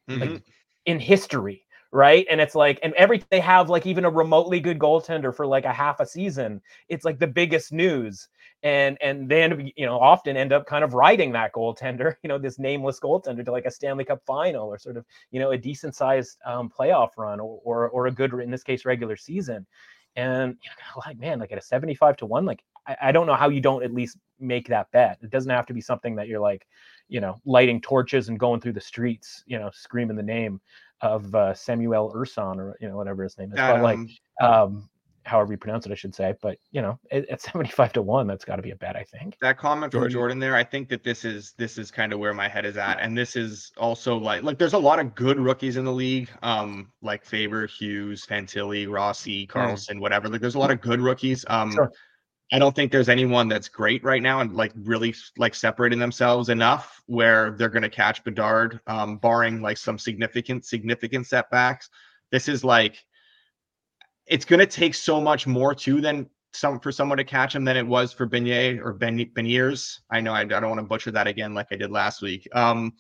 Mhm. 0.10 0.42
in 0.86 1.00
history 1.00 1.66
right? 1.92 2.26
And 2.30 2.40
it's 2.40 2.56
like 2.56 2.80
and 2.84 2.94
every 2.94 3.24
they 3.30 3.40
have 3.40 3.70
like 3.70 3.86
even 3.86 4.06
a 4.06 4.10
remotely 4.10 4.60
good 4.60 4.80
goaltender 4.80 5.36
for 5.36 5.46
like 5.48 5.66
a 5.66 5.74
half 5.74 6.00
a 6.00 6.06
season. 6.06 6.62
It's 6.88 7.06
like 7.06 7.20
the 7.20 7.28
biggest 7.28 7.72
news. 7.72 8.28
And 8.64 8.98
and 9.02 9.30
up 9.30 9.72
you 9.76 9.86
know 9.86 9.98
often 10.00 10.36
end 10.36 10.52
up 10.54 10.66
kind 10.66 10.84
of 10.84 10.94
riding 10.94 11.32
that 11.32 11.54
goaltender 11.54 12.16
you 12.24 12.28
know 12.28 12.38
this 12.38 12.60
nameless 12.60 13.00
goaltender 13.00 13.46
to 13.46 13.52
like 13.52 13.66
a 13.66 13.72
stanley 13.72 14.04
cup 14.04 14.22
final 14.26 14.68
or 14.68 14.78
sort 14.78 14.98
of 14.98 15.06
you 15.32 15.40
know 15.40 15.52
a 15.52 15.58
decent 15.58 15.96
sized 15.96 16.38
um, 16.46 16.70
playoff 16.70 17.12
run 17.18 17.40
or, 17.40 17.60
or 17.64 17.90
or 17.90 18.08
a 18.08 18.12
good 18.12 18.34
in 18.34 18.52
this 18.52 18.64
case 18.64 18.86
regular 18.86 19.16
season. 19.16 19.66
And 20.16 20.58
you 20.62 20.70
know, 20.70 21.02
like 21.08 21.18
man 21.20 21.40
like 21.40 21.52
at 21.52 21.58
a 21.58 21.62
75 21.62 22.18
to 22.18 22.26
1 22.26 22.46
like 22.46 22.64
I, 22.88 22.98
I 23.04 23.12
don't 23.12 23.28
know 23.28 23.36
how 23.36 23.50
you 23.50 23.62
don't 23.62 23.84
at 23.84 23.94
least 23.94 24.18
make 24.40 24.68
that 24.68 24.92
bet. 24.92 25.20
It 25.22 25.30
doesn't 25.30 25.52
have 25.52 25.66
to 25.68 25.74
be 25.74 25.82
something 25.82 26.16
that 26.16 26.28
you're 26.28 26.40
like 26.40 26.66
you 27.10 27.20
know 27.20 27.36
lighting 27.46 27.82
torches 27.82 28.30
and 28.30 28.40
going 28.40 28.62
through 28.62 28.74
the 28.74 28.82
streets 28.82 29.44
you 29.46 29.60
know 29.60 29.70
screaming 29.74 30.16
the 30.16 30.24
name 30.24 30.62
of 31.02 31.34
uh, 31.34 31.54
Samuel 31.54 32.14
Ersson 32.16 32.58
or 32.58 32.78
you 32.82 32.88
know 32.88 32.98
whatever 32.98 33.24
his 33.24 33.38
name 33.38 33.52
is, 33.52 33.58
That, 33.58 33.76
but 33.76 33.84
like 33.84 34.00
um, 34.42 34.52
um, 34.52 34.90
however 35.24 35.54
you 35.54 35.58
pronounce 35.58 35.86
it, 35.86 35.92
I 35.92 35.96
should 35.96 36.14
say. 36.14 36.34
But 36.42 36.58
you 36.72 36.82
know, 36.82 37.00
at, 37.12 37.28
at 37.30 37.42
seventy 37.42 37.70
five 37.70 37.94
to 37.94 38.02
one, 38.02 38.28
that's 38.28 38.46
got 38.46 38.58
to 38.58 38.62
be 38.62 38.72
a 38.72 38.76
bet, 38.76 38.96
I 38.96 39.04
think. 39.04 39.38
that 39.42 39.58
comment 39.58 39.92
from 39.92 40.02
Jordan. 40.02 40.12
Jordan 40.12 40.40
there, 40.40 40.56
I 40.56 40.64
think 40.64 40.90
that 40.90 41.04
this 41.04 41.26
is 41.26 41.54
this 41.58 41.78
is 41.78 41.92
kind 41.92 42.14
of 42.14 42.20
where 42.20 42.34
my 42.34 42.48
head 42.48 42.66
is 42.66 42.78
at, 42.78 43.00
and 43.00 43.18
this 43.18 43.36
is 43.36 43.72
also 43.78 44.18
like 44.18 44.44
like 44.44 44.58
there's 44.58 44.74
a 44.74 44.80
lot 44.80 45.00
of 45.00 45.16
good 45.16 45.40
rookies 45.40 45.78
in 45.78 45.86
the 45.86 45.94
league, 45.94 46.30
um, 46.44 46.92
like 47.02 47.26
Faber, 47.26 47.68
Hughes, 47.68 48.26
Fantilli, 48.26 48.90
Rossi, 48.90 49.48
Carlsson, 49.48 50.00
whatever. 50.00 50.28
Like 50.28 50.42
there's 50.42 50.56
a 50.56 50.60
lot 50.60 50.72
of 50.72 50.82
good 50.82 51.00
rookies. 51.00 51.46
Um, 51.48 51.72
Sure. 51.72 51.92
I 52.52 52.58
don't 52.58 52.76
think 52.76 52.92
there's 52.92 53.10
anyone 53.10 53.48
that's 53.48 53.70
great 53.70 54.04
right 54.04 54.22
now 54.22 54.40
and 54.42 54.56
like 54.56 54.72
really 54.76 55.14
like 55.38 55.54
separating 55.54 56.00
themselves 56.00 56.50
enough 56.50 57.02
where 57.06 57.52
they're 57.52 57.70
going 57.70 57.84
to 57.84 57.90
catch 57.90 58.24
Bedard, 58.24 58.80
um, 58.88 59.18
barring 59.18 59.62
like 59.62 59.78
some 59.78 60.00
significant 60.00 60.66
significant 60.66 61.28
setbacks. 61.28 61.90
This 62.32 62.48
is 62.48 62.64
like 62.64 63.06
it's 64.26 64.46
going 64.46 64.60
to 64.60 64.66
take 64.66 64.96
so 64.96 65.22
much 65.22 65.46
more 65.46 65.76
too 65.76 66.02
than 66.02 66.28
some 66.54 66.80
for 66.80 66.92
someone 66.92 67.20
to 67.20 67.24
catch 67.24 67.56
him 67.56 67.64
than 67.64 67.78
it 67.78 67.86
was 67.86 68.12
for 68.12 68.28
Beignet 68.28 68.84
or 68.84 68.94
ben, 68.94 69.20
Beniers. 69.36 70.00
I 70.10 70.20
know 70.20 70.34
I, 70.34 70.42
I 70.42 70.46
don't 70.46 70.70
want 70.70 70.80
to 70.80 70.88
butcher 70.88 71.12
that 71.12 71.28
again 71.28 71.54
like 71.54 71.68
I 71.72 71.76
did 71.76 71.92
last 71.92 72.22
week. 72.22 72.48
Um, 72.54 72.94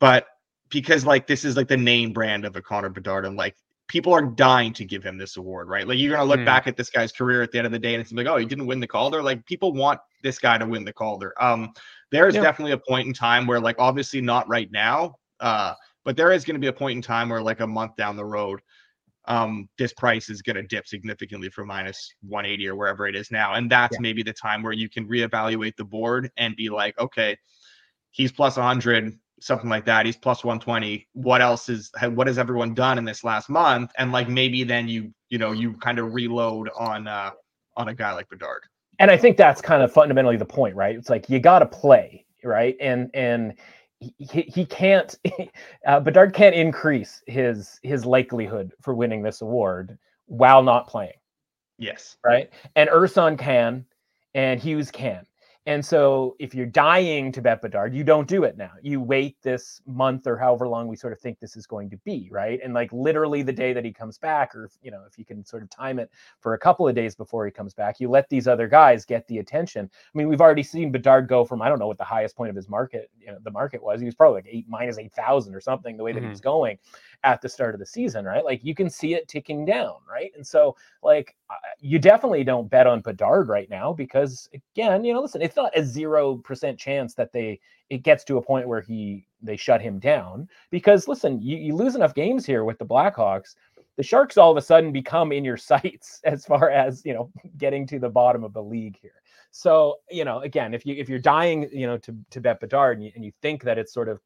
but 0.00 0.26
because 0.70 1.06
like 1.06 1.28
this 1.28 1.44
is 1.44 1.56
like 1.56 1.68
the 1.68 1.76
name 1.76 2.12
brand 2.12 2.44
of 2.44 2.56
a 2.56 2.62
Connor 2.62 2.88
Bedard 2.88 3.24
and 3.24 3.36
like 3.36 3.56
people 3.88 4.12
are 4.14 4.22
dying 4.22 4.72
to 4.74 4.84
give 4.84 5.02
him 5.04 5.18
this 5.18 5.36
award, 5.36 5.68
right? 5.68 5.86
Like 5.86 5.98
you're 5.98 6.12
gonna 6.12 6.24
look 6.28 6.40
Hmm. 6.40 6.44
back 6.44 6.66
at 6.66 6.76
this 6.76 6.90
guy's 6.90 7.12
career 7.12 7.42
at 7.42 7.52
the 7.52 7.58
end 7.58 7.66
of 7.66 7.72
the 7.72 7.78
day 7.78 7.94
and 7.94 8.00
it's 8.00 8.12
like, 8.12 8.26
oh, 8.26 8.36
he 8.36 8.46
didn't 8.46 8.66
win 8.66 8.80
the 8.80 8.86
Calder. 8.86 9.22
Like 9.22 9.44
people 9.46 9.72
want 9.72 10.00
this 10.22 10.38
guy 10.38 10.58
to 10.58 10.66
win 10.66 10.84
the 10.84 10.92
Calder. 10.92 11.34
Um, 11.40 11.70
there 12.10 12.26
is 12.28 12.34
Yeah. 12.34 12.40
definitely 12.40 12.72
a 12.72 12.78
point 12.78 13.06
in 13.08 13.12
time 13.14 13.46
where 13.46 13.60
like 13.60 13.76
obviously 13.78 14.20
not 14.20 14.48
right 14.48 14.70
now, 14.72 15.16
uh, 15.40 15.74
but 16.04 16.16
there 16.16 16.32
is 16.32 16.44
going 16.44 16.54
to 16.54 16.60
be 16.60 16.68
a 16.68 16.72
point 16.72 16.96
in 16.96 17.02
time 17.02 17.28
where 17.28 17.42
like 17.42 17.60
a 17.60 17.66
month 17.66 17.96
down 17.96 18.16
the 18.16 18.24
road, 18.24 18.60
um, 19.26 19.68
this 19.78 19.92
price 19.94 20.28
is 20.30 20.42
going 20.42 20.56
to 20.56 20.62
dip 20.64 20.86
significantly 20.86 21.48
from 21.50 21.68
minus 21.68 22.14
180 22.22 22.68
or 22.68 22.76
wherever 22.76 23.06
it 23.06 23.16
is 23.16 23.30
now, 23.30 23.54
and 23.54 23.70
that's 23.70 23.98
Yeah. 23.98 24.00
maybe 24.00 24.22
the 24.22 24.34
time 24.34 24.62
where 24.62 24.72
you 24.72 24.88
can 24.90 25.08
reevaluate 25.08 25.76
the 25.76 25.84
board 25.84 26.30
and 26.36 26.56
be 26.56 26.68
like, 26.70 26.98
okay, 26.98 27.36
he's 28.10 28.32
plus 28.32 28.56
100 28.58 29.12
something 29.40 29.68
like 29.68 29.84
that. 29.86 30.06
He's 30.06 30.16
plus 30.16 30.44
120 30.44 31.06
what 31.12 31.42
else 31.42 31.68
is 31.68 31.90
what 32.10 32.26
has 32.26 32.38
everyone 32.38 32.74
done 32.74 32.98
in 32.98 33.04
this 33.04 33.24
last 33.24 33.48
month? 33.48 33.92
And 33.98 34.12
like 34.12 34.28
maybe 34.28 34.64
then 34.64 34.88
you 34.88 35.12
you 35.28 35.38
know 35.38 35.52
you 35.52 35.74
kind 35.74 35.98
of 35.98 36.14
reload 36.14 36.70
on 36.76 37.06
uh 37.06 37.30
on 37.76 37.88
a 37.88 37.94
guy 37.94 38.12
like 38.12 38.28
bedard. 38.28 38.62
And 38.98 39.10
I 39.10 39.16
think 39.16 39.36
that's 39.36 39.60
kind 39.60 39.82
of 39.82 39.92
fundamentally 39.92 40.36
the 40.36 40.44
point, 40.44 40.76
right? 40.76 40.94
It's 40.94 41.10
like 41.10 41.28
you 41.28 41.40
got 41.40 41.58
to 41.60 41.66
play, 41.66 42.24
right? 42.44 42.76
And 42.80 43.10
and 43.14 43.54
he, 44.18 44.42
he 44.42 44.66
can't, 44.66 45.16
uh, 45.86 46.00
Bedard 46.00 46.34
can't 46.34 46.54
increase 46.54 47.22
his 47.26 47.78
his 47.82 48.04
likelihood 48.04 48.72
for 48.82 48.94
winning 48.94 49.22
this 49.22 49.40
award 49.40 49.98
while 50.26 50.62
not 50.62 50.88
playing, 50.88 51.14
yes. 51.78 52.16
Right? 52.24 52.50
And 52.76 52.88
Ersson 52.90 53.38
can, 53.38 53.84
and 54.34 54.60
Hughes 54.60 54.90
can, 54.90 55.26
And 55.66 55.84
so 55.84 56.36
if 56.38 56.54
you're 56.54 56.66
dying 56.66 57.32
to 57.32 57.40
bet 57.40 57.62
Bedard, 57.62 57.94
you 57.94 58.04
don't 58.04 58.28
do 58.28 58.44
it 58.44 58.58
now. 58.58 58.72
You 58.82 59.00
wait 59.00 59.36
this 59.42 59.80
month 59.86 60.26
or 60.26 60.36
however 60.36 60.68
long 60.68 60.88
we 60.88 60.96
sort 60.96 61.14
of 61.14 61.20
think 61.20 61.40
this 61.40 61.56
is 61.56 61.66
going 61.66 61.88
to 61.88 61.96
be, 62.04 62.28
right? 62.30 62.60
And 62.62 62.74
like 62.74 62.92
literally 62.92 63.42
the 63.42 63.52
day 63.52 63.72
that 63.72 63.82
he 63.84 63.90
comes 63.90 64.18
back, 64.18 64.54
or 64.54 64.68
you 64.82 64.90
know, 64.90 65.04
if 65.10 65.18
you 65.18 65.24
can 65.24 65.42
sort 65.42 65.62
of 65.62 65.70
time 65.70 65.98
it 65.98 66.10
for 66.40 66.52
a 66.52 66.58
couple 66.58 66.86
of 66.86 66.94
days 66.94 67.14
before 67.14 67.46
he 67.46 67.50
comes 67.50 67.72
back, 67.72 67.98
you 67.98 68.10
let 68.10 68.28
these 68.28 68.46
other 68.46 68.68
guys 68.68 69.06
get 69.06 69.26
the 69.26 69.38
attention. 69.38 69.88
I 69.94 70.18
mean, 70.18 70.28
we've 70.28 70.42
already 70.42 70.62
seen 70.62 70.92
Bedard 70.92 71.28
go 71.28 71.46
from 71.46 71.62
I 71.62 71.70
don't 71.70 71.78
know 71.78 71.86
what 71.88 71.96
the 71.98 72.04
highest 72.04 72.36
point 72.36 72.50
of 72.50 72.56
his 72.56 72.68
market, 72.68 73.10
you 73.18 73.28
know, 73.28 73.38
the 73.42 73.50
market 73.50 73.82
was. 73.82 74.00
He 74.00 74.06
was 74.06 74.14
probably 74.14 74.38
like 74.42 74.48
eight 74.50 74.66
minus 74.68 74.98
eight 74.98 75.14
thousand 75.14 75.54
or 75.54 75.60
something, 75.62 75.96
the 75.96 76.04
way 76.04 76.12
that 76.12 76.20
Mhm. 76.20 76.24
he 76.24 76.28
was 76.28 76.42
going 76.42 76.78
at 77.22 77.40
the 77.40 77.48
start 77.48 77.74
of 77.74 77.80
the 77.80 77.86
season, 77.86 78.26
right? 78.26 78.44
Like 78.44 78.62
you 78.64 78.74
can 78.74 78.90
see 78.90 79.14
it 79.14 79.28
ticking 79.28 79.64
down, 79.64 79.94
right? 80.10 80.30
And 80.36 80.46
so 80.46 80.76
like 81.02 81.34
you 81.78 81.98
definitely 81.98 82.44
don't 82.44 82.68
bet 82.70 82.86
on 82.86 83.00
Bedard 83.00 83.48
right 83.48 83.68
now 83.70 83.92
because 83.92 84.48
again, 84.52 85.04
you 85.04 85.14
know, 85.14 85.20
listen, 85.22 85.42
it's 85.42 85.53
not 85.56 85.76
a 85.76 85.84
zero 85.84 86.36
percent 86.36 86.78
chance 86.78 87.14
that 87.14 87.32
they 87.32 87.60
it 87.90 88.02
gets 88.02 88.24
to 88.24 88.38
a 88.38 88.42
point 88.42 88.68
where 88.68 88.80
he 88.80 89.26
they 89.42 89.56
shut 89.56 89.80
him 89.80 89.98
down 89.98 90.48
because 90.70 91.06
listen, 91.06 91.40
you, 91.40 91.56
you 91.56 91.74
lose 91.74 91.94
enough 91.94 92.14
games 92.14 92.46
here 92.46 92.64
with 92.64 92.78
the 92.78 92.86
Blackhawks. 92.86 93.54
The 93.96 94.02
Sharks 94.02 94.38
all 94.38 94.50
of 94.50 94.56
a 94.56 94.62
sudden 94.62 94.90
become 94.90 95.32
in 95.32 95.44
your 95.44 95.56
sights 95.70 96.20
as 96.24 96.44
far 96.44 96.70
as 96.70 97.04
you 97.04 97.14
know 97.14 97.30
getting 97.58 97.86
to 97.88 97.98
the 97.98 98.08
bottom 98.08 98.44
of 98.44 98.52
the 98.52 98.62
league 98.62 98.98
here. 99.00 99.22
So 99.50 100.00
you 100.10 100.24
know, 100.24 100.40
again, 100.40 100.74
if 100.74 100.84
you 100.84 100.94
if 100.96 101.08
you're 101.08 101.18
dying, 101.18 101.68
you 101.72 101.86
know, 101.86 101.98
to 101.98 102.16
to 102.30 102.40
bet 102.40 102.60
Bedard 102.60 102.98
and 102.98 103.06
you, 103.06 103.12
and 103.14 103.24
you 103.24 103.32
think 103.42 103.62
that 103.64 103.78
it's 103.78 103.92
sort 103.92 104.08
of 104.08 104.20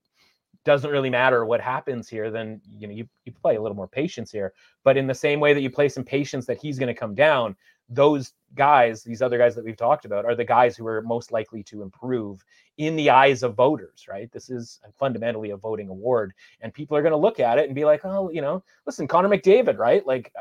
doesn't 0.65 0.91
really 0.91 1.11
matter 1.11 1.45
what 1.45 1.61
happens 1.61 2.09
here, 2.09 2.31
then 2.31 2.61
you 2.69 2.87
know 2.87 2.95
you, 2.95 3.09
you 3.25 3.33
play 3.33 3.57
a 3.57 3.61
little 3.61 3.77
more 3.77 3.89
patience 3.89 4.31
here. 4.31 4.53
But 4.85 4.97
in 4.97 5.07
the 5.07 5.15
same 5.15 5.41
way 5.41 5.53
that 5.55 5.61
you 5.61 5.71
play 5.71 5.89
some 5.89 6.05
patience 6.05 6.47
that 6.47 6.59
he's 6.59 6.79
going 6.79 6.89
to 6.89 6.99
come 6.99 7.15
down, 7.15 7.57
those 7.89 8.33
guys, 8.55 9.03
these 9.03 9.23
other 9.23 9.39
guys 9.39 9.55
that 9.55 9.65
we've 9.65 9.77
talked 9.77 10.05
about, 10.05 10.25
are 10.25 10.35
the 10.35 10.45
guys 10.45 10.77
who 10.77 10.87
are 10.87 11.03
most 11.03 11.33
likely 11.33 11.63
to 11.65 11.83
improve 11.83 12.45
in 12.77 12.97
the 12.97 13.11
eyes 13.11 13.43
of 13.43 13.55
voters, 13.55 14.07
right? 14.09 14.31
This 14.33 14.51
is 14.51 14.81
fundamentally 14.99 15.51
a 15.51 15.57
voting 15.57 15.89
award, 15.89 16.33
and 16.61 16.73
people 16.73 16.97
are 16.97 17.03
going 17.03 17.13
to 17.13 17.19
look 17.19 17.41
at 17.41 17.59
it 17.59 17.67
and 17.67 17.75
be 17.75 17.85
like, 17.85 18.05
oh, 18.05 18.31
you 18.31 18.41
know, 18.41 18.63
listen, 18.87 19.09
Connor 19.09 19.29
McDavid, 19.29 19.79
right? 19.79 20.07
Like 20.07 20.33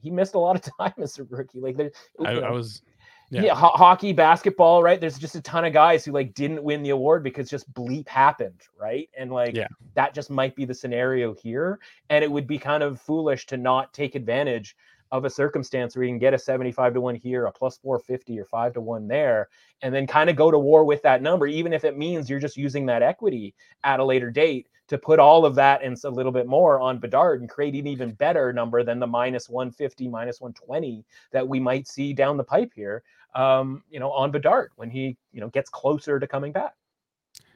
he 0.00 0.10
missed 0.10 0.34
a 0.34 0.38
lot 0.38 0.56
of 0.56 0.62
time 0.80 0.94
as 1.02 1.18
a 1.18 1.24
rookie. 1.24 1.60
Like 1.60 1.76
there, 1.76 1.90
I, 2.24 2.34
you 2.34 2.40
know, 2.40 2.46
I 2.48 2.50
was 2.50 2.82
yeah, 3.30 3.42
Yeah. 3.42 3.54
ho- 3.54 3.72
hockey, 3.74 4.12
basketball, 4.12 4.82
right? 4.82 5.00
There's 5.00 5.18
just 5.18 5.34
a 5.34 5.42
ton 5.42 5.64
of 5.64 5.72
guys 5.72 6.04
who 6.04 6.12
like 6.12 6.34
didn't 6.34 6.62
win 6.62 6.82
the 6.82 6.90
award 6.90 7.22
because 7.22 7.50
just 7.50 7.72
bleep 7.74 8.08
happened, 8.08 8.62
right? 8.80 9.08
And 9.18 9.30
like 9.30 9.54
Yeah. 9.54 9.68
that 9.94 10.14
just 10.14 10.30
might 10.30 10.54
be 10.56 10.64
the 10.64 10.74
scenario 10.74 11.34
here. 11.34 11.78
And 12.10 12.24
it 12.24 12.30
would 12.30 12.46
be 12.46 12.58
kind 12.58 12.82
of 12.82 13.00
foolish 13.00 13.46
to 13.46 13.56
not 13.56 13.92
take 13.92 14.14
advantage 14.14 14.76
of 15.10 15.24
a 15.24 15.30
circumstance 15.30 15.96
where 15.96 16.04
you 16.04 16.10
can 16.10 16.18
get 16.18 16.34
a 16.34 16.38
75 16.38 16.94
to 16.94 17.00
1 17.00 17.14
here, 17.14 17.46
a 17.46 17.52
plus 17.52 17.78
450 17.78 18.38
or 18.38 18.44
5 18.44 18.74
to 18.74 18.80
1 18.80 19.08
there, 19.08 19.48
and 19.82 19.94
then 19.94 20.06
kind 20.06 20.28
of 20.28 20.36
go 20.36 20.50
to 20.50 20.58
war 20.58 20.84
with 20.84 21.02
that 21.02 21.22
number, 21.22 21.46
even 21.46 21.72
if 21.72 21.84
it 21.84 21.96
means 21.96 22.28
you're 22.28 22.38
just 22.38 22.56
using 22.56 22.86
that 22.86 23.02
equity 23.02 23.54
at 23.84 24.00
a 24.00 24.04
later 24.04 24.30
date 24.30 24.68
to 24.88 24.96
put 24.96 25.18
all 25.18 25.44
of 25.44 25.54
that 25.54 25.82
and 25.82 25.98
a 26.04 26.10
little 26.10 26.32
bit 26.32 26.46
more 26.46 26.80
on 26.80 26.98
Bedard 26.98 27.40
and 27.40 27.50
create 27.50 27.74
an 27.74 27.86
even 27.86 28.12
better 28.12 28.52
number 28.52 28.82
than 28.82 28.98
the 28.98 29.06
minus 29.06 29.48
150, 29.48 30.08
minus 30.08 30.40
120 30.40 31.04
that 31.30 31.46
we 31.46 31.60
might 31.60 31.86
see 31.86 32.12
down 32.14 32.36
the 32.36 32.44
pipe 32.44 32.72
here 32.74 33.02
um, 33.34 33.82
you 33.90 34.00
know, 34.00 34.10
on 34.10 34.30
Bedard 34.30 34.72
when 34.76 34.90
he, 34.90 35.16
you 35.32 35.40
know, 35.40 35.48
gets 35.48 35.70
closer 35.70 36.18
to 36.18 36.26
coming 36.26 36.52
back. 36.52 36.74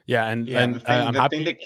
yeah, 0.05 0.27
and 0.29 0.47
Yeah, 0.47 0.59
and 0.59 0.75
the 0.75 0.89
uh, 0.89 1.05
I'm 1.07 1.13
the 1.13 1.21
happy. 1.21 1.37
thing 1.37 1.45
that 1.45 1.57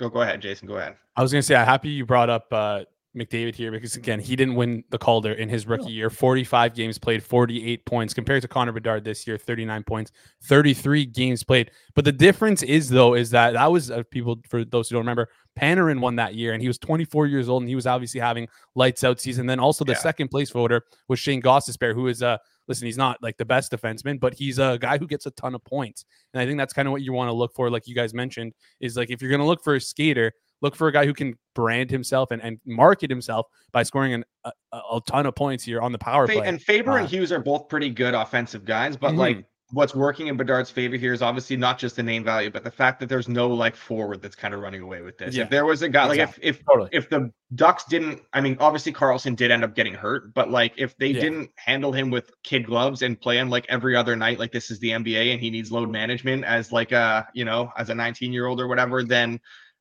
oh, 0.00 0.08
go 0.08 0.22
ahead, 0.22 0.40
Jason. 0.40 0.66
Go 0.66 0.76
ahead. 0.76 0.96
I 1.16 1.22
was 1.22 1.32
gonna 1.32 1.42
say 1.42 1.54
I'm 1.54 1.66
happy 1.66 1.90
you 1.90 2.06
brought 2.06 2.30
up 2.30 2.46
uh, 2.52 2.84
McDavid 3.16 3.56
here 3.56 3.72
because 3.72 3.96
again 3.96 4.20
he 4.20 4.36
didn't 4.36 4.54
win 4.54 4.84
the 4.90 4.98
Calder 4.98 5.32
in 5.32 5.48
his 5.48 5.66
rookie 5.66 5.90
year. 5.90 6.10
45 6.10 6.74
games 6.74 6.98
played, 6.98 7.22
48 7.22 7.84
points 7.84 8.14
compared 8.14 8.42
to 8.42 8.48
Connor 8.48 8.70
Bedard 8.72 9.02
this 9.04 9.26
year, 9.26 9.36
39 9.36 9.82
points, 9.82 10.12
33 10.44 11.06
games 11.06 11.42
played. 11.42 11.70
But 11.94 12.04
the 12.04 12.12
difference 12.12 12.62
is 12.62 12.88
though 12.88 13.14
is 13.14 13.30
that 13.30 13.54
that 13.54 13.70
was 13.72 13.90
uh, 13.90 14.04
people 14.10 14.40
for 14.48 14.64
those 14.64 14.88
who 14.88 14.94
don't 14.94 15.00
remember, 15.02 15.28
Panarin 15.58 16.00
won 16.00 16.14
that 16.16 16.34
year 16.36 16.52
and 16.52 16.62
he 16.62 16.68
was 16.68 16.78
24 16.78 17.26
years 17.26 17.48
old 17.48 17.62
and 17.62 17.68
he 17.68 17.74
was 17.74 17.86
obviously 17.86 18.20
having 18.20 18.46
lights 18.76 19.02
out 19.02 19.20
season. 19.20 19.46
Then 19.46 19.58
also 19.58 19.84
the 19.84 19.92
Yeah. 19.92 19.98
second 19.98 20.28
place 20.28 20.50
voter 20.50 20.84
was 21.08 21.18
Shayne 21.18 21.42
Gostisbehere, 21.42 21.94
who 21.94 22.06
is 22.06 22.22
uh 22.22 22.38
listen, 22.68 22.86
he's 22.86 22.96
not 22.98 23.20
like 23.20 23.36
the 23.36 23.44
best 23.44 23.72
defenseman, 23.72 24.20
but 24.20 24.32
he's 24.34 24.60
a 24.60 24.78
guy 24.80 24.96
who 24.96 25.08
gets 25.08 25.26
a 25.26 25.32
ton 25.32 25.56
of 25.56 25.64
points. 25.64 26.04
And 26.32 26.40
I 26.40 26.46
think 26.46 26.56
that's 26.58 26.72
kind 26.72 26.86
of 26.86 26.92
what 26.92 27.02
you 27.02 27.12
want 27.12 27.28
to 27.28 27.32
look 27.32 27.52
for, 27.56 27.68
like 27.68 27.88
you 27.88 27.96
guys 27.96 28.14
mentioned, 28.14 28.52
is 28.78 28.96
like 28.96 29.10
if 29.10 29.20
you're 29.20 29.30
gonna 29.32 29.46
look 29.46 29.64
for 29.64 29.74
a 29.74 29.80
skater, 29.80 30.32
look 30.62 30.76
for 30.76 30.88
a 30.88 30.92
guy 30.92 31.06
who 31.06 31.14
can 31.14 31.34
brand 31.54 31.90
himself 31.90 32.30
and, 32.30 32.42
and 32.42 32.58
market 32.66 33.10
himself 33.10 33.46
by 33.72 33.82
scoring 33.82 34.12
an, 34.14 34.24
a, 34.44 34.52
a 34.72 34.76
a 34.96 35.00
ton 35.06 35.26
of 35.26 35.34
points 35.34 35.64
here 35.64 35.80
on 35.80 35.92
the 35.92 35.98
power 35.98 36.26
Fa- 36.26 36.34
play. 36.34 36.46
and 36.48 36.60
Faber 36.60 36.92
Uh, 36.92 36.96
and 36.98 37.08
Hughes 37.08 37.32
are 37.32 37.40
both 37.40 37.68
pretty 37.68 37.90
good 37.90 38.14
offensive 38.14 38.64
guys, 38.64 38.96
but 38.96 39.12
Mhm. 39.12 39.18
like 39.18 39.44
what's 39.72 39.94
working 39.94 40.26
in 40.26 40.36
Bedard's 40.36 40.68
favor 40.68 40.96
here 40.96 41.12
is 41.12 41.22
obviously 41.22 41.56
not 41.56 41.78
just 41.78 41.94
the 41.94 42.02
name 42.02 42.24
value, 42.24 42.50
but 42.50 42.64
the 42.64 42.70
fact 42.72 42.98
that 42.98 43.08
there's 43.08 43.28
no 43.28 43.46
like 43.46 43.76
forward 43.76 44.20
that's 44.20 44.34
kind 44.34 44.52
of 44.52 44.58
running 44.58 44.82
away 44.82 45.00
with 45.00 45.16
this. 45.16 45.32
Yeah, 45.32 45.44
if 45.44 45.50
there 45.50 45.64
was 45.64 45.82
a 45.82 45.88
guy 45.88 46.06
like 46.06 46.18
if 46.18 46.36
if 46.42 46.64
Totally. 46.64 46.88
if 46.92 47.08
the 47.08 47.30
Ducks 47.54 47.84
didn't, 47.84 48.20
I 48.32 48.40
mean, 48.40 48.56
obviously 48.58 48.92
Carlsson 48.92 49.36
did 49.36 49.52
end 49.52 49.62
up 49.62 49.76
getting 49.76 49.94
hurt, 49.94 50.34
but 50.34 50.50
like 50.50 50.72
if 50.76 50.96
they 50.98 51.08
Yeah. 51.08 51.20
didn't 51.20 51.50
handle 51.56 51.92
him 51.92 52.10
with 52.10 52.32
kid 52.42 52.66
gloves 52.66 53.02
and 53.02 53.20
play 53.20 53.38
him 53.38 53.48
like 53.48 53.64
every 53.68 53.94
other 53.94 54.16
night, 54.16 54.40
like 54.40 54.50
this 54.50 54.72
is 54.72 54.80
the 54.80 54.90
NBA 54.90 55.32
and 55.32 55.40
he 55.40 55.50
needs 55.50 55.70
load 55.70 55.88
management 55.88 56.44
as 56.44 56.72
like 56.72 56.90
a 56.90 57.28
you 57.32 57.44
know 57.44 57.72
as 57.76 57.90
a 57.90 57.94
19 57.94 58.32
year 58.32 58.46
old 58.46 58.60
or 58.60 58.66
whatever, 58.66 59.04
then 59.04 59.38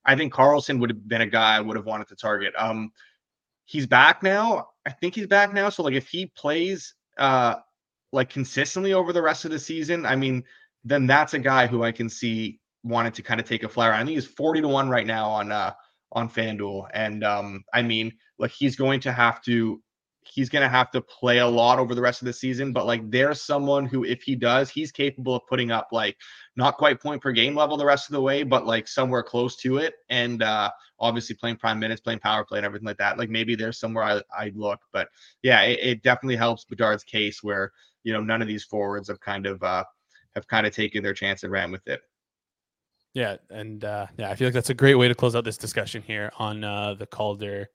I 0.10 0.16
think 0.16 0.34
Carlsson 0.34 0.80
would 0.80 0.90
have 0.90 1.08
been 1.08 1.22
a 1.22 1.28
guy 1.28 1.56
I 1.56 1.60
would 1.60 1.76
have 1.78 1.86
wanted 1.86 2.08
to 2.08 2.16
target. 2.16 2.52
Um, 2.58 2.92
he's 3.66 3.86
back 3.86 4.24
now. 4.24 4.70
I 4.88 4.90
think 4.90 5.14
he's 5.14 5.28
back 5.28 5.54
now. 5.54 5.70
So 5.70 5.84
like 5.84 5.94
if 5.94 6.08
he 6.08 6.26
plays 6.26 6.96
uh 7.20 7.58
like 8.12 8.32
consistently 8.32 8.94
over 8.94 9.14
the 9.14 9.22
rest 9.22 9.46
of 9.46 9.52
the 9.52 9.60
season, 9.60 10.08
I 10.08 10.16
mean, 10.16 10.44
then 10.84 11.06
that's 11.06 11.36
a 11.36 11.40
guy 11.40 11.68
who 11.68 11.84
I 11.84 11.92
can 11.92 12.10
see 12.10 12.60
wanted 12.84 13.14
to 13.14 13.22
kind 13.22 13.40
of 13.40 13.48
take 13.48 13.62
a 13.62 13.70
flyer. 13.70 13.94
I 13.94 14.00
think 14.00 14.10
he's 14.10 14.26
40 14.26 14.62
to 14.62 14.68
1 14.68 14.90
right 14.90 15.06
now 15.06 15.30
on 15.30 15.52
uh 15.52 15.74
on 16.14 16.28
FanDuel. 16.28 16.88
And 16.92 17.24
um, 17.24 17.64
I 17.72 17.84
mean, 17.84 18.12
like 18.40 18.50
he's 18.50 18.76
going 18.76 19.02
to 19.02 19.12
have 19.12 19.44
to 19.44 19.80
he's 20.32 20.50
going 20.50 20.62
to 20.62 20.70
have 20.70 20.92
to 20.92 21.02
play 21.02 21.40
a 21.40 21.48
lot 21.48 21.80
over 21.80 21.96
the 21.96 22.02
rest 22.02 22.22
of 22.22 22.26
the 22.26 22.34
season, 22.34 22.72
but 22.74 22.86
like 22.86 23.10
there's 23.10 23.42
someone 23.42 23.86
who 23.86 24.04
if 24.04 24.22
he 24.22 24.36
does, 24.36 24.70
he's 24.70 24.92
capable 24.92 25.36
of 25.36 25.48
putting 25.48 25.72
up 25.72 25.90
like 25.92 26.18
not 26.56 26.78
quite 26.78 27.02
point 27.02 27.22
per 27.22 27.32
game 27.32 27.56
level 27.56 27.78
the 27.78 27.86
rest 27.86 28.10
of 28.10 28.14
the 28.14 28.22
way, 28.22 28.44
but 28.44 28.66
like 28.66 28.88
somewhere 28.88 29.24
close 29.24 29.56
to 29.58 29.78
it. 29.78 29.96
And 30.10 30.44
uh 30.44 30.72
obviously 31.00 31.36
playing 31.36 31.56
prime 31.58 31.80
minutes, 31.80 32.02
playing 32.02 32.20
power 32.20 32.44
play 32.44 32.60
and 32.60 32.66
everything 32.66 32.86
like 32.86 32.98
that. 32.98 33.18
Like 33.18 33.30
maybe 33.30 33.56
there's 33.56 33.80
somewhere 33.80 34.04
I 34.04 34.22
I'd 34.38 34.56
look, 34.56 34.80
but 34.92 35.08
yeah, 35.42 35.62
it, 35.62 35.80
it 35.82 36.04
definitely 36.04 36.36
helps 36.38 36.66
Bedard's 36.66 37.04
case 37.04 37.42
where 37.42 37.72
you 38.04 38.14
know 38.14 38.22
none 38.22 38.42
of 38.42 38.48
these 38.48 38.64
forwards 38.64 39.08
have 39.08 39.20
kind 39.20 39.46
of 39.46 39.62
uh 39.64 39.84
have 40.36 40.48
kind 40.48 40.68
of 40.68 40.76
taken 40.76 41.04
their 41.04 41.14
chance 41.14 41.44
and 41.44 41.52
ran 41.52 41.72
with 41.72 41.88
it. 41.88 42.02
Yeah, 43.14 43.38
and 43.50 43.84
uh, 43.84 44.08
yeah, 44.18 44.30
I 44.30 44.36
feel 44.36 44.48
like 44.48 44.54
that's 44.54 44.70
a 44.70 44.76
great 44.76 44.96
way 44.96 45.08
to 45.08 45.16
close 45.16 45.36
out 45.36 45.44
this 45.44 45.58
discussion 45.58 46.04
here 46.04 46.32
on 46.38 46.64
uh, 46.64 46.94
the 46.94 47.08
Calder, 47.08 47.70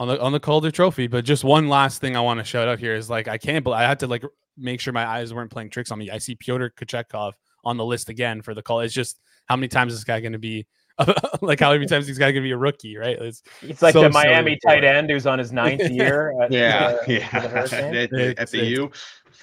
on 0.00 0.08
the 0.08 0.20
on 0.20 0.32
the 0.32 0.40
Calder 0.40 0.70
Trophy. 0.70 1.06
But 1.06 1.24
just 1.24 1.44
one 1.44 1.68
last 1.68 2.00
thing 2.00 2.16
I 2.16 2.20
want 2.20 2.38
to 2.40 2.44
shout 2.44 2.68
out 2.68 2.78
here 2.78 2.94
is 2.94 3.08
like 3.10 3.28
I 3.28 3.38
can't, 3.38 3.64
believe 3.64 3.78
I 3.78 3.82
had 3.82 4.00
to 4.00 4.06
like 4.06 4.24
make 4.56 4.80
sure 4.80 4.92
my 4.92 5.06
eyes 5.06 5.32
weren't 5.34 5.50
playing 5.50 5.70
tricks 5.70 5.90
on 5.90 5.98
me. 5.98 6.10
I 6.10 6.18
see 6.18 6.34
Pyotr 6.34 6.70
Kochetkov 6.76 7.32
on 7.64 7.76
the 7.76 7.84
list 7.84 8.08
again 8.08 8.42
for 8.42 8.54
the 8.54 8.62
call. 8.62 8.80
It's 8.80 8.94
just 8.94 9.18
how 9.46 9.56
many 9.56 9.68
times 9.68 9.92
is 9.92 10.00
this 10.00 10.04
guy 10.04 10.20
going 10.20 10.32
to 10.32 10.38
be? 10.38 10.66
like 11.42 11.60
how 11.60 11.70
many 11.72 11.86
times 11.86 12.04
is 12.04 12.08
this 12.08 12.18
guy 12.18 12.32
going 12.32 12.42
to 12.42 12.48
be 12.48 12.50
a 12.50 12.56
rookie? 12.56 12.96
Right? 12.96 13.16
It's 13.20 13.42
It's 13.62 13.82
like 13.82 13.92
So 13.92 14.02
the 14.02 14.10
Miami 14.10 14.58
tight 14.66 14.82
it. 14.82 14.88
end 14.96 15.08
who's 15.10 15.26
on 15.26 15.38
his 15.38 15.52
ninth 15.52 15.88
year. 15.90 16.34
At, 16.42 16.50
Yeah, 16.50 16.96
uh, 17.00 17.04
yeah. 17.08 17.28
for 17.28 17.40
the 17.40 17.48
Hurricane. 17.48 17.94
at, 17.94 18.10
the- 18.10 18.22
at 18.22 18.30
It's- 18.30 18.50
the 18.50 18.64
U. 18.64 18.90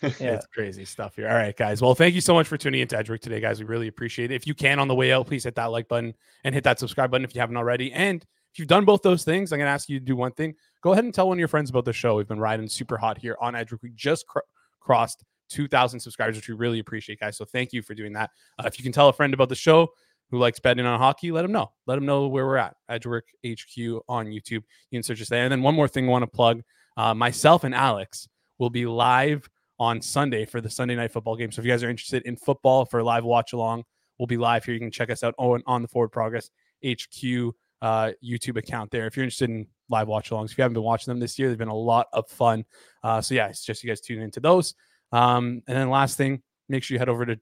Yeah. 0.02 0.34
It's 0.34 0.46
crazy 0.48 0.84
stuff 0.84 1.16
here. 1.16 1.30
All 1.30 1.36
right, 1.36 1.56
guys. 1.56 1.82
Well, 1.82 1.96
thank 1.96 2.14
you 2.16 2.22
so 2.22 2.34
much 2.34 2.48
for 2.48 2.58
tuning 2.58 2.82
into 2.82 2.98
Edgework 2.98 3.22
today, 3.22 3.40
guys. 3.40 3.60
We 3.60 3.66
really 3.66 3.88
appreciate 3.88 4.30
it. 4.30 4.36
If 4.36 4.46
you 4.46 4.54
can 4.54 4.78
on 4.80 4.90
the 4.90 4.94
way 4.94 5.14
out, 5.14 5.26
please 5.26 5.46
hit 5.46 5.56
that 5.56 5.68
like 5.72 5.88
button 5.88 6.14
and 6.44 6.54
hit 6.54 6.66
that 6.66 6.80
subscribe 6.80 7.10
button 7.10 7.24
if 7.24 7.34
you 7.34 7.40
haven't 7.40 7.56
already. 7.56 7.94
And 7.94 8.24
if 8.56 8.60
you've 8.60 8.70
done 8.70 8.86
both 8.86 9.02
those 9.02 9.26
things, 9.26 9.52
I'm 9.52 9.60
going 9.60 9.68
to 9.68 9.72
ask 9.72 9.90
you 9.90 10.00
to 10.00 10.06
do 10.06 10.16
one 10.16 10.32
thing. 10.32 10.56
Go 10.82 10.94
ahead 10.94 11.04
and 11.04 11.14
tell 11.14 11.28
one 11.28 11.36
of 11.36 11.40
your 11.40 11.50
friends 11.50 11.70
about 11.70 11.84
the 11.84 11.92
show. 11.92 12.16
We've 12.16 12.26
been 12.26 12.40
riding 12.40 12.70
super 12.70 12.96
hot 12.98 13.18
here 13.18 13.36
on 13.42 13.54
Edgework. 13.54 13.84
We 13.84 13.92
just 13.94 14.26
cr- 14.28 14.40
crossed 14.80 15.26
2,000 15.50 16.00
subscribers, 16.00 16.38
which 16.38 16.48
we 16.48 16.56
really 16.56 16.80
appreciate, 16.80 17.20
guys. 17.20 17.36
So 17.36 17.44
thank 17.44 17.74
you 17.74 17.82
for 17.82 17.94
doing 17.94 18.14
that. 18.14 18.30
Uh, 18.58 18.64
if 18.66 18.80
you 18.80 18.84
can 18.84 18.94
tell 18.94 19.10
a 19.10 19.14
friend 19.14 19.34
about 19.34 19.50
the 19.50 19.56
show 19.56 19.90
who 20.32 20.40
likes 20.40 20.58
betting 20.62 20.86
on 20.86 20.98
hockey, 20.98 21.34
let 21.34 21.42
them 21.42 21.52
know. 21.52 21.70
Let 21.86 21.96
them 21.96 22.06
know 22.06 22.30
where 22.30 22.46
we're 22.46 22.56
at. 22.56 22.78
Edgework 22.88 23.26
HQ 23.46 23.78
on 24.08 24.28
YouTube. 24.28 24.64
You 24.90 25.00
can 25.00 25.04
search 25.04 25.22
us 25.22 25.28
there. 25.28 25.44
And 25.44 25.52
then 25.52 25.62
one 25.62 25.76
more 25.76 25.90
thing 25.90 26.08
I 26.08 26.12
want 26.12 26.24
to 26.24 26.28
plug 26.28 26.62
uh, 26.96 27.14
myself 27.14 27.66
and 27.66 27.76
Alex 27.76 28.26
will 28.58 28.70
be 28.70 28.86
live 28.86 29.50
on 29.80 30.02
Sunday 30.02 30.46
for 30.46 30.62
the 30.62 30.70
Sunday 30.70 30.96
night 30.96 31.12
football 31.12 31.36
game. 31.36 31.52
So 31.52 31.60
if 31.60 31.66
you 31.66 31.74
guys 31.74 31.84
are 31.84 31.90
interested 31.90 32.24
in 32.24 32.38
football 32.38 32.86
for 32.86 33.02
a 33.02 33.04
live 33.04 33.26
watch 33.26 33.52
along, 33.52 33.84
we'll 34.18 34.28
be 34.28 34.38
live 34.38 34.64
here. 34.64 34.76
You 34.76 34.80
can 34.80 34.92
check 34.92 35.10
us 35.10 35.24
out 35.24 35.36
on, 35.38 35.62
on 35.68 35.82
the 35.82 35.90
Forward 35.90 36.14
Progress 36.14 36.50
HQ 36.86 37.54
uh, 37.86 38.12
YouTube 38.24 38.58
account 38.58 38.90
there. 38.90 39.06
If 39.06 39.16
you're 39.16 39.24
interested 39.24 39.50
in 39.52 39.68
live 39.90 40.08
watch 40.08 40.32
alongs, 40.32 40.52
if 40.52 40.58
you 40.58 40.64
haven't 40.64 40.74
been 40.74 40.84
watching 40.84 41.12
them 41.12 41.20
this 41.20 41.38
year, 41.38 41.50
they've 41.50 41.58
been 41.58 41.68
a 41.68 41.76
lot 41.76 42.08
of 42.14 42.28
fun. 42.28 42.66
Uh, 43.04 43.22
so 43.22 43.36
yeah, 43.36 43.48
it's 43.48 43.64
just 43.64 43.84
you 43.84 43.90
guys 43.90 44.02
tune 44.02 44.24
into 44.24 44.40
those. 44.40 44.74
Um, 45.12 45.62
and 45.68 45.78
then 45.78 45.92
last 45.92 46.18
thing, 46.18 46.42
make 46.68 46.82
sure 46.82 46.96
you 46.96 47.00
head 47.00 47.10
over 47.10 47.26
to 47.28 47.40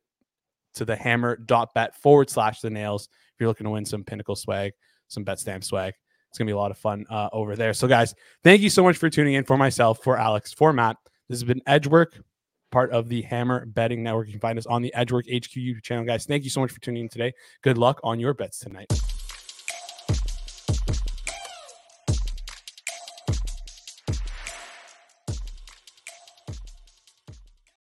to 0.75 0.85
the 0.85 0.95
hammer.bet 0.95 1.95
forward 1.95 2.29
slash 2.29 2.59
the 2.59 2.69
nails 2.69 3.07
if 3.07 3.39
you're 3.39 3.47
looking 3.47 3.65
to 3.65 3.69
win 3.69 3.85
some 3.85 4.03
pinnacle 4.03 4.35
swag, 4.35 4.73
some 5.07 5.23
bet 5.23 5.39
stamp 5.39 5.63
swag. 5.63 5.93
It's 6.29 6.37
gonna 6.37 6.49
be 6.49 6.53
a 6.53 6.57
lot 6.57 6.71
of 6.71 6.77
fun 6.77 7.05
uh, 7.09 7.29
over 7.31 7.55
there. 7.55 7.73
So 7.73 7.87
guys, 7.87 8.13
thank 8.43 8.61
you 8.61 8.69
so 8.69 8.83
much 8.83 8.97
for 8.97 9.09
tuning 9.09 9.35
in 9.35 9.45
for 9.45 9.55
myself, 9.55 10.03
for 10.03 10.17
Alex, 10.17 10.51
for 10.51 10.73
Matt. 10.73 10.97
This 11.29 11.39
has 11.39 11.45
been 11.45 11.61
Edgework. 11.67 12.19
part 12.71 12.91
of 12.91 13.07
the 13.07 13.21
Hammer 13.21 13.65
Betting 13.67 14.03
Network. 14.03 14.27
You 14.27 14.33
can 14.33 14.41
find 14.41 14.57
us 14.57 14.65
on 14.65 14.81
the 14.81 14.93
Edgework 14.93 15.25
HQ 15.27 15.53
YouTube 15.55 15.83
channel, 15.83 16.03
guys. 16.03 16.25
Thank 16.25 16.43
you 16.43 16.49
so 16.49 16.59
much 16.59 16.71
for 16.71 16.81
tuning 16.81 17.03
in 17.03 17.09
today. 17.09 17.31
Good 17.61 17.77
luck 17.77 18.01
on 18.03 18.19
your 18.19 18.33
bets 18.33 18.59
tonight. 18.59 18.91